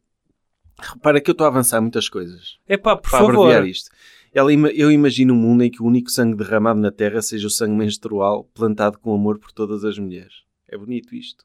Repara 0.81 1.21
que 1.21 1.31
eu 1.31 1.33
estou 1.33 1.45
a 1.45 1.49
avançar 1.49 1.81
muitas 1.81 2.09
coisas. 2.09 2.59
Epá, 2.69 2.97
por 2.97 3.11
para 3.11 3.19
favor. 3.27 3.67
isto. 3.67 3.91
Ela, 4.33 4.53
eu 4.53 4.93
imagino 4.93 5.35
um 5.35 5.37
mundo 5.37 5.65
em 5.65 5.71
que 5.71 5.83
o 5.83 5.87
único 5.87 6.11
sangue 6.11 6.37
derramado 6.37 6.79
na 6.79 6.93
Terra 6.93 7.21
seja 7.21 7.47
o 7.47 7.51
sangue 7.51 7.75
menstrual 7.75 8.45
plantado 8.55 8.99
com 8.99 9.13
amor 9.15 9.39
por 9.39 9.51
todas 9.51 9.85
as 9.85 9.99
mulheres. 9.99 10.45
É 10.69 10.77
bonito 10.77 11.15
isto. 11.15 11.45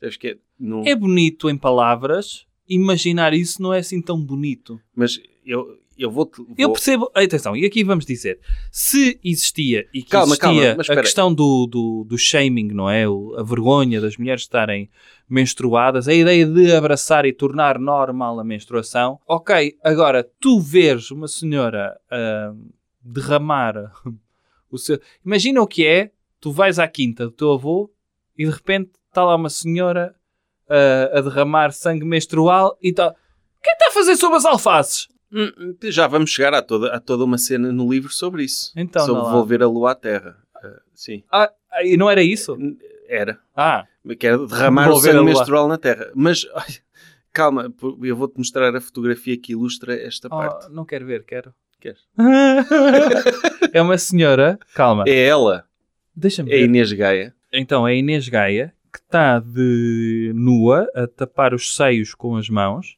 É, 0.00 0.08
não- 0.58 0.84
É 0.86 0.94
bonito 0.94 1.50
em 1.50 1.58
palavras. 1.58 2.46
Imaginar 2.68 3.32
isso 3.34 3.62
não 3.62 3.72
é 3.72 3.78
assim 3.78 4.00
tão 4.02 4.20
bonito. 4.20 4.78
Mas 4.94 5.18
eu, 5.46 5.78
eu 5.96 6.10
vou-te... 6.10 6.36
Vou... 6.42 6.54
Eu 6.58 6.70
percebo, 6.70 7.10
atenção, 7.14 7.56
e 7.56 7.64
aqui 7.64 7.82
vamos 7.82 8.04
dizer, 8.04 8.38
se 8.70 9.18
existia 9.24 9.86
e 9.92 10.02
que 10.02 10.10
Calma, 10.10 10.34
existia 10.34 10.62
calma, 10.62 10.74
mas 10.76 10.90
a 10.90 10.96
questão 11.00 11.32
do, 11.32 11.66
do, 11.66 12.04
do 12.04 12.18
shaming, 12.18 12.68
não 12.68 12.88
é? 12.90 13.08
O- 13.08 13.34
a 13.38 13.42
vergonha 13.42 14.00
das 14.00 14.16
mulheres 14.16 14.42
estarem 14.42 14.90
menstruadas, 15.28 16.08
a 16.08 16.14
ideia 16.14 16.46
de 16.46 16.72
abraçar 16.72 17.24
e 17.26 17.32
tornar 17.32 17.78
normal 17.78 18.38
a 18.40 18.44
menstruação, 18.44 19.18
ok, 19.26 19.76
agora 19.82 20.22
tu 20.40 20.60
veres 20.60 21.10
uma 21.10 21.28
senhora 21.28 21.98
ah, 22.10 22.54
derramar 23.02 23.92
o 24.70 24.78
seu. 24.78 25.00
Imagina 25.24 25.60
o 25.62 25.66
que 25.66 25.86
é, 25.86 26.10
tu 26.40 26.52
vais 26.52 26.78
à 26.78 26.86
quinta 26.88 27.24
do 27.24 27.32
teu 27.32 27.52
avô 27.52 27.90
e 28.36 28.44
de 28.44 28.50
repente 28.50 28.90
está 29.08 29.24
lá 29.24 29.34
uma 29.34 29.50
senhora 29.50 30.14
ah, 30.68 31.18
a 31.18 31.20
derramar 31.20 31.72
sangue 31.72 32.04
menstrual 32.04 32.76
e 32.82 32.90
está. 32.90 33.08
O 33.08 33.12
que 33.62 33.70
é 33.70 33.74
que 33.76 33.82
está 33.82 33.88
a 33.88 33.92
fazer 33.92 34.16
sobre 34.16 34.36
as 34.36 34.44
alfaces? 34.44 35.08
Hum, 35.32 35.50
hum, 35.58 35.76
Já 35.84 36.06
vamos 36.06 36.30
chegar 36.30 36.54
a 36.54 36.62
toda, 36.62 36.94
a 36.94 37.00
toda 37.00 37.24
uma 37.24 37.36
cena 37.38 37.70
no 37.72 37.90
livro 37.90 38.10
sobre 38.12 38.44
isso. 38.44 38.72
Então, 38.76 39.04
sobre 39.04 39.58
não 39.58 39.66
a 39.66 39.70
lua 39.70 39.90
à 39.92 39.94
Terra. 39.94 40.36
Ah, 40.56 40.80
sim. 40.94 41.22
Ah, 41.30 41.50
e 41.82 41.96
não 41.96 42.08
era 42.08 42.22
isso? 42.22 42.56
Era. 43.08 43.38
Ah, 43.54 43.84
Que 44.18 44.26
era 44.26 44.38
derramar 44.46 44.90
o 44.90 44.96
a 44.96 45.00
sangue 45.00 45.16
lua. 45.16 45.24
menstrual 45.24 45.68
na 45.68 45.76
Terra. 45.76 46.10
Mas, 46.14 46.46
Calma, 47.32 47.70
pô, 47.70 47.96
eu 48.02 48.16
vou-te 48.16 48.36
mostrar 48.38 48.74
a 48.74 48.80
fotografia 48.80 49.36
que 49.38 49.52
ilustra 49.52 49.94
esta 49.94 50.28
parte. 50.28 50.66
Oh, 50.66 50.72
não 50.72 50.84
quero 50.84 51.06
ver, 51.06 51.24
quero. 51.24 51.54
Queres? 51.80 52.00
é 53.72 53.80
uma 53.80 53.96
senhora, 53.96 54.58
calma, 54.74 55.04
É 55.06 55.26
ela, 55.26 55.64
deixa-me 56.16 56.50
é 56.50 56.54
a 56.54 56.58
ver. 56.58 56.64
Inês 56.64 56.92
Gaia. 56.92 57.34
Então, 57.52 57.86
é 57.86 57.92
a 57.92 57.94
Inês 57.94 58.28
Gaia 58.28 58.74
está 59.08 59.38
de 59.40 60.32
nua 60.34 60.86
a 60.94 61.06
tapar 61.06 61.54
os 61.54 61.74
seios 61.74 62.14
com 62.14 62.36
as 62.36 62.48
mãos 62.50 62.96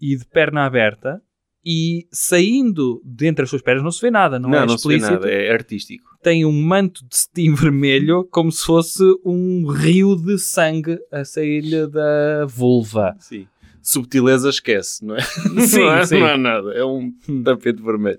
e 0.00 0.16
de 0.16 0.24
perna 0.26 0.66
aberta 0.66 1.22
e 1.64 2.06
saindo 2.12 3.00
de 3.04 3.26
entre 3.26 3.44
as 3.44 3.50
suas 3.50 3.62
pernas 3.62 3.82
não 3.82 3.90
se 3.90 4.00
vê 4.00 4.10
nada, 4.10 4.38
não, 4.38 4.50
Não, 4.50 4.58
é 4.58 4.66
não 4.66 4.76
se 4.76 4.86
vê 4.88 4.94
explícito. 4.96 5.20
nada, 5.20 5.30
é 5.32 5.52
artístico. 5.52 6.10
Tem 6.22 6.44
um 6.44 6.52
manto 6.52 7.04
de 7.08 7.16
cetim 7.16 7.54
vermelho 7.54 8.24
como 8.30 8.50
se 8.52 8.64
fosse 8.64 9.02
um 9.24 9.66
rio 9.68 10.16
de 10.16 10.36
sangue 10.38 10.98
a 11.12 11.24
sair-lhe 11.24 11.86
da 11.86 12.44
vulva. 12.46 13.14
Sim. 13.20 13.46
Subtileza 13.82 14.48
esquece, 14.50 15.04
não 15.04 15.14
é? 15.16 15.20
Sim, 15.66 15.80
não, 15.80 15.92
é 15.94 16.06
sim. 16.06 16.18
não 16.20 16.26
é 16.28 16.36
nada, 16.36 16.72
é 16.72 16.84
um 16.84 17.12
Hum. 17.28 17.42
tapete 17.44 17.80
vermelho. 17.80 18.18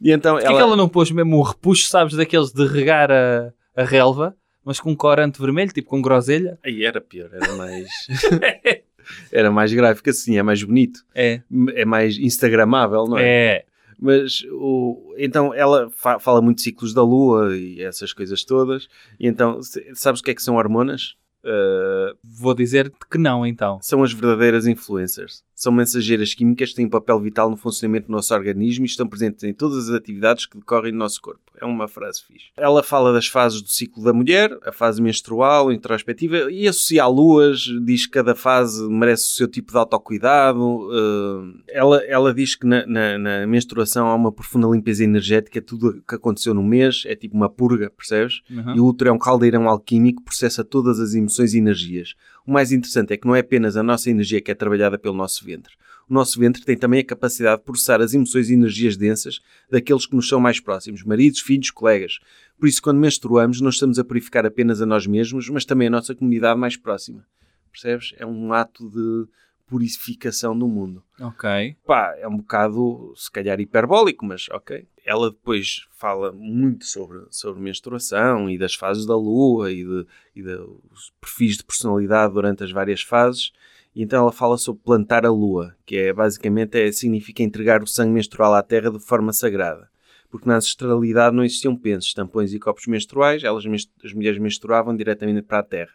E 0.00 0.12
então 0.12 0.34
Porquê 0.34 0.46
ela... 0.48 0.56
que 0.56 0.62
ela 0.62 0.76
não 0.76 0.88
pôs 0.88 1.10
mesmo 1.10 1.36
o 1.36 1.42
repuxo, 1.42 1.88
sabes, 1.88 2.14
daqueles 2.16 2.52
de 2.52 2.64
regar 2.66 3.10
a, 3.10 3.52
a 3.76 3.82
relva, 3.84 4.36
mas 4.64 4.80
com 4.80 4.94
corante 4.96 5.40
vermelho, 5.40 5.72
tipo 5.72 5.88
com 5.88 6.00
groselha? 6.02 6.58
Aí 6.64 6.84
era 6.84 7.00
pior, 7.00 7.30
era 7.32 7.54
mais... 7.54 7.88
era 9.30 9.50
mais 9.50 9.72
gráfico 9.72 10.10
assim, 10.10 10.38
é 10.38 10.42
mais 10.42 10.62
bonito. 10.62 11.00
É. 11.14 11.40
É 11.74 11.84
mais 11.84 12.16
instagramável, 12.18 13.06
não 13.06 13.18
é? 13.18 13.24
É. 13.24 13.64
Mas 13.98 14.44
o, 14.50 15.14
então 15.16 15.54
ela 15.54 15.88
fa- 15.90 16.18
fala 16.18 16.42
muito 16.42 16.56
de 16.58 16.64
ciclos 16.64 16.92
da 16.92 17.02
lua 17.02 17.56
e 17.56 17.80
essas 17.82 18.12
coisas 18.12 18.44
todas. 18.44 18.88
E 19.20 19.26
então, 19.26 19.60
sabes 19.94 20.20
o 20.20 20.24
que 20.24 20.30
é 20.30 20.34
que 20.34 20.42
são 20.42 20.56
hormonas? 20.56 21.14
Uh, 21.44 22.16
Vou 22.24 22.54
dizer 22.54 22.90
que 23.10 23.18
não, 23.18 23.46
então. 23.46 23.78
são 23.82 24.02
as 24.02 24.12
verdadeiras 24.12 24.66
influencers. 24.66 25.44
São 25.54 25.72
mensageiras 25.72 26.34
químicas 26.34 26.70
que 26.70 26.76
têm 26.76 26.86
um 26.86 26.90
papel 26.90 27.18
vital 27.20 27.48
no 27.48 27.56
funcionamento 27.56 28.06
do 28.08 28.12
nosso 28.12 28.34
organismo 28.34 28.84
e 28.84 28.88
estão 28.88 29.06
presentes 29.06 29.44
em 29.44 29.52
todas 29.54 29.88
as 29.88 29.94
atividades 29.94 30.46
que 30.46 30.58
decorrem 30.58 30.92
no 30.92 30.98
nosso 30.98 31.20
corpo. 31.20 31.40
É 31.60 31.64
uma 31.64 31.86
frase 31.86 32.20
fixe. 32.26 32.46
Ela 32.56 32.82
fala 32.82 33.12
das 33.12 33.28
fases 33.28 33.62
do 33.62 33.68
ciclo 33.68 34.02
da 34.02 34.12
mulher, 34.12 34.58
a 34.64 34.72
fase 34.72 35.00
menstrual, 35.00 35.70
introspectiva, 35.72 36.50
e 36.50 36.66
associa 36.66 37.04
a 37.04 37.06
luas, 37.06 37.60
diz 37.84 38.06
que 38.06 38.12
cada 38.12 38.34
fase 38.34 38.82
merece 38.88 39.24
o 39.24 39.36
seu 39.36 39.48
tipo 39.48 39.70
de 39.70 39.78
autocuidado. 39.78 40.60
Uh, 40.60 41.62
ela, 41.68 41.98
ela 42.04 42.34
diz 42.34 42.56
que 42.56 42.66
na, 42.66 42.84
na- 42.86 43.18
na 43.18 43.46
menstruação 43.46 44.08
há 44.08 44.14
uma 44.14 44.32
profunda 44.32 44.66
limpeza 44.68 45.04
energética, 45.04 45.62
tudo 45.62 45.88
o 45.90 46.02
que 46.02 46.14
aconteceu 46.16 46.52
no 46.54 46.62
mês 46.62 47.04
é 47.06 47.14
tipo 47.14 47.36
uma 47.36 47.48
purga, 47.48 47.88
percebes? 47.90 48.42
Uhum. 48.50 48.74
E 48.76 48.80
o 48.80 48.86
útero 48.86 49.10
é 49.10 49.12
um 49.12 49.18
caldeirão 49.18 49.68
alquímico 49.68 50.18
que 50.20 50.24
processa 50.24 50.64
todas 50.64 50.98
as 50.98 51.14
emoções 51.14 51.54
e 51.54 51.58
energias. 51.58 52.14
O 52.46 52.52
mais 52.52 52.72
interessante 52.72 53.12
é 53.12 53.16
que 53.16 53.26
não 53.26 53.34
é 53.34 53.40
apenas 53.40 53.76
a 53.76 53.82
nossa 53.82 54.10
energia 54.10 54.40
que 54.40 54.50
é 54.50 54.54
trabalhada 54.54 54.98
pelo 54.98 55.14
nosso 55.14 55.43
ventre. 55.44 55.74
O 56.08 56.12
nosso 56.14 56.38
ventre 56.38 56.62
tem 56.64 56.76
também 56.76 57.00
a 57.00 57.04
capacidade 57.04 57.58
de 57.58 57.64
processar 57.64 58.00
as 58.00 58.12
emoções 58.12 58.50
e 58.50 58.54
energias 58.54 58.96
densas 58.96 59.40
daqueles 59.70 60.06
que 60.06 60.14
nos 60.14 60.28
são 60.28 60.38
mais 60.38 60.60
próximos, 60.60 61.02
maridos, 61.02 61.40
filhos, 61.40 61.70
colegas. 61.70 62.18
Por 62.58 62.68
isso, 62.68 62.82
quando 62.82 62.98
menstruamos, 62.98 63.60
não 63.60 63.70
estamos 63.70 63.98
a 63.98 64.04
purificar 64.04 64.44
apenas 64.44 64.82
a 64.82 64.86
nós 64.86 65.06
mesmos, 65.06 65.48
mas 65.48 65.64
também 65.64 65.88
a 65.88 65.90
nossa 65.90 66.14
comunidade 66.14 66.58
mais 66.58 66.76
próxima. 66.76 67.26
Percebes? 67.72 68.14
É 68.18 68.26
um 68.26 68.52
ato 68.52 68.88
de 68.88 69.26
purificação 69.66 70.56
do 70.56 70.68
mundo 70.68 71.02
Ok. 71.18 71.76
pá, 71.86 72.14
é 72.18 72.28
um 72.28 72.36
bocado, 72.36 73.12
se 73.16 73.30
calhar, 73.30 73.58
hiperbólico, 73.60 74.24
mas 74.24 74.46
ok. 74.50 74.86
Ela 75.04 75.30
depois 75.30 75.86
fala 75.90 76.32
muito 76.32 76.84
sobre, 76.84 77.22
sobre 77.30 77.62
menstruação 77.62 78.48
e 78.48 78.58
das 78.58 78.74
fases 78.74 79.06
da 79.06 79.16
lua 79.16 79.72
e, 79.72 79.84
de, 79.84 80.06
e 80.36 80.42
dos 80.42 81.12
perfis 81.20 81.56
de 81.56 81.64
personalidade 81.64 82.34
durante 82.34 82.62
as 82.62 82.70
várias 82.70 83.02
fases. 83.02 83.52
E 83.94 84.02
então 84.02 84.22
ela 84.22 84.32
fala 84.32 84.58
sobre 84.58 84.82
plantar 84.82 85.24
a 85.24 85.30
lua, 85.30 85.76
que 85.86 85.96
é 85.96 86.12
basicamente 86.12 86.78
é, 86.80 86.90
significa 86.90 87.42
entregar 87.42 87.82
o 87.82 87.86
sangue 87.86 88.12
menstrual 88.12 88.54
à 88.54 88.62
terra 88.62 88.90
de 88.90 88.98
forma 88.98 89.32
sagrada. 89.32 89.88
Porque 90.28 90.48
na 90.48 90.56
ancestralidade 90.56 91.36
não 91.36 91.44
existiam 91.44 91.76
pensos, 91.76 92.12
tampões 92.12 92.52
e 92.52 92.58
copos 92.58 92.86
menstruais, 92.88 93.44
elas, 93.44 93.64
as 94.04 94.12
mulheres 94.12 94.40
menstruavam 94.40 94.96
diretamente 94.96 95.42
para 95.42 95.60
a 95.60 95.62
terra. 95.62 95.92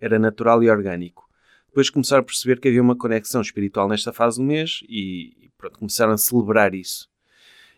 Era 0.00 0.18
natural 0.18 0.62
e 0.62 0.70
orgânico. 0.70 1.28
Depois 1.66 1.90
começaram 1.90 2.20
a 2.20 2.24
perceber 2.24 2.60
que 2.60 2.68
havia 2.68 2.82
uma 2.82 2.96
conexão 2.96 3.40
espiritual 3.40 3.88
nesta 3.88 4.12
fase 4.12 4.38
do 4.38 4.44
mês 4.44 4.80
e, 4.88 5.36
e 5.42 5.50
pronto, 5.58 5.78
começaram 5.78 6.12
a 6.12 6.18
celebrar 6.18 6.74
isso. 6.74 7.08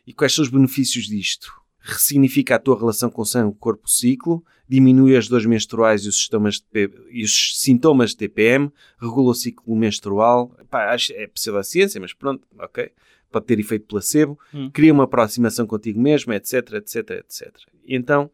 E 0.06 0.12
quais 0.12 0.34
são 0.34 0.42
os 0.42 0.50
benefícios 0.50 1.06
disto? 1.06 1.61
Ressignifica 1.84 2.54
a 2.54 2.58
tua 2.58 2.78
relação 2.78 3.10
com 3.10 3.22
o 3.22 3.26
sangue, 3.26 3.50
o 3.50 3.54
corpo, 3.54 3.86
o 3.86 3.90
ciclo, 3.90 4.44
diminui 4.68 5.16
as 5.16 5.28
dores 5.28 5.46
menstruais 5.46 6.04
e 6.04 6.08
os, 6.08 6.24
sintomas 6.24 6.60
de 6.60 6.90
e 7.10 7.24
os 7.24 7.60
sintomas 7.60 8.10
de 8.10 8.18
TPM, 8.18 8.70
regula 8.98 9.32
o 9.32 9.34
ciclo 9.34 9.74
menstrual. 9.76 10.56
Pá, 10.70 10.92
acho, 10.92 11.12
é 11.14 11.26
pseudociência, 11.26 12.00
mas 12.00 12.14
pronto, 12.14 12.46
ok. 12.58 12.90
Pode 13.30 13.46
ter 13.46 13.58
efeito 13.58 13.86
placebo, 13.86 14.38
Hum. 14.54 14.70
cria 14.72 14.92
uma 14.92 15.04
aproximação 15.04 15.66
contigo 15.66 16.00
mesmo, 16.00 16.32
etc, 16.32 16.74
etc, 16.74 17.10
etc. 17.10 17.48
E 17.84 17.96
então, 17.96 18.30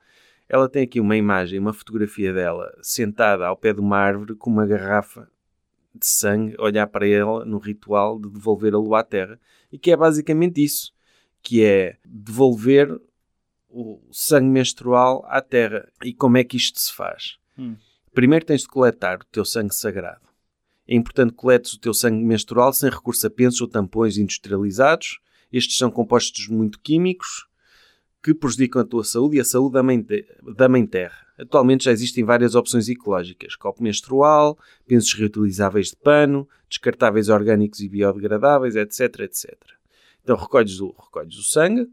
ela 0.49 0.69
tem 0.69 0.83
aqui 0.83 1.01
uma 1.01 1.17
imagem, 1.17 1.59
uma 1.59 1.73
fotografia 1.73 2.33
dela 2.33 2.71
sentada 2.83 3.47
ao 3.47 3.57
pé 3.57 3.73
de 3.73 3.81
uma 3.81 3.97
árvore 3.97 4.35
com 4.35 4.51
uma 4.51 4.67
garrafa 4.67 5.29
de 5.95 6.07
sangue, 6.07 6.55
olhar 6.59 6.87
para 6.87 7.07
ela 7.07 7.45
no 7.45 7.59
ritual 7.59 8.19
de 8.19 8.31
devolver 8.31 8.75
a 8.75 8.79
lua 8.79 9.01
à 9.01 9.03
terra. 9.03 9.39
E 9.73 9.79
que 9.79 9.91
é 9.91 9.97
basicamente 9.97 10.63
isso, 10.63 10.93
que 11.43 11.63
é 11.63 11.97
devolver 12.05 13.01
o 13.69 14.01
sangue 14.11 14.49
menstrual 14.49 15.25
à 15.29 15.41
terra. 15.41 15.89
E 16.05 16.13
como 16.13 16.37
é 16.37 16.45
que 16.45 16.57
isto 16.57 16.79
se 16.81 16.93
faz? 16.93 17.37
Hum. 17.59 17.77
Primeiro 18.13 18.45
tens 18.45 18.63
de 18.63 18.69
coletar 18.69 19.21
o 19.21 19.25
teu 19.27 19.45
sangue 19.45 19.75
sagrado. 19.75 20.27
É 20.87 20.95
importante 20.95 21.31
que 21.31 21.37
coletes 21.37 21.75
o 21.75 21.81
teu 21.81 21.93
sangue 21.93 22.25
menstrual 22.25 22.73
sem 22.73 22.89
recurso 22.89 23.27
a 23.27 23.31
pensos 23.31 23.61
ou 23.61 23.69
tampões 23.69 24.17
industrializados. 24.17 25.21
Estes 25.53 25.77
são 25.77 25.91
compostos 25.91 26.49
muito 26.49 26.81
químicos 26.81 27.47
que 28.23 28.35
prejudicam 28.35 28.83
a 28.83 28.85
tua 28.85 29.05
saúde 29.05 29.37
e 29.37 29.41
a 29.41 29.45
saúde 29.45 29.75
da 29.75 29.83
mãe, 29.83 30.05
da 30.57 30.69
mãe 30.69 30.87
terra. 30.87 31.27
Atualmente 31.39 31.85
já 31.85 31.93
existem 31.93 32.25
várias 32.25 32.55
opções 32.55 32.89
ecológicas. 32.89 33.55
Copo 33.55 33.83
menstrual, 33.83 34.59
pensos 34.87 35.13
reutilizáveis 35.13 35.91
de 35.91 35.97
pano, 35.97 36.49
descartáveis 36.69 37.29
orgânicos 37.29 37.81
e 37.81 37.89
biodegradáveis, 37.89 38.75
etc, 38.75 39.21
etc. 39.21 39.55
Então 40.23 40.37
recolhes 40.37 40.81
o, 40.81 40.95
recolhes 40.99 41.37
o 41.37 41.43
sangue, 41.43 41.89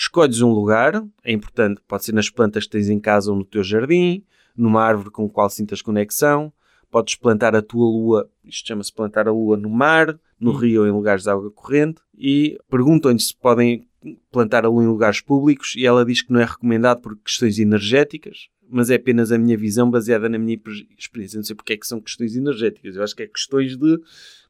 escolhes 0.00 0.40
um 0.40 0.50
lugar, 0.50 1.04
é 1.22 1.32
importante, 1.32 1.80
pode 1.86 2.04
ser 2.04 2.12
nas 2.12 2.30
plantas 2.30 2.64
que 2.64 2.70
tens 2.70 2.88
em 2.88 2.98
casa 2.98 3.30
ou 3.30 3.36
no 3.36 3.44
teu 3.44 3.62
jardim, 3.62 4.24
numa 4.56 4.82
árvore 4.82 5.10
com 5.10 5.26
a 5.26 5.28
qual 5.28 5.50
sintas 5.50 5.82
conexão, 5.82 6.52
podes 6.90 7.14
plantar 7.14 7.54
a 7.54 7.60
tua 7.62 7.84
lua, 7.86 8.30
isto 8.44 8.66
chama-se 8.66 8.92
plantar 8.92 9.28
a 9.28 9.32
lua 9.32 9.56
no 9.56 9.68
mar, 9.68 10.18
no 10.40 10.52
Hum. 10.52 10.56
rio 10.56 10.80
ou 10.82 10.88
em 10.88 10.90
lugares 10.90 11.24
de 11.24 11.30
água 11.30 11.50
corrente, 11.50 12.00
e 12.16 12.58
perguntam-lhe 12.70 13.20
se 13.20 13.36
podem 13.36 13.86
plantar 14.32 14.64
a 14.64 14.68
lua 14.68 14.82
em 14.82 14.86
lugares 14.88 15.20
públicos, 15.20 15.74
e 15.76 15.84
ela 15.86 16.04
diz 16.04 16.22
que 16.22 16.32
não 16.32 16.40
é 16.40 16.44
recomendado 16.44 17.00
por 17.02 17.16
questões 17.18 17.58
energéticas, 17.58 18.48
mas 18.68 18.88
é 18.88 18.94
apenas 18.94 19.30
a 19.30 19.36
minha 19.38 19.56
visão 19.58 19.90
baseada 19.90 20.28
na 20.28 20.38
minha 20.38 20.56
per- 20.58 20.86
experiência. 20.98 21.36
Não 21.36 21.44
sei 21.44 21.54
porque 21.54 21.74
é 21.74 21.76
que 21.76 21.86
são 21.86 22.00
questões 22.00 22.34
energéticas, 22.34 22.96
eu 22.96 23.02
acho 23.02 23.14
que 23.14 23.22
é 23.24 23.26
questões 23.26 23.76
de 23.76 24.00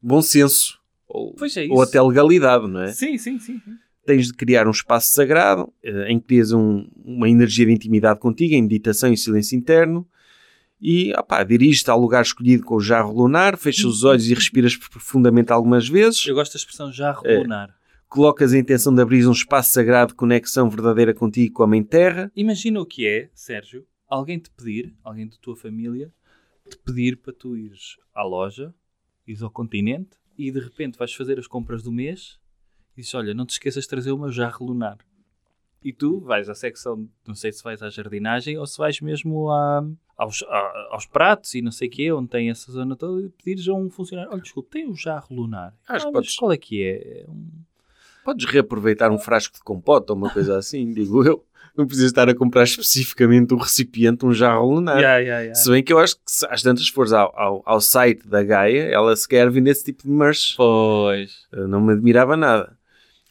bom 0.00 0.22
senso, 0.22 0.78
ou, 1.08 1.34
é 1.56 1.68
ou 1.68 1.82
até 1.82 2.00
legalidade, 2.00 2.68
não 2.68 2.82
é? 2.82 2.92
Sim, 2.92 3.18
sim, 3.18 3.38
sim. 3.40 3.60
Tens 4.06 4.26
de 4.28 4.32
criar 4.34 4.66
um 4.66 4.70
espaço 4.72 5.12
sagrado 5.14 5.72
eh, 5.82 6.10
em 6.10 6.18
que 6.18 6.26
tens 6.26 6.52
um- 6.52 6.88
uma 7.04 7.28
energia 7.28 7.66
de 7.66 7.72
intimidade 7.72 8.18
contigo, 8.20 8.54
em 8.54 8.62
meditação 8.62 9.12
e 9.12 9.16
silêncio 9.16 9.56
interno. 9.56 10.06
E 10.80 11.12
opá, 11.18 11.42
dirige-te 11.44 11.90
ao 11.90 12.00
lugar 12.00 12.22
escolhido 12.22 12.64
com 12.64 12.76
o 12.76 12.80
jarro 12.80 13.12
lunar, 13.12 13.56
fecha 13.58 13.86
os 13.86 14.02
olhos 14.02 14.28
e 14.30 14.34
respiras 14.34 14.76
profundamente 14.76 15.52
algumas 15.52 15.86
vezes. 15.88 16.24
Eu 16.26 16.34
gosto 16.34 16.54
da 16.54 16.56
expressão 16.58 16.90
jarro 16.90 17.26
É. 17.26 17.38
lunar. 17.38 17.74
Colocas 18.08 18.52
a 18.54 18.58
intenção 18.58 18.92
de 18.94 19.00
abrir 19.02 19.26
um 19.28 19.32
espaço 19.32 19.72
sagrado 19.72 20.12
de 20.12 20.16
conexão 20.16 20.68
verdadeira 20.70 21.12
contigo 21.14 21.54
com 21.54 21.62
a 21.62 21.66
Mãe 21.66 21.82
Terra. 21.82 22.32
Imagina 22.34 22.80
o 22.80 22.86
que 22.86 23.06
é, 23.06 23.28
Sérgio, 23.34 23.86
alguém 24.08 24.38
te 24.38 24.50
pedir, 24.50 24.94
alguém 25.04 25.28
da 25.28 25.36
tua 25.40 25.54
família, 25.54 26.10
te 26.68 26.76
pedir 26.78 27.16
para 27.18 27.32
tu 27.32 27.56
ires 27.56 27.96
à 28.14 28.22
loja, 28.24 28.74
ires 29.26 29.42
ao 29.42 29.50
continente 29.50 30.16
e 30.36 30.50
de 30.50 30.58
repente 30.60 30.98
vais 30.98 31.12
fazer 31.12 31.38
as 31.38 31.46
compras 31.46 31.82
do 31.82 31.92
mês 31.92 32.38
dizes, 33.00 33.14
olha, 33.14 33.34
não 33.34 33.44
te 33.46 33.50
esqueças 33.50 33.84
de 33.84 33.90
trazer 33.90 34.12
o 34.12 34.18
meu 34.18 34.30
jarro 34.30 34.66
lunar. 34.66 34.98
E 35.82 35.92
tu 35.92 36.20
vais 36.20 36.48
à 36.48 36.54
secção, 36.54 37.08
não 37.26 37.34
sei 37.34 37.52
se 37.52 37.62
vais 37.64 37.82
à 37.82 37.88
jardinagem 37.88 38.58
ou 38.58 38.66
se 38.66 38.76
vais 38.76 39.00
mesmo 39.00 39.50
à- 39.50 39.82
aos, 40.16 40.42
a- 40.42 40.88
aos 40.90 41.06
pratos 41.06 41.54
e 41.54 41.62
não 41.62 41.72
sei 41.72 41.88
o 41.88 41.90
quê, 41.90 42.12
onde 42.12 42.28
tem 42.28 42.50
essa 42.50 42.70
zona 42.70 42.94
toda, 42.94 43.24
e 43.24 43.30
pedires 43.30 43.66
a 43.66 43.72
um 43.72 43.88
funcionário, 43.88 44.30
olha, 44.30 44.42
desculpe, 44.42 44.68
tem 44.70 44.86
o 44.88 44.94
jarro 44.94 45.34
lunar? 45.34 45.74
Acho 45.88 46.08
ah, 46.08 46.12
podes- 46.12 46.36
qual 46.36 46.52
é 46.52 46.58
que 46.58 46.82
é? 46.82 47.22
É 47.22 47.24
um- 47.30 47.48
Podes 48.22 48.44
reaproveitar 48.44 49.10
um 49.10 49.18
frasco 49.18 49.56
de 49.56 49.62
compota 49.62 50.12
ou 50.12 50.18
uma 50.18 50.28
coisa 50.30 50.58
assim, 50.58 50.92
digo 50.92 51.24
eu. 51.24 51.44
Não 51.74 51.86
precisas 51.86 52.10
estar 52.10 52.28
a 52.28 52.34
comprar 52.34 52.64
especificamente 52.64 53.54
um 53.54 53.56
recipiente, 53.56 54.26
um 54.26 54.32
jarro 54.34 54.74
lunar. 54.74 54.98
Yeah, 54.98 55.18
yeah, 55.18 55.40
yeah. 55.40 55.54
Se 55.54 55.70
bem 55.70 55.82
que 55.82 55.92
eu 55.92 55.98
acho 55.98 56.16
que 56.16 56.22
se 56.26 56.44
às 56.50 56.62
tantas 56.62 56.88
fores 56.88 57.12
ao, 57.12 57.32
ao, 57.38 57.62
ao 57.64 57.80
site 57.80 58.26
da 58.28 58.42
Gaia, 58.42 58.82
ela 58.92 59.14
se 59.16 59.26
quer 59.26 59.48
vender 59.50 59.70
esse 59.70 59.84
tipo 59.84 60.02
de 60.02 60.10
merch. 60.10 60.56
Pois. 60.56 61.46
Uh, 61.52 61.68
Não 61.68 61.80
me 61.80 61.92
admirava 61.94 62.36
nada. 62.36 62.76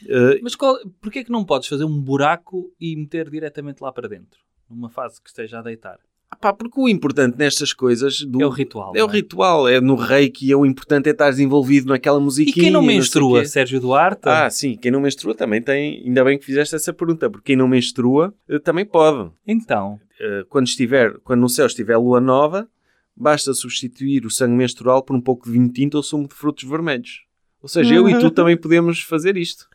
Uh, 0.05 0.39
Mas 0.41 0.55
qual, 0.55 0.77
porquê 1.01 1.19
é 1.19 1.23
que 1.23 1.31
não 1.31 1.43
podes 1.43 1.67
fazer 1.67 1.83
um 1.83 1.99
buraco 2.01 2.71
e 2.79 2.95
meter 2.95 3.29
diretamente 3.29 3.81
lá 3.81 3.91
para 3.91 4.07
dentro? 4.07 4.39
Numa 4.69 4.89
fase 4.89 5.21
que 5.21 5.29
esteja 5.29 5.59
a 5.59 5.61
deitar? 5.61 5.97
Ah, 6.31 6.35
pá, 6.35 6.53
porque 6.53 6.79
o 6.79 6.87
importante 6.87 7.37
nestas 7.39 7.73
coisas 7.73 8.21
do- 8.21 8.39
É 8.41 8.45
o 8.45 8.49
ritual. 8.49 8.93
é 8.95 9.03
o 9.03 9.07
não 9.07 9.13
ritual, 9.13 9.67
é 9.67 9.81
no 9.81 9.95
reiki, 9.95 10.51
é 10.51 10.55
o 10.55 10.63
importante 10.63 11.09
é 11.09 11.11
estar 11.11 11.37
envolvido 11.39 11.87
naquela 11.87 12.19
E 12.19 12.23
musiquinha. 12.23 12.53
quem 12.65 12.71
não 12.71 12.81
o 12.81 12.85
menstrua? 12.85 13.41
quê. 13.41 13.47
Sérgio 13.47 13.79
Duarte? 13.81 14.29
Ah, 14.29 14.47
sim, 14.49 14.77
quem 14.77 14.91
não 14.91 15.01
menstrua 15.01 15.33
também 15.33 15.59
tem. 15.59 16.03
Ainda 16.05 16.23
bem 16.23 16.37
que 16.37 16.45
fizeste 16.45 16.75
essa 16.75 16.93
pergunta, 16.93 17.27
porque 17.31 17.47
quem 17.47 17.55
não 17.55 17.67
menstrua 17.67 18.31
eh, 18.47 18.59
também 18.59 18.85
pode. 18.85 19.31
Então, 19.47 19.99
Eh, 20.21 20.43
Quando, 20.49 20.67
estiver, 20.67 21.17
quando 21.23 21.39
no 21.39 21.47
céu 21.49 21.65
estiver 21.65 21.97
lua 21.97 22.19
nova, 22.21 22.69
basta 23.15 23.53
substituir 23.53 24.25
o 24.25 24.29
sangue 24.29 24.53
menstrual 24.55 25.01
por 25.01 25.15
um 25.15 25.21
pouco 25.21 25.45
de 25.45 25.51
vinho 25.51 25.69
tinto 25.71 25.95
ou 25.95 26.03
sumo 26.03 26.27
de 26.27 26.35
frutos 26.35 26.69
vermelhos. 26.69 27.23
Ou 27.61 27.67
seja, 27.69 27.95
eu 27.95 28.07
e 28.09 28.19
tu 28.19 28.29
também 28.31 28.55
podemos 28.57 29.01
fazer 29.01 29.35
isto. 29.37 29.67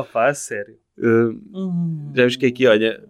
Opa, 0.00 0.26
a 0.28 0.34
sério. 0.34 0.78
Eh, 0.98 1.36
Hum. 1.54 2.12
já 2.14 2.26
aqui, 2.46 2.66
olha, 2.66 3.04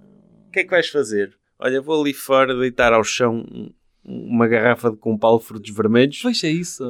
o 0.48 0.50
que 0.50 0.60
é 0.60 0.64
que 0.64 0.70
vais 0.70 0.88
fazer? 0.88 1.36
Olha, 1.58 1.80
vou 1.80 2.00
ali 2.00 2.12
fora 2.12 2.54
deitar 2.58 2.92
ao 2.92 3.02
chão 3.04 3.44
um- 3.50 3.72
uma 4.04 4.46
garrafa 4.46 4.90
de 4.90 4.96
com 4.96 5.16
pau 5.18 5.38
de 5.38 5.44
frutos 5.44 5.70
vermelhos, 5.74 6.22
Veja 6.22 6.48
isso. 6.48 6.86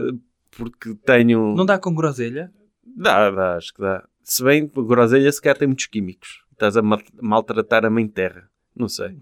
porque 0.51 0.95
tenho. 1.05 1.55
Não 1.55 1.65
dá 1.67 1.79
com 1.79 1.95
groselha? 1.95 2.53
Dá, 2.85 3.31
dá, 3.31 3.57
acho 3.57 3.73
que 3.75 3.81
dá. 3.81 4.07
Se 4.23 4.43
bem 4.43 4.67
groselha 4.67 5.31
sequer 5.33 5.57
tem 5.57 5.69
muitos 5.69 5.87
químicos. 5.87 6.43
Estás 6.53 6.77
a 6.77 6.83
ma- 6.83 7.03
maltratar 7.21 7.85
a 7.85 7.91
mãe 7.91 8.09
terra. 8.09 8.49
Não 8.75 8.89
sei. 8.89 9.17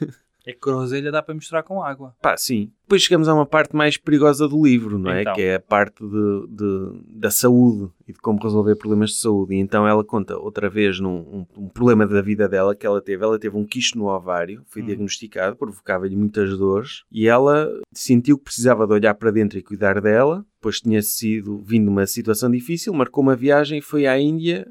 É 0.50 0.52
que 0.52 0.60
groselha 0.60 1.10
dá 1.12 1.22
para 1.22 1.34
misturar 1.34 1.62
com 1.62 1.82
água. 1.82 2.14
Pá, 2.20 2.36
sim. 2.36 2.70
Depois 2.82 3.02
chegamos 3.02 3.28
a 3.28 3.34
uma 3.34 3.46
parte 3.46 3.74
mais 3.76 3.96
perigosa 3.96 4.48
do 4.48 4.64
livro, 4.64 4.98
não 4.98 5.10
é? 5.10 5.20
Então. 5.22 5.34
Que 5.34 5.42
é 5.42 5.54
a 5.54 5.60
parte 5.60 6.02
de, 6.04 6.46
de- 6.48 7.18
da 7.20 7.30
saúde 7.30 7.90
e 8.08 8.12
de 8.12 8.18
como 8.18 8.40
resolver 8.42 8.74
problemas 8.76 9.10
de 9.10 9.16
saúde. 9.18 9.54
E 9.54 9.58
então 9.58 9.86
ela 9.86 10.02
conta 10.04 10.36
outra 10.36 10.68
vez 10.68 10.98
num 10.98 11.18
um, 11.18 11.46
um 11.56 11.68
problema 11.68 12.06
da 12.06 12.20
vida 12.20 12.48
dela 12.48 12.74
que 12.74 12.84
ela 12.84 13.00
teve. 13.00 13.22
Ela 13.24 13.38
teve 13.38 13.56
um 13.56 13.64
quisto 13.64 13.96
no 13.98 14.06
ovário, 14.08 14.62
foi 14.66 14.82
Hum. 14.82 14.86
diagnosticado, 14.86 15.56
provocava-lhe 15.56 16.16
muitas 16.16 16.56
dores 16.58 17.04
e 17.12 17.28
ela 17.28 17.68
sentiu 17.92 18.36
que 18.38 18.44
precisava 18.44 18.86
de 18.86 18.92
olhar 18.92 19.14
para 19.14 19.30
dentro 19.30 19.58
e 19.58 19.62
cuidar 19.62 20.00
dela, 20.00 20.44
pois 20.60 20.80
tinha 20.80 21.00
sido 21.02 21.60
vindo 21.62 21.88
uma 21.88 22.06
situação 22.06 22.50
difícil, 22.50 22.92
marcou 22.92 23.22
uma 23.22 23.36
viagem 23.36 23.78
e 23.78 23.82
foi 23.82 24.06
à 24.06 24.18
Índia 24.18 24.66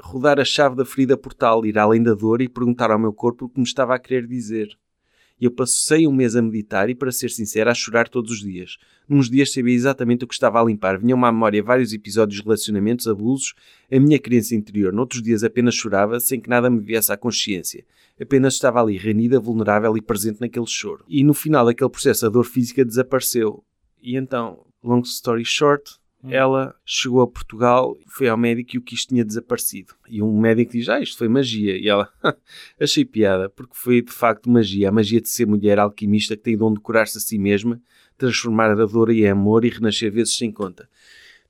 rodar 0.00 0.40
a 0.40 0.44
chave 0.44 0.74
da 0.76 0.84
ferida 0.84 1.16
portal, 1.16 1.64
ir 1.64 1.78
além 1.78 2.02
da 2.02 2.14
dor 2.14 2.40
e 2.42 2.48
perguntar 2.48 2.90
ao 2.90 2.98
meu 2.98 3.12
corpo 3.12 3.44
o 3.44 3.48
que 3.48 3.58
me 3.60 3.64
estava 3.66 3.94
a 3.94 3.98
querer 3.98 4.26
dizer. 4.26 4.68
E 5.40 5.44
eu 5.44 5.50
passei 5.50 6.06
um 6.06 6.12
mês 6.12 6.36
a 6.36 6.42
meditar 6.42 6.88
e, 6.88 6.94
para 6.94 7.10
ser 7.10 7.30
sincero, 7.30 7.68
a 7.68 7.74
chorar 7.74 8.08
todos 8.08 8.30
os 8.30 8.40
dias. 8.40 8.76
Nos 9.08 9.28
dias 9.28 9.52
sabia 9.52 9.74
exatamente 9.74 10.24
o 10.24 10.28
que 10.28 10.34
estava 10.34 10.60
a 10.60 10.64
limpar. 10.64 10.98
Vinham-me 10.98 11.24
à 11.24 11.32
memória 11.32 11.62
vários 11.62 11.92
episódios 11.92 12.38
de 12.38 12.44
relacionamentos, 12.44 13.06
abusos, 13.08 13.54
a 13.90 13.98
minha 13.98 14.18
criança 14.18 14.54
interior. 14.54 14.92
Noutros 14.92 15.22
dias 15.22 15.42
apenas 15.42 15.74
chorava, 15.74 16.20
sem 16.20 16.40
que 16.40 16.48
nada 16.48 16.70
me 16.70 16.80
viesse 16.80 17.12
à 17.12 17.16
consciência. 17.16 17.84
Apenas 18.20 18.54
estava 18.54 18.80
ali, 18.80 18.96
renida, 18.96 19.40
vulnerável 19.40 19.96
e 19.96 20.00
presente 20.00 20.40
naquele 20.40 20.66
choro. 20.66 21.04
E 21.08 21.24
no 21.24 21.34
final 21.34 21.66
daquele 21.66 21.90
processo, 21.90 22.26
a 22.26 22.28
dor 22.28 22.44
física 22.44 22.84
desapareceu. 22.84 23.64
E 24.00 24.16
então, 24.16 24.64
long 24.82 25.00
story 25.00 25.44
short, 25.44 25.98
ela 26.28 26.74
chegou 26.84 27.20
a 27.20 27.26
Portugal, 27.26 27.96
foi 28.06 28.28
ao 28.28 28.36
médico 28.36 28.74
e 28.74 28.78
o 28.78 28.82
quisto 28.82 29.08
tinha 29.08 29.24
desaparecido. 29.24 29.94
E 30.08 30.22
um 30.22 30.38
médico 30.38 30.72
diz: 30.72 30.88
Ah, 30.88 31.00
isto 31.00 31.18
foi 31.18 31.28
magia. 31.28 31.76
E 31.76 31.88
ela, 31.88 32.08
achei 32.80 33.04
piada, 33.04 33.48
porque 33.48 33.74
foi 33.74 34.00
de 34.00 34.12
facto 34.12 34.50
magia. 34.50 34.88
A 34.88 34.92
magia 34.92 35.20
de 35.20 35.28
ser 35.28 35.46
mulher 35.46 35.78
alquimista 35.78 36.36
que 36.36 36.42
tem 36.42 36.56
dom 36.56 36.72
de 36.72 36.80
curar-se 36.80 37.18
a 37.18 37.20
si 37.20 37.38
mesma, 37.38 37.80
transformar 38.16 38.70
a 38.70 38.86
dor 38.86 39.10
em 39.10 39.28
amor 39.28 39.64
e 39.64 39.68
renascer 39.68 40.10
vezes 40.10 40.36
sem 40.36 40.50
conta. 40.50 40.88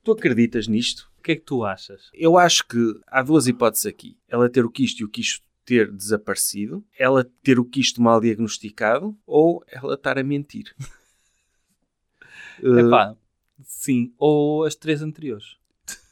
Tu 0.03 0.11
acreditas 0.11 0.67
nisto? 0.67 1.09
O 1.17 1.23
que 1.23 1.31
é 1.31 1.35
que 1.35 1.41
tu 1.41 1.63
achas? 1.63 2.09
Eu 2.13 2.37
acho 2.37 2.67
que 2.67 2.99
há 3.07 3.23
duas 3.23 3.47
hipóteses 3.47 3.85
aqui. 3.85 4.17
Ela 4.27 4.49
ter 4.49 4.63
o 4.63 4.69
quisto 4.69 4.99
e 4.99 5.03
o 5.03 5.09
quisto 5.09 5.43
ter 5.65 5.91
desaparecido, 5.91 6.85
ela 6.97 7.27
ter 7.41 7.59
o 7.59 7.65
quisto 7.65 7.99
mal 8.01 8.21
diagnosticado 8.21 9.17
ou 9.25 9.63
ela 9.67 9.95
estar 9.95 10.19
a 10.19 10.23
mentir. 10.23 10.75
Epá, 12.61 13.17
sim. 13.63 14.11
Ou 14.17 14.63
as 14.65 14.75
três 14.75 15.01
anteriores. 15.01 15.55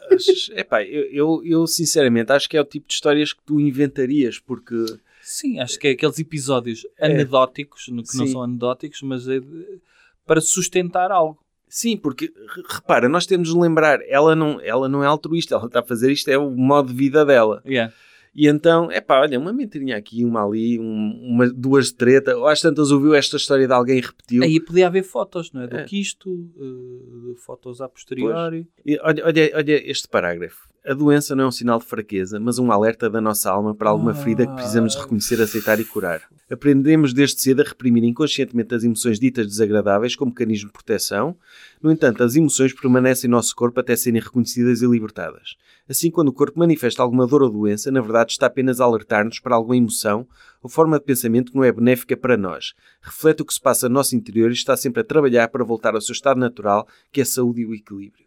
Epá, 0.55 0.83
eu, 0.83 1.03
eu, 1.11 1.41
eu 1.45 1.67
sinceramente 1.67 2.31
acho 2.31 2.47
que 2.49 2.57
é 2.57 2.61
o 2.61 2.65
tipo 2.65 2.87
de 2.87 2.93
histórias 2.93 3.33
que 3.33 3.41
tu 3.43 3.59
inventarias, 3.59 4.37
porque 4.39 4.75
Sim, 5.21 5.59
acho 5.59 5.79
que 5.79 5.87
é 5.87 5.91
aqueles 5.91 6.19
episódios 6.19 6.85
anedóticos, 6.99 7.87
no 7.87 8.03
que 8.03 8.15
não 8.17 8.25
Sim. 8.27 8.31
são 8.33 8.43
anedóticos, 8.43 9.01
mas 9.01 9.27
é 9.27 9.39
de- 9.39 9.79
para 10.25 10.41
sustentar 10.41 11.11
algo. 11.11 11.39
sim, 11.67 11.97
porque 11.97 12.25
re- 12.25 12.63
repara, 12.69 13.09
nós 13.09 13.25
temos 13.25 13.51
de 13.51 13.57
lembrar, 13.57 13.99
ela 14.07 14.35
não, 14.35 14.59
ela 14.61 14.87
não 14.87 15.03
é 15.03 15.07
altruísta, 15.07 15.55
ela 15.55 15.65
está 15.65 15.79
a 15.79 15.83
fazer 15.83 16.11
isto, 16.11 16.27
é 16.29 16.37
o 16.37 16.51
modo 16.51 16.89
de 16.89 16.95
vida 16.95 17.25
dela. 17.25 17.63
Yeah. 17.65 17.91
E 18.35 18.47
então, 18.47 18.91
epá, 18.91 19.21
olha, 19.21 19.39
uma 19.39 19.53
mentirinha 19.53 19.95
aqui, 19.95 20.25
uma 20.25 20.43
ali, 20.43 20.79
um- 20.79 21.19
uma, 21.23 21.47
duas 21.49 21.87
de 21.87 21.95
treta, 21.95 22.35
ou 22.35 22.47
às 22.47 22.59
tantas 22.61 22.89
ouviu 22.89 23.13
esta 23.13 23.37
história 23.37 23.67
de 23.67 23.73
alguém 23.73 23.99
e 23.99 24.01
repetiu. 24.01 24.41
Aí 24.43 24.59
podia 24.59 24.87
haver 24.87 25.03
fotos, 25.03 25.51
não 25.51 25.61
é? 25.61 25.67
Do 25.67 25.77
É. 25.77 25.83
quisto, 25.83 26.49
eh, 26.57 27.35
fotos 27.45 27.79
a 27.79 27.87
posteriori. 27.87 28.67
E 28.85 28.97
olha, 29.03 29.23
olha, 29.25 29.51
olha 29.55 29.89
este 29.91 30.07
parágrafo. 30.07 30.67
A 30.85 30.93
doença 30.93 31.33
não 31.33 31.45
é 31.45 31.47
um 31.47 31.51
sinal 31.51 31.79
de 31.79 31.85
fraqueza, 31.85 32.41
mas 32.41 32.59
um 32.59 32.69
alerta 32.69 33.09
da 33.09 33.21
nossa 33.21 33.49
alma 33.49 33.73
para 33.73 33.89
alguma 33.89 34.13
ferida 34.13 34.45
que 34.45 34.53
precisamos 34.53 34.95
reconhecer, 34.95 35.41
aceitar 35.41 35.79
e 35.79 35.85
curar. 35.85 36.21
Aprendemos 36.51 37.13
desde 37.13 37.39
cedo 37.39 37.61
a 37.61 37.63
reprimir 37.65 38.03
inconscientemente 38.03 38.75
as 38.75 38.83
emoções 38.83 39.17
ditas 39.17 39.47
desagradáveis 39.47 40.13
como 40.13 40.31
mecanismo 40.31 40.67
de 40.67 40.73
proteção. 40.73 41.37
No 41.81 41.89
entanto, 41.89 42.21
as 42.21 42.35
emoções 42.35 42.73
permanecem 42.73 43.29
no 43.29 43.37
nosso 43.37 43.55
corpo 43.55 43.79
até 43.79 43.95
serem 43.95 44.21
reconhecidas 44.21 44.81
e 44.81 44.85
libertadas. 44.85 45.55
Assim, 45.87 46.11
quando 46.11 46.27
o 46.27 46.33
corpo 46.33 46.59
manifesta 46.59 47.01
alguma 47.01 47.25
dor 47.25 47.43
ou 47.43 47.49
doença, 47.49 47.89
na 47.89 48.01
verdade 48.01 48.33
está 48.33 48.47
apenas 48.47 48.81
a 48.81 48.83
alertar-nos 48.83 49.39
para 49.39 49.55
alguma 49.55 49.77
emoção 49.77 50.27
ou 50.61 50.69
forma 50.69 50.99
de 50.99 51.05
pensamento 51.05 51.53
que 51.53 51.57
não 51.57 51.63
é 51.63 51.71
benéfica 51.71 52.17
para 52.17 52.35
nós. 52.35 52.73
Reflete 53.01 53.41
o 53.41 53.45
que 53.45 53.53
se 53.53 53.61
passa 53.61 53.87
no 53.87 53.95
nosso 53.95 54.17
interior 54.17 54.49
e 54.49 54.53
está 54.53 54.75
sempre 54.75 54.99
a 54.99 55.05
trabalhar 55.05 55.47
para 55.47 55.63
voltar 55.63 55.95
ao 55.95 56.01
seu 56.01 56.11
estado 56.11 56.41
natural, 56.41 56.85
que 57.09 57.21
é 57.21 57.23
a 57.23 57.25
saúde 57.25 57.61
e 57.61 57.65
o 57.65 57.73
equilíbrio. 57.73 58.25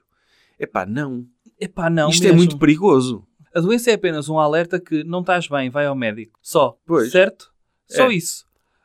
Epá, 0.59 0.87
não. 0.87 1.27
Epá, 1.61 1.89
não 1.91 2.11
Isto 2.11 2.23
é 2.25 2.27
mesmo. 2.27 2.39
muito 2.39 2.59
perigoso. 2.59 3.25
A 3.55 3.61
doença 3.61 3.91
é 3.91 3.95
apenas 3.95 4.29
um 4.29 4.39
alerta 4.39 4.79
que 4.79 5.03
não 5.05 5.21
estás 5.21 5.49
bem, 5.49 5.71
vai 5.71 5.87
ao 5.87 5.95
médico. 5.97 6.39
Só. 6.43 6.77
Pois. 6.87 7.11
Certo? 7.11 7.51
Só 7.89 8.11
É. 8.11 8.15
isso. 8.15 8.45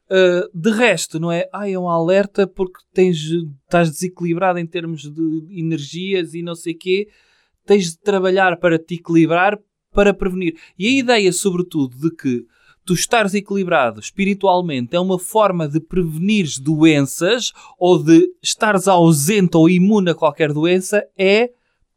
Uh, 0.10 0.49
de 0.53 0.72
resto, 0.72 1.19
não 1.19 1.31
é? 1.31 1.48
Ah, 1.53 1.69
é 1.69 1.77
um 1.77 1.88
alerta 1.89 2.45
porque 2.45 2.80
tens, 2.93 3.18
estás 3.64 3.89
desequilibrado 3.89 4.60
em 4.60 4.65
termos 4.65 5.03
de 5.03 5.45
energias 5.49 6.34
e 6.34 6.41
não 6.41 6.53
sei 6.56 6.73
quê. 6.73 7.07
Tens 7.65 7.91
de 7.91 7.99
trabalhar 7.99 8.57
para 8.57 8.77
te 8.77 8.95
equilibrar 8.95 9.57
para 9.93 10.14
prevenir. 10.14 10.56
E 10.77 10.88
a 10.88 10.91
ideia, 10.91 11.31
sobretudo, 11.34 11.98
de 11.98 12.14
que 12.15 12.45
tu 12.85 12.93
estares 12.93 13.34
equilibrado 13.34 13.99
espiritualmente 13.99 14.95
é 14.95 14.99
uma 14.99 15.19
forma 15.19 15.68
de 15.68 15.80
prevenir 15.80 16.48
doenças 16.61 17.52
ou 17.77 18.02
de 18.02 18.27
estares 18.41 18.88
ausente 18.88 19.56
ou 19.56 19.69
imune 19.69 20.11
a 20.11 20.15
qualquer 20.15 20.52
doença 20.52 21.03
é 21.18 21.52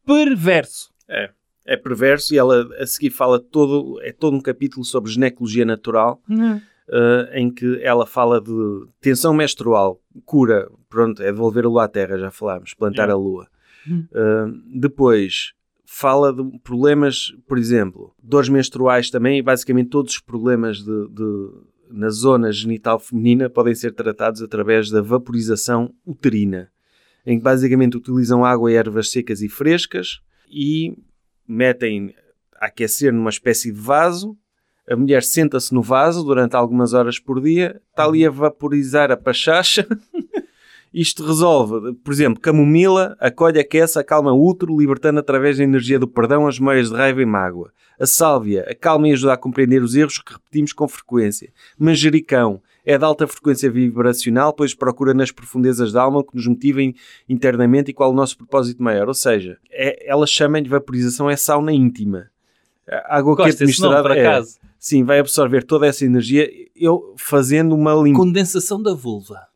perverso. 0.07 0.91
É. 1.09 1.31
É 1.67 1.77
perverso 1.77 2.35
e 2.35 2.39
ela 2.39 2.69
a 2.79 2.87
seguir 2.87 3.11
fala 3.11 3.41
todo, 3.41 3.99
é 4.03 4.13
todo 4.13 4.37
um 4.37 4.41
capítulo 4.41 4.85
sobre 4.85 5.11
ginecologia 5.11 5.65
natural, 5.65 6.21
eh, 6.31 7.31
em 7.41 7.51
que 7.51 7.81
ela 7.83 8.05
fala 8.07 8.39
de 8.41 8.53
tensão 9.01 9.33
menstrual, 9.33 9.99
cura, 10.27 10.71
pronto, 10.91 11.23
é 11.23 11.27
devolver 11.33 11.65
a 11.65 11.69
lua 11.69 11.85
à 11.85 11.89
terra, 11.89 12.19
já 12.19 12.31
falámos, 12.31 12.75
plantar 12.75 13.05
Yeah. 13.05 13.15
a 13.15 13.17
lua. 13.17 13.49
Hum. 13.89 14.07
Eh, 14.13 14.45
depois 14.79 15.53
fala 15.87 16.33
de 16.35 16.59
problemas, 16.59 17.33
por 17.49 17.57
exemplo, 17.57 18.15
dores 18.23 18.49
menstruais 18.51 19.09
também, 19.11 19.39
e 19.39 19.43
basicamente 19.43 19.89
todos 19.89 20.13
os 20.15 20.21
problemas 20.21 20.79
de, 20.83 21.09
de- 21.09 21.51
na 21.91 22.11
zona 22.11 22.51
genital 22.53 22.99
feminina 22.99 23.49
podem 23.49 23.75
ser 23.75 23.93
tratados 23.95 24.43
através 24.43 24.91
da 24.91 25.01
vaporização 25.01 25.95
uterina, 26.05 26.69
em 27.27 27.39
que 27.39 27.45
basicamente 27.45 27.97
utilizam 27.97 28.45
água 28.45 28.71
e 28.71 28.75
ervas 28.75 29.11
secas 29.11 29.41
e 29.41 29.49
frescas 29.49 30.21
e 30.51 30.97
metem 31.47 32.15
a 32.61 32.67
aquecer 32.67 33.13
numa 33.13 33.31
espécie 33.31 33.73
de 33.73 33.81
vaso. 33.81 34.37
A 34.89 34.97
mulher 34.97 35.23
senta-se 35.23 35.73
no 35.73 35.83
vaso 35.83 36.23
durante 36.23 36.55
algumas 36.55 36.93
horas 36.93 37.19
por 37.19 37.41
dia, 37.41 37.81
está 37.91 38.05
ali 38.05 38.27
a 38.27 38.31
vaporizar 38.31 39.11
a 39.11 39.17
pachacha. 39.17 39.87
Isto 40.93 41.27
resolve, 41.27 41.95
por 42.05 42.13
exemplo, 42.13 42.41
camomila, 42.41 43.17
acolhe, 43.19 43.59
aquece, 43.59 43.99
acalma 43.99 44.33
o 44.33 44.49
útero, 44.49 44.79
libertando 44.79 45.19
através 45.19 45.59
da 45.59 45.65
energia 45.65 45.99
do 45.99 46.07
perdão 46.07 46.47
as 46.47 46.61
memórias 46.61 46.89
de 46.89 46.95
raiva 46.95 47.21
e 47.21 47.27
mágoa. 47.27 47.73
A 47.99 48.07
sálvia 48.07 48.65
acalma 48.71 49.09
e 49.09 49.13
ajuda 49.13 49.33
a 49.33 49.37
compreender 49.37 49.83
os 49.83 49.97
erros 49.97 50.19
que 50.19 50.33
repetimos 50.33 50.73
com 50.73 50.87
frequência. 50.87 51.53
Manjericão 51.77 52.63
é 52.85 52.99
de 52.99 53.05
alta 53.05 53.27
frequência 53.27 53.71
vibracional, 53.71 54.53
pois 54.53 54.75
procura 54.75 55.15
nas 55.15 55.31
profundezas 55.31 55.93
da 55.93 56.03
alma 56.03 56.23
que 56.23 56.35
nos 56.35 56.47
motivem 56.47 56.95
internamente 57.29 57.91
e 57.91 57.95
qual 57.95 58.11
o 58.11 58.15
nosso 58.15 58.37
propósito 58.37 58.83
maior. 58.83 59.09
Ou 59.09 59.15
seja, 59.15 59.59
é, 59.71 60.09
ela 60.09 60.27
chama-lhe 60.27 60.69
vaporização, 60.69 61.31
é 61.31 61.37
sauna 61.37 61.73
íntima. 61.73 62.31
A 62.87 63.17
água 63.17 63.35
Gosto 63.35 63.49
quente 63.49 63.61
nome, 63.61 63.67
misturada 63.69 64.09
por 64.09 64.17
é, 64.17 64.27
acaso. 64.27 64.59
sim, 64.79 65.03
vai 65.03 65.19
absorver 65.19 65.65
toda 65.65 65.87
essa 65.87 66.05
energia. 66.05 66.49
Eu 66.77 67.15
fazendo 67.17 67.75
uma 67.75 67.95
limpeza. 67.95 68.17
Condensação 68.17 68.83
da 68.83 68.93
vulva. 68.93 69.47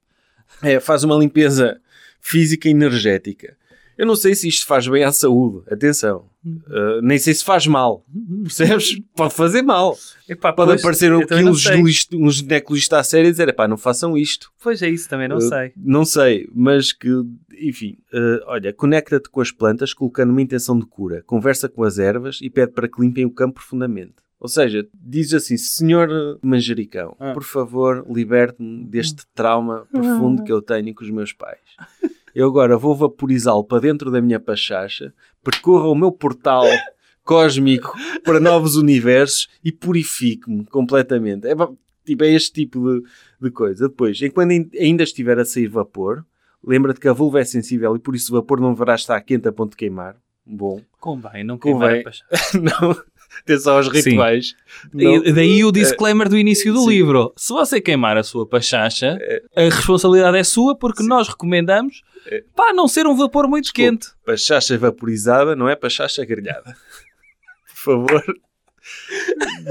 É, 0.62 0.80
faz 0.80 1.04
uma 1.04 1.16
limpeza 1.16 1.80
física 2.20 2.68
e 2.68 2.70
energética. 2.70 3.56
Eu 3.96 4.06
não 4.06 4.16
sei 4.16 4.34
se 4.34 4.48
isto 4.48 4.66
faz 4.66 4.88
bem 4.88 5.04
à 5.04 5.12
saúde. 5.12 5.62
Atenção. 5.70 6.27
Uh, 6.46 7.02
nem 7.02 7.18
sei 7.18 7.34
se 7.34 7.44
faz 7.44 7.66
mal. 7.66 8.04
Percebes? 8.42 9.00
Pode 9.16 9.34
fazer 9.34 9.60
mal. 9.62 9.96
Epá, 10.28 10.52
Pode 10.52 10.70
pois, 10.70 10.80
aparecer 10.80 11.12
um, 11.12 11.20
eu 11.20 11.26
também 11.26 11.44
não 11.44 11.52
um, 11.52 11.54
sei. 11.54 11.72
ginecologista- 11.72 12.16
um 12.16 12.30
ginecologista 12.30 12.98
a 12.98 13.02
sério 13.02 13.28
e 13.28 13.30
dizer, 13.32 13.52
pá, 13.54 13.66
não 13.66 13.76
façam 13.76 14.16
isto. 14.16 14.50
Pois 14.62 14.80
é 14.82 14.88
isso, 14.88 15.08
também 15.08 15.28
não 15.28 15.36
Uh, 15.38 15.40
sei. 15.42 15.72
Não 15.76 16.04
sei, 16.04 16.48
mas 16.54 16.92
que, 16.92 17.08
enfim, 17.60 17.98
uh, 18.14 18.40
olha, 18.46 18.72
conecta-te 18.72 19.28
com 19.28 19.40
as 19.40 19.50
plantas 19.50 19.92
colocando 19.92 20.30
uma 20.30 20.40
intenção 20.42 20.78
de 20.78 20.86
cura, 20.86 21.22
conversa 21.26 21.68
com 21.68 21.82
as 21.82 21.98
ervas 21.98 22.38
e 22.40 22.48
pede 22.48 22.72
para 22.72 22.88
que 22.88 23.00
limpem 23.00 23.24
o 23.24 23.30
campo 23.30 23.54
profundamente. 23.54 24.14
Ou 24.40 24.48
seja, 24.48 24.86
diz 24.94 25.34
assim, 25.34 25.56
Senhor 25.56 26.08
Manjericão, 26.40 27.16
Ah. 27.18 27.32
por 27.32 27.42
favor, 27.42 28.06
liberte-me 28.08 28.84
deste 28.86 29.24
trauma 29.34 29.84
profundo 29.90 30.44
que 30.44 30.52
eu 30.52 30.62
tenho 30.62 30.94
com 30.94 31.02
os 31.02 31.10
meus 31.10 31.32
pais. 31.32 31.58
Eu 32.38 32.46
agora 32.46 32.78
vou 32.78 32.94
vaporizá-lo 32.94 33.64
para 33.64 33.80
dentro 33.80 34.12
da 34.12 34.20
minha 34.20 34.38
pachacha, 34.38 35.12
percorra 35.42 35.88
o 35.88 35.94
meu 35.96 36.12
portal 36.12 36.62
cósmico 37.24 37.92
para 38.22 38.38
novos 38.38 38.76
universos 38.76 39.48
e 39.64 39.72
purifique-me 39.72 40.64
completamente. 40.66 41.48
É, 41.48 41.54
tipo, 42.04 42.22
é 42.22 42.28
este 42.30 42.52
tipo 42.52 42.80
de, 43.00 43.02
de 43.40 43.50
coisa. 43.50 43.88
Depois, 43.88 44.22
enquanto 44.22 44.52
ain- 44.52 44.70
ainda 44.78 45.02
estiver 45.02 45.36
a 45.40 45.44
sair 45.44 45.66
vapor, 45.66 46.24
lembra-te 46.64 47.00
que 47.00 47.08
a 47.08 47.12
vulva 47.12 47.40
é 47.40 47.44
sensível 47.44 47.96
e 47.96 47.98
por 47.98 48.14
isso 48.14 48.32
o 48.32 48.36
vapor 48.40 48.60
não 48.60 48.72
deverá 48.72 48.94
estar 48.94 49.20
quente 49.22 49.48
a 49.48 49.52
ponto 49.52 49.72
de 49.72 49.76
queimar. 49.76 50.14
Bom. 50.46 50.80
Convém, 51.00 51.42
não 51.42 51.58
Convém. 51.58 52.04
não. 52.54 52.96
Atenção 53.42 53.76
aos 53.76 53.88
rituais. 53.88 54.54
Não. 54.92 55.22
Daí 55.22 55.64
o 55.64 55.72
disclaimer 55.72 56.28
do 56.28 56.36
início 56.36 56.72
do 56.72 56.80
sim. 56.80 56.90
livro. 56.90 57.32
Se 57.36 57.52
você 57.52 57.80
queimar 57.80 58.16
a 58.16 58.22
sua 58.22 58.46
pachacha, 58.46 59.18
a 59.54 59.62
responsabilidade 59.62 60.36
é 60.36 60.44
sua 60.44 60.76
porque 60.76 61.02
nós 61.02 61.28
recomendamos 61.28 62.02
para 62.54 62.72
não 62.74 62.86
ser 62.86 63.06
um 63.06 63.16
vapor 63.16 63.48
muito 63.48 63.64
Desculpe. 63.64 63.90
quente. 63.90 64.08
Pachacha 64.24 64.76
vaporizada 64.76 65.56
não 65.56 65.68
é 65.68 65.76
pachacha 65.76 66.24
grelhada. 66.24 66.76
Por 67.84 68.06
favor. 68.06 68.24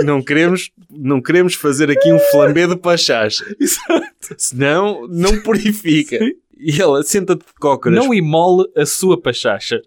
Não 0.03 0.21
queremos, 0.21 0.71
não 0.89 1.21
queremos 1.21 1.55
fazer 1.55 1.89
aqui 1.89 2.11
um 2.11 2.19
flambé 2.31 2.67
de 2.67 2.75
pachacha. 2.75 3.43
Exato. 3.59 4.35
Senão, 4.37 5.07
não 5.07 5.41
purifica. 5.41 6.19
E 6.59 6.81
ela 6.81 7.03
senta-te 7.03 7.45
de 7.45 7.53
cócoras 7.59 7.97
Não 7.97 8.13
imole 8.13 8.67
a 8.75 8.85
sua 8.85 9.19
pachacha. 9.19 9.81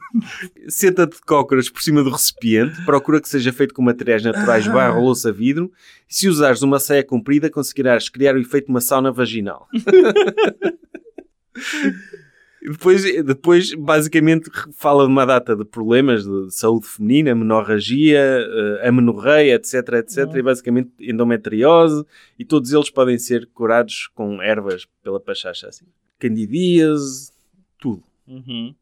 senta-te 0.68 1.16
de 1.16 1.22
cócoras 1.22 1.68
por 1.68 1.82
cima 1.82 2.02
do 2.02 2.10
recipiente, 2.10 2.84
procura 2.84 3.20
que 3.20 3.28
seja 3.28 3.52
feito 3.52 3.74
com 3.74 3.82
materiais 3.82 4.22
naturais 4.22 4.66
barra 4.66 4.96
ou 4.96 5.04
louça 5.04 5.32
vidro, 5.32 5.70
e 6.08 6.14
se 6.14 6.28
usares 6.28 6.62
uma 6.62 6.78
saia 6.78 7.04
comprida, 7.04 7.50
conseguirás 7.50 8.08
criar 8.08 8.34
o 8.34 8.38
efeito 8.38 8.66
de 8.66 8.70
uma 8.70 8.80
sauna 8.80 9.10
vaginal. 9.10 9.66
Depois, 12.62 13.24
depois, 13.24 13.74
basicamente, 13.74 14.50
fala 14.72 15.06
de 15.06 15.10
uma 15.10 15.24
data 15.24 15.56
de 15.56 15.64
problemas 15.64 16.24
de 16.24 16.50
saúde 16.50 16.86
feminina, 16.86 17.34
menorragia, 17.34 18.20
eh, 18.20 18.88
amenorreia, 18.88 19.54
etc, 19.54 19.74
etc, 19.94 20.34
e 20.34 20.42
basicamente 20.42 20.90
endometriose, 21.00 22.04
e 22.38 22.44
todos 22.44 22.70
eles 22.72 22.90
podem 22.90 23.16
ser 23.16 23.46
curados 23.54 24.08
com 24.14 24.42
ervas 24.42 24.86
pela 25.02 25.18
pachacha, 25.18 25.68
assim. 25.68 25.86
Candidíase, 26.18 27.32
tudo. 27.78 28.04
Uhum. 28.26 28.74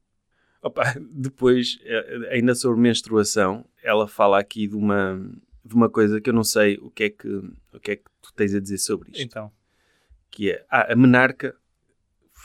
Opa, 0.61 0.83
depois, 1.13 1.79
eh, 1.85 2.31
ainda 2.33 2.57
sobre 2.57 2.81
menstruação, 2.81 3.65
ela 3.83 4.09
fala 4.09 4.41
aqui 4.41 4.67
de 4.67 4.75
uma, 4.75 5.21
de 5.65 5.75
uma 5.75 5.89
coisa 5.89 6.21
que 6.21 6.29
eu 6.29 6.35
não 6.35 6.45
sei 6.45 6.79
o 6.83 6.91
que 6.91 7.05
é 7.05 7.11
que, 7.11 7.29
o 7.29 7.81
que, 7.81 7.93
é 7.93 7.97
que 7.97 8.05
tu 8.21 8.33
tens 8.35 8.55
a 8.55 8.61
dizer 8.61 8.79
sobre 8.79 9.13
isto. 9.13 9.23
Então. 9.23 9.53
Que 10.31 10.51
é, 10.51 10.65
ah, 10.69 10.93
a 10.93 10.97
menarca, 10.97 11.55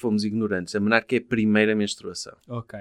fomos 0.03 0.25
ignorantes, 0.25 0.75
a 0.75 0.79
menarca 0.81 1.15
é 1.15 1.19
a 1.19 1.21
primeira 1.21 1.73
menstruação. 1.73 2.35
Ok. 2.49 2.77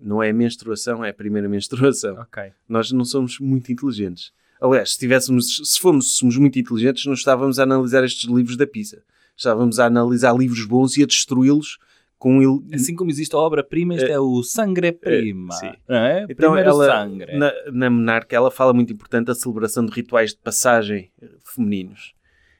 Não 0.00 0.20
é 0.20 0.30
a 0.30 0.32
menstruação, 0.32 1.04
é 1.04 1.10
a 1.10 1.14
primeira 1.14 1.48
menstruação. 1.48 2.16
Ok. 2.16 2.52
Nós 2.68 2.90
não 2.90 3.04
somos 3.04 3.38
muito 3.38 3.70
inteligentes. 3.70 4.32
Aliás, 4.60 4.92
se 4.94 4.98
tivéssemos, 4.98 5.62
se 5.64 5.78
fôssemos 5.80 6.36
muito 6.36 6.58
inteligentes, 6.58 7.06
não 7.06 7.14
estávamos 7.14 7.58
a 7.60 7.62
analisar 7.62 8.02
estes 8.04 8.28
livros 8.28 8.56
da 8.56 8.66
pizza. 8.66 9.02
Estávamos 9.36 9.78
a 9.78 9.86
analisar 9.86 10.34
livros 10.36 10.64
bons 10.66 10.96
e 10.96 11.02
a 11.02 11.06
destruí-los 11.06 11.78
com 12.18 12.42
il... 12.42 12.64
Assim 12.74 12.96
como 12.96 13.10
existe 13.10 13.34
a 13.34 13.38
obra-prima, 13.38 13.94
isto 13.94 14.10
é, 14.10 14.18
o 14.18 14.42
sangre 14.42 14.90
prima. 14.92 15.54
sim. 15.54 15.72
Não 15.88 15.96
é? 15.96 16.24
Então 16.28 16.52
Primeiro 16.52 16.70
ela, 16.70 16.86
sangre. 16.86 17.36
na, 17.38 17.52
na 17.70 17.90
menarca, 17.90 18.34
ela 18.34 18.50
fala 18.50 18.72
muito 18.72 18.92
importante 18.92 19.30
a 19.30 19.34
celebração 19.34 19.84
de 19.84 19.92
rituais 19.92 20.30
de 20.30 20.38
passagem 20.38 21.10
eh, 21.22 21.28
femininos. 21.44 22.15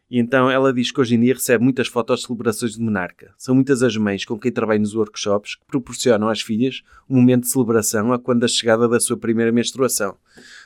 E 0.09 0.21
então 0.21 0.49
ela 0.49 0.73
diz 0.73 0.93
que 0.93 1.01
hoje 1.01 1.17
em 1.17 1.21
dia 1.21 1.35
recebe 1.35 1.65
muitas 1.65 1.89
fotos 1.89 2.21
de 2.21 2.27
celebrações 2.27 2.73
de 2.75 2.81
menarca. 2.81 3.35
São 3.37 3.55
muitas 3.55 3.83
as 3.83 3.97
mães 3.97 4.25
com 4.25 4.39
quem 4.39 4.53
trabalha 4.53 4.79
nos 4.79 4.95
workshops 4.95 5.57
que 5.57 5.67
proporcionam 5.67 6.29
às 6.29 6.41
filhas 6.41 6.83
um 7.11 7.17
momento 7.17 7.43
de 7.43 7.49
celebração 7.49 8.13
a 8.13 8.19
quando 8.19 8.45
a 8.45 8.49
chegada 8.49 8.89
da 8.89 9.01
sua 9.01 9.17
primeira 9.17 9.51
menstruação. 9.51 10.17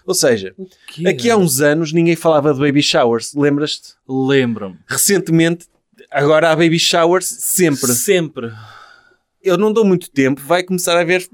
Ou 0.04 0.14
seja, 0.14 0.54
aqui 1.06 1.30
há 1.30 1.36
uns 1.36 1.60
anos 1.60 1.92
ninguém 1.92 2.16
falava 2.16 2.52
de 2.52 2.60
baby 2.60 2.82
showers, 2.82 3.32
lembras-te? 3.34 3.94
Lembro-me. 4.06 4.78
Recentemente, 4.86 5.66
agora 6.10 6.50
há 6.50 6.56
baby 6.56 6.78
showers 6.78 7.26
sempre. 7.26 7.92
Sempre. 7.94 8.52
Eu 9.42 9.56
não 9.56 9.72
dou 9.72 9.86
muito 9.86 10.10
tempo, 10.10 10.42
vai 10.42 10.62
começar 10.62 10.98
a 10.98 11.00
haver 11.00 11.26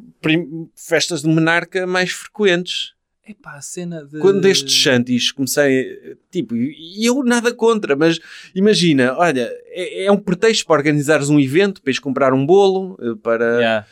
festas 0.77 1.23
de 1.23 1.29
menarca 1.29 1.87
mais 1.89 2.13
frequentes. 2.13 2.96
Epá, 3.29 3.57
a 3.57 3.61
cena 3.61 4.05
de... 4.05 4.21
Quando 4.21 4.47
estes 4.47 4.73
shanties 4.73 5.33
comecei, 5.33 6.17
tipo, 6.31 6.55
e 6.55 7.05
eu 7.05 7.25
nada 7.25 7.53
contra, 7.53 7.97
mas 7.97 8.21
imagina, 8.55 9.17
olha, 9.19 9.53
é, 9.67 10.05
é 10.05 10.13
um 10.13 10.17
pretexto 10.17 10.65
para 10.65 10.77
organizares 10.77 11.29
um 11.29 11.41
evento, 11.41 11.83
para 11.83 11.91
ires 11.91 11.99
comprar 11.99 12.33
um 12.33 12.47
bolo, 12.47 12.97
eh, 13.01 13.19
para... 13.21 13.59
Yeah. 13.59 13.87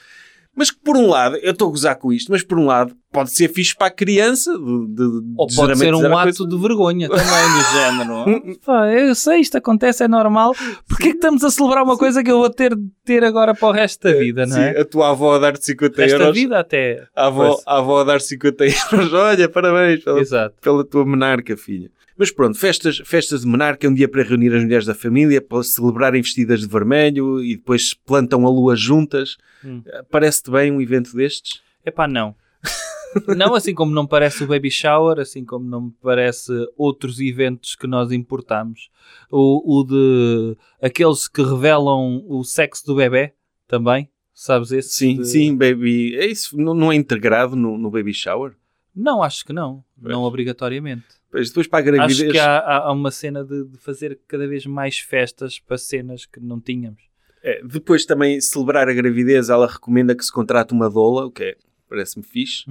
Mas 0.57 0.71
que 0.71 0.79
por 0.85 0.97
um 0.97 1.09
lado, 1.09 1.37
eu 1.39 1.51
estou 1.53 1.69
a 1.69 1.71
gozar 1.71 1.97
com 1.97 2.13
isto, 2.13 2.31
mas 2.31 2.43
por 2.45 2.59
um 2.59 2.67
lado 2.67 2.95
pode 3.13 3.33
ser 3.33 3.49
fixe 3.49 3.75
para 3.77 3.89
a 3.89 3.91
criança, 3.91 4.53
de, 4.57 4.87
de, 4.95 5.05
Ou 5.37 5.47
pode 5.49 5.77
ser 5.79 5.95
um 5.95 6.17
ato 6.17 6.37
coisa. 6.37 6.49
de 6.49 6.57
vergonha 6.63 7.09
também, 7.09 7.25
no 7.25 7.63
género. 7.73 8.59
Pá, 8.65 8.89
eu 8.93 9.15
sei, 9.15 9.41
isto 9.41 9.57
acontece, 9.57 10.05
é 10.05 10.09
normal. 10.09 10.53
Porquê 10.89 11.11
que 11.11 11.17
estamos 11.17 11.43
a 11.45 11.51
celebrar 11.51 11.83
uma 11.83 11.97
coisa 11.97 12.23
que 12.23 12.31
eu 12.31 12.39
vou 12.39 12.51
ter 12.51 12.75
de 12.77 12.83
ter 13.05 13.25
agora 13.25 13.55
para 13.55 13.69
o 13.69 13.73
resto 13.73 14.03
da 14.09 14.15
vida, 14.17 14.47
não 14.47 14.55
Sim, 14.57 14.61
é? 14.63 14.81
a 14.81 14.85
tua 14.85 15.11
avó 15.11 15.35
a 15.35 15.39
dar-te 15.39 15.65
50 15.65 16.03
Resto 16.03 16.19
da 16.19 16.25
euros. 16.25 16.37
vida 16.39 16.59
até. 16.59 17.05
A 17.17 17.27
avó, 17.27 17.53
Pois. 17.55 17.63
a 17.67 17.79
avó 17.79 18.01
a 18.01 18.05
dar 18.05 18.21
50 18.21 18.65
euros. 18.65 19.13
Olha, 19.15 19.49
parabéns 19.49 20.05
pela, 20.05 20.21
Exato. 20.21 20.55
pela 20.61 20.85
tua 20.85 21.05
menarca, 21.05 21.57
filha. 21.57 21.91
Mas 22.17 22.31
pronto, 22.31 22.57
festas, 22.59 22.99
festas 23.05 23.41
de 23.41 23.47
menarca 23.49 23.87
é 23.87 23.91
um 23.91 23.95
dia 23.95 24.09
para 24.09 24.23
reunir 24.23 24.55
as 24.55 24.63
mulheres 24.63 24.87
da 24.87 24.95
família, 24.95 25.41
para 25.41 25.63
celebrarem 25.63 26.23
vestidas 26.23 26.61
de 26.61 26.69
vermelho 26.69 27.43
e 27.43 27.57
depois 27.57 27.93
plantam 27.93 28.47
a 28.47 28.51
lua 28.51 28.77
juntas. 28.77 29.37
Hum. 29.65 29.83
Parece-te 30.11 30.51
bem 30.51 30.71
um 30.71 30.81
evento 30.81 31.15
destes? 31.15 31.61
Epá, 31.85 32.07
não. 32.07 32.35
não, 33.37 33.55
assim 33.55 33.75
como 33.75 33.93
não 33.93 34.07
parece 34.07 34.45
o 34.45 34.47
baby 34.47 34.71
shower, 34.71 35.19
assim 35.19 35.45
como 35.45 35.65
não 35.65 35.81
me 35.83 35.93
parece 36.03 36.53
outros 36.77 37.21
eventos 37.21 37.75
que 37.75 37.87
nós 37.87 38.13
importamos. 38.13 38.91
O, 39.31 39.81
o 39.81 39.85
de 39.85 40.57
aqueles 40.81 41.27
que 41.29 41.43
revelam 41.43 42.25
o 42.27 42.45
sexo 42.45 42.87
do 42.87 42.95
bebê, 42.95 43.33
também. 43.67 44.09
Sabes 44.33 44.73
esse? 44.73 44.91
Sim, 44.91 45.17
de- 45.19 45.29
sim, 45.29 45.57
baby. 45.57 46.17
É 46.17 46.27
isso, 46.27 46.57
não, 46.57 46.75
não 46.75 46.91
é 46.91 46.97
integrado 46.97 47.55
no, 47.55 47.79
no 47.79 47.91
baby 47.91 48.13
shower? 48.13 48.53
Não, 48.95 49.23
acho 49.23 49.45
que 49.45 49.53
não. 49.53 49.85
Pois. 50.01 50.13
Não 50.13 50.23
obrigatoriamente. 50.23 51.05
Pois 51.35 51.49
depois 51.49 51.67
para 51.67 51.81
a 51.81 51.83
gravidez. 51.83 52.21
Acho 52.21 52.31
que 52.31 52.39
há, 52.39 52.61
há- 52.61 52.93
uma 52.93 53.11
cena 53.11 53.43
de, 53.45 53.65
de 53.65 53.77
fazer 53.79 54.21
cada 54.29 54.47
vez 54.47 54.65
mais 54.67 55.01
festas 55.01 55.59
para 55.59 55.77
cenas 55.77 56.25
que 56.27 56.39
não 56.39 56.61
tínhamos. 56.61 57.03
É, 57.43 57.61
depois 57.65 58.07
também 58.07 58.41
celebrar 58.41 58.89
a 58.89 58.93
gravidez, 58.95 59.49
ela 59.49 59.67
recomenda 59.67 60.15
que 60.15 60.25
se 60.25 60.31
contrate 60.31 60.73
uma 60.73 60.89
doula, 60.89 61.27
o 61.27 61.33
que 61.33 61.43
é, 61.43 61.57
parece-me 61.89 62.25
fixe. 62.25 62.71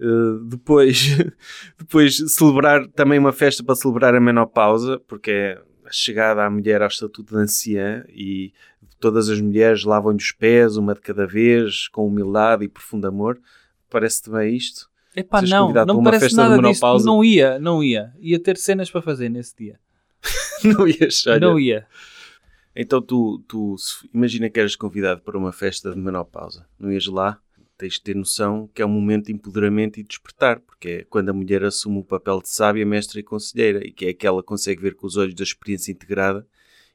Uh, 0.00 0.44
depois, 0.46 1.16
depois 1.78 2.16
celebrar 2.26 2.88
também 2.88 3.20
uma 3.20 3.32
festa 3.32 3.62
para 3.62 3.76
celebrar 3.76 4.16
a 4.16 4.20
menopausa, 4.20 4.98
porque 5.06 5.30
é 5.30 5.62
a 5.86 5.92
chegada 5.92 6.44
à 6.44 6.50
mulher 6.50 6.82
ao 6.82 6.88
estatuto 6.88 7.36
de 7.36 7.40
anciã 7.40 8.04
e 8.08 8.52
todas 8.98 9.28
as 9.28 9.40
mulheres 9.40 9.84
lavam-lhe 9.84 10.18
os 10.18 10.32
pés, 10.32 10.76
uma 10.76 10.92
de 10.92 11.00
cada 11.00 11.24
vez, 11.24 11.86
com 11.86 12.04
humildade 12.04 12.64
e 12.64 12.68
profundo 12.68 13.06
amor. 13.06 13.40
Parece-te 13.88 14.28
bem 14.28 14.56
isto? 14.56 14.90
Epá, 15.14 15.38
Seres 15.38 15.50
não, 15.50 15.72
não 15.86 15.98
me 15.98 16.04
parece 16.04 16.34
nada 16.36 16.56
disso. 16.68 17.06
Não 17.06 17.22
ia, 17.24 17.58
não 17.58 17.82
ia. 17.84 18.12
Ia 18.18 18.38
ter 18.40 18.56
cenas 18.56 18.90
para 18.90 19.02
fazer 19.02 19.28
nesse 19.28 19.54
dia. 19.56 19.78
Não 20.64 20.86
ias, 20.86 21.26
olha. 21.26 21.40
Não 21.40 21.58
ia. 21.58 21.86
Então 22.74 23.02
tu, 23.02 23.42
tu 23.48 23.74
imagina 24.14 24.48
que 24.48 24.58
eras 24.60 24.76
convidado 24.76 25.20
para 25.20 25.36
uma 25.36 25.52
festa 25.52 25.90
de 25.90 25.98
menopausa. 25.98 26.64
Não 26.78 26.92
ias 26.92 27.06
lá? 27.06 27.38
Tens 27.76 27.94
de 27.94 28.02
ter 28.02 28.14
noção 28.14 28.70
que 28.72 28.80
é 28.80 28.86
um 28.86 28.88
momento 28.88 29.26
de 29.26 29.32
empoderamento 29.32 29.98
e 29.98 30.04
despertar, 30.04 30.60
porque 30.60 30.88
é 30.88 31.04
quando 31.10 31.28
a 31.30 31.32
mulher 31.32 31.64
assume 31.64 31.98
o 31.98 32.04
papel 32.04 32.40
de 32.40 32.48
sábia, 32.48 32.86
mestra 32.86 33.18
e 33.18 33.22
conselheira, 33.24 33.84
e 33.84 33.90
que 33.90 34.06
é 34.06 34.10
aquela 34.10 34.40
que 34.40 34.46
consegue 34.46 34.80
ver 34.80 34.94
com 34.94 35.06
os 35.06 35.16
olhos 35.16 35.34
da 35.34 35.42
experiência 35.42 35.90
integrada 35.90 36.46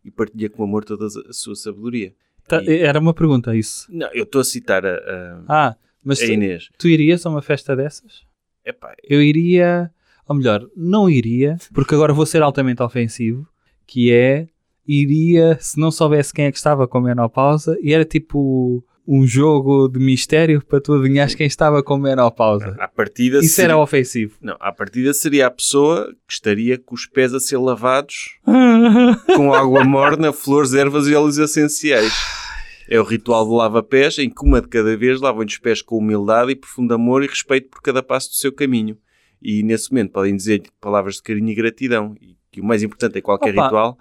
e 0.03 0.10
partilha 0.10 0.49
com 0.49 0.64
amor 0.64 0.85
toda 0.85 1.06
a 1.07 1.34
sua 1.34 1.56
sabedoria. 1.56 2.15
Tá, 2.48 2.64
E- 2.64 2.77
Era 2.80 2.99
uma 2.99 3.14
pergunta 3.14 3.53
isso. 3.56 3.85
Não, 3.91 4.07
eu 4.14 4.23
estou 4.23 4.39
a 4.39 4.45
citar 4.45 4.85
a, 4.85 4.95
a, 4.95 5.44
Ah, 5.49 5.76
mas 6.07 6.21
a 6.21 6.25
tu, 6.25 6.31
Inês. 6.31 6.69
tu 6.77 6.88
irias 6.88 7.25
a 7.25 7.29
uma 7.29 7.41
festa 7.41 7.75
dessas? 7.75 8.25
Epá, 8.65 8.95
Eu 9.03 9.21
iria, 9.21 9.91
ou 10.27 10.35
melhor, 10.35 10.65
não 10.75 11.09
iria, 11.09 11.57
porque 11.73 11.93
agora 11.93 12.13
vou 12.13 12.25
ser 12.25 12.41
altamente 12.41 12.81
ofensivo, 12.81 13.47
que 13.85 14.11
é, 14.11 14.47
iria 14.88 15.57
se 15.59 15.79
não 15.79 15.91
soubesse 15.91 16.34
quem 16.34 16.45
é 16.45 16.51
que 16.51 16.57
estava 16.57 16.88
com 16.88 16.97
a 16.99 17.01
menopausa, 17.01 17.77
e 17.81 17.93
era 17.93 18.05
tipo 18.05 18.84
um 19.07 19.25
jogo 19.25 19.88
de 19.88 19.99
mistério 19.99 20.61
para 20.61 20.81
tu 20.81 20.93
adivinhares 20.93 21.34
quem 21.34 21.47
estava 21.47 21.81
com 21.81 21.97
menopausa. 21.97 22.75
À 22.77 22.88
partida 22.89 23.39
Isso 23.39 23.55
seria... 23.55 23.71
era 23.71 23.77
ofensivo. 23.77 24.35
Não, 24.41 24.57
à 24.59 24.71
partida 24.71 25.13
seria 25.13 25.47
a 25.47 25.51
pessoa 25.51 26.13
que 26.27 26.34
estaria 26.34 26.77
com 26.77 26.93
os 26.93 27.05
pés 27.05 27.34
a 27.34 27.39
ser 27.39 27.57
lavados 27.57 28.38
com 29.34 29.53
água 29.53 29.85
morna, 29.85 30.34
flores, 30.34 30.73
ervas 30.73 31.07
e 31.07 31.15
óleos 31.15 31.38
essenciais. 31.38 32.13
É 32.89 32.99
o 32.99 33.03
ritual 33.03 33.45
do 33.45 33.53
lava-pés, 33.53 34.18
em 34.18 34.30
que 34.30 34.45
uma 34.45 34.61
de 34.61 34.68
cada 34.68 34.95
vez 34.95 35.19
lavam-lhe 35.19 35.49
os 35.49 35.57
pés 35.57 35.81
com 35.81 35.97
humildade 35.97 36.51
e 36.51 36.55
profundo 36.55 36.93
amor 36.93 37.23
e 37.23 37.27
respeito 37.27 37.69
por 37.69 37.81
cada 37.81 38.01
passo 38.01 38.30
do 38.30 38.35
seu 38.35 38.51
caminho. 38.51 38.97
E 39.41 39.61
nesse 39.64 39.91
momento 39.91 40.11
podem 40.11 40.35
dizer 40.35 40.64
palavras 40.80 41.15
de 41.15 41.23
carinho 41.23 41.49
e 41.49 41.55
gratidão. 41.55 42.15
E 42.22 42.38
que 42.51 42.61
o 42.61 42.64
mais 42.64 42.81
importante 42.81 43.19
em 43.19 43.22
qualquer 43.22 43.53
Opa. 43.53 43.65
ritual 43.65 43.97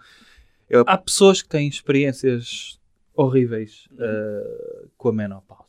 Há 0.87 0.99
pessoas 0.99 1.43
que 1.43 1.49
têm 1.49 1.69
experiências 1.69 2.81
horríveis 3.15 3.87
uh, 3.93 4.91
com 4.97 5.11
a 5.11 5.13
menopausa. 5.13 5.66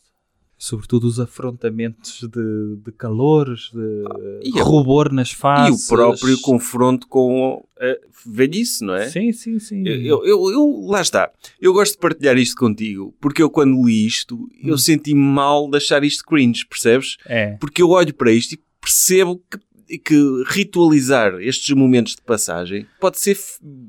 Sobretudo 0.60 1.06
os 1.06 1.20
afrontamentos 1.20 2.22
de, 2.22 2.78
de 2.84 2.92
calores, 2.92 3.70
de 3.72 4.04
e 4.44 4.60
a- 4.60 4.64
rubor 4.64 5.14
nas 5.14 5.30
e 5.32 5.36
faces. 5.36 5.86
o 5.86 5.94
próprio 5.96 6.42
confronto 6.42 7.08
com 7.08 7.64
a 7.80 7.96
velhice, 8.26 8.84
não 8.84 8.96
é? 8.96 9.08
Sim, 9.08 9.32
sim, 9.32 9.60
sim. 9.60 9.88
Eu, 9.88 10.26
eu, 10.26 10.50
eu- 10.50 10.86
lá 10.88 11.00
está. 11.02 11.32
Eu 11.62 11.74
gosto 11.74 11.94
de 11.94 12.00
partilhar 12.00 12.38
isto 12.38 12.56
contigo, 12.56 13.14
porque 13.22 13.42
eu 13.44 13.52
quando 13.52 13.86
li 13.86 14.06
isto, 14.08 14.50
eu 14.64 14.74
Hum. 14.74 14.78
senti 14.80 15.14
mal 15.14 15.70
de 15.70 15.78
achar 15.78 16.04
isto 16.04 16.24
cringe, 16.26 16.66
percebes? 16.66 17.18
É. 17.28 17.52
Porque 17.60 17.82
eu 17.82 17.90
olho 17.90 18.14
para 18.16 18.32
isto 18.32 18.54
e 18.54 18.60
percebo 18.82 19.40
que, 19.52 19.60
que 20.04 20.44
ritualizar 20.48 21.36
estes 21.40 21.74
momentos 21.76 22.16
de 22.16 22.22
passagem 22.22 22.86
pode 23.00 23.20
ser 23.20 23.38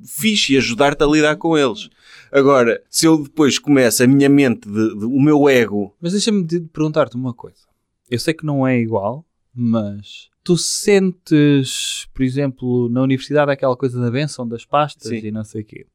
fixe 0.06 0.54
e 0.54 0.56
ajudar-te 0.58 1.02
a 1.02 1.06
lidar 1.06 1.36
com 1.36 1.56
eles. 1.56 1.88
Agora, 2.30 2.82
se 2.90 3.06
eu 3.06 3.22
depois 3.22 3.58
começo 3.58 4.02
a 4.02 4.06
minha 4.06 4.28
mente, 4.28 4.68
de, 4.68 4.98
de- 4.98 5.04
o 5.04 5.20
meu 5.20 5.48
ego, 5.48 5.94
Mas 6.00 6.12
deixa-me 6.12 6.44
de- 6.44 6.60
perguntar-te 6.60 7.16
uma 7.16 7.32
coisa. 7.34 7.66
Eu 8.10 8.18
sei 8.18 8.32
que 8.34 8.44
não 8.46 8.66
é 8.66 8.78
igual, 8.78 9.24
mas 9.54 10.28
tu 10.44 10.56
sentes, 10.56 12.06
por 12.14 12.22
exemplo, 12.22 12.88
na 12.88 13.02
universidade 13.02 13.50
aquela 13.50 13.76
coisa 13.76 14.00
da 14.00 14.10
benção 14.10 14.46
das 14.46 14.64
pastas 14.64 15.08
Sim. 15.08 15.26
e 15.26 15.30
não 15.30 15.44
sei 15.44 15.62
o 15.62 15.64
quê. 15.64 15.86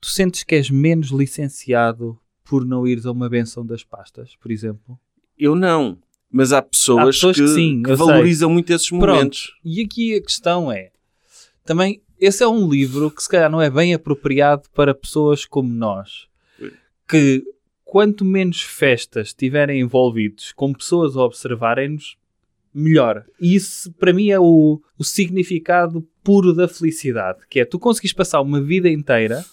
Tu 0.00 0.08
sentes 0.08 0.42
que 0.44 0.54
és 0.54 0.70
menos 0.70 1.08
licenciado 1.10 2.18
por 2.44 2.64
não 2.66 2.86
ires 2.86 3.06
a 3.06 3.12
uma 3.12 3.28
benção 3.28 3.64
das 3.64 3.84
pastas, 3.84 4.36
por 4.40 4.50
exemplo? 4.50 4.98
eu 5.38 5.54
não. 5.56 5.98
Mas 6.32 6.52
há 6.52 6.62
pessoas, 6.62 7.00
Há 7.00 7.06
pessoas 7.06 7.36
que, 7.36 7.42
que 7.42 7.48
sim, 7.48 7.82
que 7.82 7.90
eu 7.90 7.96
sei. 7.96 8.06
valorizam 8.06 8.48
muito 8.48 8.72
esses 8.72 8.90
momentos. 8.90 9.52
E 9.62 9.82
aqui 9.82 10.14
a 10.16 10.22
questão 10.22 10.72
é, 10.72 10.90
também, 11.64 12.00
esse 12.18 12.42
é 12.42 12.48
um 12.48 12.68
livro 12.68 13.10
que 13.10 13.22
se 13.22 13.28
calhar 13.28 13.50
não 13.50 13.60
é 13.60 13.68
bem 13.68 13.92
apropriado 13.92 14.62
para 14.74 14.94
pessoas 14.94 15.44
como 15.44 15.68
nós, 15.68 16.26
que 17.06 17.44
quanto 17.84 18.24
menos 18.24 18.62
festas 18.62 19.28
estiverem 19.28 19.80
envolvidos 19.80 20.52
com 20.52 20.72
pessoas 20.72 21.14
a 21.16 21.22
observarem-nos, 21.22 22.16
melhor. 22.74 23.24
E 23.38 23.54
isso 23.54 23.92
para 23.92 24.14
mim 24.14 24.30
é 24.30 24.40
o, 24.40 24.80
o 24.98 25.04
significado 25.04 26.06
puro 26.24 26.54
da 26.54 26.66
felicidade, 26.66 27.40
que 27.50 27.60
é 27.60 27.64
tu 27.66 27.78
conseguis 27.78 28.14
passar 28.14 28.40
uma 28.40 28.62
vida 28.62 28.88
inteira 28.88 29.44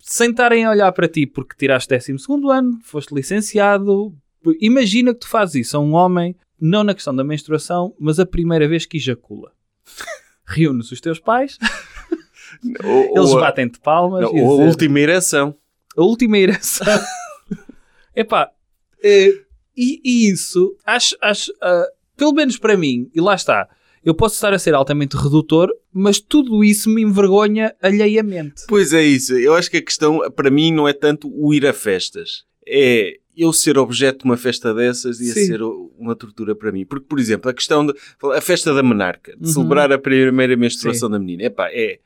sem 0.00 0.30
estarem 0.30 0.64
a 0.64 0.70
olhar 0.70 0.90
para 0.90 1.06
ti 1.06 1.24
porque 1.24 1.54
tiraste 1.56 1.96
12 1.96 2.16
ano, 2.50 2.80
foste 2.82 3.14
licenciado. 3.14 4.12
Imagina 4.60 5.12
que 5.14 5.20
tu 5.20 5.28
fazes 5.28 5.66
isso 5.66 5.76
a 5.76 5.80
um 5.80 5.92
homem, 5.94 6.36
não 6.60 6.84
na 6.84 6.94
questão 6.94 7.14
da 7.14 7.24
menstruação, 7.24 7.94
mas 7.98 8.18
a 8.18 8.26
primeira 8.26 8.68
vez 8.68 8.86
que 8.86 8.96
ejacula. 8.96 9.52
Reúnes 10.46 10.90
os 10.90 11.00
teus 11.00 11.18
pais, 11.18 11.58
Ou, 12.84 13.16
eles 13.16 13.32
batem-te 13.34 13.80
palmas 13.80 14.22
não, 14.22 14.34
ou 14.34 14.60
a 14.60 14.64
última 14.66 15.00
ereção. 15.00 15.54
a 15.96 16.02
última 16.02 16.36
ereção. 16.36 16.86
Epá, 18.14 18.50
eh, 19.02 19.32
e, 19.76 20.00
e 20.04 20.30
isso, 20.30 20.76
acho, 20.84 21.16
acho 21.22 21.52
ah, 21.62 21.86
pelo 22.16 22.32
menos 22.32 22.58
para 22.58 22.76
mim, 22.76 23.10
e 23.14 23.20
lá 23.20 23.34
está, 23.34 23.68
eu 24.04 24.14
posso 24.14 24.34
estar 24.34 24.52
a 24.52 24.58
ser 24.58 24.74
altamente 24.74 25.16
redutor, 25.16 25.68
mas 25.92 26.20
tudo 26.20 26.64
isso 26.64 26.90
me 26.90 27.02
envergonha 27.02 27.74
alheiamente. 27.80 28.64
Pois 28.68 28.92
é 28.92 29.02
isso. 29.02 29.34
Eu 29.38 29.54
acho 29.54 29.70
que 29.70 29.76
a 29.76 29.82
questão, 29.82 30.18
para 30.34 30.50
mim, 30.50 30.72
não 30.72 30.88
é 30.88 30.92
tanto 30.92 31.30
o 31.32 31.54
ir 31.54 31.64
a 31.66 31.72
festas. 31.72 32.44
É 32.66 33.18
eu 33.36 33.52
ser 33.52 33.78
objeto 33.78 34.20
de 34.20 34.24
uma 34.24 34.36
festa 34.36 34.74
dessas 34.74 35.20
e 35.20 35.30
a 35.30 35.34
Sim. 35.34 35.46
ser 35.46 35.62
uma 35.98 36.14
tortura 36.14 36.54
para 36.54 36.70
mim. 36.70 36.84
Porque, 36.84 37.06
por 37.08 37.18
exemplo, 37.18 37.50
a 37.50 37.54
questão 37.54 37.86
de... 37.86 37.94
A 38.34 38.40
festa 38.40 38.74
da 38.74 38.82
menarca. 38.82 39.32
De 39.36 39.46
Uhum. 39.46 39.52
celebrar 39.52 39.90
a 39.92 39.98
primeira 39.98 40.56
menstruação 40.56 41.08
da 41.10 41.18
menina. 41.18 41.44
Epá, 41.44 41.68
é 41.70 41.98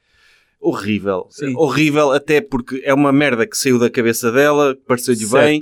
horrível. 0.61 1.27
Sim. 1.31 1.55
Horrível 1.57 2.13
até 2.13 2.41
porque 2.41 2.81
é 2.85 2.95
uma 2.95 3.13
merda 3.13 3.47
que 3.47 3.57
saiu 3.59 3.79
da 3.79 3.91
cabeça 3.91 4.31
dela, 4.33 4.75
que 4.75 4.83
pareceu-lhe 4.83 5.27
bem, 5.27 5.61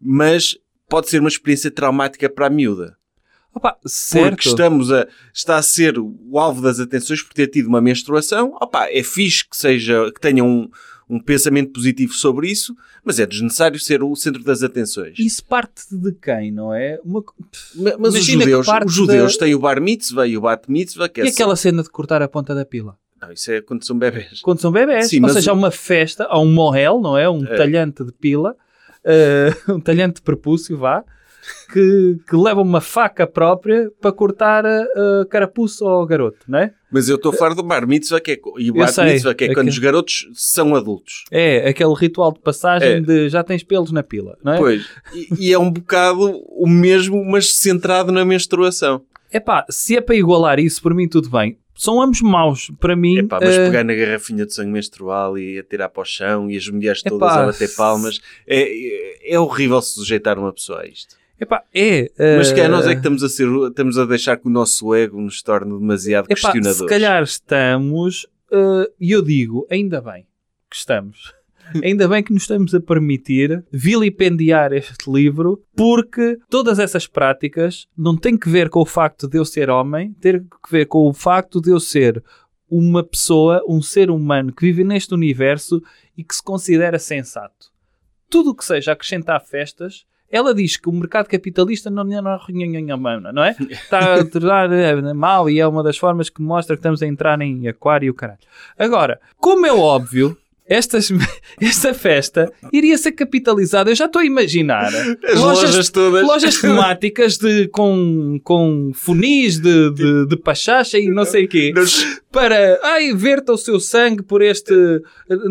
mas 0.00 0.56
pode 0.88 1.08
ser 1.08 1.20
uma 1.20 1.28
experiência 1.28 1.70
traumática 1.70 2.28
para 2.28 2.46
a 2.46 2.50
miúda. 2.50 2.96
Opa, 3.54 3.72
Porque 3.72 3.88
certo. 3.90 4.48
estamos 4.48 4.90
a, 4.90 5.06
está 5.34 5.56
a 5.58 5.62
ser 5.62 5.98
o 5.98 6.38
alvo 6.38 6.62
das 6.62 6.80
atenções 6.80 7.22
por 7.22 7.34
ter 7.34 7.48
tido 7.48 7.66
uma 7.66 7.82
menstruação. 7.82 8.56
Opa, 8.60 8.88
é 8.90 9.02
fixe 9.02 9.46
que, 9.46 9.54
seja, 9.56 10.10
que 10.10 10.18
tenha 10.20 10.42
um, 10.42 10.70
um 11.14 11.20
pensamento 11.20 11.70
positivo 11.72 12.12
sobre 12.14 12.50
isso, 12.50 12.74
mas 13.04 13.18
é 13.18 13.26
desnecessário 13.26 13.78
ser 13.78 14.02
o 14.02 14.14
centro 14.16 14.42
das 14.42 14.62
atenções. 14.62 15.18
Isso 15.18 15.44
parte 15.44 15.82
de 15.90 16.12
quem, 16.12 16.50
não 16.50 16.72
é? 16.72 16.98
Uma... 17.04 17.22
Ma- 17.74 17.96
Mas 17.98 18.14
os 18.14 18.24
judeus, 18.24 18.66
os 18.86 18.92
judeus 18.94 19.34
da- 19.36 19.44
têm 19.44 19.54
o 19.54 19.58
bar 19.58 19.80
mitzvah 19.80 20.26
e 20.26 20.36
o 20.38 20.40
bat 20.40 20.70
mitzvah, 20.70 21.08
que 21.08 21.20
é 21.20 21.24
E 21.24 21.28
aquela 21.28 21.54
cena 21.54 21.82
de 21.82 21.90
cortar 21.90 22.22
a 22.22 22.28
ponta 22.28 22.54
da 22.54 22.64
pila? 22.64 22.96
Não, 23.20 23.30
isso 23.30 23.52
é 23.52 23.60
quando 23.60 23.84
são 23.84 23.96
bebés. 23.98 24.40
Quando 24.40 24.60
são 24.60 24.72
bebés. 24.72 25.08
Sim, 25.08 25.16
Ou 25.16 25.22
mas 25.22 25.32
seja, 25.34 25.50
há 25.50 25.54
uma 25.54 25.70
festa, 25.70 26.24
há 26.24 26.40
um 26.40 26.52
morrel, 26.52 27.00
não 27.00 27.16
é? 27.16 27.28
Um 27.28 27.44
É. 27.44 27.56
talhante 27.56 28.02
de 28.04 28.10
pila, 28.12 28.56
eh, 29.04 29.50
um 29.68 29.78
talhante 29.80 30.14
de 30.16 30.22
prepúcio, 30.22 30.76
vá, 30.78 31.04
que, 31.72 32.16
que 32.28 32.36
leva 32.36 32.60
uma 32.60 32.80
faca 32.80 33.26
própria 33.26 33.90
para 34.00 34.12
cortar 34.12 34.64
a, 34.66 34.84
carapuça 35.28 35.84
ao 35.84 36.06
garoto, 36.06 36.38
não 36.48 36.58
é? 36.58 36.72
Mas 36.90 37.08
eu 37.08 37.16
estou 37.16 37.32
a 37.32 37.34
falar 37.34 37.54
do 37.54 37.62
bar 37.62 37.86
mitzvah 37.86 38.20
que 38.20 38.32
é, 38.32 38.40
e 38.58 38.70
o 38.70 38.74
Eu 38.76 38.80
bat 38.80 38.92
sei, 38.92 39.04
mitzvah 39.14 39.34
que 39.34 39.44
é 39.44 39.46
é 39.48 39.54
quando 39.54 39.66
que- 39.66 39.72
os 39.72 39.78
garotos 39.78 40.28
são 40.34 40.74
adultos. 40.74 41.24
É, 41.30 41.68
aquele 41.68 41.94
ritual 41.94 42.32
de 42.32 42.40
passagem 42.40 42.88
É. 42.96 43.00
de 43.00 43.28
já 43.28 43.42
tens 43.42 43.62
pelos 43.62 43.90
na 43.92 44.02
pila, 44.02 44.36
não 44.44 44.52
é? 44.52 44.58
Pois. 44.58 44.86
E, 45.14 45.48
e 45.48 45.52
é 45.52 45.58
um 45.58 45.70
bocado 45.70 46.20
o 46.48 46.68
mesmo, 46.68 47.24
mas 47.24 47.54
centrado 47.54 48.12
na 48.12 48.24
menstruação. 48.24 49.02
Epá, 49.32 49.64
se 49.70 49.96
é 49.96 50.00
para 50.02 50.14
igualar 50.14 50.58
isso, 50.58 50.82
por 50.82 50.92
mim 50.94 51.08
tudo 51.08 51.30
bem. 51.30 51.56
São 51.74 52.02
ambos 52.02 52.20
maus. 52.20 52.70
Para 52.78 52.94
mim, 52.94 53.16
Epá, 53.20 53.38
mas 53.40 53.54
eh, 53.56 53.64
pegar 53.64 53.82
na 53.82 53.94
garrafinha 53.94 54.44
de 54.44 54.52
sangue 54.52 54.70
menstrual 54.70 55.38
e 55.38 55.58
atirar 55.58 55.88
para 55.88 56.02
o 56.02 56.04
chão 56.04 56.50
e 56.50 56.56
as 56.58 56.68
mulheres 56.68 57.02
todas 57.02 57.32
Epá, 57.32 57.42
a 57.42 57.46
bater 57.46 57.74
palmas 57.74 58.20
é, 58.46 58.60
é, 58.60 59.34
é 59.34 59.40
horrível 59.40 59.80
sujeitar 59.80 60.38
uma 60.38 60.52
pessoa 60.52 60.82
a 60.82 60.86
isto. 60.86 61.16
Epá, 61.42 61.64
é... 61.74 62.10
Mas 62.36 62.48
se 62.48 62.52
eh, 62.52 62.56
calhar 62.56 62.70
nós 62.70 62.86
é 62.86 62.90
que 62.90 62.96
estamos 62.96 63.22
a, 63.22 63.28
ser, 63.28 63.48
estamos 63.68 63.98
a 63.98 64.04
deixar 64.06 64.36
que 64.36 64.46
o 64.46 64.50
nosso 64.50 64.94
ego 64.94 65.20
nos 65.20 65.42
torne 65.42 65.78
demasiado 65.78 66.26
Epá, 66.26 66.34
questionadores. 66.34 66.78
se 66.78 66.86
calhar 66.86 67.22
estamos, 67.22 68.26
eh, 68.50 68.90
e 69.00 69.10
eu 69.10 69.22
digo, 69.22 69.66
ainda 69.70 70.00
bem 70.00 70.26
que 70.70 70.76
estamos. 70.76 71.34
Ainda 71.82 72.06
bem 72.06 72.22
que 72.22 72.32
nos 72.32 72.42
estamos 72.42 72.74
a 72.74 72.80
permitir 72.80 73.64
vilipendiar 73.70 74.72
este 74.72 75.10
livro, 75.10 75.64
porque 75.74 76.38
todas 76.50 76.78
essas 76.78 77.06
práticas 77.06 77.86
não 77.96 78.14
têm 78.16 78.36
que 78.36 78.50
ver 78.50 78.68
com 78.68 78.80
o 78.80 78.84
facto 78.84 79.26
de 79.26 79.38
eu 79.38 79.44
ser 79.44 79.70
homem, 79.70 80.12
tem 80.20 80.40
que 80.40 80.70
ver 80.70 80.86
com 80.86 81.08
o 81.08 81.14
facto 81.14 81.62
de 81.62 81.70
eu 81.70 81.80
ser 81.80 82.22
uma 82.68 83.02
pessoa, 83.02 83.62
um 83.66 83.80
ser 83.80 84.10
humano 84.10 84.52
que 84.52 84.66
vive 84.66 84.84
neste 84.84 85.14
universo 85.14 85.82
e 86.16 86.24
que 86.24 86.34
se 86.34 86.42
considera 86.42 86.98
sensato. 86.98 87.70
Tudo 88.28 88.50
o 88.50 88.54
que 88.54 88.64
seja 88.64 88.92
acrescentar 88.92 89.40
festas, 89.42 90.04
ela 90.32 90.54
diz 90.54 90.78
que 90.78 90.88
o 90.88 90.92
mercado 90.92 91.28
capitalista 91.28 91.90
não 91.90 92.02
não 93.32 93.44
é? 93.44 93.54
Está 93.70 94.14
a 94.14 94.24
tornar 94.24 94.72
eh, 94.72 95.12
mal 95.12 95.50
e 95.50 95.60
é 95.60 95.66
uma 95.66 95.82
das 95.82 95.98
formas 95.98 96.30
que 96.30 96.40
mostra 96.40 96.74
que 96.74 96.80
estamos 96.80 97.02
a 97.02 97.06
entrar 97.06 97.38
em 97.42 97.68
aquário 97.68 98.06
e 98.06 98.10
o 98.10 98.14
caralho. 98.14 98.40
Agora, 98.78 99.20
como 99.36 99.66
é 99.66 99.72
óbvio, 99.72 100.36
estas, 100.72 101.12
esta 101.60 101.92
festa 101.92 102.50
iria 102.72 102.96
ser 102.96 103.12
capitalizada. 103.12 103.90
Eu 103.90 103.94
já 103.94 104.06
estou 104.06 104.20
a 104.20 104.24
imaginar 104.24 104.92
As 105.24 105.38
lojas 105.38 105.90
todas. 105.90 106.26
lojas 106.26 106.56
temáticas 106.60 107.36
de, 107.36 107.68
com, 107.68 108.40
com 108.42 108.92
funis 108.94 109.58
de, 109.58 109.90
de, 109.90 110.26
de 110.26 110.36
pachacha 110.36 110.98
e 110.98 111.08
não 111.08 111.24
sei 111.24 111.44
o 111.44 111.48
quê 111.48 111.72
para 112.32 112.80
ai, 112.82 113.14
verta 113.14 113.52
o 113.52 113.58
seu 113.58 113.78
sangue 113.78 114.22
por 114.22 114.40
este. 114.40 114.72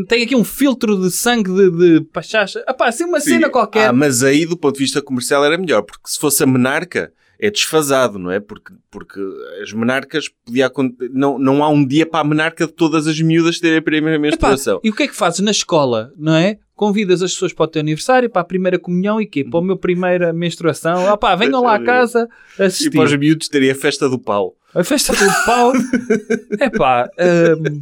Tem 0.07 0.23
aqui 0.23 0.35
um 0.35 0.43
filtro 0.43 0.99
de 0.99 1.11
sangue 1.11 1.53
de, 1.53 1.69
de 1.69 2.01
pachacha. 2.05 2.63
Ah, 2.67 2.73
pá, 2.73 2.87
assim 2.87 3.05
uma 3.05 3.19
Sim. 3.19 3.33
cena 3.33 3.49
qualquer. 3.49 3.89
Ah, 3.89 3.93
mas 3.93 4.23
aí, 4.23 4.45
do 4.47 4.57
ponto 4.57 4.73
de 4.75 4.83
vista 4.83 5.01
comercial, 5.01 5.45
era 5.45 5.57
melhor, 5.57 5.83
porque 5.83 6.01
se 6.05 6.19
fosse 6.19 6.43
a 6.43 6.47
menarca, 6.47 7.13
é 7.43 7.49
desfasado, 7.49 8.19
não 8.19 8.29
é? 8.29 8.39
Porque, 8.39 8.71
porque 8.91 9.19
as 9.63 9.73
menarcas 9.73 10.29
podia 10.45 10.71
não, 11.11 11.39
não 11.39 11.63
há 11.63 11.69
um 11.69 11.83
dia 11.83 12.05
para 12.05 12.19
a 12.19 12.23
menarca 12.23 12.67
de 12.67 12.71
todas 12.73 13.07
as 13.07 13.19
miúdas 13.19 13.59
terem 13.59 13.79
a 13.79 13.81
primeira 13.81 14.15
Epá, 14.17 14.21
menstruação. 14.21 14.79
e 14.83 14.91
o 14.91 14.93
que 14.93 15.03
é 15.03 15.07
que 15.07 15.15
fazes 15.15 15.39
na 15.39 15.49
escola, 15.49 16.13
não 16.15 16.35
é? 16.35 16.59
Convidas 16.75 17.23
as 17.23 17.33
pessoas 17.33 17.51
para 17.51 17.63
o 17.65 17.67
teu 17.67 17.79
aniversário, 17.79 18.29
para 18.29 18.43
a 18.43 18.45
primeira 18.45 18.77
comunhão 18.77 19.19
e 19.19 19.25
quê? 19.25 19.43
Para 19.43 19.59
a 19.59 19.63
minha 19.63 19.75
primeira 19.75 20.31
menstruação. 20.31 21.07
Ah 21.09 21.17
pá, 21.17 21.35
venham 21.35 21.63
lá 21.63 21.75
a 21.75 21.83
casa 21.83 22.29
E 22.59 22.63
assistir. 22.63 22.91
para 22.91 23.03
os 23.05 23.15
miúdos 23.15 23.47
teria 23.49 23.71
a 23.71 23.75
festa 23.75 24.07
do 24.07 24.19
pau. 24.19 24.55
A 24.75 24.83
festa 24.83 25.11
do 25.13 25.45
pau. 25.45 25.73
É 26.59 26.69
pá. 26.69 27.09
hum, 27.19 27.81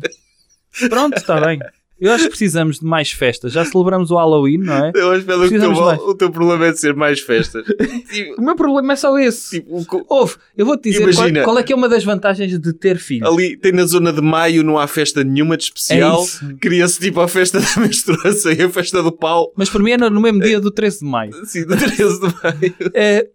pronto, 0.90 1.18
está 1.18 1.40
bem. 1.42 1.60
Eu 2.00 2.12
acho 2.14 2.24
que 2.26 2.30
precisamos 2.30 2.80
de 2.80 2.86
mais 2.86 3.12
festas. 3.12 3.52
Já 3.52 3.66
celebramos 3.66 4.10
o 4.12 4.16
Halloween, 4.16 4.60
não 4.60 4.74
é? 4.86 4.92
Eu 4.96 5.12
acho 5.12 5.26
que 5.26 5.32
o 5.34 5.50
teu, 5.60 5.72
o 6.08 6.16
teu 6.16 6.32
problema 6.32 6.68
é 6.68 6.72
de 6.72 6.80
ser 6.80 6.96
mais 6.96 7.20
festas. 7.20 7.66
Tipo, 8.10 8.42
O 8.42 8.46
meu 8.46 8.56
problema 8.56 8.94
é 8.94 8.96
só 8.96 9.18
esse. 9.20 9.60
tipo, 9.60 9.86
co- 9.86 10.06
Ouve, 10.10 10.36
eu 10.58 10.66
vou-te 10.66 10.90
dizer 10.90 11.02
qual, 11.14 11.28
Imagina. 11.28 11.44
qual 11.44 11.60
é 11.60 11.64
que 11.64 11.74
é 11.74 11.76
uma 11.76 11.90
das 11.90 12.04
vantagens 12.04 12.58
de 12.60 12.74
ter 12.74 12.98
filhos. 12.98 13.28
ali 13.28 13.56
tem 13.58 13.72
na 13.72 13.86
zona 13.86 14.12
de 14.14 14.22
maio, 14.22 14.64
não 14.64 14.78
há 14.80 14.88
festa 14.88 15.24
nenhuma 15.24 15.58
de 15.58 15.64
especial. 15.66 16.24
É. 16.24 16.54
Cria-se 16.60 17.00
tipo 17.00 17.20
a 17.20 17.28
festa 17.28 17.60
da 17.62 17.82
menstruação 17.82 18.52
e 18.52 18.62
a 18.62 18.70
festa 18.70 19.04
do 19.04 19.12
pau. 19.12 19.52
Mas 19.56 19.70
para 19.70 19.84
mim 19.84 19.92
é 19.92 19.98
no 19.98 20.22
mesmo 20.22 20.40
dia 20.42 20.60
do 20.60 20.72
13 20.72 21.00
de 21.00 21.06
maio. 21.06 21.36
Assim, 21.42 21.66
de 21.66 21.76
13 21.76 22.20
de 22.20 22.26
maio. 22.42 22.76
É, 22.94 23.28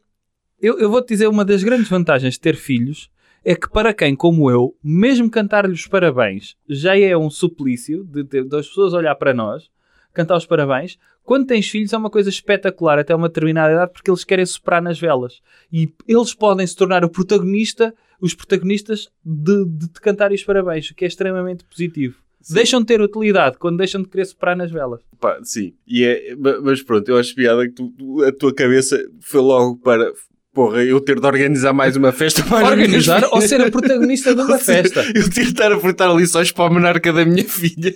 eu, 0.60 0.78
eu 0.78 0.90
vou-te 0.90 1.08
dizer 1.08 1.28
uma 1.28 1.44
das 1.44 1.62
grandes 1.62 1.88
vantagens 1.88 2.34
de 2.34 2.40
ter 2.40 2.56
filhos 2.56 3.08
é 3.44 3.54
que 3.54 3.68
para 3.68 3.92
quem, 3.92 4.14
como 4.16 4.50
eu, 4.50 4.74
mesmo 4.82 5.30
cantar-lhes 5.30 5.80
os 5.80 5.86
parabéns 5.86 6.56
já 6.68 6.98
é 6.98 7.16
um 7.16 7.28
suplício 7.30 8.04
de, 8.04 8.22
de- 8.22 8.44
das 8.44 8.66
pessoas 8.68 8.92
olhar 8.92 9.14
para 9.16 9.34
nós, 9.34 9.68
cantar 10.12 10.36
os 10.36 10.46
parabéns. 10.46 10.98
Quando 11.22 11.46
tens 11.46 11.68
filhos 11.68 11.92
é 11.92 11.96
uma 11.96 12.10
coisa 12.10 12.28
espetacular 12.28 12.98
até 12.98 13.14
uma 13.14 13.28
determinada 13.28 13.72
idade 13.72 13.92
porque 13.92 14.10
eles 14.10 14.24
querem 14.24 14.44
soprar 14.44 14.82
nas 14.82 14.98
velas. 15.00 15.40
E 15.72 15.90
eles 16.06 16.34
podem 16.34 16.66
se 16.66 16.76
tornar 16.76 17.04
o 17.04 17.08
protagonista, 17.08 17.94
os 18.20 18.34
protagonistas 18.34 19.08
de, 19.24 19.64
de 19.66 19.88
te 19.88 20.00
cantarem 20.00 20.34
os 20.36 20.44
parabéns, 20.44 20.90
o 20.90 20.94
que 20.94 21.04
é 21.04 21.08
extremamente 21.08 21.64
positivo. 21.64 22.18
Deixam 22.50 22.80
de 22.80 22.86
ter 22.86 23.00
utilidade 23.00 23.56
quando 23.56 23.78
deixam 23.78 24.02
de 24.02 24.08
querer 24.08 24.26
soprar 24.26 24.54
nas 24.54 24.70
velas. 24.70 25.00
Pá, 25.18 25.38
sim. 25.42 25.72
E 25.86 26.04
é, 26.04 26.36
ma- 26.36 26.60
mas 26.60 26.82
pronto, 26.82 27.08
eu 27.08 27.16
acho 27.16 27.34
piada 27.34 27.66
que 27.66 27.72
tu- 27.72 28.22
a 28.22 28.30
tua 28.30 28.54
cabeça 28.54 29.02
foi 29.20 29.40
logo 29.40 29.76
para. 29.78 30.12
Porra, 30.54 30.84
eu 30.84 31.00
ter 31.00 31.18
de 31.18 31.26
organizar 31.26 31.72
mais 31.72 31.96
uma 31.96 32.12
festa 32.12 32.40
para 32.44 32.68
Organizar 32.68 33.24
ou 33.32 33.40
ser 33.40 33.60
a 33.60 33.68
protagonista 33.72 34.32
de 34.32 34.40
uma 34.40 34.56
festa. 34.56 35.04
Eu 35.12 35.28
ter 35.28 35.42
de 35.42 35.48
estar 35.48 35.72
a 35.72 35.80
fritar 35.80 36.14
lições 36.14 36.52
para 36.52 36.66
a 36.66 36.72
menarca 36.72 37.12
da 37.12 37.24
minha 37.24 37.44
filha. 37.44 37.92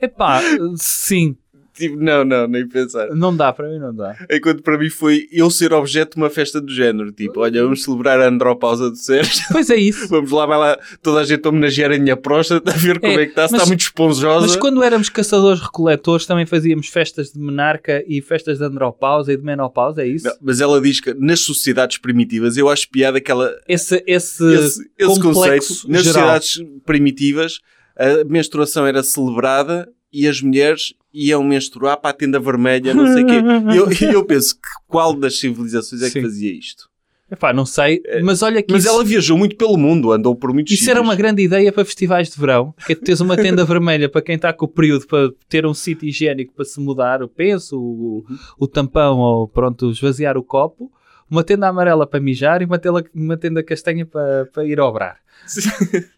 Epá, 0.00 0.40
sim, 0.76 1.36
Tipo, 1.76 1.96
não, 1.96 2.24
não, 2.24 2.46
nem 2.48 2.66
pensar. 2.66 3.08
não 3.14 3.36
dá, 3.36 3.52
para 3.52 3.68
mim 3.68 3.78
não 3.78 3.94
dá. 3.94 4.16
Enquanto 4.30 4.62
para 4.62 4.78
mim 4.78 4.88
foi 4.88 5.28
eu 5.30 5.50
ser 5.50 5.72
objeto 5.72 6.12
de 6.14 6.22
uma 6.22 6.30
festa 6.30 6.60
do 6.60 6.72
género. 6.72 7.12
Tipo, 7.12 7.40
olha, 7.40 7.62
vamos 7.62 7.82
celebrar 7.84 8.18
a 8.20 8.28
andropausa 8.28 8.88
do 8.90 8.96
Sérgio. 8.96 9.44
Pois 9.52 9.68
é 9.70 9.76
isso. 9.76 10.08
Vamos 10.16 10.30
lá, 10.30 10.46
vai 10.46 10.58
lá 10.58 10.78
toda 11.02 11.20
a 11.20 11.24
gente 11.24 11.46
homenagear 11.46 11.92
a 11.92 11.98
minha 11.98 12.16
próstata, 12.16 12.70
a 12.72 12.74
ver 12.76 12.98
como 12.98 13.12
É, 13.12 13.16
é 13.22 13.24
que 13.24 13.30
está, 13.30 13.46
se 13.48 13.54
está 13.54 13.66
muito 13.66 13.80
esponjosa. 13.80 14.46
Mas 14.46 14.56
quando 14.56 14.82
éramos 14.82 15.08
caçadores-recoletores 15.08 16.26
também 16.26 16.46
fazíamos 16.46 16.88
festas 16.88 17.32
de 17.32 17.38
menarca 17.38 18.02
e 18.06 18.22
festas 18.22 18.58
de 18.58 18.64
andropausa 18.64 19.32
e 19.32 19.36
de 19.36 19.42
menopausa, 19.42 20.02
é 20.02 20.06
isso? 20.06 20.26
Não, 20.26 20.34
mas 20.40 20.60
ela 20.60 20.80
diz 20.80 21.00
que 21.00 21.12
nas 21.14 21.40
sociedades 21.40 21.98
primitivas, 21.98 22.56
eu 22.56 22.68
acho 22.68 22.88
piada 22.90 23.20
que 23.20 23.30
ela, 23.30 23.50
Esse, 23.68 24.02
esse, 24.06 24.44
esse, 24.54 24.90
esse 24.98 25.20
conceito, 25.20 25.66
nas 25.88 26.04
geral. 26.04 26.40
sociedades 26.40 26.58
primitivas, 26.84 27.60
a 27.98 28.24
menstruação 28.24 28.86
era 28.86 29.02
celebrada 29.02 29.88
e 30.16 30.26
as 30.26 30.40
mulheres 30.40 30.94
iam 31.12 31.44
menstruar 31.44 31.98
para 31.98 32.08
a 32.10 32.14
tenda 32.14 32.40
vermelha, 32.40 32.94
não 32.94 33.06
sei 33.06 33.22
o 33.22 33.26
quê. 33.26 33.36
E 33.72 33.76
eu, 33.76 34.12
eu 34.12 34.24
penso, 34.24 34.54
que 34.54 34.68
qual 34.88 35.12
das 35.12 35.38
civilizações 35.38 36.00
é 36.00 36.06
que 36.06 36.12
Sim. 36.12 36.22
fazia 36.22 36.52
isto? 36.52 36.88
Epá, 37.30 37.52
não 37.52 37.66
sei, 37.66 38.00
mas 38.22 38.40
olha 38.40 38.62
que 38.62 38.72
Mas 38.72 38.84
isso, 38.84 38.94
ela 38.94 39.04
viajou 39.04 39.36
muito 39.36 39.56
pelo 39.56 39.76
mundo, 39.76 40.12
andou 40.12 40.34
por 40.36 40.54
muitos 40.54 40.72
isso 40.72 40.88
era 40.88 41.02
uma 41.02 41.16
grande 41.16 41.42
ideia 41.42 41.72
para 41.72 41.84
festivais 41.84 42.30
de 42.30 42.38
verão, 42.38 42.72
que 42.86 42.92
é 42.92 42.94
tu 42.94 43.02
teres 43.02 43.20
uma 43.20 43.36
tenda 43.36 43.64
vermelha 43.66 44.08
para 44.08 44.22
quem 44.22 44.36
está 44.36 44.52
com 44.52 44.64
o 44.64 44.68
período 44.68 45.06
para 45.08 45.30
ter 45.48 45.66
um 45.66 45.74
sítio 45.74 46.08
higiênico 46.08 46.54
para 46.54 46.64
se 46.64 46.80
mudar 46.80 47.24
o 47.24 47.28
penso, 47.28 47.78
o, 47.78 48.24
o 48.56 48.68
tampão 48.68 49.18
ou 49.18 49.48
pronto, 49.48 49.90
esvaziar 49.90 50.38
o 50.38 50.42
copo, 50.42 50.90
uma 51.28 51.42
tenda 51.42 51.66
amarela 51.66 52.06
para 52.06 52.20
mijar 52.20 52.62
e 52.62 52.64
uma 52.64 52.78
tenda, 52.78 53.04
uma 53.12 53.36
tenda 53.36 53.62
castanha 53.62 54.06
para, 54.06 54.46
para 54.46 54.64
ir 54.64 54.78
obrar. 54.78 55.18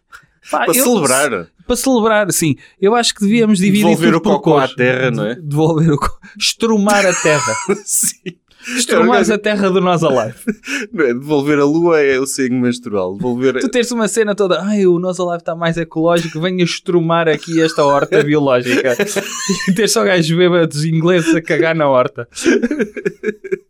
Pá, 0.49 0.65
Para 0.65 0.77
eu- 0.77 0.83
celebrar. 0.83 1.47
Para 1.67 1.75
celebrar, 1.75 2.31
sim. 2.31 2.55
Eu 2.81 2.95
acho 2.95 3.13
que 3.13 3.21
devíamos 3.21 3.59
dividir 3.59 3.83
Devolver 3.85 4.15
o 4.15 4.21
cocô 4.21 4.57
à 4.57 4.67
terra, 4.67 5.11
não 5.11 5.25
é? 5.25 5.35
De- 5.35 5.41
Devolver 5.41 5.91
o 5.93 5.97
co... 5.99 6.09
Estrumar 6.37 7.05
a 7.05 7.13
terra. 7.13 7.53
Sim. 7.85 8.17
Estrumares 8.75 9.29
a 9.29 9.37
terra 9.37 9.69
do 9.69 9.79
Nós 9.79 10.03
Alive. 10.03 10.35
É? 10.97 11.13
Devolver 11.13 11.59
a 11.59 11.63
lua 11.63 12.01
é 12.01 12.19
o 12.19 12.25
sangue 12.25 12.55
menstrual. 12.55 13.15
Devolver... 13.15 13.59
Tu 13.61 13.69
teres 13.69 13.89
uma 13.91 14.07
cena 14.07 14.33
toda, 14.35 14.61
ai, 14.61 14.85
o 14.87 14.97
Nós 14.99 15.19
Alive 15.19 15.37
está 15.37 15.55
mais 15.55 15.77
ecológico, 15.77 16.41
venha 16.41 16.63
estrumar 16.63 17.29
aqui 17.29 17.61
esta 17.61 17.85
horta 17.85 18.21
biológica. 18.25 18.97
e 19.67 19.71
ter 19.73 19.87
só 19.87 20.03
gajos 20.03 20.35
bêbados 20.35 20.83
ingleses 20.83 21.33
a 21.35 21.41
cagar 21.41 21.73
na 21.75 21.87
horta. 21.87 22.27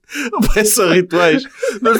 Só 0.65 0.89
rituais. 0.91 1.43
nós, 1.81 1.97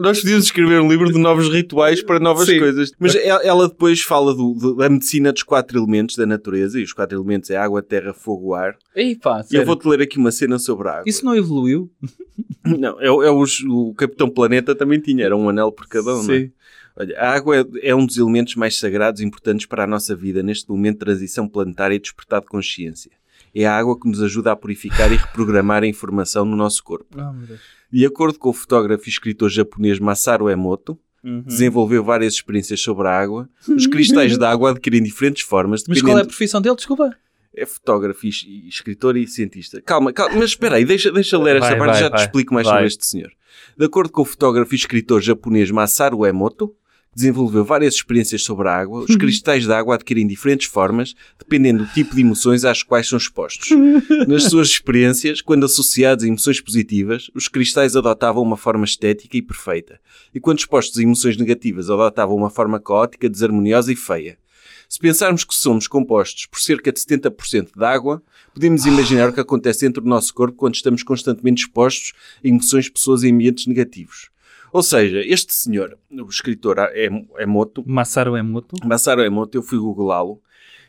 nós 0.00 0.20
podíamos 0.20 0.44
escrever 0.46 0.80
um 0.80 0.88
livro 0.88 1.12
de 1.12 1.18
novos 1.18 1.48
rituais 1.48 2.02
para 2.02 2.18
novas 2.18 2.46
Sim. 2.48 2.58
coisas. 2.58 2.92
Mas 2.98 3.14
ela, 3.14 3.68
depois 3.68 4.00
fala 4.02 4.34
do- 4.34 4.54
do- 4.54 4.74
da 4.74 4.88
medicina 4.88 5.32
dos 5.32 5.42
quatro 5.42 5.78
elementos 5.78 6.16
da 6.16 6.26
natureza. 6.26 6.80
E 6.80 6.82
os 6.84 6.92
quatro 6.92 7.16
elementos 7.16 7.50
é 7.50 7.56
água, 7.56 7.82
terra, 7.82 8.12
fogo, 8.12 8.54
ar. 8.54 8.76
Ei 8.96 9.14
pá, 9.16 9.44
E 9.50 9.56
eu 9.56 9.64
vou-te 9.64 9.86
ler 9.88 10.02
aqui 10.02 10.18
uma 10.18 10.32
cena 10.32 10.58
sobre 10.58 10.88
a 10.88 10.92
água. 10.92 11.04
Isso 11.06 11.24
não 11.24 11.34
evoluiu? 11.36 11.90
Não, 12.64 13.00
é, 13.00 13.10
o- 13.10 13.22
é 13.24 13.30
os- 13.30 13.60
o 13.68 13.92
Capitão 13.94 14.30
Planeta 14.30 14.72
também 14.74 15.00
tinha. 15.00 15.24
Era 15.24 15.36
um 15.36 15.48
anel 15.48 15.72
por 15.72 15.86
cada 15.88 16.14
um, 16.14 16.22
não 16.22 16.34
é? 16.34 16.38
Sim. 16.40 16.52
Olha, 16.96 17.18
a 17.18 17.32
água 17.34 17.56
é, 17.56 17.64
é 17.90 17.94
um 17.94 18.06
dos 18.06 18.18
elementos 18.18 18.54
mais 18.54 18.78
sagrados 18.78 19.20
e 19.20 19.24
importantes 19.24 19.66
para 19.66 19.82
a 19.82 19.86
nossa 19.86 20.14
vida 20.14 20.42
neste 20.44 20.68
momento 20.70 20.94
de 20.94 20.98
transição 21.00 21.48
planetária 21.48 21.94
e 21.96 21.98
despertar 21.98 22.40
de 22.40 22.46
consciência. 22.46 23.10
É 23.54 23.66
a 23.66 23.76
água 23.76 23.98
que 23.98 24.08
nos 24.08 24.22
ajuda 24.22 24.52
a 24.52 24.56
purificar 24.56 25.12
e 25.12 25.16
reprogramar 25.16 25.82
a 25.82 25.86
informação 25.86 26.44
no 26.44 26.56
nosso 26.56 26.82
corpo. 26.82 27.06
Oh. 27.18 27.56
De 27.90 28.06
acordo 28.06 28.38
com 28.38 28.48
o 28.50 28.52
fotógrafo 28.54 29.06
e 29.06 29.10
escritor 29.10 29.50
japonês 29.50 29.98
Masaru 29.98 30.48
Emoto, 30.48 30.98
Uhum. 31.24 31.40
desenvolveu 31.42 32.02
várias 32.02 32.34
experiências 32.34 32.80
sobre 32.80 33.06
a 33.06 33.12
água. 33.16 33.48
Os 33.68 33.86
cristais 33.86 34.36
de 34.36 34.44
água 34.44 34.70
adquirem 34.70 35.00
diferentes 35.00 35.42
formas, 35.44 35.82
Mas 35.86 35.98
dependendo... 35.98 36.06
qual 36.10 36.18
é 36.18 36.22
a 36.22 36.26
profissão 36.26 36.60
dele? 36.60 36.74
Desculpa. 36.74 37.16
É 37.54 37.64
fotógrafo 37.64 38.26
e, 38.26 38.66
escritor 38.66 39.16
e 39.16 39.28
cientista. 39.28 39.80
Calma, 39.82 40.12
calma, 40.12 40.34
mas 40.34 40.46
espera 40.46 40.76
aí, 40.76 40.84
deixa, 40.84 41.12
deixa 41.12 41.38
ler 41.38 41.56
esta 41.56 41.68
Vai, 41.68 41.78
parte, 41.78 41.90
vai, 41.92 42.00
já 42.00 42.08
te 42.10 42.12
vai. 42.14 42.24
explico 42.24 42.52
mais 42.54 42.66
Vai. 42.66 42.74
sobre 42.74 42.86
este 42.88 43.06
senhor. 43.06 43.30
De 43.78 43.84
acordo 43.84 44.10
com 44.10 44.22
o 44.22 44.24
fotógrafo 44.24 44.74
e 44.74 44.76
escritor 44.76 45.20
japonês 45.22 45.70
Masaru 45.70 46.26
Emoto, 46.26 46.74
desenvolveu 47.14 47.64
várias 47.64 47.94
experiências 47.94 48.42
sobre 48.42 48.68
a 48.68 48.76
água, 48.76 49.04
os 49.08 49.16
cristais 49.16 49.64
de 49.64 49.72
água 49.72 49.94
adquirem 49.94 50.26
diferentes 50.26 50.66
formas, 50.66 51.14
dependendo 51.38 51.84
do 51.84 51.92
tipo 51.92 52.14
de 52.14 52.22
emoções 52.22 52.64
às 52.64 52.82
quais 52.82 53.08
são 53.08 53.18
expostos. 53.18 53.70
Nas 54.26 54.44
suas 54.44 54.68
experiências, 54.68 55.40
quando 55.40 55.64
associados 55.64 56.24
a 56.24 56.28
emoções 56.28 56.60
positivas, 56.60 57.30
os 57.34 57.48
cristais 57.48 57.96
adotavam 57.96 58.42
uma 58.42 58.56
forma 58.56 58.84
estética 58.84 59.36
e 59.36 59.42
perfeita, 59.42 60.00
e 60.34 60.40
quando 60.40 60.60
expostos 60.60 60.98
a 60.98 61.02
emoções 61.02 61.36
negativas, 61.36 61.90
adotavam 61.90 62.36
uma 62.36 62.50
forma 62.50 62.80
caótica, 62.80 63.28
desarmoniosa 63.28 63.92
e 63.92 63.96
feia. 63.96 64.38
Se 64.88 64.98
pensarmos 64.98 65.42
que 65.42 65.54
somos 65.54 65.88
compostos 65.88 66.44
por 66.44 66.60
cerca 66.60 66.92
de 66.92 67.00
70% 67.00 67.70
de 67.74 67.84
água, 67.84 68.22
podemos 68.52 68.84
imaginar 68.84 69.30
o 69.30 69.32
que 69.32 69.40
acontece 69.40 69.86
dentro 69.86 70.02
do 70.02 70.08
nosso 70.08 70.34
corpo 70.34 70.58
quando 70.58 70.74
estamos 70.74 71.02
constantemente 71.02 71.62
expostos 71.62 72.12
a 72.44 72.46
emoções, 72.46 72.90
pessoas 72.90 73.22
e 73.22 73.30
ambientes 73.30 73.66
negativos. 73.66 74.31
Ou 74.72 74.82
seja, 74.82 75.20
este 75.24 75.52
senhor, 75.54 75.98
o 76.10 76.26
escritor 76.28 76.78
Em- 76.94 77.28
Emoto, 77.38 77.84
Masaru 77.86 78.36
Emoto. 78.36 78.74
Masaru 78.84 79.20
Emoto, 79.22 79.56
eu 79.58 79.62
fui 79.62 79.78
googlá-lo 79.78 80.40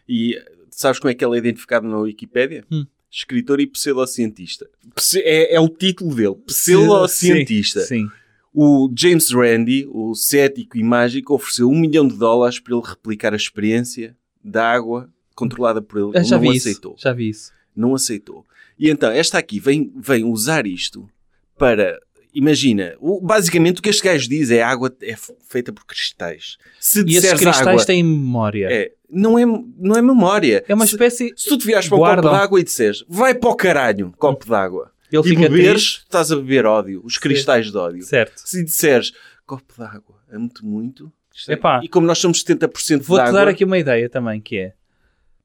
e 0.07 0.41
sabes 0.69 0.99
como 0.99 1.11
é 1.11 1.14
que 1.14 1.23
ele 1.26 1.35
é 1.35 1.39
identificado 1.39 1.88
na 1.88 1.97
Wikipédia? 1.97 2.64
Hum. 2.72 2.85
Escritor 3.11 3.60
e 3.60 3.68
pseudocientista. 3.68 4.68
Pse- 4.95 5.22
É, 5.23 5.55
é 5.55 5.60
o 5.60 5.68
título 5.69 6.15
dele, 6.15 6.35
pseudocientista. 6.47 7.81
Sim. 7.81 8.07
sim. 8.07 8.11
O 8.55 8.91
James 8.95 9.31
Randi, 9.31 9.88
o 9.91 10.14
cético 10.14 10.77
e 10.77 10.84
mágico, 10.84 11.34
ofereceu 11.34 11.68
um 11.69 11.80
milhão 11.80 12.07
de 12.07 12.15
dólares 12.15 12.60
para 12.60 12.76
ele 12.76 12.85
replicar 12.85 13.34
a 13.34 13.35
experiência 13.35 14.15
da 14.43 14.72
água 14.72 15.10
controlada 15.35 15.81
por 15.81 15.97
ele. 15.97 16.07
Eu 16.10 16.14
Ele 16.15 16.23
já 16.23 16.35
não 16.35 16.41
vi 16.43 16.55
isso. 16.57 16.69
aceitou. 16.69 16.95
Já 16.97 17.11
vi 17.14 17.30
isso. 17.30 17.51
Não 17.76 17.95
aceitou. 17.95 18.45
E 18.77 18.89
então, 18.89 19.10
esta 19.11 19.39
aqui 19.39 19.60
vem, 19.60 19.91
vem 19.95 20.23
usar 20.23 20.68
isto 20.68 21.10
para. 21.57 21.99
Imagina, 22.34 22.95
o- 22.99 23.22
basicamente 23.22 23.80
o 23.80 23.81
que 23.81 23.89
este 23.89 24.03
gajo 24.03 24.27
diz 24.27 24.49
é 24.49 24.61
a 24.64 24.68
água 24.69 24.95
é 25.01 25.15
feita 25.47 25.72
por 25.72 25.85
cristais. 25.85 26.57
Se 26.80 27.01
E 27.07 27.15
esses 27.15 27.31
cristais 27.34 27.68
água, 27.68 27.85
têm 27.85 28.03
memória. 28.03 28.68
É, 28.72 28.81
é, 28.85 28.91
não, 29.10 29.38
é, 29.38 29.45
não 29.45 29.95
é 29.95 30.01
memória. 30.01 30.64
uma 30.69 30.85
se, 30.88 30.93
espécie... 30.93 31.31
se 31.35 31.47
tu 31.47 31.57
te 31.57 31.65
virares 31.65 31.88
para 31.88 31.95
um 31.95 31.99
Guardam. 31.99 32.23
copo 32.23 32.35
de 32.35 32.41
água 32.41 32.60
e 32.60 32.64
disseres 32.64 33.03
vai 33.07 33.35
para 33.35 33.49
o 33.49 33.55
caralho, 33.55 34.11
copo 34.18 34.45
de 34.45 34.53
água, 34.55 34.91
Ele 35.11 35.30
e 35.31 35.35
beberes, 35.35 35.81
triste. 35.84 35.97
estás 35.99 36.31
a 36.31 36.35
beber 36.35 36.65
ódio, 36.65 37.01
os 37.05 37.18
cristais 37.19 37.72
de 37.72 37.77
ódio. 37.77 38.01
Certo. 38.03 38.41
Se 38.43 38.64
disseres 38.64 39.11
copo 39.45 39.72
de 39.77 39.84
água, 39.84 40.15
é 40.31 40.38
muito, 40.38 40.65
muito. 40.65 41.11
é- 41.47 41.53
Epá. 41.53 41.81
e 41.84 41.88
como 41.88 42.07
nós 42.07 42.18
somos 42.18 42.39
70% 42.43 43.01
de 43.01 43.05
Vou-te 43.07 43.31
dar 43.31 43.47
aqui 43.47 43.64
uma 43.64 43.77
ideia 43.77 44.10
também, 44.10 44.41
que 44.41 44.57
é... 44.57 44.73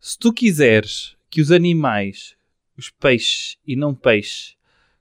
Se 0.01 0.19
tu 0.19 0.33
quiseres 0.33 1.17
que 1.29 1.41
os 1.43 1.51
animais, 1.53 2.35
os 2.79 2.89
peixes 2.89 3.57
e 3.67 3.75
não 3.77 3.95
peixes, 3.95 4.55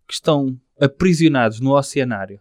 que 0.08 0.14
estão 0.14 0.60
aprisionados 0.80 1.60
no 1.60 1.76
oceanário, 1.76 2.40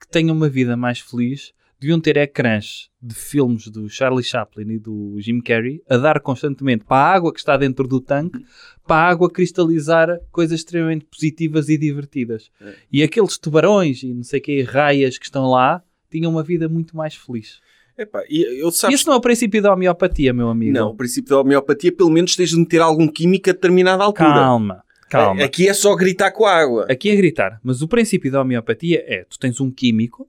que 0.00 0.08
tenham 0.08 0.34
uma 0.34 0.48
vida 0.48 0.76
mais 0.76 1.00
feliz, 1.00 1.52
deviam 1.80 2.00
ter 2.00 2.16
ecrãs 2.16 2.90
de 3.00 3.14
filmes 3.14 3.68
do 3.68 3.88
Charlie 3.88 4.24
Chaplin 4.24 4.72
e 4.72 4.78
do 4.78 5.16
Jim 5.20 5.40
Carrey 5.40 5.82
a 5.88 5.96
dar 5.96 6.20
constantemente 6.20 6.84
para 6.84 6.96
a 6.96 7.14
água 7.14 7.32
que 7.32 7.38
está 7.38 7.56
dentro 7.56 7.86
do 7.86 8.00
tanque, 8.00 8.44
para 8.86 8.96
a 8.96 9.08
água 9.08 9.30
cristalizar 9.30 10.18
coisas 10.32 10.58
extremamente 10.58 11.04
positivas 11.04 11.68
e 11.68 11.78
divertidas. 11.78 12.50
É. 12.60 12.74
E 12.92 13.02
aqueles 13.02 13.38
tubarões 13.38 14.02
e 14.02 14.12
não 14.12 14.24
sei 14.24 14.40
o 14.40 14.42
que, 14.42 14.62
raias 14.62 15.18
que 15.18 15.26
estão 15.26 15.48
lá, 15.48 15.82
tinham 16.10 16.32
uma 16.32 16.42
vida 16.42 16.68
muito 16.68 16.96
mais 16.96 17.14
feliz. 17.14 17.60
Epá, 17.96 18.22
e 18.28 18.60
eu 18.60 18.70
sabes 18.70 19.00
Isso 19.00 19.08
não 19.08 19.14
é 19.14 19.16
o 19.16 19.20
princípio 19.20 19.60
da 19.60 19.72
homeopatia, 19.72 20.32
meu 20.32 20.48
amigo. 20.48 20.72
Não, 20.72 20.90
o 20.90 20.96
princípio 20.96 21.30
da 21.30 21.40
homeopatia, 21.40 21.90
pelo 21.90 22.10
menos 22.10 22.36
tens 22.36 22.50
de 22.50 22.56
meter 22.56 22.80
algum 22.80 23.08
químico 23.08 23.50
a 23.50 23.52
determinada 23.52 24.04
altura. 24.04 24.34
Calma, 24.34 24.84
calma. 25.08 25.44
Aqui 25.44 25.68
é 25.68 25.74
só 25.74 25.94
gritar 25.96 26.30
com 26.32 26.44
a 26.44 26.52
água. 26.54 26.86
Aqui 26.90 27.10
é 27.10 27.16
gritar. 27.16 27.60
Mas 27.62 27.82
o 27.82 27.88
princípio 27.88 28.30
da 28.30 28.40
homeopatia 28.40 29.02
é: 29.06 29.24
tu 29.24 29.38
tens 29.38 29.60
um 29.60 29.70
químico 29.70 30.28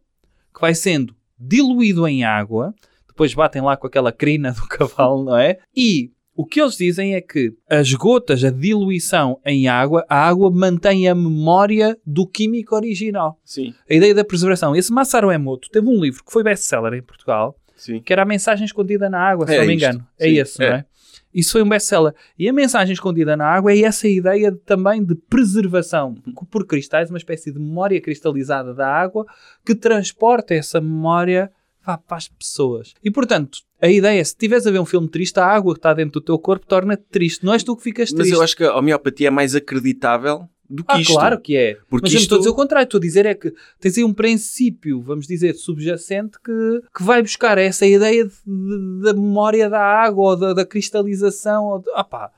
que 0.53 0.61
vai 0.61 0.73
sendo 0.75 1.15
diluído 1.37 2.07
em 2.07 2.23
água, 2.23 2.73
depois 3.07 3.33
batem 3.33 3.61
lá 3.61 3.77
com 3.77 3.87
aquela 3.87 4.11
crina 4.11 4.51
do 4.51 4.61
cavalo, 4.67 5.23
não 5.25 5.37
é? 5.37 5.57
E 5.75 6.11
o 6.35 6.45
que 6.45 6.61
eles 6.61 6.75
dizem 6.77 7.15
é 7.15 7.21
que 7.21 7.53
as 7.69 7.91
gotas, 7.93 8.43
a 8.43 8.49
diluição 8.49 9.39
em 9.45 9.67
água, 9.67 10.05
a 10.09 10.27
água 10.27 10.49
mantém 10.49 11.07
a 11.07 11.13
memória 11.15 11.97
do 12.05 12.25
químico 12.25 12.75
original. 12.75 13.37
Sim, 13.43 13.73
A 13.89 13.93
ideia 13.93 14.15
da 14.15 14.23
preservação. 14.23 14.75
Esse 14.75 14.91
Masaru 14.91 15.31
Emoto 15.31 15.69
teve 15.69 15.87
um 15.87 15.99
livro 15.99 16.23
que 16.23 16.31
foi 16.31 16.41
best-seller 16.43 16.93
em 16.93 17.01
Portugal, 17.01 17.57
sim. 17.75 17.99
que 18.01 18.13
era 18.13 18.21
a 18.21 18.25
mensagem 18.25 18.63
escondida 18.65 19.09
na 19.09 19.19
água, 19.19 19.45
se 19.47 19.53
É 19.55 19.59
não 19.59 19.65
me 19.67 19.75
isto. 19.75 19.85
engano. 19.85 20.07
É 20.17 20.27
Sim, 20.29 20.37
esse, 20.39 20.59
não 20.59 20.67
é. 20.67 20.85
Isso 21.33 21.51
foi 21.53 21.61
um 21.61 21.69
best-seller. 21.69 22.13
E 22.37 22.49
a 22.49 22.53
mensagem 22.53 22.93
escondida 22.93 23.37
na 23.37 23.45
água 23.45 23.71
é 23.71 23.81
essa 23.81 24.07
ideia 24.07 24.51
de- 24.51 24.57
também 24.59 25.03
de 25.03 25.13
preservação 25.15 26.15
por 26.49 26.65
cristais, 26.65 27.09
uma 27.09 27.17
espécie 27.17 27.51
de 27.51 27.59
memória 27.59 27.99
cristalizada 28.01 28.73
da 28.73 28.87
água 28.87 29.25
que 29.65 29.75
transporta 29.75 30.53
essa 30.53 30.79
memória 30.81 31.51
para 31.83 32.17
as 32.17 32.27
pessoas. 32.27 32.93
E, 33.03 33.09
portanto, 33.09 33.59
a 33.81 33.87
ideia 33.87 34.19
é, 34.19 34.23
se 34.23 34.31
estiveres 34.31 34.67
a 34.67 34.71
ver 34.71 34.79
um 34.79 34.85
filme 34.85 35.07
triste, 35.09 35.39
a 35.39 35.45
água 35.45 35.73
que 35.73 35.79
está 35.79 35.93
dentro 35.93 36.19
do 36.19 36.21
teu 36.23 36.37
corpo 36.37 36.65
torna-te 36.67 37.03
triste. 37.09 37.43
Não 37.45 37.53
és 37.53 37.63
tu 37.63 37.75
que 37.75 37.81
ficas 37.83 38.11
Mas 38.11 38.19
triste. 38.19 38.33
eu 38.35 38.41
acho 38.43 38.55
que 38.55 38.63
a 38.63 38.75
homeopatia 38.75 39.27
é 39.27 39.31
mais 39.31 39.55
acreditável 39.55 40.47
do 40.69 40.83
que 40.83 40.91
Ah, 40.93 40.99
isto. 41.01 41.13
claro 41.13 41.39
que 41.41 41.57
é. 41.57 41.77
Porque 41.89 42.03
Mas 42.05 42.11
eu 42.13 42.17
não 42.17 42.21
isto- 42.21 42.23
estou 42.23 42.35
a 42.35 42.39
dizer 42.39 42.49
o 42.49 42.53
contrário. 42.55 42.83
Estou 42.85 42.97
a 42.99 43.01
dizer 43.01 43.25
é 43.25 43.33
que 43.33 43.51
tens 43.79 43.97
aí 43.97 44.03
um 44.03 44.13
princípio, 44.13 45.01
vamos 45.01 45.25
dizer, 45.25 45.53
subjacente 45.55 46.37
que, 46.43 46.81
que 46.95 47.03
vai 47.03 47.21
buscar 47.21 47.57
essa 47.57 47.85
ideia 47.87 48.25
de- 48.25 48.31
de- 48.31 49.01
da 49.03 49.13
memória 49.13 49.69
da 49.69 49.81
água 49.81 50.29
ou 50.31 50.35
da, 50.37 50.53
da 50.53 50.65
cristalização 50.65 51.65
ou 51.65 51.79
de, 51.79 51.89
opá, 51.91 52.31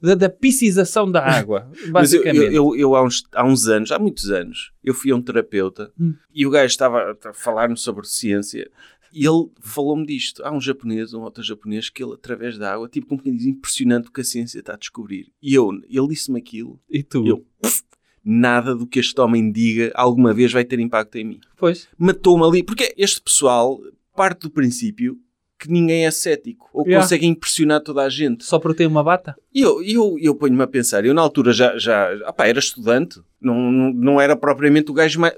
da, 0.00 0.14
da 0.14 0.28
piscização 0.28 1.10
da 1.10 1.24
água, 1.24 1.66
Mas 1.72 2.12
eu, 2.12 2.22
basicamente. 2.22 2.36
eu, 2.54 2.74
eu, 2.74 2.76
eu 2.76 2.94
há, 2.96 3.02
uns, 3.02 3.24
há 3.32 3.44
uns 3.44 3.66
anos, 3.66 3.90
há 3.90 3.98
muitos 3.98 4.30
anos, 4.30 4.70
eu 4.84 4.92
fui 4.94 5.10
a 5.10 5.16
um 5.16 5.22
terapeuta 5.22 5.90
Hum. 5.98 6.14
e 6.32 6.46
o 6.46 6.50
gajo 6.50 6.66
estava 6.66 7.16
a 7.24 7.32
falar-me 7.32 7.76
sobre 7.76 8.06
ciência 8.06 8.70
e 9.12 9.26
ele 9.26 9.48
falou-me 9.60 10.06
disto. 10.06 10.42
Há 10.44 10.52
um 10.52 10.60
japonês, 10.60 11.12
um 11.14 11.20
outro 11.22 11.42
japonês, 11.42 11.88
que 11.90 12.02
ele, 12.02 12.14
através 12.14 12.58
da 12.58 12.74
água, 12.74 12.88
tipo, 12.88 13.06
como 13.06 13.22
que 13.22 13.30
diz, 13.30 13.46
impressionante 13.46 14.08
o 14.08 14.12
que 14.12 14.20
a 14.20 14.24
ciência 14.24 14.58
está 14.60 14.74
a 14.74 14.76
descobrir. 14.78 15.32
E 15.42 15.54
eu, 15.54 15.70
ele 15.88 16.08
disse-me 16.08 16.38
aquilo, 16.38 16.78
E 16.90 17.02
tu? 17.02 17.26
eu, 17.26 17.44
pff, 17.62 17.82
nada 18.24 18.74
do 18.74 18.86
que 18.86 18.98
este 19.00 19.18
homem 19.20 19.50
diga 19.50 19.90
alguma 19.94 20.34
vez 20.34 20.52
vai 20.52 20.64
ter 20.64 20.78
impacto 20.80 21.16
em 21.16 21.24
mim. 21.24 21.40
Pois. 21.56 21.88
Matou-me 21.96 22.44
ali, 22.44 22.62
porque 22.62 22.94
este 22.96 23.20
pessoal 23.20 23.80
parte 24.14 24.42
do 24.42 24.50
princípio 24.50 25.18
que 25.60 25.68
ninguém 25.68 26.06
é 26.06 26.10
cético 26.12 26.68
ou 26.72 26.84
Yeah. 26.86 27.02
consegue 27.02 27.26
impressionar 27.26 27.80
toda 27.82 28.02
a 28.02 28.08
gente. 28.08 28.44
Só 28.44 28.60
por 28.60 28.74
ter 28.76 28.86
uma 28.86 29.02
bata? 29.02 29.34
E 29.52 29.60
eu, 29.60 29.82
eu, 29.82 30.16
eu 30.20 30.34
ponho-me 30.36 30.62
a 30.62 30.66
pensar, 30.68 31.04
eu 31.04 31.12
na 31.12 31.20
altura 31.20 31.52
já, 31.52 31.76
já 31.76 32.10
opá, 32.28 32.46
era 32.46 32.60
estudante, 32.60 33.20
não, 33.40 33.72
não, 33.72 33.92
não 33.92 34.20
era 34.20 34.36
propriamente 34.36 34.90
o 34.92 34.94
gajo 34.94 35.18
mais. 35.20 35.34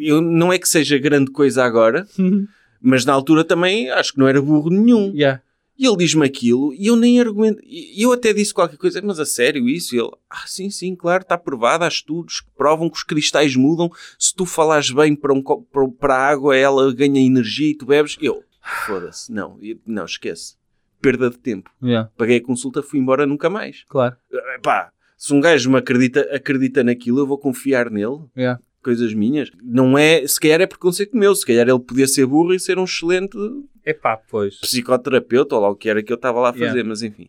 Eu, 0.00 0.20
não 0.20 0.52
é 0.52 0.58
que 0.58 0.68
seja 0.68 0.98
grande 0.98 1.30
coisa 1.30 1.62
agora, 1.62 2.04
mas 2.84 3.04
na 3.04 3.12
altura 3.12 3.42
também 3.42 3.90
acho 3.90 4.12
que 4.12 4.18
não 4.18 4.28
era 4.28 4.40
burro 4.40 4.70
nenhum. 4.70 5.12
yeah. 5.14 5.40
E 5.76 5.86
ele 5.86 5.96
diz-me 5.96 6.24
aquilo 6.24 6.72
e 6.72 6.86
eu 6.86 6.94
nem 6.94 7.20
argumento. 7.20 7.60
E 7.64 8.00
eu 8.00 8.12
até 8.12 8.32
disse 8.32 8.54
qualquer 8.54 8.76
coisa, 8.76 9.02
mas 9.02 9.18
a 9.18 9.26
sério 9.26 9.68
isso? 9.68 9.94
E 9.94 9.98
ele, 9.98 10.10
ah, 10.30 10.44
sim, 10.46 10.70
sim, 10.70 10.94
claro, 10.94 11.22
está 11.22 11.36
provado. 11.36 11.82
Há 11.82 11.88
estudos 11.88 12.40
que 12.40 12.50
provam 12.56 12.88
que 12.88 12.96
os 12.96 13.02
cristais 13.02 13.56
mudam. 13.56 13.90
Se 14.16 14.32
tu 14.32 14.46
falares 14.46 14.90
bem 14.92 15.16
para, 15.16 15.32
um, 15.34 15.42
para, 15.42 15.88
para 15.98 16.14
a 16.14 16.28
água, 16.28 16.56
ela 16.56 16.94
ganha 16.94 17.20
energia 17.20 17.70
e 17.70 17.74
tu 17.74 17.86
bebes. 17.86 18.16
Eu, 18.20 18.44
foda-se, 18.86 19.32
não, 19.32 19.58
não, 19.84 20.04
esquece. 20.04 20.54
Perda 21.00 21.28
de 21.28 21.38
tempo. 21.38 21.68
Yeah. 21.82 22.08
Paguei 22.16 22.36
a 22.36 22.42
consulta, 22.42 22.80
fui 22.80 23.00
embora 23.00 23.26
nunca 23.26 23.50
mais. 23.50 23.84
Claro. 23.88 24.16
Pá, 24.62 24.92
se 25.18 25.34
um 25.34 25.40
gajo 25.40 25.70
me 25.70 25.78
acredita, 25.78 26.20
acredita 26.32 26.84
naquilo, 26.84 27.18
eu 27.18 27.26
vou 27.26 27.36
confiar 27.36 27.90
nele. 27.90 28.20
Yeah. 28.36 28.60
Coisas 28.84 29.14
minhas. 29.14 29.50
Não 29.62 29.96
é, 29.96 30.26
se 30.26 30.38
calhar 30.38 30.60
é 30.60 30.66
preconceito 30.66 31.16
meu. 31.16 31.34
Se 31.34 31.44
calhar 31.46 31.66
ele 31.68 31.78
podia 31.80 32.06
ser 32.06 32.26
burro 32.26 32.52
e 32.54 32.60
ser 32.60 32.78
um 32.78 32.84
excelente 32.84 33.36
Epá, 33.84 34.16
pois. 34.16 34.56
psicoterapeuta 34.60 35.54
ou 35.56 35.62
lá 35.62 35.70
o 35.70 35.74
que 35.76 35.88
era 35.88 36.02
que 36.02 36.12
eu 36.12 36.16
estava 36.16 36.38
lá 36.40 36.50
a 36.50 36.52
fazer, 36.52 36.64
Yeah. 36.66 36.88
mas 36.88 37.02
enfim. 37.02 37.28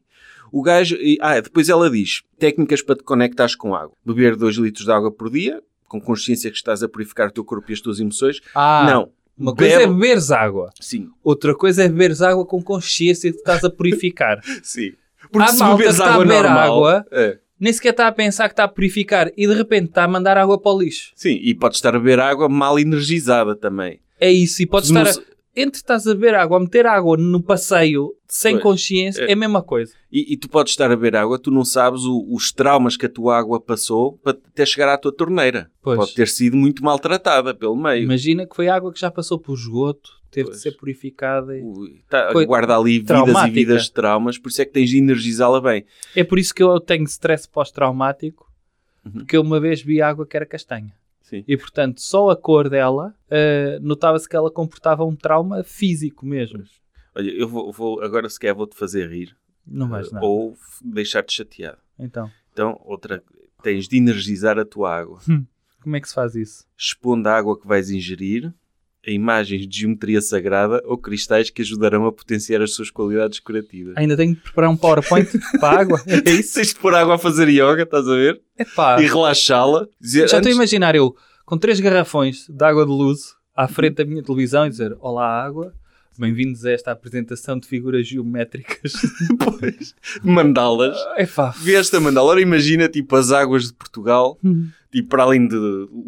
O 0.51 0.61
gajo. 0.61 0.95
e- 0.97 1.17
Ah, 1.21 1.39
depois 1.39 1.69
ela 1.69 1.89
diz: 1.89 2.21
técnicas 2.37 2.81
para 2.81 2.95
te 2.95 3.03
conectares 3.03 3.55
com 3.55 3.73
água. 3.73 3.95
Beber 4.05 4.35
2 4.35 4.55
litros 4.57 4.85
de 4.85 4.91
água 4.91 5.11
por 5.11 5.29
dia, 5.29 5.61
com 5.87 5.99
consciência 5.99 6.51
que 6.51 6.57
estás 6.57 6.83
a 6.83 6.87
purificar 6.89 7.29
o 7.29 7.31
teu 7.31 7.43
corpo 7.43 7.71
e 7.71 7.73
as 7.73 7.81
tuas 7.81 7.99
emoções. 7.99 8.41
Ah, 8.53 8.85
não. 8.89 9.09
Uma 9.37 9.53
coisa 9.55 9.73
é 9.75 9.77
Bebe- 9.79 9.93
beberes 9.93 10.31
água. 10.31 10.69
Sim, 10.79 11.09
Outra 11.23 11.53
coisa 11.55 11.83
é 11.83 11.89
beberes 11.89 12.21
água 12.21 12.45
com 12.45 12.61
consciência 12.63 13.31
que 13.31 13.37
estás 13.37 13.63
a 13.65 13.69
purificar. 13.69 14.39
sim. 14.63 14.93
Há 15.33 15.51
malta 15.53 15.83
que 15.83 15.89
está 15.89 16.15
a 16.15 16.19
beber 16.19 16.45
água. 16.45 17.05
é. 17.11 17.39
Nem 17.59 17.71
sequer 17.71 17.91
está 17.91 18.07
a 18.07 18.11
pensar 18.11 18.47
que 18.49 18.53
está 18.53 18.65
a 18.65 18.67
purificar 18.67 19.31
e 19.37 19.47
de 19.47 19.53
repente 19.53 19.89
está 19.89 20.03
a 20.03 20.07
mandar 20.07 20.37
água 20.37 20.59
para 20.59 20.71
o 20.73 20.79
lixo. 20.81 21.11
Sim, 21.15 21.39
e 21.41 21.53
pode 21.55 21.75
estar 21.75 21.95
a 21.95 21.99
beber 21.99 22.19
água 22.19 22.49
mal 22.49 22.77
energizada 22.77 23.55
também. 23.55 23.99
É 24.19 24.31
isso. 24.31 24.61
E 24.61 24.65
pode 24.65 24.87
estar. 24.87 25.07
a- 25.07 25.35
Entre 25.57 25.77
estás 25.79 26.05
a 26.05 26.13
beber 26.13 26.35
água, 26.35 26.57
a 26.57 26.59
meter 26.59 26.85
água 26.85 27.15
no 27.15 27.41
passeio 27.41 28.13
sem 28.27 28.55
Pois. 28.55 28.63
consciência, 28.63 29.21
é. 29.21 29.29
É. 29.29 29.33
a 29.33 29.35
mesma 29.37 29.63
coisa. 29.63 29.93
E, 30.11 30.33
e 30.33 30.35
tu 30.35 30.49
podes 30.49 30.73
estar 30.73 30.87
a 30.87 30.95
beber 30.97 31.15
água, 31.15 31.39
tu 31.39 31.49
não 31.49 31.63
sabes 31.63 32.01
o- 32.01 32.27
os 32.29 32.51
traumas 32.51 32.97
que 32.97 33.05
a 33.05 33.09
tua 33.09 33.37
água 33.37 33.61
passou 33.61 34.17
para 34.21 34.33
até 34.51 34.65
chegar 34.65 34.93
à 34.93 34.97
tua 34.97 35.13
torneira. 35.15 35.71
Pois. 35.81 35.97
Pode 35.97 36.13
ter 36.13 36.27
sido 36.27 36.57
muito 36.57 36.83
maltratada 36.83 37.53
pelo 37.55 37.77
meio. 37.77 38.03
Imagina 38.03 38.45
que 38.45 38.53
foi 38.53 38.67
água 38.67 38.91
que 38.91 38.99
já 38.99 39.09
passou 39.09 39.39
por 39.39 39.53
esgoto, 39.57 40.09
teve 40.35 40.45
Pois. 40.49 40.57
de 40.57 40.63
ser 40.63 40.71
purificada. 40.77 41.57
e- 41.57 41.61
Ui, 41.63 42.01
tá- 42.09 42.31
guarda 42.45 42.77
ali 42.77 42.99
vidas 42.99 43.43
e 43.47 43.49
vidas 43.49 43.83
de 43.85 43.91
traumas, 43.91 44.37
por 44.37 44.49
isso 44.49 44.61
é 44.61 44.65
que 44.65 44.71
tens 44.73 44.89
de 44.89 44.97
energizá-la 44.97 45.59
bem. 45.61 45.85
É 46.15 46.23
por 46.23 46.37
isso 46.37 46.53
que 46.53 46.61
eu 46.61 46.79
tenho 46.79 47.03
stress 47.05 47.47
pós-traumático, 47.47 48.51
Uhum. 49.05 49.11
porque 49.11 49.37
eu 49.37 49.41
uma 49.41 49.59
vez 49.59 49.81
vi 49.81 50.01
água 50.01 50.25
que 50.25 50.35
era 50.35 50.45
castanha. 50.45 50.93
Sim. 51.21 51.43
E 51.47 51.57
portanto, 51.57 52.01
só 52.01 52.29
a 52.29 52.35
cor 52.35 52.69
dela, 52.69 53.15
eh, 53.29 53.79
notava-se 53.81 54.29
que 54.29 54.35
ela 54.35 54.51
comportava 54.51 55.03
um 55.03 55.15
trauma 55.15 55.63
físico 55.63 56.25
mesmo. 56.25 56.63
Olha, 57.15 57.31
eu 57.31 57.47
vou, 57.47 57.71
vou- 57.71 58.01
agora 58.03 58.29
se 58.29 58.39
quer 58.39 58.53
vou-te 58.53 58.75
fazer 58.75 59.09
rir 59.09 59.35
Não 59.65 59.87
vais 59.89 60.07
eh, 60.07 60.11
nada. 60.13 60.25
ou 60.25 60.55
deixar-te 60.83 61.33
chateado. 61.33 61.77
Então, 61.97 62.29
Então, 62.53 62.79
outra, 62.85 63.23
tens 63.63 63.87
de 63.87 63.97
energizar 63.97 64.59
a 64.59 64.65
tua 64.65 64.95
água, 64.95 65.19
como 65.81 65.95
é 65.95 65.99
que 66.01 66.07
se 66.09 66.13
faz 66.13 66.35
isso? 66.35 66.65
expondo 66.77 67.27
a 67.27 67.33
água 67.35 67.59
que 67.59 67.67
vais 67.67 67.89
ingerir 67.89 68.53
imagens 69.13 69.67
de 69.67 69.79
geometria 69.81 70.21
sagrada 70.21 70.81
ou 70.85 70.97
cristais 70.97 71.49
que 71.49 71.61
ajudarão 71.61 72.05
a 72.05 72.11
potenciar 72.11 72.61
as 72.61 72.73
suas 72.73 72.89
qualidades 72.89 73.39
curativas. 73.39 73.93
Ainda 73.97 74.15
tenho 74.17 74.35
de 74.35 74.41
preparar 74.41 74.69
um 74.69 74.77
PowerPoint 74.77 75.29
para 75.59 75.77
a 75.77 75.81
água? 75.81 76.01
É 76.07 76.31
isso? 76.31 76.55
Tens 76.55 76.69
de 76.69 76.75
pôr 76.75 76.93
água 76.95 77.15
a 77.15 77.17
fazer 77.17 77.47
yoga, 77.49 77.83
estás 77.83 78.07
a 78.07 78.15
ver? 78.15 78.41
Epá, 78.57 79.01
E 79.01 79.05
relaxá-la. 79.05 79.87
Já 80.01 80.25
estou 80.25 80.37
a 80.37 80.39
antes- 80.39 80.55
imaginar 80.55 80.95
eu 80.95 81.15
com 81.45 81.57
três 81.57 81.79
garrafões 81.79 82.47
de 82.49 82.63
água 82.65 82.85
de 82.85 82.91
luz 82.91 83.35
à 83.55 83.67
frente 83.67 83.95
da 83.95 84.05
minha 84.05 84.23
televisão 84.23 84.65
e 84.65 84.69
dizer 84.69 84.95
Olá 84.99 85.43
água, 85.45 85.73
bem-vindos 86.17 86.65
a 86.65 86.71
esta 86.71 86.91
apresentação 86.91 87.59
de 87.59 87.67
figuras 87.67 88.07
geométricas. 88.07 88.93
Depois, 89.29 89.93
mandalas. 90.23 90.97
Epá, 91.17 91.51
Vê 91.59 91.75
esta 91.75 91.99
mandala. 91.99 92.31
Ora, 92.31 92.41
imagina, 92.41 92.87
tipo, 92.89 93.15
as 93.15 93.31
águas 93.31 93.67
de 93.67 93.73
Portugal, 93.73 94.37
Hum. 94.43 94.69
Tipo, 94.95 95.09
para 95.09 95.23
além 95.23 95.47
de 95.47 95.55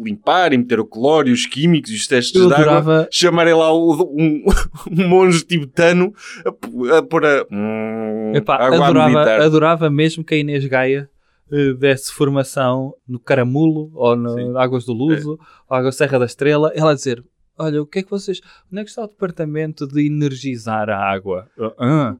limpar 0.02 0.52
e 0.52 0.58
meter 0.58 0.80
o 0.80 0.84
cloro 0.86 1.28
e 1.28 1.32
os 1.32 1.44
químicos 1.46 1.90
e 1.90 1.94
os 1.94 2.06
testes 2.06 2.40
eu 2.40 2.48
de 2.48 2.54
água, 2.54 2.64
adorava... 2.78 3.08
chamarem 3.10 3.54
lá 3.54 3.72
o- 3.72 4.02
um, 4.18 4.44
um 4.90 5.08
monge 5.08 5.44
tibetano 5.44 6.12
a, 6.96 7.02
pôr 7.02 7.24
a... 7.26 7.46
hum, 7.52 8.32
Epá, 8.34 8.56
água 8.56 8.86
adorava, 8.86 9.44
adorava 9.44 9.90
mesmo 9.90 10.24
que 10.24 10.34
a 10.34 10.38
Inês 10.38 10.64
Gaia 10.66 11.08
eh, 11.50 11.72
desse 11.74 12.12
formação 12.12 12.94
no 13.06 13.18
Caramulo 13.18 13.90
ou 13.94 14.14
no. 14.16 14.58
Águas 14.58 14.84
do 14.84 14.92
Luso 14.92 15.38
ou 15.68 15.76
Água 15.76 15.90
Serra 15.92 16.18
da 16.18 16.26
Estrela. 16.26 16.70
Ela 16.74 16.90
a 16.90 16.94
dizer: 16.94 17.24
Olha, 17.58 17.80
o 17.82 17.86
que 17.86 18.00
é 18.00 18.02
que 18.02 18.10
vocês. 18.10 18.40
Onde 18.70 18.82
é 18.82 18.84
que 18.84 18.90
está 18.90 19.02
o 19.04 19.06
departamento 19.08 19.86
de 19.86 20.06
energizar 20.06 20.90
a 20.90 20.96
água? 20.98 21.48
Eu, 21.56 21.72
Ah. 21.78 22.16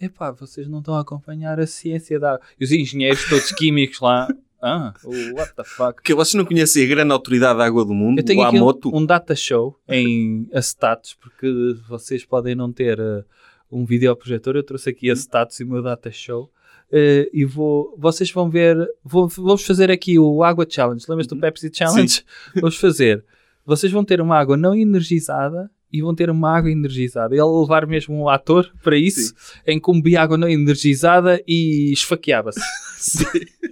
Epá, 0.00 0.30
vocês 0.32 0.68
não 0.68 0.80
estão 0.80 0.94
a 0.94 1.00
acompanhar 1.00 1.58
a 1.60 1.66
ciência 1.66 2.18
da 2.20 2.34
água. 2.34 2.44
E 2.60 2.64
os 2.64 2.70
engenheiros 2.72 3.26
todos 3.28 3.50
químicos 3.52 4.00
lá. 4.00 4.28
Ah, 4.68 4.92
what 5.34 5.54
the 5.54 5.62
fuck? 5.64 5.94
Porque 5.94 6.12
vocês 6.14 6.34
não 6.34 6.44
conhecem 6.44 6.84
a 6.84 6.86
grande 6.88 7.12
autoridade 7.12 7.58
da 7.58 7.64
água 7.64 7.84
do 7.84 7.94
mundo, 7.94 8.18
Eu 8.18 8.24
tenho 8.24 8.40
o 8.40 8.44
aqui 8.44 8.56
Amoto? 8.56 8.88
um, 8.94 8.98
um 8.98 9.06
data 9.06 9.34
show 9.36 9.78
em 9.88 10.48
acetatos, 10.52 11.14
porque 11.20 11.46
vocês 11.88 12.24
podem 12.24 12.54
não 12.56 12.72
ter 12.72 12.98
eh, 12.98 13.24
um 13.70 13.84
videoprojetor. 13.84 14.56
Eu 14.56 14.62
trouxe 14.64 14.90
aqui 14.90 15.10
acetatos 15.10 15.60
e 15.60 15.64
o 15.64 15.68
meu 15.68 15.82
data 15.82 16.10
show. 16.10 16.50
Eh, 16.90 17.28
e 17.32 17.44
vou, 17.44 17.94
vocês 17.98 18.30
vão 18.32 18.50
ver, 18.50 18.76
vou, 19.04 19.28
vamos 19.28 19.64
fazer 19.64 19.90
aqui 19.90 20.18
o 20.18 20.42
Água 20.42 20.66
Challenge. 20.68 21.04
Lembras 21.08 21.26
do 21.26 21.36
Pepsi 21.36 21.70
Challenge? 21.72 22.24
Vamos 22.56 22.76
fazer. 22.76 23.24
Vocês 23.64 23.92
vão 23.92 24.04
ter 24.04 24.20
uma 24.20 24.36
água 24.36 24.56
não 24.56 24.74
energizada 24.74 25.68
e 25.92 26.00
vão 26.00 26.14
ter 26.14 26.30
uma 26.30 26.56
água 26.56 26.70
energizada. 26.70 27.34
Ele 27.34 27.42
levar 27.44 27.86
mesmo 27.86 28.14
um 28.16 28.28
ator 28.28 28.70
para 28.82 28.96
isso, 28.96 29.34
em 29.66 29.80
que 29.80 29.90
um 29.90 29.94
bebia 29.94 30.22
água 30.22 30.36
não 30.36 30.48
energizada 30.48 31.42
e 31.46 31.92
esfaqueava-se. 31.92 32.60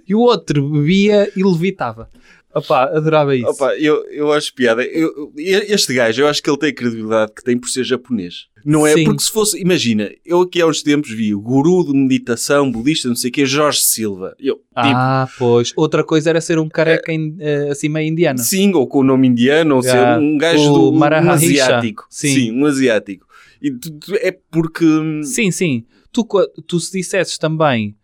E 0.07 0.13
o 0.15 0.19
outro 0.19 0.69
bebia 0.69 1.31
e 1.35 1.43
levitava. 1.43 2.09
Opá, 2.53 2.85
adorava 2.85 3.35
isso. 3.35 3.47
Opa, 3.49 3.75
eu, 3.75 4.05
eu 4.11 4.31
acho 4.31 4.53
piada. 4.53 4.81
Eu- 4.83 5.33
este 5.35 5.93
gajo, 5.93 6.21
eu 6.21 6.27
acho 6.27 6.41
que 6.41 6.49
ele 6.49 6.57
tem 6.57 6.69
a 6.69 6.73
credibilidade 6.73 7.33
que 7.35 7.43
tem 7.43 7.57
por 7.57 7.67
ser 7.67 7.83
japonês. 7.83 8.45
Não 8.63 8.87
é? 8.87 8.93
Sim. 8.93 9.03
Porque 9.03 9.23
se 9.23 9.29
fosse, 9.31 9.59
imagina, 9.59 10.09
eu 10.25 10.39
aqui 10.41 10.61
há 10.61 10.65
uns 10.67 10.81
tempos 10.81 11.11
vi 11.11 11.35
o 11.35 11.41
guru 11.41 11.83
de 11.85 11.93
meditação 11.93 12.71
budista, 12.71 13.09
não 13.09 13.15
sei 13.15 13.29
o 13.29 13.33
que, 13.33 13.45
Jorge 13.45 13.81
Silva. 13.81 14.35
Eu, 14.39 14.55
tipo, 14.55 14.63
ah, 14.75 15.27
pois. 15.37 15.73
Outra 15.75 16.01
coisa 16.01 16.29
era 16.29 16.39
ser 16.39 16.57
um 16.57 16.69
careca 16.69 17.11
in- 17.11 17.35
eh, 17.39 17.67
assim 17.71 17.89
meio 17.89 18.07
indiano. 18.09 18.39
sim, 18.39 18.73
ou 18.73 18.87
com 18.87 18.99
o 18.99 19.03
nome 19.03 19.27
indiano, 19.27 19.75
ou 19.75 19.83
ser 19.83 19.89
Yeah. 19.89 20.21
um 20.21 20.37
gajo 20.37 20.63
do 20.73 20.91
um 20.93 21.03
asiático. 21.31 22.05
Sim. 22.09 22.51
um 22.53 22.65
asiático. 22.65 23.25
E 23.61 23.69
tu- 23.71 23.91
tu- 23.99 24.15
é 24.15 24.31
porque. 24.49 24.85
Sim, 25.23 25.51
sim. 25.51 25.83
Tu, 26.11 26.25
tu 26.65 26.79
se 26.79 26.97
dissesses 26.97 27.37
também 27.37 27.95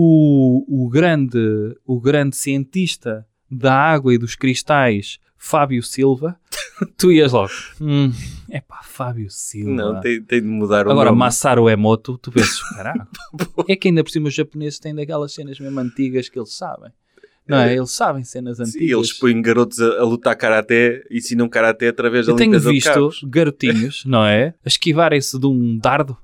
o, 0.00 0.64
o, 0.84 0.88
grande, 0.88 1.76
o 1.84 2.00
grande 2.00 2.36
cientista 2.36 3.26
da 3.50 3.74
água 3.74 4.14
e 4.14 4.18
dos 4.18 4.36
cristais, 4.36 5.18
Fábio 5.36 5.82
Silva, 5.82 6.38
tu 6.96 7.10
ias 7.10 7.32
logo. 7.32 7.50
Hum, 7.80 8.12
epá, 8.48 8.80
Fábio 8.84 9.28
Silva. 9.28 9.72
Não, 9.72 10.00
tem, 10.00 10.22
tem 10.22 10.40
de 10.40 10.46
mudar 10.46 10.86
o 10.86 10.92
Agora, 10.92 11.10
nome. 11.10 11.18
Masaru 11.18 11.68
Emoto, 11.68 12.16
tu 12.16 12.30
pensas, 12.30 12.62
caralho. 12.76 13.08
é 13.66 13.74
que 13.74 13.88
ainda 13.88 14.04
por 14.04 14.10
cima 14.10 14.28
os 14.28 14.34
japoneses 14.34 14.78
têm 14.78 14.94
daquelas 14.94 15.34
cenas 15.34 15.58
mesmo 15.58 15.80
antigas 15.80 16.28
que 16.28 16.38
eles 16.38 16.54
sabem. 16.54 16.92
Não 17.48 17.58
é? 17.58 17.74
Eles 17.74 17.90
sabem 17.90 18.22
cenas 18.22 18.58
Sim, 18.58 18.62
antigas. 18.64 18.90
eles 18.90 19.12
põem 19.14 19.42
garotos 19.42 19.80
a, 19.80 19.98
a 19.98 20.04
lutar 20.04 20.36
karaté, 20.36 21.02
ensinam 21.10 21.48
karaté 21.48 21.88
através 21.88 22.26
da 22.26 22.32
Eu 22.32 22.36
tenho 22.36 22.60
visto 22.60 23.10
garotinhos, 23.24 24.04
não 24.04 24.24
é? 24.24 24.54
A 24.64 24.68
esquivarem-se 24.68 25.36
de 25.40 25.46
um 25.46 25.76
dardo 25.76 26.16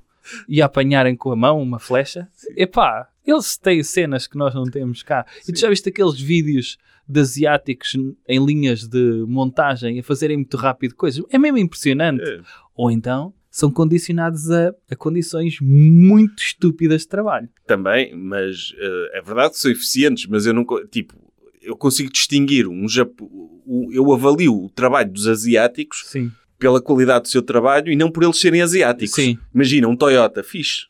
e 0.49 0.61
a 0.63 0.67
apanharem 0.67 1.17
com 1.17 1.31
a 1.31 1.37
mão 1.37 1.61
uma 1.61 1.79
flecha. 1.79 2.29
Epá, 2.57 3.09
eles 3.27 3.57
têm 3.57 3.83
cenas 3.83 4.27
que 4.27 4.37
nós 4.37 4.55
não 4.55 4.65
temos 4.65 5.03
cá. 5.03 5.27
E 5.49 5.53
tu 5.53 5.59
já 5.59 5.69
viste 5.69 5.89
aqueles 5.89 6.21
vídeos 6.21 6.77
de 7.07 7.21
asiáticos 7.21 7.95
em 8.29 8.45
linhas 8.45 8.87
de 8.87 9.25
montagem 9.27 9.99
a 9.99 10.03
fazerem 10.03 10.37
muito 10.39 10.57
rápido 10.57 10.95
coisas? 10.95 11.25
É 11.31 11.39
mesmo 11.39 11.59
impressionante. 11.59 12.23
É. 12.23 12.41
Ou 12.75 12.91
então 12.91 13.33
são 13.51 13.71
condicionados 13.71 14.51
a, 14.51 14.75
a 14.91 14.97
condições 14.97 15.59
muito 15.61 16.43
estúpidas 16.43 17.03
de 17.03 17.09
trabalho. 17.09 17.49
Também, 17.65 18.13
mas 18.17 18.75
eh, 18.77 19.19
é 19.19 19.23
verdade 19.23 19.53
que 19.53 19.61
são 19.61 19.71
eficientes, 19.71 20.27
mas 20.27 20.45
eu 20.45 20.53
não, 20.53 20.67
tipo, 20.91 21.15
eu 21.63 21.77
consigo 21.77 22.13
distinguir 22.13 22.67
um 22.67 22.89
Japo, 22.89 23.63
eu 23.93 24.13
avalio 24.13 24.65
o 24.65 24.69
trabalho 24.71 25.13
dos 25.13 25.29
asiáticos 25.29 26.03
Sim. 26.07 26.33
Pela 26.59 26.81
qualidade 26.81 27.22
do 27.24 27.28
seu 27.28 27.43
trabalho 27.43 27.90
e 27.93 27.97
não 27.97 28.10
por 28.10 28.22
eles 28.22 28.40
serem 28.40 28.62
asiáticos. 28.62 29.14
Sim. 29.14 29.39
Imagina, 29.55 29.89
um 29.89 29.97
Toyota, 29.97 30.43
fixe. 30.43 30.86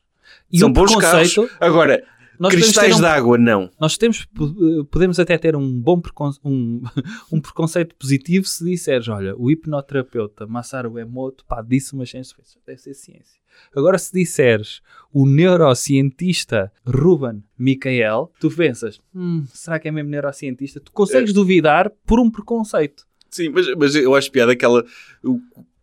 E 0.53 0.59
São 0.59 0.69
o 0.69 0.73
bons 0.73 0.95
carros. 0.97 1.35
Agora, 1.61 2.03
nós 2.39 2.53
cristais 2.55 2.97
um- 2.97 3.01
de 3.01 3.07
água, 3.07 3.39
não. 3.39 3.71
Nós 3.81 3.97
temos, 3.97 4.25
po- 4.25 4.85
podemos 4.91 5.19
até 5.21 5.39
ter 5.39 5.55
um 5.57 5.81
bom 5.81 6.01
precon- 6.01 6.33
um, 6.45 6.83
um 7.33 7.41
preconceito 7.41 7.95
positivo 7.97 8.47
se 8.47 8.65
disseres, 8.65 9.09
olha, 9.09 9.35
o 9.37 9.51
hipnoterapeuta 9.51 10.47
Masaru 10.47 10.99
Emoto, 10.99 11.45
pá, 11.47 11.63
disse 11.63 11.93
uma 11.95 12.05
ciência, 12.05 12.37
deve 12.67 12.79
ser 12.81 12.95
ciência. 12.95 13.41
Agora 13.75 13.97
se 13.99 14.13
disseres 14.13 14.81
o 15.13 15.27
neurocientista 15.29 16.73
Ruben 16.87 17.43
Michael, 17.59 18.33
tu 18.41 18.51
pensas, 18.51 19.01
hum, 19.15 19.45
será 19.53 19.79
que 19.79 19.89
é 19.89 19.91
mesmo 19.93 20.11
neurocientista? 20.11 20.81
Tu 20.81 20.91
consegues 20.93 21.33
duvidar 21.33 21.91
por 22.05 22.19
um 22.21 22.31
preconceito. 22.31 23.07
Sim, 23.35 23.49
mas, 23.49 23.67
mas 23.77 23.95
eu 23.97 24.15
acho 24.15 24.31
piada 24.31 24.55
que 24.55 24.65
ela, 24.65 24.85
o- 25.25 25.41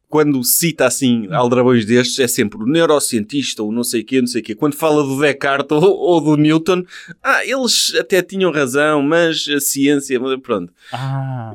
quando 0.08 0.42
cita 0.44 0.86
assim 0.86 1.28
aldrabões 1.32 1.86
destes, 1.86 2.18
é 2.20 2.28
sempre 2.28 2.62
o 2.62 2.66
neurocientista 2.66 3.62
ou 3.62 3.72
não 3.74 3.84
sei 3.84 4.02
o 4.02 4.06
quê, 4.06 4.22
não 4.22 4.28
sei 4.28 4.42
o 4.42 4.44
quê. 4.44 4.56
Quando 4.56 4.76
fala 4.76 5.04
do 5.04 5.20
Descartes 5.20 5.72
ou, 5.84 5.84
ou 5.98 6.22
do 6.22 6.38
Newton, 6.38 6.84
ah, 7.22 7.46
eles 7.46 7.94
até 8.00 8.22
tinham 8.22 8.52
razão, 8.54 9.02
mas 9.02 9.46
a 9.50 9.60
ciência, 9.60 10.18
pronto. 10.42 10.72
Ah, 10.94 11.52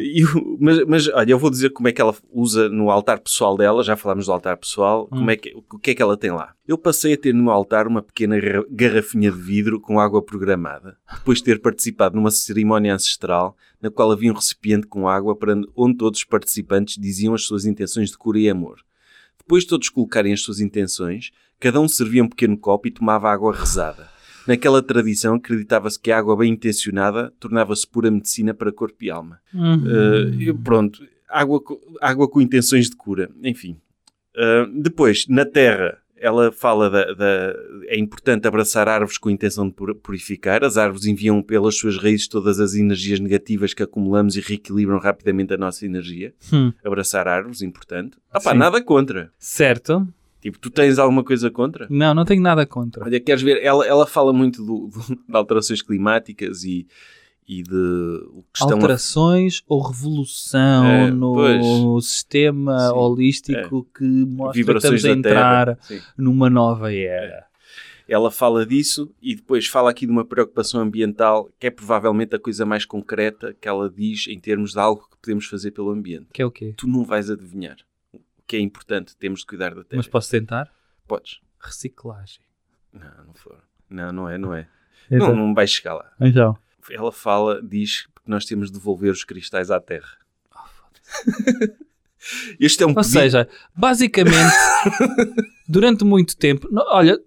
mas, 0.61 0.85
mas, 0.87 1.09
olha, 1.09 1.31
eu 1.33 1.39
vou 1.39 1.49
dizer 1.51 1.71
como 1.71 1.89
é 1.89 1.93
que 1.93 2.01
ela 2.01 2.15
usa 2.31 2.69
no 2.69 2.91
altar 2.91 3.21
pessoal 3.21 3.57
dela, 3.57 3.83
já 3.83 3.97
falámos 3.97 4.27
do 4.27 4.33
altar 4.33 4.57
pessoal, 4.59 5.07
como 5.07 5.31
é 5.31 5.37
que, 5.37 5.55
o 5.71 5.79
que 5.79 5.93
é 5.93 5.95
que 5.95 6.03
ela 6.03 6.17
tem 6.17 6.31
lá? 6.31 6.56
Eu 6.67 6.77
passei 6.77 7.13
a 7.13 7.17
ter 7.17 7.33
no 7.33 7.51
altar 7.51 7.87
uma 7.87 8.03
pequena 8.03 8.41
garra- 8.41 8.65
garrafinha 8.69 9.31
de 9.31 9.39
vidro 9.41 9.81
com 9.81 10.01
água 10.01 10.21
programada, 10.21 10.97
depois 11.15 11.39
de 11.39 11.45
ter 11.45 11.61
participado 11.61 12.17
numa 12.17 12.31
cerimónia 12.31 12.95
ancestral 12.95 13.57
na 13.81 13.89
qual 13.89 14.11
havia 14.11 14.33
um 14.33 14.35
recipiente 14.35 14.87
com 14.87 15.09
água 15.09 15.37
para 15.37 15.55
onde 15.77 15.97
todos 15.97 16.19
os 16.19 16.25
participantes 16.25 17.01
diziam 17.01 17.35
as 17.35 17.45
suas 17.45 17.67
intenções 17.67 18.11
de 18.11 18.19
cura 18.19 18.39
e 18.39 18.51
amor. 18.51 18.81
Depois 19.39 19.63
de 19.63 19.69
todos 19.69 19.89
colocarem 19.89 20.33
as 20.33 20.41
suas 20.43 20.59
intenções, 20.59 21.31
cada 21.61 21.81
um 21.81 21.87
servia 21.87 22.25
um 22.25 22.29
pequeno 22.29 22.59
copo 22.59 22.89
e 22.89 22.91
tomava 22.91 23.31
água 23.31 23.55
rezada. 23.55 24.09
Naquela 24.45 24.83
tradição, 24.83 25.37
acreditava-se 25.37 26.01
que 26.01 26.11
a 26.11 26.19
água 26.19 26.37
bem 26.37 26.53
intencionada 26.53 27.33
tornava-se 27.39 27.87
pura 27.87 28.11
medicina 28.11 28.53
para 28.53 28.73
corpo 28.73 29.05
e 29.05 29.11
alma. 29.11 29.41
Uhum. 29.55 30.51
Uh, 30.51 30.59
pronto, 30.65 31.07
água, 31.29 31.61
água 32.01 32.29
com 32.29 32.41
intenções 32.41 32.91
de 32.91 32.97
cura, 32.97 33.31
enfim. 33.43 33.77
Uh, 34.37 34.83
depois, 34.83 35.27
na 35.29 35.45
Terra, 35.45 35.99
ela 36.19 36.51
fala 36.51 36.89
da, 36.91 37.13
da- 37.15 37.55
É 37.89 37.99
importante 37.99 38.47
abraçar 38.49 38.89
árvores 38.89 39.19
com 39.19 39.29
a 39.29 39.33
intenção 39.33 39.67
de 39.69 39.75
pur- 39.75 39.95
purificar. 39.95 40.65
As 40.65 40.77
árvores 40.77 41.07
enviam 41.07 41.43
pelas 41.43 41.77
suas 41.77 41.97
raízes 41.99 42.27
todas 42.29 42.59
as 42.61 42.75
energias 42.75 43.21
negativas 43.21 43.75
que 43.75 43.83
acumulamos 43.83 44.37
e 44.37 44.41
reequilibram 44.41 44.99
rapidamente 44.99 45.53
a 45.55 45.57
nossa 45.57 45.85
energia. 45.85 46.33
Hum, 46.53 46.73
Abraçar 46.85 47.29
árvores, 47.29 47.63
importante. 47.63 48.17
Ah 48.33 48.41
pá, 48.41 48.53
Sim. 48.53 48.59
nada 48.59 48.83
contra. 48.83 49.31
certo. 49.39 50.07
Tipo, 50.41 50.59
tu 50.61 50.71
tens 50.71 50.97
alguma 50.99 51.25
coisa 51.25 51.51
contra? 51.51 51.89
Não, 51.91 52.15
não 52.15 52.25
tenho 52.25 52.41
nada 52.41 52.65
contra. 52.65 53.03
Olha, 53.05 53.19
queres 53.19 53.43
ver? 53.43 53.61
Ela, 53.65 53.85
ela 53.85 54.07
fala 54.07 54.33
muito 54.33 54.65
do- 54.65 54.89
do- 54.89 55.17
de 55.29 55.37
alterações 55.37 55.83
climáticas 55.83 56.63
e, 56.63 56.87
e 57.49 57.63
de 57.63 58.21
estão 58.55 58.71
a 58.71 58.75
Alterações 58.75 59.63
ou 59.69 59.81
revolução 59.81 60.85
É, 60.85 61.11
no 61.11 61.33
pois. 61.35 62.05
sistema 62.07 62.79
Sim, 62.89 62.95
holístico 62.95 63.87
que 63.97 64.05
mostra 64.05 64.65
que 64.65 64.71
estamos 64.73 65.05
a 65.05 65.11
entrar 65.11 65.77
Terra. 65.77 66.03
Numa 66.17 66.51
nova 66.51 66.93
era. 66.93 67.47
Ela 68.09 68.31
fala 68.31 68.65
disso 68.65 69.13
e 69.21 69.35
depois 69.35 69.67
fala 69.67 69.91
aqui 69.91 70.07
de 70.07 70.13
uma 70.13 70.25
preocupação 70.25 70.81
ambiental 70.81 71.51
que 71.59 71.67
é 71.67 71.71
provavelmente 71.71 72.37
a 72.37 72.39
coisa 72.39 72.65
mais 72.65 72.85
concreta 72.85 73.53
que 73.61 73.67
ela 73.69 73.91
diz 73.91 74.27
em 74.29 74.39
termos 74.39 74.73
de 74.73 74.79
algo 74.79 75.09
que 75.11 75.17
podemos 75.21 75.47
fazer 75.47 75.73
pelo 75.73 75.91
ambiente. 75.91 76.27
Que 76.33 76.41
é 76.43 76.47
o 76.47 76.51
quê? 76.51 76.73
Tu 76.77 76.87
não 76.87 77.05
vais 77.05 77.29
adivinhar 77.31 77.77
o 78.13 78.21
que 78.47 78.57
é 78.57 78.61
importante, 78.61 79.17
temos 79.17 79.41
de 79.41 79.47
cuidar 79.47 79.71
da 79.75 79.83
Terra. 79.83 79.97
Mas 79.99 80.07
posso 80.07 80.31
tentar? 80.31 80.71
Podes. 81.09 81.41
Reciclagem. 81.59 82.41
Não, 82.93 83.25
não 83.27 83.35
for. 83.35 83.59
Não, 83.91 84.13
não 84.13 84.29
é, 84.29 84.39
não 84.39 84.55
é. 84.55 84.69
Então, 85.11 85.29
Não, 85.35 85.47
não 85.49 85.55
vais 85.55 85.71
chegar 85.71 85.95
lá. 85.95 86.13
então. 86.21 86.57
Ela 86.91 87.13
fala, 87.13 87.61
diz 87.63 88.03
que 88.07 88.11
nós 88.27 88.45
temos 88.45 88.71
de 88.71 88.79
devolver 88.79 89.11
os 89.13 89.25
cristais 89.25 89.71
à 89.71 89.81
Terra. 89.81 90.17
este 92.61 92.83
é 92.83 92.87
um 92.87 92.91
Ou 92.91 92.97
pedido. 92.97 93.13
seja, 93.13 93.49
basicamente, 93.75 94.55
durante 95.69 96.05
muito 96.05 96.37
tempo, 96.37 96.69
olha, 96.89 97.19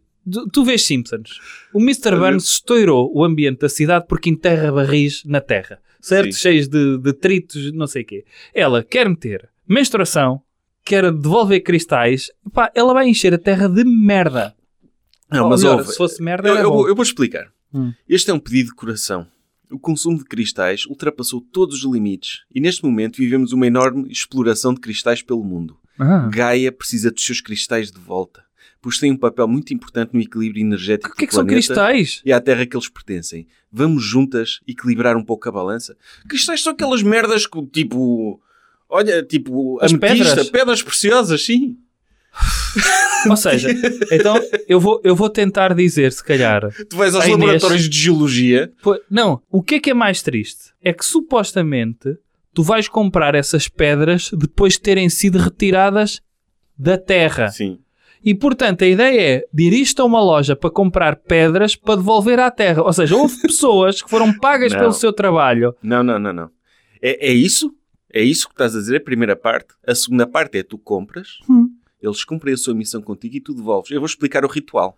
tu, 0.51 0.63
vês 0.63 0.83
Simpsons. 0.85 1.39
O 1.73 1.79
Mr. 1.81 2.15
Burns 2.17 2.45
estourou 2.45 3.11
o 3.13 3.23
ambiente 3.23 3.59
da 3.59 3.69
cidade 3.69 4.05
porque 4.07 4.29
enterra 4.29 4.71
barris 4.71 5.23
na 5.25 5.41
terra, 5.41 5.79
certo? 6.01 6.33
Sim. 6.33 6.39
Cheios 6.39 6.67
de 6.67 6.97
detritos, 6.97 7.71
não 7.73 7.87
sei 7.87 8.03
o 8.03 8.05
quê. 8.05 8.25
Ela 8.53 8.83
quer 8.83 9.07
meter 9.07 9.49
menstruação, 9.67 10.41
quer 10.83 11.11
devolver 11.11 11.61
cristais, 11.61 12.31
pá, 12.53 12.71
ela 12.73 12.93
vai 12.93 13.07
encher 13.07 13.33
a 13.33 13.37
terra 13.37 13.69
de 13.69 13.83
merda. 13.83 14.55
não, 15.31 15.43
Ou 15.43 15.49
mas 15.49 15.61
melhor, 15.63 15.77
ouve, 15.79 15.91
se 15.91 15.97
fosse 15.97 16.21
merda, 16.21 16.49
eu, 16.49 16.55
eu 16.55 16.69
bom. 16.69 16.75
vou, 16.77 16.87
eu 16.89 16.95
vou 16.95 17.03
explicar. 17.03 17.51
Hum. 17.73 17.93
Este 18.07 18.31
é 18.31 18.33
um 18.33 18.39
pedido 18.39 18.69
de 18.69 18.75
coração. 18.75 19.27
O 19.71 19.77
consumo 19.79 20.17
de 20.17 20.25
cristais 20.25 20.85
ultrapassou 20.87 21.39
todos 21.41 21.83
os 21.83 21.91
limites 21.93 22.41
e 22.53 22.59
neste 22.59 22.83
momento 22.83 23.17
vivemos 23.17 23.53
uma 23.53 23.67
enorme 23.67 24.09
exploração 24.11 24.73
de 24.73 24.79
cristais 24.79 25.21
pelo 25.21 25.43
mundo. 25.43 25.77
Ah. 25.97 26.27
Gaia 26.31 26.71
precisa 26.71 27.11
dos 27.11 27.23
seus 27.25 27.39
cristais 27.41 27.91
de 27.91 27.99
volta, 27.99 28.43
pois 28.81 28.97
têm 28.97 29.11
um 29.11 29.17
papel 29.17 29.47
muito 29.47 29.73
importante 29.73 30.11
no 30.13 30.21
equilíbrio 30.21 30.61
energético 30.61 31.11
O 31.11 31.15
que 31.15 31.25
é 31.25 31.27
do 31.27 31.29
que 31.29 31.35
são 31.35 31.45
planeta 31.45 31.67
cristais? 31.67 32.21
e 32.25 32.31
à 32.33 32.39
Terra 32.41 32.65
que 32.65 32.75
eles 32.75 32.89
pertencem. 32.89 33.47
Vamos 33.71 34.03
juntas 34.03 34.59
equilibrar 34.67 35.15
um 35.15 35.23
pouco 35.23 35.47
a 35.47 35.51
balança? 35.51 35.95
Cristais 36.27 36.63
são 36.63 36.73
aquelas 36.73 37.03
merdas 37.03 37.45
que, 37.45 37.63
tipo... 37.67 38.41
Olha, 38.91 39.21
tipo, 39.21 39.77
As 39.83 39.93
ametista, 39.93 40.25
pedras? 40.35 40.49
pedras 40.49 40.81
preciosas, 40.81 41.45
sim. 41.45 41.77
Ou 43.29 43.35
seja, 43.35 43.69
então 44.11 44.35
eu 44.67 44.79
vou, 44.79 45.01
eu 45.03 45.15
vou 45.15 45.29
tentar 45.29 45.73
dizer, 45.73 46.11
se 46.11 46.23
calhar, 46.23 46.69
Tu 46.89 46.95
vais 46.95 47.13
aos 47.15 47.23
A 47.25 47.27
Inês- 47.27 47.39
laboratórios 47.41 47.89
de 47.89 47.97
geologia 47.97 48.71
Não, 49.09 49.41
o 49.51 49.61
que 49.61 49.75
é 49.75 49.79
que 49.79 49.89
é 49.89 49.93
mais 49.93 50.21
triste? 50.21 50.71
É 50.81 50.93
que 50.93 51.05
supostamente 51.05 52.17
tu 52.53 52.63
vais 52.63 52.87
comprar 52.87 53.35
essas 53.35 53.67
pedras 53.67 54.29
depois 54.33 54.73
de 54.73 54.81
terem 54.81 55.09
sido 55.09 55.37
retiradas 55.37 56.21
da 56.77 56.97
terra. 56.97 57.49
Sim. 57.49 57.79
E 58.23 58.33
portanto 58.35 58.83
a 58.83 58.87
ideia 58.87 59.19
é 59.37 59.45
de 59.53 59.63
ir 59.63 59.73
isto 59.73 60.01
a 60.01 60.05
uma 60.05 60.21
loja 60.21 60.55
para 60.55 60.69
comprar 60.69 61.15
pedras 61.17 61.75
para 61.75 61.95
devolver 61.95 62.39
à 62.39 62.49
terra. 62.51 62.83
Ou 62.83 62.93
seja, 62.93 63.15
houve 63.15 63.41
pessoas 63.41 64.01
que 64.01 64.09
foram 64.09 64.31
pagas 64.37 64.71
Não. 64.73 64.79
pelo 64.79 64.93
seu 64.93 65.11
trabalho. 65.11 65.75
Não, 65.81 66.03
não, 66.03 66.19
não, 66.19 66.31
não. 66.33 66.49
É, 67.01 67.29
é 67.29 67.33
isso? 67.33 67.73
É 68.13 68.21
isso 68.21 68.47
que 68.47 68.53
estás 68.53 68.75
a 68.75 68.79
dizer, 68.79 68.97
a 68.97 69.01
primeira 69.03 69.35
parte. 69.35 69.67
A 69.85 69.93
segunda 69.95 70.25
parte 70.27 70.57
é 70.57 70.63
tu 70.63 70.77
compras, 70.77 71.37
Hum. 71.49 71.68
Eles 72.01 72.23
cumprem 72.23 72.53
a 72.53 72.57
sua 72.57 72.73
missão 72.73 73.01
contigo 73.01 73.35
e 73.35 73.41
tu 73.41 73.53
devolves. 73.53 73.91
Eu 73.91 73.99
vou 73.99 74.07
explicar 74.07 74.43
o 74.43 74.49
ritual. 74.49 74.97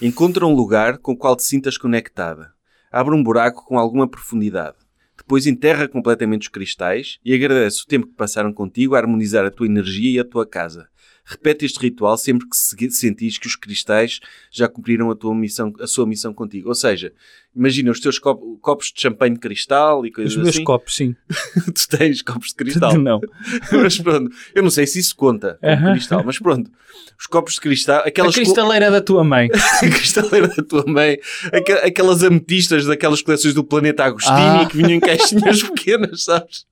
Encontra 0.00 0.46
um 0.46 0.54
lugar 0.54 0.98
com 0.98 1.12
o 1.12 1.16
qual 1.16 1.36
te 1.36 1.44
sintas 1.44 1.78
conectada. 1.78 2.52
Abre 2.90 3.14
um 3.14 3.22
buraco 3.22 3.64
com 3.64 3.78
alguma 3.78 4.08
profundidade. 4.08 4.76
Depois 5.16 5.46
enterra 5.46 5.86
completamente 5.86 6.42
os 6.42 6.48
cristais 6.48 7.20
e 7.24 7.32
agradece 7.32 7.82
o 7.82 7.86
tempo 7.86 8.06
que 8.08 8.14
passaram 8.14 8.52
contigo 8.52 8.94
a 8.94 8.98
harmonizar 8.98 9.44
a 9.44 9.50
tua 9.50 9.66
energia 9.66 10.10
e 10.10 10.18
a 10.18 10.24
tua 10.24 10.44
casa. 10.44 10.88
Repete 11.24 11.64
este 11.64 11.78
ritual 11.78 12.16
sempre 12.18 12.48
que 12.48 12.56
se- 12.56 12.90
sentires 12.90 13.38
que 13.38 13.46
os 13.46 13.54
cristais 13.56 14.20
já 14.50 14.68
cumpriram 14.68 15.10
a, 15.10 15.14
tua 15.16 15.34
missão, 15.34 15.72
a 15.80 15.86
sua 15.86 16.06
missão 16.06 16.34
contigo. 16.34 16.68
Ou 16.68 16.74
seja, 16.74 17.12
imagina 17.54 17.90
os 17.90 18.00
teus 18.00 18.18
cop- 18.18 18.42
copos 18.60 18.92
de 18.92 19.00
champanhe 19.00 19.34
de 19.34 19.40
cristal 19.40 20.04
e 20.04 20.10
coisas 20.10 20.32
Os 20.34 20.42
meus 20.42 20.54
assim. 20.56 20.64
copos, 20.64 20.96
sim. 20.96 21.14
tu 21.74 21.96
tens 21.96 22.20
copos 22.22 22.48
de 22.48 22.54
cristal. 22.56 22.98
Não. 22.98 23.20
mas 23.72 23.98
pronto, 23.98 24.30
eu 24.54 24.62
não 24.62 24.70
sei 24.70 24.86
se 24.86 24.98
isso 24.98 25.14
conta 25.14 25.56
como 25.60 25.72
Aham. 25.72 25.92
cristal, 25.92 26.22
mas 26.24 26.38
pronto. 26.38 26.70
Os 27.18 27.26
copos 27.26 27.54
de 27.54 27.60
cristal, 27.60 28.00
A 28.00 28.08
aquelas 28.08 28.34
co- 28.34 28.40
cristaleira 28.40 28.90
da 28.90 29.00
tua 29.00 29.22
mãe. 29.22 29.48
a 29.54 29.78
cristaleira 29.88 30.48
da 30.48 30.62
tua 30.64 30.84
mãe, 30.86 31.18
aque- 31.52 31.72
aquelas 31.72 32.24
ametistas 32.24 32.86
daquelas 32.86 33.22
coleções 33.22 33.54
do 33.54 33.62
Planeta 33.62 34.04
Agostinho 34.04 34.34
Ah. 34.62 34.66
que 34.68 34.76
vinham 34.76 34.92
em 34.92 35.00
caixinhas 35.00 35.62
pequenas, 35.62 36.24
sabes? 36.24 36.66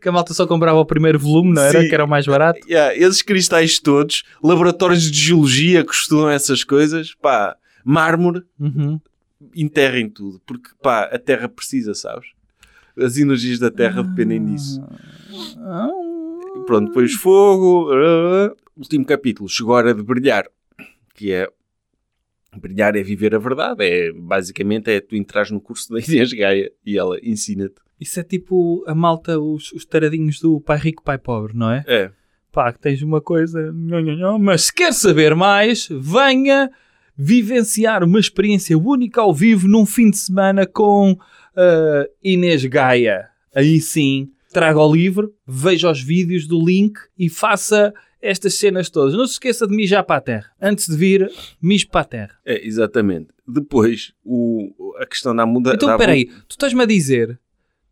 Que 0.00 0.08
a 0.08 0.12
malta 0.12 0.32
só 0.34 0.46
comprava 0.46 0.78
o 0.78 0.86
primeiro 0.86 1.18
volume, 1.18 1.52
não 1.54 1.62
era? 1.62 1.80
Sim. 1.82 1.88
Que 1.88 1.94
era 1.94 2.04
o 2.04 2.08
mais 2.08 2.26
barato. 2.26 2.60
Yeah, 2.68 2.94
esses 2.96 3.22
cristais 3.22 3.78
todos, 3.78 4.22
laboratórios 4.42 5.10
de 5.10 5.18
geologia 5.18 5.84
que 5.84 5.92
estudam 5.92 6.28
essas 6.30 6.64
coisas, 6.64 7.14
pá, 7.14 7.56
mármore, 7.84 8.42
Uhum. 8.58 9.00
enterrem 9.54 10.08
tudo, 10.08 10.40
porque 10.46 10.70
pá, 10.82 11.04
a 11.04 11.18
Terra 11.18 11.48
precisa, 11.48 11.94
sabes? 11.94 12.28
As 12.96 13.16
energias 13.16 13.58
da 13.58 13.70
Terra 13.70 14.02
dependem 14.02 14.44
disso. 14.44 14.82
Ah. 15.58 15.88
Pronto, 16.66 16.88
depois 16.88 17.12
fogo. 17.14 17.90
ah, 17.92 18.52
último 18.76 19.04
capítulo, 19.04 19.48
chegou 19.48 19.74
a 19.74 19.78
hora 19.78 19.94
de 19.94 20.02
brilhar, 20.02 20.46
que 21.14 21.32
é 21.32 21.48
brilhar 22.56 22.96
é 22.96 23.02
viver 23.02 23.34
a 23.34 23.38
verdade, 23.38 23.84
é 23.84 24.12
basicamente 24.12 24.90
é 24.90 25.00
tu 25.00 25.14
entras 25.14 25.50
no 25.50 25.60
curso 25.60 25.92
da 25.92 26.00
Inês 26.06 26.32
Gaia 26.32 26.70
e 26.84 26.98
ela 26.98 27.16
ensina-te. 27.22 27.76
Isso 28.00 28.18
é 28.18 28.22
tipo 28.22 28.82
a 28.86 28.94
malta, 28.94 29.38
os, 29.38 29.72
os 29.72 29.84
taradinhos 29.84 30.40
do 30.40 30.60
pai 30.60 30.78
rico, 30.78 31.02
pai 31.02 31.18
pobre, 31.18 31.52
não 31.54 31.70
é? 31.70 31.84
É, 31.86 32.10
Pá, 32.52 32.72
que 32.72 32.80
tens 32.80 33.00
uma 33.00 33.20
coisa, 33.20 33.72
mas 34.40 34.62
se 34.62 34.74
quer 34.74 34.92
saber 34.92 35.36
mais, 35.36 35.88
venha 35.88 36.68
vivenciar 37.16 38.02
uma 38.02 38.18
experiência 38.18 38.76
única 38.76 39.20
ao 39.20 39.32
vivo 39.32 39.68
num 39.68 39.86
fim 39.86 40.10
de 40.10 40.18
semana 40.18 40.66
com 40.66 41.16
ah, 41.54 42.08
Inês 42.24 42.64
Gaia. 42.64 43.28
Aí 43.54 43.80
sim, 43.80 44.30
traga 44.52 44.80
o 44.80 44.92
livro, 44.92 45.32
veja 45.46 45.90
os 45.90 46.02
vídeos 46.02 46.46
do 46.46 46.64
link 46.64 46.98
e 47.16 47.28
faça 47.28 47.94
estas 48.20 48.54
cenas 48.54 48.90
todas. 48.90 49.14
Não 49.14 49.26
se 49.26 49.34
esqueça 49.34 49.66
de 49.66 49.74
mijar 49.74 50.04
para 50.04 50.16
a 50.16 50.20
terra. 50.20 50.50
Antes 50.60 50.88
de 50.88 50.96
vir, 50.96 51.30
mijo 51.62 51.88
para 51.88 52.00
a 52.00 52.04
terra. 52.04 52.38
é, 52.44 52.66
exatamente. 52.66 53.28
Depois, 53.46 54.12
o, 54.24 54.94
a 54.98 55.06
questão 55.06 55.34
da 55.34 55.46
mudança. 55.46 55.76
Então, 55.76 55.90
espera 55.90 56.12
aí, 56.12 56.26
tu 56.26 56.50
estás-me 56.50 56.82
a 56.82 56.86
dizer 56.86 57.38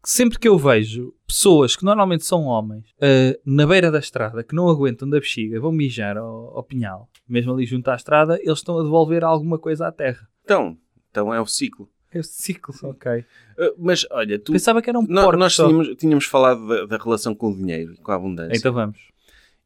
sempre 0.05 0.39
que 0.39 0.49
eu 0.49 0.59
vejo 0.59 1.15
pessoas 1.27 1.77
que 1.77 1.85
normalmente 1.85 2.25
são 2.25 2.45
homens 2.45 2.85
ah, 3.01 3.39
na 3.45 3.67
beira 3.67 3.91
da 3.91 3.99
estrada 3.99 4.43
que 4.43 4.55
não 4.55 4.69
aguentam 4.69 5.09
da 5.09 5.19
bexiga, 5.19 5.61
vão 5.61 5.73
mijar 5.73 6.17
ao, 6.17 6.57
ao 6.57 6.63
pinhal, 6.65 7.09
mesmo 7.29 7.53
ali 7.53 7.67
junto 7.67 7.89
à 7.91 7.95
estrada, 7.97 8.39
eles 8.43 8.59
estão 8.59 8.79
a 8.79 8.83
devolver 8.83 9.25
alguma 9.25 9.59
coisa 9.59 9.87
à 9.89 9.93
terra. 9.93 10.29
Então, 10.45 10.77
então 11.11 11.33
é 11.35 11.41
o 11.41 11.47
ciclo. 11.47 11.89
É 12.11 12.21
o 12.21 12.25
ciclo, 12.25 12.75
ok. 12.85 13.25
Ah, 13.59 13.73
mas 13.79 14.07
olha, 14.11 14.39
tu, 14.39 14.53
Pensava 14.53 14.81
que 14.81 14.89
era 14.89 14.99
um 14.99 15.07
nó- 15.07 15.25
porco 15.25 15.39
nós 15.39 15.55
tínhamos, 15.55 15.89
tínhamos 15.97 16.25
falado 16.25 16.67
da, 16.67 16.87
da 16.87 16.97
relação 16.97 17.35
com 17.35 17.51
o 17.51 17.57
dinheiro 17.57 17.93
e 17.93 17.97
com 17.99 18.11
a 18.13 18.15
abundância. 18.15 18.57
Então 18.57 18.73
vamos. 18.73 18.99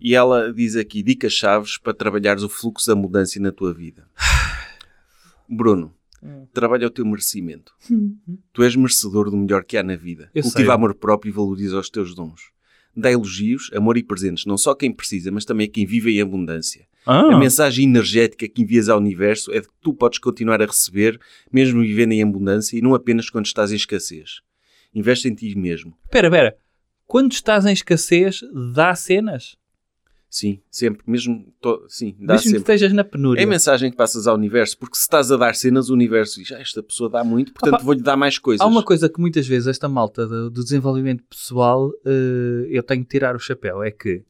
E 0.00 0.16
ela 0.16 0.52
diz 0.52 0.74
aqui 0.74 1.00
dicas-chaves 1.00 1.78
para 1.78 1.94
trabalhares 1.94 2.42
o 2.42 2.48
fluxo 2.48 2.88
da 2.88 2.96
mudança 2.96 3.38
na 3.38 3.52
tua 3.52 3.72
vida. 3.72 4.08
Bruno, 5.48 5.94
Hum. 6.22 6.46
trabalha 6.52 6.86
o 6.86 6.90
teu 6.90 7.04
merecimento. 7.04 7.72
Tu 8.52 8.62
és 8.62 8.76
merecedor 8.76 9.28
do 9.30 9.36
melhor 9.36 9.64
que 9.64 9.76
há 9.76 9.82
na 9.82 9.96
vida. 9.96 10.30
Eu 10.34 10.42
Cultiva 10.42 10.66
sei. 10.66 10.74
amor 10.74 10.94
próprio 10.94 11.30
e 11.30 11.32
valoriza 11.32 11.78
os 11.78 11.90
teus 11.90 12.14
dons. 12.14 12.52
Dá 12.96 13.10
elogios, 13.10 13.70
amor 13.74 13.96
e 13.96 14.02
presentes, 14.04 14.44
não 14.44 14.56
só 14.58 14.70
a 14.72 14.76
quem 14.76 14.92
precisa, 14.92 15.30
mas 15.32 15.44
também 15.44 15.66
a 15.66 15.70
quem 15.70 15.84
vive 15.86 16.14
em 16.16 16.20
abundância. 16.20 16.86
Ah, 17.06 17.34
A 17.34 17.38
mensagem 17.38 17.86
energética 17.86 18.46
que 18.46 18.62
envias 18.62 18.88
ao 18.88 18.98
universo 18.98 19.50
é 19.50 19.60
de 19.60 19.66
que 19.66 19.74
tu 19.80 19.94
podes 19.94 20.18
continuar 20.18 20.62
a 20.62 20.66
receber, 20.66 21.18
mesmo 21.50 21.80
vivendo 21.80 22.12
em 22.12 22.22
abundância 22.22 22.76
e 22.78 22.82
não 22.82 22.94
apenas 22.94 23.28
quando 23.30 23.46
estás 23.46 23.72
em 23.72 23.76
escassez. 23.76 24.42
Investe 24.94 25.26
em 25.26 25.34
ti 25.34 25.56
mesmo. 25.58 25.96
espera, 26.04 26.28
espera. 26.28 26.56
Quando 27.06 27.32
estás 27.32 27.64
em 27.66 27.72
escassez, 27.72 28.40
dá 28.74 28.94
cenas. 28.94 29.56
Sim, 30.32 30.62
sempre, 30.70 31.02
mesmo. 31.06 31.44
to- 31.60 31.84
sim, 31.90 32.16
dá 32.18 32.32
Mesmo 32.32 32.36
que 32.36 32.42
sempre. 32.44 32.58
estejas 32.60 32.90
na 32.94 33.04
penúria. 33.04 33.42
É 33.42 33.44
a 33.44 33.46
mensagem 33.46 33.90
que 33.90 33.96
passas 33.98 34.26
ao 34.26 34.34
universo, 34.34 34.78
porque 34.78 34.96
se 34.96 35.02
estás 35.02 35.30
a 35.30 35.36
dar 35.36 35.54
cenas, 35.54 35.90
o 35.90 35.92
universo 35.92 36.40
diz: 36.40 36.50
ah, 36.52 36.58
esta 36.58 36.82
pessoa 36.82 37.10
dá 37.10 37.22
muito, 37.22 37.52
portanto 37.52 37.84
vou-lhe 37.84 38.00
dar 38.00 38.16
mais 38.16 38.38
coisas. 38.38 38.64
Há 38.64 38.66
uma 38.66 38.82
coisa 38.82 39.10
que 39.10 39.20
muitas 39.20 39.46
vezes 39.46 39.68
esta 39.68 39.90
malta 39.90 40.26
do, 40.26 40.48
do 40.48 40.62
desenvolvimento 40.64 41.22
pessoal 41.24 41.92
eh, 42.06 42.66
eu 42.70 42.82
tenho 42.82 43.02
que 43.04 43.10
tirar 43.10 43.36
o 43.36 43.38
chapéu, 43.38 43.82
é 43.82 43.90
que 43.90 44.24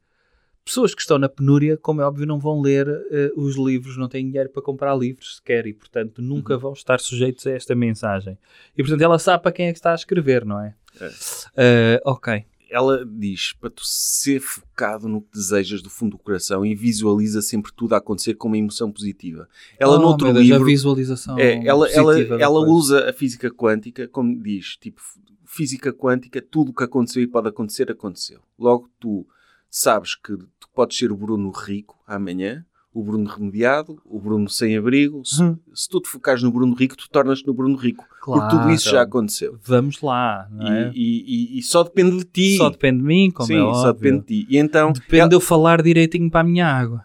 pessoas 0.65 0.93
que 0.93 1.03
estão 1.03 1.19
na 1.19 1.29
penúria, 1.29 1.77
como 1.77 2.01
é 2.01 2.05
óbvio, 2.05 2.27
não 2.27 2.41
vão 2.41 2.61
ler 2.61 2.89
eh, 3.13 3.31
os 3.37 3.57
livros, 3.57 3.97
não 3.97 4.09
têm 4.09 4.27
dinheiro 4.29 4.51
para 4.51 4.61
comprar 4.61 4.97
livros 4.97 5.37
sequer 5.37 5.69
e, 5.69 5.73
portanto, 5.73 6.21
nunca 6.21 6.59
vão 6.59 6.73
estar 6.73 6.99
sujeitos 6.99 7.47
a 7.47 7.53
esta 7.53 7.77
mensagem. 7.77 8.37
E, 8.77 8.83
portanto, 8.83 9.03
ela 9.03 9.21
sabe 9.21 9.41
para 9.41 9.53
quem 9.53 9.67
é 9.69 9.73
que 9.73 9.79
está 9.79 9.93
a 9.93 9.95
escrever, 9.95 10.45
não 10.45 10.61
é? 10.61 10.75
É. 11.01 11.11
Eh, 11.57 12.03
ok. 12.05 12.45
Ela 12.73 13.05
diz 13.05 13.53
para 13.53 13.69
tu 13.71 13.83
ser 13.85 14.41
focado 14.41 15.07
no 15.09 15.21
que 15.21 15.33
desejas 15.33 15.83
do 15.83 15.91
fundo 15.91 16.13
do 16.13 16.19
coração 16.19 16.65
e 16.65 16.75
visualiza 16.75 17.43
sempre 17.43 17.71
tudo 17.77 17.95
a 17.95 17.99
acontecer 17.99 18.35
com 18.35 18.49
uma 18.49 18.57
emoção 18.57 18.91
positiva. 18.91 19.47
Ela, 19.79 19.99
no 19.99 20.05
Oh, 20.05 20.09
outro 20.09 20.27
meu 20.27 20.35
Deus, 20.35 20.47
livro, 20.47 20.63
a 20.63 20.67
visualização 20.67 21.39
É, 21.39 21.65
ela, 21.67 21.89
ela, 21.91 22.19
ela 22.19 22.61
usa 22.61 23.11
a 23.11 23.13
física 23.13 23.51
quântica, 23.51 24.09
como 24.09 24.43
diz, 24.43 24.77
tipo, 24.77 25.03
física 25.45 25.93
quântica, 25.93 26.41
tudo 26.41 26.71
o 26.71 26.75
que 26.75 26.83
aconteceu 26.85 27.23
e 27.23 27.27
pode 27.27 27.49
acontecer, 27.49 27.91
aconteceu. 27.91 28.41
Logo, 28.59 28.89
tu 28.99 29.27
sabes 29.71 30.15
que 30.15 30.35
tu 30.37 30.69
podes 30.75 30.97
ser 30.97 31.13
o 31.13 31.17
Bruno 31.17 31.51
rico 31.51 31.99
amanhã, 32.07 32.65
o 32.95 33.03
Bruno 33.03 33.27
remediado, 33.29 34.01
o 34.05 34.21
Bruno 34.21 34.49
sem 34.49 34.77
abrigo. 34.77 35.25
Se, 35.25 35.43
Uhum. 35.43 35.59
se 35.75 35.89
tu 35.89 36.01
te 36.01 36.09
focares 36.09 36.43
no 36.43 36.53
Bruno 36.53 36.75
rico, 36.75 36.97
tu 36.97 37.09
tornas-te 37.11 37.47
no 37.47 37.55
Bruno 37.55 37.77
rico. 37.77 38.05
porque 38.25 38.49
tudo 38.57 38.71
isso 38.71 38.85
já 38.85 38.91
Claro. 38.93 39.09
aconteceu. 39.09 39.59
Vamos 39.65 40.01
lá, 40.01 40.47
é? 40.61 40.93
E, 40.95 41.55
e- 41.55 41.59
e- 41.59 41.63
só 41.63 41.83
depende 41.83 42.19
de 42.19 42.25
ti. 42.25 42.57
Só 42.57 42.71
depende 42.71 42.99
de 42.99 43.05
mim, 43.05 43.31
como 43.33 43.47
Sim, 43.49 43.55
é 43.57 43.59
só 43.59 43.89
óbvio. 43.91 43.95
depende 43.95 44.21
de 44.21 44.27
ti. 44.45 44.47
E 44.49 44.59
então, 44.59 44.93
Depende 44.93 45.31
de 45.31 45.35
eu 45.35 45.41
falar 45.41 45.83
direitinho 45.83 46.31
para 46.31 46.41
a 46.41 46.45
minha 46.45 46.67
água. 46.67 47.05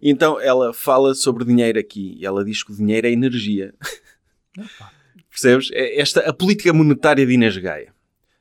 Então 0.00 0.38
ela 0.40 0.72
fala 0.72 1.14
sobre 1.14 1.44
dinheiro 1.44 1.78
aqui 1.80 2.16
e 2.20 2.24
ela 2.24 2.44
diz 2.44 2.62
que 2.62 2.70
o 2.72 2.76
dinheiro 2.76 3.06
é 3.06 3.10
energia. 3.10 3.74
Percebes? 5.30 5.70
É 5.72 6.00
Esta, 6.00 6.20
a 6.20 6.32
política 6.32 6.72
monetária 6.72 7.24
de 7.26 7.32
Inês 7.32 7.56
Gaia. 7.56 7.92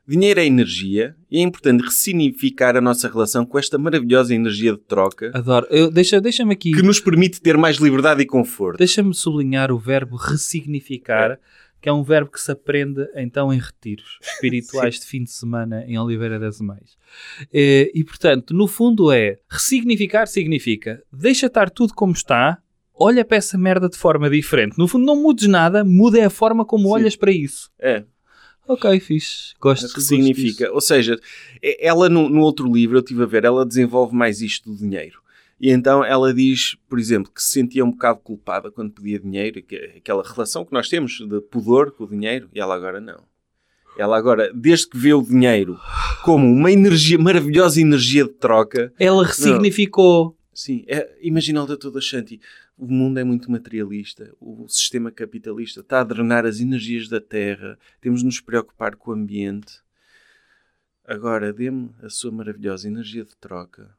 Dinheiro 0.08 0.40
é 0.40 0.46
energia 0.46 1.16
e 1.30 1.38
é 1.38 1.42
importante 1.42 1.84
ressignificar 1.84 2.76
a 2.76 2.82
nossa 2.82 3.08
relação 3.08 3.46
com 3.46 3.58
esta 3.58 3.78
maravilhosa 3.78 4.34
energia 4.34 4.74
de 4.74 4.80
troca 4.80 5.32
Adoro. 5.34 5.68
Eu, 5.70 5.92
deixa, 5.92 6.20
deixa-me 6.20 6.54
aqui. 6.54 6.72
que 6.72 6.82
nos 6.82 7.00
permite 7.00 7.40
ter 7.40 7.58
mais 7.58 7.78
liberdade 7.78 8.22
e 8.22 8.26
conforto. 8.26 8.78
Deixa-me 8.78 9.14
sublinhar 9.14 9.72
o 9.72 9.78
verbo 9.78 10.16
ressignificar, 10.16 11.40
que 11.82 11.88
é 11.88 11.94
um 11.94 12.04
verbo 12.04 12.32
que 12.32 12.42
se 12.42 12.52
aprende 12.52 13.08
então 13.16 13.54
em 13.54 13.60
retiros 13.60 14.18
espirituais 14.22 14.96
de 15.00 15.06
fim 15.06 15.24
de 15.24 15.32
semana 15.32 15.84
em 15.88 15.98
Oliveira 15.98 16.40
das 16.40 16.60
Meias. 16.60 16.98
Eh, 17.54 17.92
E, 17.94 18.04
portanto, 18.04 18.54
no 18.54 18.68
fundo 18.68 19.12
é 19.12 19.38
ressignificar 19.50 20.26
significa 20.28 21.02
deixa 21.12 21.46
estar 21.48 21.70
tudo 21.70 21.94
como 21.94 22.14
está, 22.14 22.58
olha 22.94 23.24
para 23.24 23.38
essa 23.38 23.58
merda 23.58 23.88
de 23.88 23.98
forma 23.98 24.30
diferente. 24.30 24.78
No 24.78 24.88
fundo, 24.88 25.06
não 25.06 25.22
mudes 25.22 25.48
nada, 25.48 25.84
muda 25.84 26.20
é 26.20 26.26
a 26.26 26.30
forma 26.30 26.66
como 26.66 26.86
Sim. 26.86 26.94
olhas 26.94 27.16
para 27.16 27.32
isso. 27.32 27.70
É, 27.80 28.04
Ok, 28.72 29.00
fixe. 29.02 29.54
Gosto 29.60 29.88
que 29.88 29.96
gosto 29.96 30.02
significa. 30.08 30.64
disso. 30.66 30.74
Ou 30.74 30.80
seja, 30.80 31.20
ela 31.80 32.08
no, 32.08 32.30
no 32.30 32.40
outro 32.40 32.72
livro, 32.72 32.98
eu 32.98 33.02
estive 33.02 33.24
a 33.24 33.26
ver, 33.26 33.44
ela 33.44 33.66
desenvolve 33.66 34.16
mais 34.16 34.42
isto 34.42 34.72
do 34.72 34.78
dinheiro. 34.78 35.20
E 35.60 35.70
então 35.70 36.04
ela 36.04 36.34
diz, 36.34 36.78
por 36.88 36.98
exemplo, 36.98 37.32
que 37.32 37.44
se 37.44 37.50
sentia 37.50 37.84
um 37.84 37.92
bocado 37.92 38.20
culpada 38.20 38.72
quando 38.72 38.94
pedia 38.94 39.20
dinheiro, 39.20 39.62
que, 39.62 39.76
aquela 39.98 40.24
relação 40.24 40.64
que 40.66 40.72
nós 40.72 40.88
temos 40.88 41.20
de 41.20 41.42
pudor 41.42 41.92
com 41.92 42.06
o 42.06 42.08
dinheiro, 42.08 42.50
e 42.54 42.60
ela 42.62 42.74
agora 42.74 43.02
não. 43.02 43.24
Ela 43.98 44.18
agora, 44.18 44.52
desde 44.56 44.88
que 44.90 44.98
vê 44.98 45.14
o 45.14 45.22
dinheiro 45.22 45.78
como 46.24 46.48
uma 46.48 46.72
energia, 46.72 47.20
maravilhosa 47.20 47.82
energia 47.82 48.24
de 48.24 48.32
troca, 48.32 48.94
Ela 48.98 49.26
ressignificou. 49.26 50.38
sim, 50.54 50.86
é, 50.88 51.14
imagina 51.22 51.62
o 51.62 51.68
doutor 51.68 51.92
da 51.92 52.00
Shanti, 52.00 52.40
o 52.84 52.88
mundo 52.92 53.20
é 53.20 53.24
muito 53.24 53.52
materialista, 53.52 54.34
o 54.42 54.68
sistema 54.68 55.12
capitalista 55.12 55.82
está 55.82 56.02
a 56.02 56.04
drenar 56.04 56.46
as 56.48 56.60
energias 56.60 57.08
da 57.08 57.22
terra, 57.22 57.78
temos 58.02 58.22
de 58.22 58.26
nos 58.26 58.42
preocupar 58.42 58.96
com 58.96 59.12
o 59.12 59.14
ambiente. 59.14 59.80
Agora, 61.06 61.54
dê-me 61.54 61.92
a 62.02 62.10
sua 62.10 62.32
maravilhosa 62.32 62.88
energia 62.88 63.24
de 63.24 63.36
troca 63.38 63.90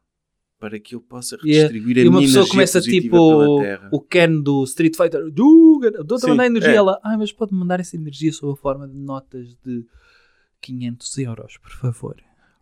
para 0.59 0.77
que 0.79 0.95
eu 0.95 1.01
possa 1.01 1.37
E, 1.43 1.51
é- 1.51 1.63
redistribuir 1.67 1.97
a 1.97 2.01
e 2.01 2.07
uma 2.09 2.17
minha 2.19 2.27
pessoa 2.27 2.41
energia 2.41 2.51
começa 2.53 2.79
positiva 2.79 3.01
tipo 3.03 3.29
pela 3.39 3.61
terra. 3.61 3.89
o 3.91 4.01
Ken 4.01 4.41
do 4.41 4.63
Street 4.65 4.95
Fighter. 4.97 5.29
Dou-te 5.31 6.25
a 6.25 6.29
mandar 6.29 6.45
energia. 6.45 6.71
é. 6.71 6.75
Ela, 6.75 6.99
ai, 7.03 7.15
mas 7.17 7.31
pode 7.31 7.53
mandar 7.53 7.79
essa 7.79 7.95
energia 7.95 8.31
sob 8.33 8.53
a 8.53 8.55
forma 8.61 8.87
de 8.87 8.95
notas 8.97 9.55
de 9.63 9.85
500 10.61 11.17
euros, 11.19 11.57
por 11.57 11.71
favor. 11.71 12.15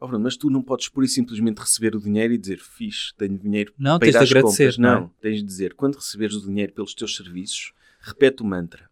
Oh, 0.04 0.08
Bruno, 0.08 0.24
mas 0.24 0.36
tu 0.36 0.50
não 0.50 0.64
podes 0.64 0.90
pura 0.90 1.06
e 1.06 1.10
simplesmente 1.10 1.60
receber 1.60 1.96
o 1.96 2.02
dinheiro 2.02 2.34
e 2.34 2.38
dizer 2.38 2.58
fixe, 2.60 3.14
tenho 3.16 3.38
dinheiro 3.38 3.72
Não, 3.78 4.00
para 4.00 4.08
tens 4.12 4.16
ir 4.16 4.18
de 4.18 4.24
às 4.24 4.32
agradecer, 4.32 4.64
compras. 4.64 4.78
não 4.80 4.90
é? 4.90 5.00
Não, 5.02 5.08
tens 5.22 5.38
de 5.38 5.44
dizer, 5.44 5.74
quando 5.76 5.96
receberes 5.96 6.36
o 6.36 6.42
dinheiro 6.46 6.74
pelos 6.74 6.96
teus 6.96 7.16
serviços, 7.16 7.72
repete 8.00 8.42
o 8.42 8.46
mantra. 8.46 8.90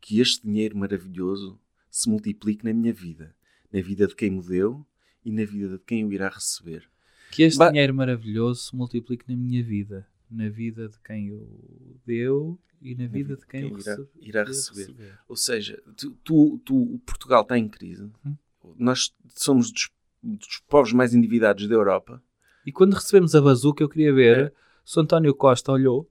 Que 0.00 0.20
este 0.20 0.46
dinheiro 0.46 0.78
maravilhoso 0.78 1.58
se 1.90 2.08
multiplique 2.08 2.64
na 2.64 2.72
minha 2.72 2.92
vida. 2.92 3.34
na 3.72 3.80
vida 3.82 4.06
de 4.08 4.14
quem 4.16 4.30
me 4.32 4.42
deu 4.42 4.84
e 5.24 5.30
na 5.30 5.44
vida 5.44 5.68
de 5.78 5.78
quem 5.84 6.04
o 6.04 6.12
irá 6.12 6.28
receber. 6.28 6.88
Que 7.30 7.42
este 7.44 7.58
Ba- 7.58 7.68
dinheiro 7.70 7.94
maravilhoso 7.94 8.62
se 8.64 8.74
multiplique 8.76 9.24
na 9.28 9.36
minha 9.36 9.62
vida, 9.62 10.06
na 10.30 10.48
vida 10.48 10.88
de 10.88 10.98
quem 11.00 11.30
o 11.32 11.96
deu 12.04 12.58
e 12.82 12.94
na 12.96 13.06
vida 13.06 13.36
de 13.36 13.46
quem, 13.46 13.60
quem 13.62 13.68
irá- 13.70 13.76
recebe- 13.94 14.08
irá 14.20 14.40
irá 14.40 14.44
receber. 14.44 15.18
Ou 15.28 15.36
seja, 15.36 15.80
tu, 15.96 16.10
tu- 16.24 16.58
tu- 16.64 16.94
o 16.94 16.98
Portugal 17.00 17.42
está 17.42 17.56
em 17.58 17.68
crise. 17.68 18.10
Hum. 18.26 18.34
Nós 18.76 19.14
somos 19.36 19.70
dos, 19.70 19.88
dos 20.22 20.60
povos 20.68 20.92
mais 20.92 21.14
endividados 21.14 21.66
da 21.68 21.74
Europa. 21.74 22.22
E 22.66 22.72
quando 22.72 22.94
recebemos 22.94 23.34
a 23.34 23.40
bazuca, 23.40 23.82
eu 23.82 23.88
queria 23.88 24.12
ver 24.12 24.38
É. 24.46 24.52
se 24.84 24.98
o 24.98 25.02
António 25.02 25.34
Costa 25.34 25.72
olhou 25.72 26.08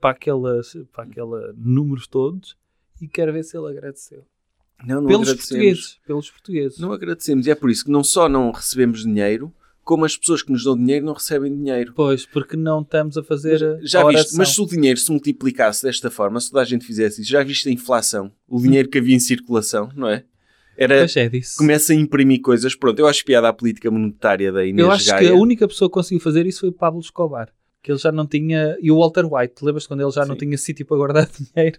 para 0.00 0.10
aquelas, 0.10 0.76
para 0.92 1.04
aquela 1.04 1.52
números 1.56 2.06
todos 2.06 2.56
e 3.00 3.08
quero 3.08 3.32
ver 3.32 3.42
se 3.42 3.56
ele 3.56 3.68
agradeceu. 3.68 4.24
Não, 4.86 5.00
não 5.02 5.08
pelos 5.08 5.32
portugueses, 5.34 5.98
pelos 6.06 6.30
portugueses. 6.30 6.78
Não 6.78 6.92
agradecemos. 6.92 7.46
E 7.46 7.50
é 7.50 7.54
por 7.54 7.68
isso 7.70 7.84
que 7.84 7.90
não 7.90 8.02
só 8.02 8.28
não 8.28 8.50
recebemos 8.50 9.02
dinheiro, 9.02 9.52
como 9.82 10.04
as 10.04 10.16
pessoas 10.16 10.42
que 10.42 10.52
nos 10.52 10.64
dão 10.64 10.76
dinheiro 10.76 11.04
não 11.04 11.12
recebem 11.12 11.54
dinheiro. 11.54 11.92
Pois, 11.94 12.24
porque 12.24 12.56
não 12.56 12.80
estamos 12.80 13.18
a 13.18 13.22
fazer 13.22 13.62
a 13.62 13.78
Já 13.84 14.04
oração. 14.04 14.22
viste, 14.22 14.36
mas 14.36 14.48
se 14.54 14.60
o 14.60 14.66
dinheiro 14.66 14.98
se 14.98 15.10
multiplicasse 15.10 15.82
desta 15.82 16.10
forma, 16.10 16.40
se 16.40 16.50
toda 16.50 16.62
a 16.62 16.64
gente 16.64 16.86
fizesse 16.86 17.20
isso, 17.20 17.30
já 17.30 17.42
viste 17.42 17.68
a 17.68 17.72
inflação? 17.72 18.32
O 18.48 18.60
dinheiro 18.60 18.88
que 18.88 18.98
havia 18.98 19.14
em 19.16 19.20
circulação, 19.20 19.90
não 19.94 20.08
é? 20.08 20.24
Era, 20.82 20.96
Pois 20.98 21.14
é 21.16 21.28
disso. 21.28 21.58
começa 21.58 21.92
a 21.92 21.96
imprimir 21.96 22.40
coisas. 22.40 22.74
Pronto, 22.74 22.98
eu 22.98 23.06
acho 23.06 23.22
piada 23.24 23.48
à 23.48 23.52
política 23.52 23.90
monetária 23.90 24.50
da 24.50 24.64
Inês 24.64 24.86
Eu 24.86 24.90
acho 24.90 25.06
Gaia. 25.10 25.28
que 25.28 25.34
a 25.34 25.34
única 25.36 25.68
pessoa 25.68 25.90
que 25.90 25.92
conseguiu 25.94 26.20
fazer 26.20 26.46
isso 26.46 26.60
foi 26.60 26.70
o 26.70 26.72
Pablo 26.72 27.00
Escobar. 27.00 27.52
Que 27.82 27.92
ele 27.92 27.98
já 27.98 28.10
não 28.10 28.26
tinha. 28.26 28.76
E 28.80 28.90
o 28.90 28.98
Walter 28.98 29.24
White, 29.30 29.62
lembras 29.62 29.86
quando 29.86 30.00
ele 30.00 30.10
já 30.10 30.24
não 30.24 30.34
Sim. 30.34 30.46
tinha 30.46 30.56
sítio 30.58 30.86
para 30.86 30.96
guardar 30.96 31.28
dinheiro? 31.54 31.78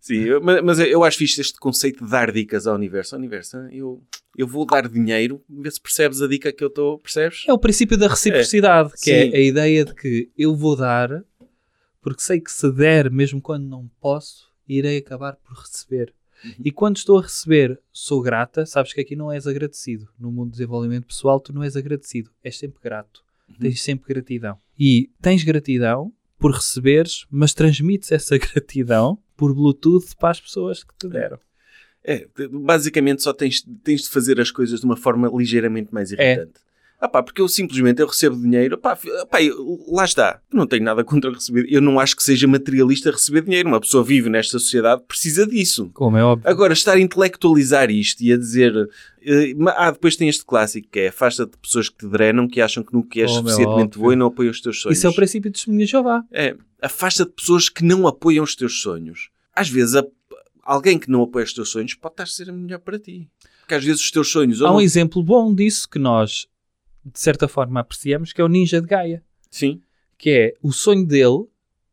Sim, 0.00 0.24
eu- 0.24 0.40
mas, 0.40 0.78
eu 0.80 1.04
acho 1.04 1.18
fixe 1.18 1.40
este 1.40 1.58
conceito 1.58 2.04
de 2.04 2.10
dar 2.10 2.32
dicas 2.32 2.66
ao 2.66 2.74
universo. 2.74 3.14
Ao 3.14 3.18
universo, 3.18 3.56
eu, 3.70 4.02
eu 4.36 4.46
vou 4.46 4.64
dar 4.66 4.88
dinheiro, 4.88 5.42
ver 5.48 5.70
se 5.70 5.80
percebes 5.80 6.20
a 6.22 6.26
dica 6.26 6.52
que 6.52 6.62
eu 6.64 6.68
estou, 6.68 6.98
percebes? 6.98 7.44
É 7.46 7.52
o 7.52 7.58
princípio 7.58 7.96
da 7.96 8.08
reciprocidade, 8.08 8.90
que 8.92 8.98
Sim. 8.98 9.10
é 9.32 9.36
a 9.36 9.40
ideia 9.40 9.84
de 9.84 9.94
que 9.94 10.30
eu 10.36 10.54
vou 10.56 10.74
dar 10.76 11.24
porque 12.02 12.22
sei 12.22 12.40
que 12.40 12.50
se 12.50 12.70
der, 12.72 13.10
mesmo 13.10 13.40
quando 13.42 13.64
não 13.68 13.88
posso, 14.00 14.48
irei 14.66 14.98
acabar 14.98 15.36
por 15.36 15.54
receber. 15.58 16.14
Uhum. 16.44 16.54
E 16.64 16.70
quando 16.70 16.96
estou 16.96 17.18
a 17.18 17.22
receber, 17.22 17.80
sou 17.92 18.20
grata, 18.20 18.64
sabes 18.66 18.92
que 18.92 19.00
aqui 19.00 19.14
não 19.14 19.30
és 19.30 19.46
agradecido. 19.46 20.08
No 20.18 20.30
mundo 20.30 20.48
do 20.48 20.52
desenvolvimento 20.52 21.06
pessoal, 21.06 21.40
tu 21.40 21.52
não 21.52 21.62
és 21.62 21.76
agradecido, 21.76 22.30
és 22.42 22.56
sempre 22.58 22.80
grato. 22.82 23.22
Uhum. 23.48 23.56
Tens 23.60 23.82
sempre 23.82 24.14
gratidão. 24.14 24.56
E 24.78 25.10
tens 25.20 25.42
gratidão 25.44 26.12
por 26.38 26.52
receberes, 26.52 27.26
mas 27.30 27.52
transmites 27.52 28.10
essa 28.10 28.36
gratidão 28.38 29.18
por 29.36 29.54
Bluetooth 29.54 30.16
para 30.18 30.30
as 30.30 30.40
pessoas 30.40 30.82
que 30.82 30.94
te 30.98 31.08
deram. 31.08 31.38
É, 32.02 32.26
basicamente 32.50 33.22
só 33.22 33.32
tens, 33.32 33.62
tens 33.84 34.02
de 34.02 34.08
fazer 34.08 34.40
as 34.40 34.50
coisas 34.50 34.80
de 34.80 34.86
uma 34.86 34.96
forma 34.96 35.30
ligeiramente 35.34 35.92
mais 35.92 36.10
É. 36.12 36.46
Ah 37.00 37.08
pá, 37.08 37.22
porque 37.22 37.40
eu 37.40 37.48
simplesmente 37.48 38.00
eu 38.02 38.06
recebo 38.06 38.36
dinheiro, 38.36 38.76
pá, 38.76 38.98
eu- 39.40 39.78
lá 39.88 40.04
está. 40.04 40.40
Eu 40.52 40.58
não 40.58 40.66
tenho 40.66 40.84
nada 40.84 41.02
contra 41.02 41.32
receber. 41.32 41.64
Eu 41.68 41.80
não 41.80 41.98
acho 41.98 42.14
que 42.14 42.22
seja 42.22 42.46
materialista 42.46 43.10
receber 43.10 43.42
dinheiro. 43.42 43.68
Uma 43.68 43.80
pessoa 43.80 44.04
vive 44.04 44.28
nesta 44.28 44.58
sociedade 44.58 45.02
precisa 45.08 45.46
disso. 45.46 45.90
Como 45.94 46.16
é 46.18 46.22
óbvio. 46.22 46.48
Agora, 46.48 46.72
estar 46.74 46.92
a 46.96 47.00
intelectualizar 47.00 47.90
isto 47.90 48.20
e 48.22 48.32
a 48.32 48.36
dizer. 48.36 48.74
eh, 49.22 49.54
ah, 49.76 49.90
depois 49.90 50.14
tem 50.16 50.28
este 50.28 50.44
clássico 50.44 50.88
que 50.90 51.00
é 51.00 51.08
afasta-te 51.08 51.52
de 51.52 51.58
pessoas 51.58 51.88
que 51.88 51.96
te 51.98 52.06
drenam, 52.08 52.46
que 52.48 52.60
acham 52.60 52.82
que 52.82 52.92
nunca 52.92 53.18
és 53.20 53.30
é 53.30 53.34
suficientemente 53.34 53.98
boa 53.98 54.12
e 54.12 54.16
não 54.16 54.26
apoiam 54.26 54.50
os 54.50 54.60
teus 54.60 54.80
sonhos. 54.80 54.98
Isso 54.98 55.06
é 55.06 55.10
o 55.10 55.14
princípio 55.14 55.50
de 55.50 55.54
testemunha 55.56 55.84
de 55.86 55.90
Jeová. 55.90 56.22
É, 56.30 56.54
afasta-te 56.82 57.28
de 57.30 57.34
pessoas 57.34 57.68
que 57.68 57.84
não 57.84 58.06
apoiam 58.06 58.44
os 58.44 58.54
teus 58.54 58.80
sonhos. 58.82 59.30
Às 59.54 59.68
vezes, 59.68 59.94
a- 59.96 60.04
alguém 60.62 60.98
que 60.98 61.10
não 61.10 61.22
apoia 61.22 61.44
os 61.44 61.52
teus 61.52 61.70
sonhos 61.70 61.94
pode 61.94 62.12
estar 62.12 62.22
a 62.24 62.26
ser 62.26 62.52
melhor 62.52 62.78
para 62.80 62.98
ti. 62.98 63.28
Porque 63.60 63.74
às 63.74 63.84
vezes 63.84 64.02
os 64.02 64.10
teus 64.10 64.30
sonhos. 64.30 64.60
Há 64.62 64.68
um 64.70 64.74
não- 64.74 64.80
exemplo 64.80 65.22
bom 65.22 65.54
disso 65.54 65.88
que 65.88 65.98
nós, 65.98 66.46
de 67.04 67.18
certa 67.20 67.48
forma, 67.48 67.80
apreciamos, 67.80 68.32
que 68.32 68.40
é 68.40 68.44
o 68.44 68.48
Ninja 68.48 68.80
de 68.80 68.86
Gaia. 68.86 69.22
Sim, 69.50 69.80
Que 70.18 70.30
é 70.30 70.54
o 70.62 70.70
sonho 70.72 71.06
dele, 71.06 71.44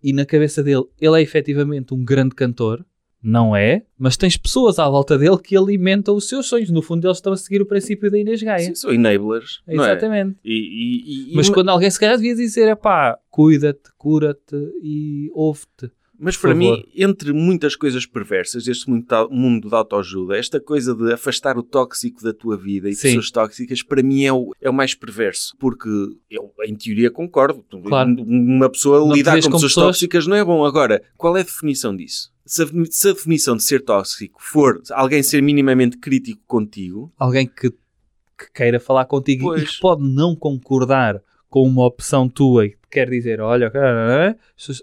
e 0.04 0.14
na 0.14 0.26
cabeça 0.26 0.62
dele, 0.64 0.84
ele 1.00 1.18
é 1.20 1.22
efetivamente 1.22 1.94
um 1.94 2.04
grande 2.04 2.36
cantor. 2.36 2.86
Não 3.24 3.56
é, 3.56 3.82
mas 3.98 4.16
tens 4.16 4.38
pessoas 4.38 4.78
à 4.78 4.88
volta 4.88 5.18
dele 5.18 5.38
que 5.40 5.58
alimentam 5.58 6.16
os 6.16 6.30
seus 6.30 6.46
sonhos. 6.48 6.70
No 6.70 6.82
fundo, 6.84 7.06
eles 7.08 7.18
estão 7.18 7.34
a 7.34 7.38
seguir 7.38 7.62
o 7.62 7.66
princípio 7.66 8.12
da 8.12 8.18
Inês 8.18 8.42
Gaia. 8.44 8.60
sim, 8.68 8.76
são 8.76 8.94
enablers. 8.94 9.62
é? 9.68 9.74
Exatamente. 9.74 10.38
E, 10.46 10.54
e- 10.54 11.32
e- 11.34 11.36
Mas 11.36 11.50
quando 11.50 11.70
alguém 11.70 11.90
se 11.90 12.00
calhar 12.00 12.16
devia 12.16 12.36
dizer, 12.36 12.68
é 12.68 12.76
pá, 12.76 13.18
cuida-te, 13.30 13.90
cura-te 13.98 14.56
e 14.84 15.32
ouve-te. 15.34 15.90
Mas 16.20 16.36
para 16.38 16.56
mim, 16.56 16.84
entre 16.96 17.32
muitas 17.34 17.76
coisas 17.76 18.06
perversas 18.06 18.64
deste 18.66 18.90
mundo, 18.90 19.70
de 19.70 19.76
autoajuda, 19.76 20.38
esta 20.38 20.60
coisa 20.60 20.96
de 20.96 21.14
afastar 21.14 21.58
o 21.58 21.64
tóxico 21.64 22.24
da 22.24 22.34
tua 22.34 22.58
vida 22.58 22.90
e 22.90 22.96
Sim. 22.96 23.10
pessoas 23.10 23.32
tóxicas, 23.32 23.84
para 23.84 24.02
mim 24.02 24.24
é 24.26 24.34
o, 24.34 24.54
é 24.62 24.70
o 24.70 24.74
mais 24.74 24.94
perverso. 24.96 25.56
Porque 25.60 25.88
eu, 26.30 26.52
em 26.66 26.76
teoria, 26.76 27.12
concordo. 27.12 27.64
Claro. 27.86 28.16
Uma 28.24 28.70
pessoa 28.70 29.00
Não 29.00 29.14
lidar 29.14 29.36
com 29.36 29.42
com 29.44 29.52
pessoas, 29.52 29.72
pessoas- 29.74 29.86
tóxicas 29.98 30.28
não 30.28 30.36
é 30.36 30.44
bom. 30.44 30.66
Agora, 30.66 31.02
qual 31.18 31.38
é 31.38 31.42
a 31.42 31.44
definição 31.44 31.96
disso? 31.96 32.32
Se 32.46 32.64
a, 32.64 32.68
se 32.90 33.10
a 33.10 33.14
definição 33.14 33.56
de 33.58 33.64
ser 33.64 33.82
tóxico 33.84 34.42
for 34.42 34.82
alguém 34.92 35.22
ser 35.22 35.42
minimamente 35.44 35.98
crítico 35.98 36.42
contigo, 36.48 37.12
Alguém 37.18 37.46
que, 37.46 37.70
que 37.70 38.52
queira 38.54 38.80
falar 38.80 39.06
contigo 39.06 39.54
e 39.56 39.60
Pois. 39.60 39.76
que 39.76 39.80
pode 39.82 40.02
não 40.08 40.36
concordar 40.36 41.22
com 41.50 41.64
uma 41.68 41.86
opção 41.86 42.28
tua 42.30 42.66
e 42.66 42.70
que 42.72 42.78
quer 42.92 43.10
dizer, 43.10 43.40
olha, 43.42 43.70
cara, 43.70 44.38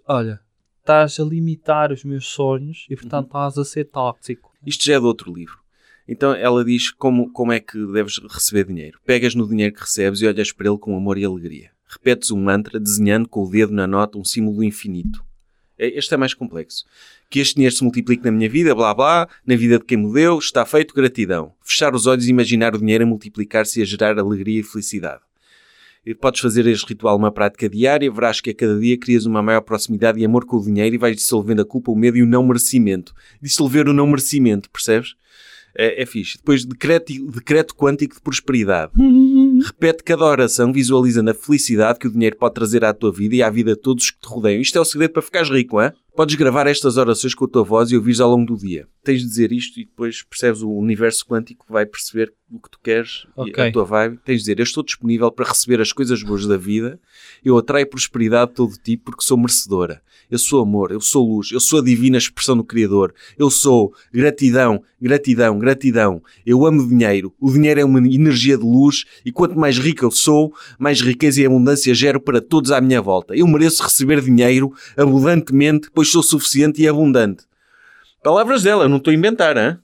olha, 0.07 0.41
estás 0.85 1.19
a 1.19 1.25
limitar 1.25 1.91
os 1.91 2.05
meus 2.05 2.27
sonhos 2.27 2.87
e 2.91 2.95
portanto 2.95 3.27
estás 3.27 3.57
a 3.57 3.65
ser 3.65 3.85
tóxico. 3.87 4.53
Isto 4.67 4.85
já 4.85 4.95
é 4.97 5.01
de 5.01 5.07
outro 5.07 5.33
livro. 5.33 5.59
Então 6.07 6.35
ela 6.35 6.63
diz 6.63 6.91
como, 6.91 7.33
como 7.33 7.53
é 7.53 7.59
que 7.59 7.79
deves 7.87 8.19
receber 8.31 8.67
dinheiro. 8.67 9.01
Pegas 9.07 9.35
no 9.35 9.49
dinheiro 9.49 9.75
que 9.75 9.81
recebes 9.81 10.21
e 10.21 10.27
olhas 10.27 10.53
para 10.53 10.69
ele 10.69 10.77
com 10.79 10.95
amor 10.95 11.17
e 11.17 11.25
alegria. 11.25 11.71
Repetes 11.89 12.31
um 12.31 12.39
mantra 12.43 12.79
desenhando 12.79 13.27
com 13.27 13.45
o 13.45 13.51
dedo 13.51 13.73
na 13.73 13.87
nota 13.87 14.19
um 14.19 14.25
símbolo 14.25 14.63
infinito. 14.63 15.25
É- 15.79 15.97
Este 15.99 16.13
é 16.13 16.17
mais 16.19 16.35
complexo. 16.35 16.85
Que 17.31 17.41
este 17.41 17.55
dinheiro 17.55 17.75
se 17.75 17.83
multiplique 17.83 18.23
na 18.25 18.31
minha 18.31 18.49
vida, 18.51 18.75
blá 18.75 18.93
blá, 18.93 19.27
na 19.47 19.57
vida 19.57 19.79
de 19.79 19.85
quem 19.87 19.97
me 19.97 20.13
deu, 20.13 20.39
está 20.39 20.67
feito, 20.67 20.95
gratidão. 20.95 21.55
Fechar 21.63 21.95
os 21.95 22.07
olhos 22.07 22.27
e 22.27 22.31
imaginar 22.31 22.75
o 22.75 22.79
dinheiro 22.79 23.05
a 23.05 23.07
multiplicar-se 23.07 23.81
e 23.81 23.83
a 23.83 23.87
gerar 23.87 24.19
alegria 24.19 24.61
e 24.61 24.63
felicidade. 24.63 25.23
Podes 26.21 26.41
fazer 26.41 26.67
este 26.67 26.87
ritual 26.87 27.17
uma 27.17 27.33
prática 27.33 27.67
diária, 27.67 28.13
verás 28.13 28.39
que 28.39 28.51
a 28.51 28.55
cada 28.55 28.79
dia 28.79 28.99
crias 28.99 29.25
uma 29.25 29.43
maior 29.43 29.63
proximidade 29.63 30.21
e 30.21 30.25
amor 30.25 30.45
com 30.45 30.59
o 30.59 30.65
dinheiro 30.65 30.95
e 30.95 30.99
vais 30.99 31.17
dissolvendo 31.17 31.63
a 31.63 31.65
culpa, 31.65 31.91
o 31.91 31.97
medo 31.97 32.19
e 32.19 32.23
o 32.23 32.27
não 32.27 32.47
merecimento. 32.47 33.15
Dissolver 33.41 33.89
o 33.89 33.95
não 33.95 34.07
merecimento, 34.07 34.69
percebes? 34.71 35.15
É, 35.77 36.03
é 36.03 36.07
fixe. 36.07 36.37
Depois, 36.39 36.65
decreto, 36.65 37.13
decreto 37.31 37.75
quântico 37.75 38.15
de 38.15 38.21
prosperidade. 38.21 38.93
Repete 39.65 40.03
cada 40.05 40.25
oração 40.25 40.73
visualizando 40.73 41.31
a 41.31 41.35
felicidade 41.35 41.99
que 41.99 42.07
o 42.07 42.11
dinheiro 42.11 42.37
pode 42.37 42.55
trazer 42.55 42.85
à 42.85 42.93
tua 42.93 43.13
vida 43.13 43.35
e 43.35 43.43
à 43.43 43.51
vida 43.51 43.75
de 43.75 43.81
todos 43.81 44.05
os 44.05 44.11
que 44.11 44.21
te 44.21 44.29
rodeiam. 44.29 44.61
Isto 44.61 44.79
é 44.79 44.81
o 44.81 44.85
segredo 44.85 45.13
para 45.13 45.23
ficares 45.23 45.49
rico, 45.51 45.81
é? 45.81 45.93
Podes 46.17 46.37
gravar 46.37 46.69
estas 46.69 46.97
orações 46.97 47.35
com 47.35 47.45
a 47.45 47.49
tua 47.49 47.65
voz 47.65 47.91
e 47.91 47.97
ouvires 47.97 48.21
ao 48.21 48.31
longo 48.31 48.47
do 48.47 48.57
dia. 48.57 48.87
Tens 49.03 49.21
de 49.23 49.27
dizer 49.27 49.51
isto 49.51 49.81
e 49.81 49.85
depois 49.85 50.23
percebes 50.23 50.63
o 50.63 50.71
universo 50.71 51.27
quântico 51.27 51.67
que 51.67 51.73
vai 51.73 51.85
perceber 51.85 52.33
o 52.53 52.61
que 52.61 52.71
tu 52.71 52.79
queres 52.81 53.27
e 53.37 53.41
Ok. 53.51 53.69
a 53.69 53.73
tua 53.73 53.85
vibe. 53.85 54.19
Tens 54.25 54.35
de 54.37 54.41
dizer, 54.43 54.61
eu 54.61 54.63
estou 54.63 54.85
disponível 54.85 55.31
para 55.33 55.49
receber 55.49 55.81
as 55.81 55.93
coisas 55.93 56.23
boas 56.23 56.47
da 56.47 56.57
vida. 56.57 57.01
Eu 57.45 57.59
atraio 57.59 57.89
prosperidade 57.89 58.51
de 58.53 58.57
todo 58.57 58.77
tipo 58.79 59.07
porque 59.07 59.25
sou 59.25 59.37
merecedora. 59.37 60.01
Eu 60.31 60.39
sou 60.39 60.63
amor, 60.63 60.91
eu 60.91 61.01
sou 61.01 61.27
luz, 61.27 61.51
eu 61.53 61.61
sou 61.61 61.81
a 61.81 61.85
divina 61.85 62.17
expressão 62.17 62.57
do 62.57 62.65
Criador. 62.65 63.15
Eu 63.39 63.51
sou 63.51 63.93
gratidão, 64.13 64.83
gratidão, 65.01 65.59
gratidão. 65.59 66.23
Eu 66.45 66.67
amo 66.67 66.89
dinheiro. 66.89 67.33
O 67.41 67.51
dinheiro 67.51 67.81
é 67.81 67.85
uma 67.85 67.99
energia 67.99 68.57
de 68.57 68.65
luz 68.65 69.05
e 69.25 69.31
quanto 69.31 69.59
mais 69.59 69.79
rico 69.79 70.05
eu 70.05 70.11
sou, 70.11 70.53
mais 70.79 71.01
riqueza 71.01 71.43
e 71.43 71.47
abundância 71.47 71.95
gero 71.95 72.21
para 72.21 72.41
todos 72.41 72.71
à 72.71 72.81
minha 72.81 73.01
volta. 73.01 73.37
Eu 73.37 73.47
mereço 73.47 73.83
receber 73.83 74.21
dinheiro 74.21 74.73
abundantemente, 74.97 75.89
pois 75.95 76.11
sou 76.11 76.23
suficiente 76.23 76.83
e 76.83 76.89
abundante. 76.89 77.45
Palavras 78.23 78.63
dela, 78.63 78.89
não 78.89 78.97
estou 78.97 79.11
a 79.11 79.15
inventar, 79.15 79.57
hein? 79.57 79.77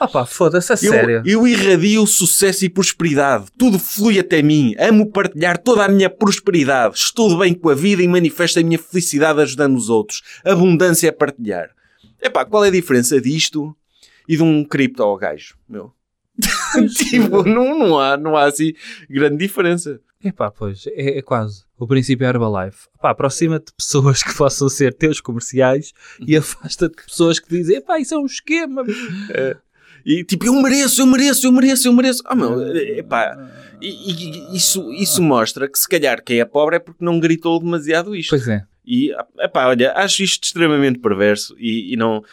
Ah 0.00 0.08
pá, 0.08 0.24
foda-se, 0.24 0.72
a 0.72 0.76
Eu, 0.76 0.92
sério. 0.92 1.22
eu 1.26 1.46
irradio 1.46 2.06
sucesso 2.06 2.64
e 2.64 2.70
prosperidade. 2.70 3.48
Tudo 3.58 3.78
flui 3.78 4.18
até 4.18 4.40
mim. 4.40 4.74
Amo 4.78 5.12
partilhar 5.12 5.58
toda 5.58 5.84
a 5.84 5.88
minha 5.88 6.08
prosperidade. 6.08 6.96
Estou 6.96 7.36
bem 7.38 7.52
com 7.52 7.68
a 7.68 7.74
vida 7.74 8.02
e 8.02 8.08
manifesto 8.08 8.58
a 8.58 8.62
minha 8.62 8.78
felicidade 8.78 9.42
ajudando 9.42 9.76
os 9.76 9.90
outros. 9.90 10.22
Abundância 10.42 11.08
é 11.08 11.12
partilhar. 11.12 11.68
Epá, 12.18 12.46
qual 12.46 12.64
é 12.64 12.68
a 12.68 12.70
diferença 12.70 13.20
disto 13.20 13.76
e 14.26 14.38
de 14.38 14.42
um 14.42 14.64
cripto 14.64 15.02
ao 15.02 15.18
gajo? 15.18 15.54
Meu. 15.68 15.92
tipo, 16.96 17.42
não, 17.44 17.78
não, 17.78 17.98
há, 18.00 18.16
não 18.16 18.34
há 18.34 18.44
assim 18.46 18.72
grande 19.08 19.36
diferença. 19.36 20.00
Epá, 20.24 20.50
pois, 20.50 20.86
é, 20.86 21.18
é 21.18 21.22
quase. 21.22 21.64
O 21.78 21.86
princípio 21.86 22.26
Herbalife. 22.26 22.88
Pá, 23.02 23.10
aproxima-te 23.10 23.66
de 23.66 23.72
pessoas 23.74 24.22
que 24.22 24.34
possam 24.34 24.70
ser 24.70 24.94
teus 24.94 25.20
comerciais 25.20 25.92
e 26.26 26.36
afasta-te 26.38 26.96
de 26.96 27.04
pessoas 27.04 27.38
que 27.38 27.50
dizem, 27.50 27.76
epá, 27.76 27.98
isso 27.98 28.14
é 28.14 28.18
um 28.18 28.24
esquema. 28.26 28.82
E 30.04 30.24
tipo, 30.24 30.46
eu 30.46 30.52
mereço, 30.62 31.00
eu 31.02 31.06
mereço, 31.06 31.46
eu 31.46 31.52
mereço, 31.52 31.88
eu 31.88 31.92
mereço. 31.92 32.22
Ah, 32.26 32.34
meu, 32.34 32.60
epá. 32.76 33.36
E, 33.80 33.88
e- 33.88 34.56
isso, 34.56 34.92
isso 34.92 35.22
mostra 35.22 35.68
que 35.68 35.78
se 35.78 35.88
calhar 35.88 36.22
quem 36.22 36.40
é 36.40 36.44
pobre 36.44 36.76
é 36.76 36.78
porque 36.78 37.04
não 37.04 37.18
gritou 37.20 37.58
demasiado 37.60 38.14
isto. 38.14 38.30
Pois 38.30 38.46
é. 38.48 38.64
E, 38.86 39.12
epá, 39.38 39.68
olha, 39.68 39.92
acho 39.94 40.22
isto 40.22 40.42
extremamente 40.44 40.98
perverso 40.98 41.54
e, 41.58 41.92
e 41.92 41.96
não, 41.96 42.24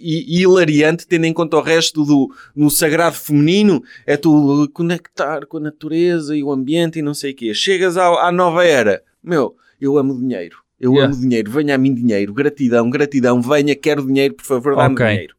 e, 0.00 0.38
e 0.38 0.42
hilariante, 0.42 1.06
tendo 1.06 1.26
em 1.26 1.32
conta 1.32 1.56
o 1.56 1.60
resto 1.60 2.04
do 2.04 2.34
no 2.56 2.70
sagrado 2.70 3.16
feminino, 3.16 3.82
é 4.06 4.16
tu 4.16 4.68
conectar 4.72 5.44
com 5.46 5.58
a 5.58 5.60
natureza 5.60 6.34
e 6.36 6.42
o 6.42 6.50
ambiente 6.50 6.98
e 6.98 7.02
não 7.02 7.12
sei 7.14 7.32
o 7.32 7.34
quê. 7.36 7.52
Chegas 7.52 7.96
ao- 7.96 8.18
à 8.18 8.32
nova 8.32 8.64
era, 8.64 9.02
meu, 9.22 9.54
eu 9.80 9.98
amo 9.98 10.18
dinheiro. 10.18 10.58
Eu 10.80 10.92
Yeah. 10.94 11.12
amo 11.12 11.20
dinheiro, 11.22 11.48
venha 11.50 11.74
a 11.76 11.78
mim 11.78 11.94
dinheiro, 11.94 12.32
gratidão, 12.32 12.90
gratidão, 12.90 13.40
venha, 13.40 13.74
quero 13.76 14.04
dinheiro, 14.04 14.34
por 14.34 14.44
favor, 14.44 14.74
dá-me 14.74 14.94
Ok. 14.94 15.06
dinheiro. 15.06 15.34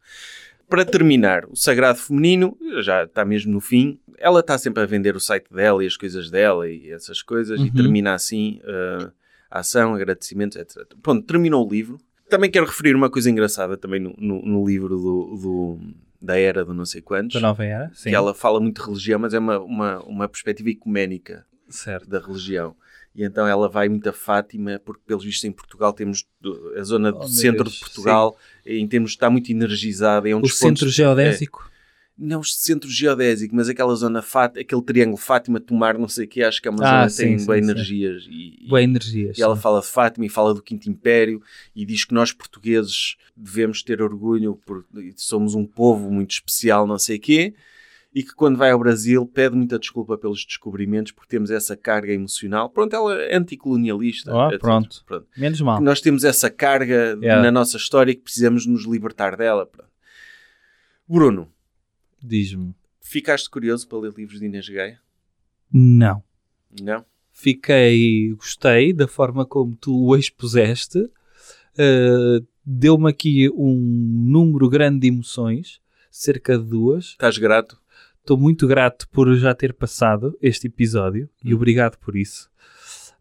Para 0.73 0.85
terminar, 0.85 1.45
o 1.45 1.55
sagrado 1.55 1.99
feminino, 1.99 2.57
já 2.81 3.03
está 3.03 3.23
mesmo 3.23 3.51
no 3.53 3.59
fim, 3.61 3.99
ela 4.17 4.39
está 4.39 4.57
sempre 4.57 4.81
a 4.81 4.87
vender 4.87 5.15
o 5.15 5.19
site 5.19 5.53
dela 5.53 5.83
e 5.83 5.87
as 5.87 5.95
coisas 5.95 6.31
dela 6.31 6.67
e 6.67 6.89
essas 6.89 7.21
coisas, 7.21 7.59
e 7.59 7.65
Uhum. 7.65 7.73
termina 7.73 8.15
assim 8.15 8.59
uh, 8.63 9.11
a 9.51 9.59
ação, 9.59 9.93
agradecimentos, 9.93 10.57
etc. 10.57 10.77
Pronto, 11.03 11.27
terminou 11.27 11.63
o 11.63 11.69
livro. 11.71 11.99
Também 12.27 12.49
quero 12.49 12.65
referir 12.65 12.95
uma 12.95 13.07
coisa 13.07 13.29
engraçada 13.29 13.77
também 13.77 13.99
no, 13.99 14.15
no, 14.17 14.41
no 14.41 14.65
livro 14.67 14.97
do, 14.97 15.37
do- 15.37 15.79
da 16.19 16.39
era 16.39 16.65
do 16.65 16.73
não 16.73 16.85
sei 16.87 17.01
quantos, 17.03 17.39
Da 17.39 17.47
nova 17.47 17.63
era? 17.63 17.91
Sim. 17.93 18.09
que 18.09 18.15
ela 18.15 18.33
fala 18.33 18.59
muito 18.59 18.81
de 18.81 18.87
religião, 18.87 19.19
mas 19.19 19.35
é 19.35 19.37
uma, 19.39 19.59
uma, 19.59 19.99
uma 20.05 20.27
perspectiva 20.27 20.71
ecuménica 20.71 21.45
Certo. 21.69 22.09
da 22.09 22.17
religião. 22.19 22.75
E 23.15 23.23
então 23.23 23.45
ela 23.45 23.69
vai 23.69 23.87
muito 23.89 24.09
a 24.09 24.13
Fátima, 24.13 24.81
porque 24.83 25.03
pelos 25.05 25.23
vistos 25.23 25.43
em 25.43 25.51
Portugal 25.51 25.93
temos 25.93 26.25
a 26.75 26.81
zona 26.81 27.11
do 27.11 27.19
Oh, 27.19 27.27
centro 27.27 27.65
Deus, 27.65 27.75
de 27.75 27.79
Portugal, 27.81 28.35
em 28.65 28.87
termos 28.87 29.11
está 29.11 29.29
muito 29.29 29.51
energizada, 29.51 30.29
é 30.29 30.35
um 30.35 30.39
O 30.39 30.41
dos 30.43 30.57
centro 30.57 30.85
pontos, 30.85 30.93
geodésico? 30.95 31.71
não 32.17 32.41
o 32.41 32.43
centro 32.45 32.89
geodésico, 32.89 33.55
mas 33.55 33.67
aquela 33.69 33.95
zona 33.95 34.21
Fát, 34.21 34.59
aquele 34.59 34.81
triângulo 34.83 35.17
Fátima, 35.17 35.59
Tomar, 35.59 35.97
não 35.97 36.07
sei 36.07 36.25
o 36.25 36.27
que, 36.27 36.43
acho 36.43 36.61
que 36.61 36.67
é 36.67 36.71
uma 36.71 36.83
Ah, 36.83 36.89
zona 36.89 37.05
que 37.07 37.13
sim, 37.13 37.23
tem 37.25 37.37
sim, 37.39 37.47
bem 37.47 37.63
sim. 37.63 37.69
energias 37.71 38.23
e, 38.29 38.65
e- 38.65 38.67
Boa 38.69 38.81
energia. 38.83 39.31
e 39.35 39.41
ela 39.41 39.55
fala 39.55 39.81
de 39.81 39.87
Fátima 39.87 40.25
e 40.25 40.29
fala 40.29 40.53
do 40.53 40.61
Quinto 40.61 40.89
Império 40.89 41.41
e 41.75 41.85
diz 41.85 42.05
que 42.05 42.13
nós 42.13 42.31
portugueses 42.31 43.15
devemos 43.35 43.81
ter 43.81 44.01
orgulho 44.01 44.59
porque 44.65 45.13
somos 45.17 45.55
um 45.55 45.65
povo 45.65 46.11
muito 46.11 46.31
especial, 46.31 46.85
não 46.85 46.99
sei 46.99 47.17
o 47.17 47.19
quê, 47.19 47.53
e 48.15 48.21
que 48.23 48.33
quando 48.35 48.57
vai 48.57 48.69
ao 48.71 48.77
Brasil 48.79 49.25
pede 49.25 49.55
muita 49.55 49.79
desculpa 49.79 50.17
pelos 50.17 50.45
descobrimentos 50.45 51.11
porque 51.11 51.29
temos 51.29 51.49
essa 51.49 51.75
carga 51.75 52.13
emocional. 52.13 52.69
Pronto, 52.69 52.95
ela 52.95 53.19
é 53.21 53.35
anticolonialista. 53.35 54.31
Oh, 54.35 54.57
pronto. 54.59 55.03
Pronto. 55.05 55.27
Menos 55.35 55.59
mal. 55.61 55.81
Nós 55.81 55.99
temos 55.99 56.23
essa 56.23 56.49
carga 56.49 57.17
Yeah. 57.21 57.41
na 57.41 57.51
nossa 57.51 57.77
história 57.77 58.11
e 58.11 58.15
que 58.15 58.21
precisamos 58.21 58.65
nos 58.67 58.85
libertar 58.85 59.35
dela. 59.35 59.65
Pronto. 59.65 59.89
Bruno, 61.07 61.49
Diz-me. 62.21 62.73
ficaste 63.01 63.49
curioso 63.49 63.87
para 63.87 63.97
ler 63.99 64.13
livros 64.15 64.39
de 64.39 64.45
Inês 64.45 64.69
Gaia? 64.69 64.99
Não. 65.71 66.23
Não? 66.81 67.03
Fiquei, 67.31 68.31
gostei 68.35 68.93
da 68.93 69.07
forma 69.07 69.45
como 69.45 69.75
tu 69.75 70.05
o 70.05 70.15
expuseste. 70.15 70.99
Uh, 70.99 72.45
Deu-me 72.65 73.09
aqui 73.09 73.49
um 73.49 73.75
número 73.75 74.69
grande 74.69 74.99
de 75.01 75.07
emoções, 75.07 75.81
cerca 76.09 76.57
de 76.57 76.63
duas. 76.63 77.07
Estás 77.07 77.37
grato? 77.37 77.77
Estou 78.23 78.37
muito 78.37 78.65
grato 78.67 79.05
por 79.09 79.35
já 79.35 79.53
ter 79.53 79.73
passado 79.73 80.37
este 80.41 80.67
episódio 80.67 81.29
e 81.43 81.53
Hum. 81.53 81.57
obrigado 81.57 81.97
por 81.97 82.15
isso. 82.15 82.49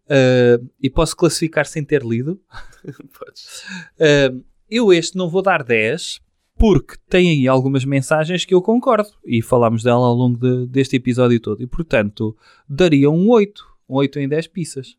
Uh, 0.07 0.65
e 0.81 0.89
posso 0.89 1.17
classificar 1.17 1.67
sem 1.67 1.85
ter 1.85 2.05
lido. 2.05 2.41
Podes. 3.19 3.65
Uh, 3.99 4.45
eu 4.71 4.93
este 4.93 5.17
não 5.17 5.29
vou 5.29 5.43
dar 5.43 5.65
10 5.65 6.21
porque 6.57 6.95
tem 7.09 7.31
aí 7.31 7.49
algumas 7.49 7.85
mensagens 7.85 8.45
que 8.45 8.55
eu 8.55 8.63
concordo 8.63 9.09
e 9.25 9.43
falámos 9.43 9.83
dela 9.83 10.07
ao 10.07 10.15
longo 10.15 10.39
de- 10.39 10.67
deste 10.69 10.95
episódio 10.95 11.41
todo 11.41 11.61
e 11.61 11.67
portanto 11.67 12.37
daria 12.69 13.11
um 13.11 13.29
8, 13.29 13.65
um 13.89 13.95
8 13.97 14.21
em 14.21 14.29
10 14.29 14.47
pizzas. 14.47 14.97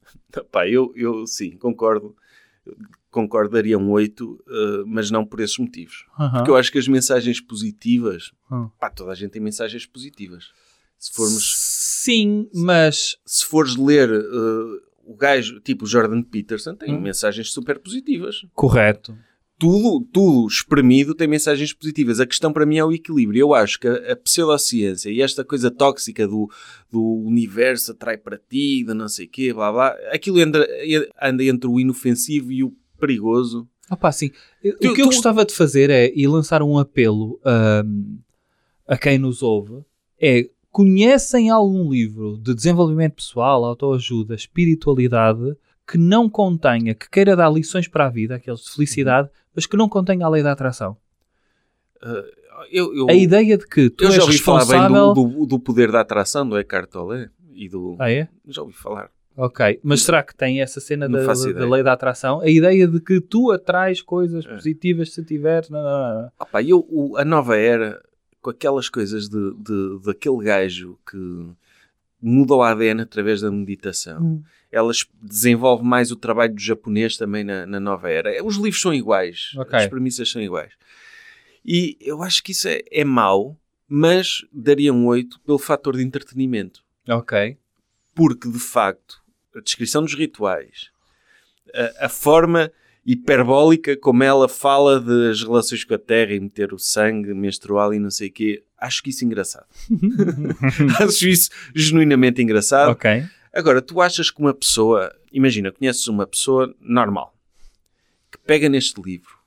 Pá, 0.51 0.67
eu, 0.67 0.91
eu 0.97 1.25
sim, 1.25 1.51
concordo. 1.51 2.13
Concordaria 3.13 3.77
um 3.77 3.91
8, 3.91 4.43
eh, 4.49 4.83
mas 4.87 5.09
não 5.11 5.23
por 5.25 5.39
esses 5.39 5.57
motivos. 5.59 6.05
Porque 6.33 6.49
eu 6.49 6.55
acho 6.57 6.71
que 6.71 6.79
as 6.79 6.87
mensagens 6.87 7.39
positivas, 7.39 8.31
Hum. 8.51 8.69
pá, 8.79 8.89
toda 8.89 9.11
a 9.11 9.15
gente 9.15 9.31
tem 9.31 9.41
mensagens 9.41 9.85
positivas. 9.85 10.45
Se 10.97 11.13
formos, 11.13 11.53
Sim, 12.03 12.49
mas 12.53 13.15
se 13.25 13.45
fores 13.45 13.75
ler 13.77 14.09
eh, 14.09 14.81
o 15.05 15.15
gajo, 15.15 15.59
tipo 15.61 15.85
Jordan 15.85 16.21
Peterson, 16.23 16.75
tem 16.75 16.93
Hum. 16.95 16.99
mensagens 17.01 17.51
super 17.51 17.79
positivas. 17.79 18.45
correto. 18.53 19.15
Tudo, 19.59 20.03
tudo 20.11 20.47
espremido 20.47 21.13
tem 21.15 21.27
mensagens 21.27 21.71
positivas. 21.71 22.19
A 22.19 22.25
questão 22.25 22.51
para 22.51 22.65
mim 22.65 22.77
é 22.77 22.83
o 22.83 22.91
equilíbrio. 22.91 23.39
Eu 23.39 23.53
acho 23.53 23.79
que 23.79 23.87
a, 23.87 24.11
a 24.11 24.15
pseudociência 24.15 25.09
e 25.09 25.21
esta 25.21 25.45
coisa 25.45 25.71
tóxica 25.71 26.27
do, 26.27 26.49
do 26.91 27.01
universo 27.25 27.91
atrai 27.93 28.17
para 28.17 28.37
ti, 28.37 28.83
de 28.83 28.93
não 28.93 29.07
sei 29.07 29.25
o 29.27 29.29
quê, 29.29 29.53
blá 29.53 29.71
blá, 29.71 29.89
aquilo 30.11 30.39
anda, 30.41 30.67
anda 31.21 31.43
entre 31.45 31.69
o 31.69 31.79
inofensivo 31.79 32.51
e 32.51 32.63
o 32.63 32.75
perigoso. 33.05 33.67
Opa, 33.91 34.11
sim. 34.11 34.31
Eu- 34.63 34.77
Tu- 34.79 34.89
o 34.91 34.93
que 34.93 35.01
eu 35.01 35.05
tu- 35.05 35.09
gostava 35.11 35.43
de 35.45 35.53
fazer 35.53 35.89
é 35.89 36.11
e 36.15 36.25
lançar 36.27 36.63
um 36.63 36.77
apelo 36.77 37.37
ahm, 37.43 38.17
a 38.87 38.97
quem 38.97 39.17
nos 39.17 39.43
ouve 39.43 39.83
é 40.21 40.49
conhecem 40.71 41.49
algum 41.49 41.91
livro 41.91 42.37
de 42.41 42.55
desenvolvimento 42.55 43.15
pessoal, 43.15 43.63
autoajuda, 43.65 44.33
espiritualidade 44.33 45.55
que 45.87 45.97
não 45.97 46.29
contenha, 46.29 46.95
que 46.95 47.09
queira 47.09 47.35
dar 47.35 47.49
lições 47.51 47.87
para 47.89 48.05
a 48.05 48.09
vida, 48.09 48.35
aqueles 48.35 48.61
de 48.61 48.71
felicidade, 48.71 49.29
mas 49.53 49.65
que 49.65 49.75
não 49.77 49.89
contenha 49.89 50.25
a 50.25 50.29
lei 50.29 50.41
da 50.41 50.53
atração. 50.53 50.95
Eu, 52.71 52.95
eu, 52.95 53.09
A 53.09 53.13
ideia 53.13 53.57
de 53.57 53.67
que 53.67 53.89
tu 53.89 54.03
eu 54.05 54.07
és 54.09 54.15
já 54.15 54.23
ouvi 54.23 54.37
falar 54.39 54.65
bem 54.65 54.79
responsável... 54.79 55.13
do, 55.13 55.25
do, 55.39 55.45
do 55.45 55.59
poder 55.59 55.91
da 55.91 56.01
atração 56.01 56.47
do 56.47 56.57
Eckhart 56.57 56.89
Tolle 56.89 57.29
e 57.53 57.67
do... 57.69 57.95
Ah, 57.99 58.11
é? 58.11 58.27
Já 58.47 58.61
ouvi 58.61 58.73
falar. 58.73 59.09
Ok, 59.35 59.79
mas 59.83 60.03
será 60.03 60.21
que 60.21 60.35
tem 60.35 60.61
essa 60.61 60.79
cena 60.79 61.09
da, 61.09 61.25
da 61.25 61.69
lei 61.69 61.81
da 61.81 61.93
atração? 61.93 62.39
A 62.41 62.47
ideia 62.49 62.87
de 62.87 62.99
que 62.99 63.19
tu 63.19 63.51
atrais 63.51 64.01
coisas 64.01 64.45
É. 64.45 64.49
positivas 64.53 65.11
se 65.13 65.23
tiveres... 65.23 65.69
Não, 65.69 65.81
não, 65.83 66.21
não. 66.21 66.31
Opa, 66.39 66.61
eu, 66.61 66.85
o- 66.89 67.17
a 67.17 67.25
nova 67.25 67.57
era, 67.57 67.99
com 68.41 68.51
aquelas 68.51 68.89
coisas 68.89 69.27
de, 69.27 69.53
de, 69.55 69.99
daquele 70.05 70.37
gajo 70.43 70.99
que 71.09 71.17
muda 72.21 72.53
o 72.53 72.61
ADN 72.61 73.01
através 73.01 73.41
da 73.41 73.49
meditação, 73.51 74.21
Hum. 74.21 74.43
elas 74.71 75.03
desenvolve 75.21 75.83
mais 75.83 76.11
o 76.11 76.15
trabalho 76.15 76.53
do 76.53 76.61
japonês 76.61 77.17
também 77.17 77.43
na, 77.43 77.65
na 77.65 77.79
nova 77.79 78.09
era. 78.11 78.43
Os 78.45 78.55
livros 78.57 78.81
são 78.81 78.93
iguais, 78.93 79.51
Ok. 79.57 79.77
as 79.79 79.87
premissas 79.87 80.29
são 80.31 80.41
iguais. 80.41 80.73
E 81.65 81.97
eu 82.01 82.21
acho 82.21 82.43
que 82.43 82.51
isso 82.51 82.67
é, 82.67 82.81
é 82.91 83.03
mau, 83.03 83.57
mas 83.87 84.45
daria 84.51 84.93
um 84.93 85.05
8 85.07 85.39
pelo 85.41 85.57
fator 85.57 85.95
de 85.97 86.03
entretenimento. 86.03 86.83
Ok. 87.09 87.57
porque 88.15 88.47
de 88.47 88.59
facto 88.59 89.22
a 89.55 89.59
descrição 89.59 90.01
dos 90.03 90.13
rituais, 90.13 90.91
a, 91.73 92.05
a 92.05 92.09
forma 92.09 92.71
hiperbólica 93.05 93.97
como 93.97 94.23
ela 94.23 94.47
fala 94.47 94.99
das 94.99 95.43
relações 95.43 95.83
com 95.83 95.93
a 95.93 95.99
terra 95.99 96.33
e 96.33 96.39
meter 96.39 96.73
o 96.73 96.79
sangue 96.79 97.33
menstrual 97.33 97.93
e 97.93 97.99
não 97.99 98.09
sei 98.09 98.29
o 98.29 98.31
quê, 98.31 98.63
acho 98.77 99.03
que 99.03 99.09
isso 99.09 99.23
é 99.23 99.27
engraçado. 99.27 99.65
acho 100.99 101.27
isso 101.27 101.49
genuinamente 101.75 102.41
engraçado. 102.41 102.91
ok. 102.91 103.25
Agora, 103.53 103.83
tu 103.83 104.01
achas 104.01 104.31
que 104.31 104.39
uma 104.39 104.53
pessoa, 104.53 105.13
imagina, 105.31 105.71
conheces 105.71 106.07
uma 106.07 106.25
pessoa 106.25 106.73
normal 106.79 107.35
que 108.31 108.37
pega 108.39 108.67
neste 108.67 108.99
livro 108.99 109.37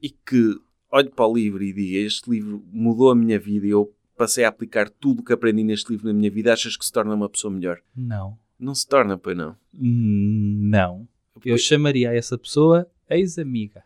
e 0.00 0.10
que 0.10 0.54
olhe 0.92 1.10
para 1.10 1.26
o 1.26 1.34
livro 1.34 1.64
e 1.64 1.72
diga 1.72 1.98
este 1.98 2.30
livro 2.30 2.64
mudou 2.70 3.10
a 3.10 3.16
minha 3.16 3.38
vida 3.38 3.66
e 3.66 3.70
eu 3.70 3.92
passei 4.16 4.44
a 4.44 4.48
aplicar 4.48 4.88
tudo 4.88 5.20
o 5.20 5.24
que 5.24 5.32
aprendi 5.32 5.64
neste 5.64 5.90
livro 5.90 6.06
na 6.06 6.12
minha 6.12 6.30
vida, 6.30 6.52
achas 6.52 6.76
que 6.76 6.84
se 6.84 6.92
torna 6.92 7.14
uma 7.14 7.28
pessoa 7.28 7.52
melhor? 7.52 7.80
Não. 7.94 8.38
Não 8.58 8.74
se 8.74 8.86
torna, 8.86 9.18
pois 9.18 9.36
não. 9.36 9.54
Hum, 9.74 10.60
Não. 10.70 11.06
Eu 11.44 11.58
chamaria 11.58 12.12
essa 12.14 12.38
pessoa 12.38 12.86
ex-amiga. 13.10 13.82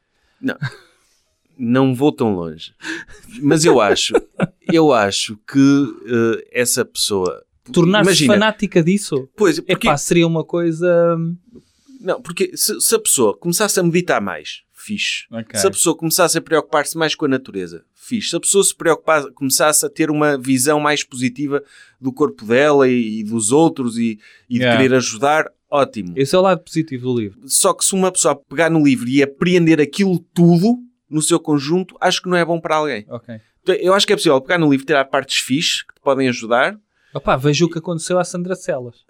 Não 1.59 1.94
vou 1.94 2.12
tão 2.12 2.34
longe. 2.34 2.72
Mas 3.42 3.64
eu 3.64 3.80
acho, 3.80 4.14
eu 4.72 4.92
acho 4.92 5.36
que 5.47 5.59
eh, 6.06 6.48
essa 6.52 6.84
pessoa... 6.84 7.44
Tornar-se 7.72 8.26
fanática 8.26 8.82
disso? 8.82 9.28
Pois, 9.36 9.60
porque, 9.60 9.86
Epá, 9.88 9.97
seria 9.97 10.26
uma 10.26 10.42
coisa... 10.44 11.16
não, 12.01 12.22
porque 12.22 12.56
se, 12.56 12.80
se 12.80 12.94
a 12.94 12.98
pessoa 12.98 13.36
começasse 13.36 13.78
a 13.78 13.82
meditar 13.82 14.20
mais, 14.20 14.62
fixe. 14.81 15.24
Se 15.55 15.66
a 15.66 15.70
pessoa 15.70 15.97
começasse 15.97 16.36
a 16.39 16.40
preocupar-se 16.40 16.97
mais 16.97 17.15
com 17.15 17.24
a 17.24 17.28
natureza, 17.28 17.85
fixe. 17.94 18.31
Se 18.31 18.36
a 18.36 18.40
pessoa 18.40 18.65
se 18.65 18.74
preocupasse, 18.74 19.31
começasse 19.32 19.85
a 19.85 19.90
ter 19.90 20.11
uma 20.11 20.36
visão 20.39 20.81
mais 20.81 21.02
positiva 21.05 21.62
do 22.01 22.12
corpo 22.12 22.44
dela 22.44 22.89
e, 22.89 23.20
e 23.20 23.24
dos 23.24 23.52
outros 23.52 23.97
e, 23.98 24.19
e 24.48 24.55
de 24.55 24.61
Yeah. 24.61 24.77
querer 24.81 24.94
ajudar, 24.97 25.47
ótimo. 25.70 26.12
Esse 26.16 26.35
é 26.35 26.39
o 26.39 26.43
lado 26.43 26.61
positivo 26.62 27.12
do 27.12 27.19
livro. 27.20 27.40
Só 27.47 27.73
que 27.73 27.85
se 27.85 27.94
uma 27.94 28.11
pessoa 28.11 28.35
pegar 28.36 28.70
no 28.70 28.82
livro 28.85 29.09
e 29.09 29.23
apreender 29.23 29.81
aquilo 29.81 30.19
tudo 30.35 30.78
no 31.09 31.20
seu 31.23 31.39
conjunto, 31.40 31.97
acho 32.01 32.23
que 32.23 32.28
não 32.28 32.36
é 32.36 32.44
bom 32.44 32.61
para 32.61 32.77
alguém. 32.77 33.05
Ok. 33.09 33.40
Então, 33.62 33.74
Eu 33.74 33.93
acho 33.94 34.07
que 34.07 34.12
é 34.12 34.16
possível 34.16 34.40
pegar 34.40 34.59
no 34.59 34.70
livro 34.70 34.85
e 34.85 34.86
tirar 34.86 35.05
partes 35.05 35.39
fixe 35.39 35.86
que 35.86 35.94
te 35.94 36.01
podem 36.01 36.28
ajudar. 36.28 36.78
Opá, 37.12 37.36
veja 37.36 37.65
o 37.65 37.69
que 37.69 37.78
aconteceu 37.78 38.19
à 38.19 38.24
Sandra 38.24 38.55
Celas. 38.55 39.05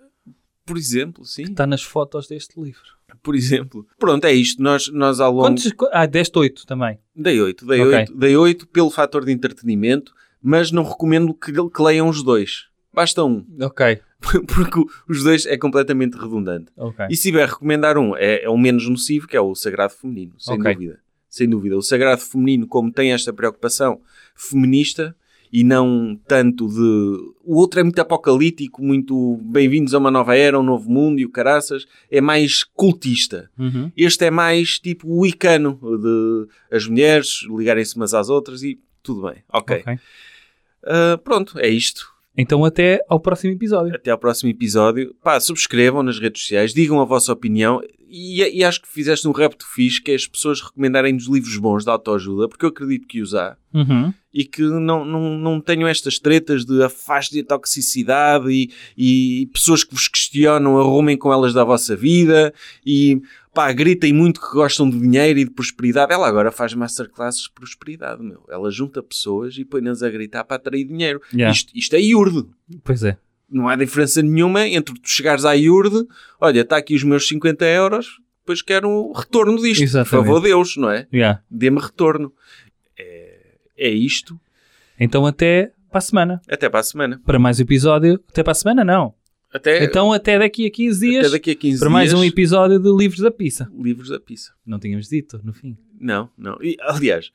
Por 0.65 0.77
exemplo, 0.77 1.25
sim. 1.25 1.43
Está 1.45 1.67
nas 1.67 1.83
fotos 1.83 2.27
deste 2.29 2.61
livro. 2.61 2.83
Por 3.23 3.35
exemplo. 3.35 3.87
Pronto, 3.99 4.25
é 4.25 4.33
isto. 4.33 4.63
Nós, 4.63 4.89
nós 4.93 5.21
ao 5.21 5.31
longo... 5.33 5.47
Quantos... 5.47 5.73
Ah, 5.93 6.07
deste 6.07 6.39
8 6.39 6.67
também. 6.67 6.99
Dei 7.15 7.41
8. 7.41 7.67
Dei, 7.67 7.81
Ok. 7.81 7.95
8, 7.99 8.15
dei 8.17 8.37
8 8.37 8.67
pelo 8.69 8.91
fator 8.91 9.25
de 9.25 9.33
entretenimento, 9.33 10.13
mas 10.43 10.71
não 10.73 10.83
recomendo 10.83 11.35
que, 11.35 11.53
que 11.53 11.83
leiam 11.83 12.09
os 12.09 12.23
dois. 12.23 12.67
Basta 12.93 13.25
um. 13.25 13.45
Ok. 13.61 14.01
Porque 14.21 14.85
os 15.09 15.23
dois 15.23 15.47
é 15.47 15.57
completamente 15.57 16.15
redundante. 16.15 16.71
Ok. 16.77 17.07
E 17.09 17.17
se 17.17 17.23
tiver 17.23 17.49
recomendar 17.49 17.97
um, 17.97 18.15
é, 18.17 18.43
é 18.45 18.51
o 18.51 18.59
menos 18.59 18.87
nocivo, 18.89 19.27
que 19.27 19.35
é 19.37 19.41
o 19.41 19.55
Sagrado 19.55 19.95
Feminino, 19.95 20.35
sem 20.39 20.61
Ok. 20.61 20.75
dúvida. 20.75 20.99
Sem 21.29 21.49
dúvida. 21.49 21.77
O 21.77 21.83
Sagrado 21.83 22.21
Feminino, 22.21 22.67
como 22.67 22.93
tem 22.93 23.13
esta 23.13 23.33
preocupação 23.33 24.01
feminista 24.35 25.17
e 25.53 25.65
não 25.65 26.19
tanto 26.29 26.69
de. 26.69 27.35
O 27.45 27.57
outro 27.57 27.81
é 27.81 27.83
muito 27.83 27.99
apocalíptico, 28.01 28.83
muito 28.83 29.39
bem-vindos 29.43 29.95
a 29.95 29.99
uma 29.99 30.11
nova 30.11 30.37
era, 30.37 30.59
um 30.59 30.63
novo 30.63 30.91
mundo 30.91 31.19
e 31.19 31.25
o 31.25 31.31
caraças. 31.31 31.87
É 32.11 32.21
mais 32.21 32.63
cultista. 32.63 33.51
Uhum. 33.59 33.91
Este 33.97 34.27
é 34.27 34.31
mais 34.31 34.79
tipo 34.79 35.09
o 35.09 35.27
icano, 35.27 35.79
de 35.83 36.49
as 36.75 36.87
mulheres 36.87 37.47
ligarem-se 37.49 37.97
umas 37.97 38.15
às 38.15 38.29
outras 38.29 38.63
e 38.63 38.79
tudo 39.03 39.23
bem. 39.23 39.43
Ok. 39.53 39.79
Ok. 39.81 39.99
Ah, 40.85 41.19
pronto, 41.23 41.59
é 41.59 41.69
isto. 41.69 42.13
Então 42.41 42.65
até 42.65 43.05
ao 43.07 43.21
próximo 43.21 43.53
episódio. 43.53 43.95
Até 43.95 44.11
ao 44.11 44.19
próximo 44.19 44.51
episódio. 44.51 45.15
Pá, 45.23 45.39
subscrevam 45.39 46.03
nas 46.03 46.19
redes 46.19 46.41
sociais, 46.41 46.73
digam 46.73 47.01
a 47.01 47.05
vossa 47.05 47.33
opinião. 47.33 47.83
E, 48.09 48.43
e 48.43 48.65
acho 48.65 48.81
que 48.81 48.89
fizeste 48.89 49.29
um 49.29 49.31
repto 49.31 49.65
fixe, 49.73 50.03
que 50.03 50.11
é 50.11 50.15
as 50.15 50.27
pessoas 50.27 50.61
recomendarem-nos 50.61 51.29
livros 51.29 51.57
bons 51.59 51.85
de 51.85 51.91
autoajuda, 51.91 52.49
porque 52.49 52.65
eu 52.65 52.71
acredito 52.71 53.07
que 53.07 53.21
os 53.21 53.35
há. 53.35 53.57
Uhum. 53.73 54.13
E 54.33 54.45
que 54.45 54.63
não, 54.63 55.05
não, 55.05 55.39
não 55.39 55.61
tenham 55.61 55.87
estas 55.87 56.19
tretas 56.19 56.65
de 56.65 56.83
afaste 56.83 57.35
de 57.35 57.43
toxicidade 57.43 58.51
e, 58.51 58.71
e 58.97 59.47
pessoas 59.53 59.85
que 59.85 59.95
vos 59.95 60.09
questionam, 60.09 60.79
arrumem 60.79 61.17
com 61.17 61.33
elas 61.33 61.53
da 61.53 61.63
vossa 61.63 61.95
vida 61.95 62.53
e 62.85 63.21
pá, 63.53 63.73
gritem 63.73 64.13
muito 64.13 64.41
que 64.41 64.53
gostam 64.53 64.89
de 64.89 64.99
dinheiro 64.99 65.39
e 65.39 65.45
de 65.45 65.51
prosperidade. 65.51 66.13
Ela 66.13 66.29
agora 66.29 66.51
faz 66.53 66.75
masterclasses 66.75 67.43
de 67.43 67.51
prosperidade, 67.53 68.23
meu. 68.23 68.45
Ela 68.49 68.71
junta 68.71 69.03
pessoas 69.03 69.57
e 69.59 69.65
põe-nas 69.65 70.03
a 70.03 70.11
gritar 70.11 70.45
para 70.45 70.57
atrair 70.57 70.85
dinheiro. 70.85 71.21
Yeah. 71.33 71.53
Isto, 71.53 71.73
isto 71.77 71.95
é 71.95 72.01
iurdo 72.01 72.51
Pois 72.85 73.03
é. 73.03 73.19
não 73.51 73.69
há 73.69 73.77
diferença 73.77 74.23
nenhuma 74.23 74.67
entre 74.67 74.95
tu 74.95 75.09
chegares 75.09 75.45
à 75.45 75.53
IURD, 75.55 76.07
olha, 76.41 76.61
está 76.61 76.77
aqui 76.77 76.95
os 76.95 77.03
meus 77.03 77.27
50 77.27 77.65
euros, 77.65 78.21
depois 78.41 78.63
quero 78.63 78.89
o 78.89 79.13
retorno 79.13 79.61
disto. 79.61 79.83
Exatamente. 79.83 80.11
Por 80.11 80.25
favor, 80.25 80.41
Deus, 80.41 80.77
não 80.77 80.91
é? 80.91 81.07
Yeah. 81.13 81.43
Dê-me 81.51 81.81
retorno. 81.81 82.33
É, 82.99 83.57
é 83.77 83.89
isto. 83.91 84.39
Então 84.99 85.27
até 85.27 85.73
para 85.91 85.99
a 85.99 86.03
semana. 86.03 86.41
Até 86.49 86.69
para 86.69 86.81
a 86.81 86.83
semana. 86.85 87.21
Para 87.25 87.39
mais 87.39 87.59
episódio. 87.59 88.21
Até 88.29 88.43
para 88.43 88.53
a 88.53 88.55
semana, 88.55 88.85
não. 88.85 89.15
Até, 89.53 89.85
Então 89.85 90.13
até 90.13 90.39
daqui 90.39 90.67
a 90.67 90.71
15 90.71 91.01
dias. 91.01 91.25
até 91.27 91.33
daqui 91.33 91.51
a 91.51 91.57
15 91.57 91.81
para 91.81 91.91
mais 91.91 92.11
dias. 92.11 92.21
um 92.21 92.25
episódio 92.25 92.79
de 92.79 92.91
Livros 92.97 93.21
da 93.21 93.31
Pizza. 93.31 93.71
Livros 93.77 94.09
da 94.09 94.21
pizza. 94.21 94.53
Não 94.65 94.79
tínhamos 94.79 95.09
dito 95.09 95.41
no 95.43 95.53
fim. 95.53 95.77
Não, 95.99 96.31
não. 96.39 96.57
E, 96.63 96.77
aliás, 96.81 97.33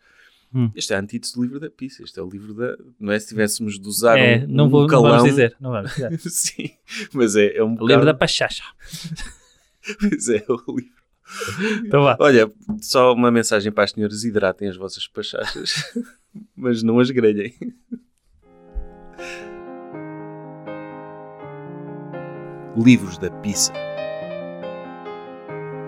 Hum. 0.54 0.72
este 0.74 0.94
é 0.94 0.96
a 0.96 1.00
antítese 1.02 1.34
do 1.36 1.42
livro 1.44 1.60
da 1.60 1.70
pizza. 1.70 2.02
Este 2.02 2.18
é 2.18 2.24
o 2.24 2.30
livro 2.30 2.54
da... 2.54 2.78
Não 2.98 3.12
é 3.12 3.20
se 3.20 3.28
tivéssemos 3.28 3.78
de 3.78 3.86
usar 3.90 4.18
é, 4.18 4.46
um, 4.46 4.48
não, 4.48 4.66
um 4.68 4.70
vou, 4.70 4.82
não 4.84 4.88
calão. 4.88 5.10
vamos 5.18 5.26
dizer. 5.26 5.54
Não 5.60 5.72
vamos 5.72 5.92
dizer. 5.92 6.18
Sim, 6.32 6.70
mas 7.14 7.36
é, 7.36 7.58
é 7.58 7.62
um 7.64 7.68
O 7.68 7.70
bocado... 7.72 7.88
livro 7.88 8.06
da 8.06 8.14
Pachacha. 8.14 8.64
Pois 10.00 10.30
é, 10.30 10.44
o 10.48 10.76
livro. 10.76 10.96
Então 11.86 12.04
vá. 12.04 12.18
Olha, 12.20 12.52
só 12.82 13.14
uma 13.14 13.30
mensagem 13.32 13.72
para 13.72 13.84
as 13.84 13.92
senhoras: 13.92 14.24
hidratem 14.24 14.68
as 14.68 14.78
vossas 14.78 15.08
pachachas, 15.08 15.94
mas 16.56 16.82
não 16.82 17.00
as 17.00 17.12
grelhem. 17.12 17.54
Livros 22.76 23.18
da 23.18 23.32
Pizza 23.32 23.72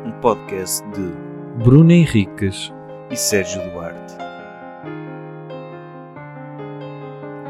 um 0.06 0.12
podcast 0.22 0.86
de 0.92 1.12
Bruno 1.64 1.92
Henriques. 1.92 2.72
e 3.12 3.16
Sérgio 3.16 3.62
Duarte. 3.72 4.16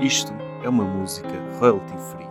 Isto 0.01 0.33
é 0.63 0.69
uma 0.69 0.83
música 0.83 1.29
royalty 1.59 1.93
free. 2.11 2.26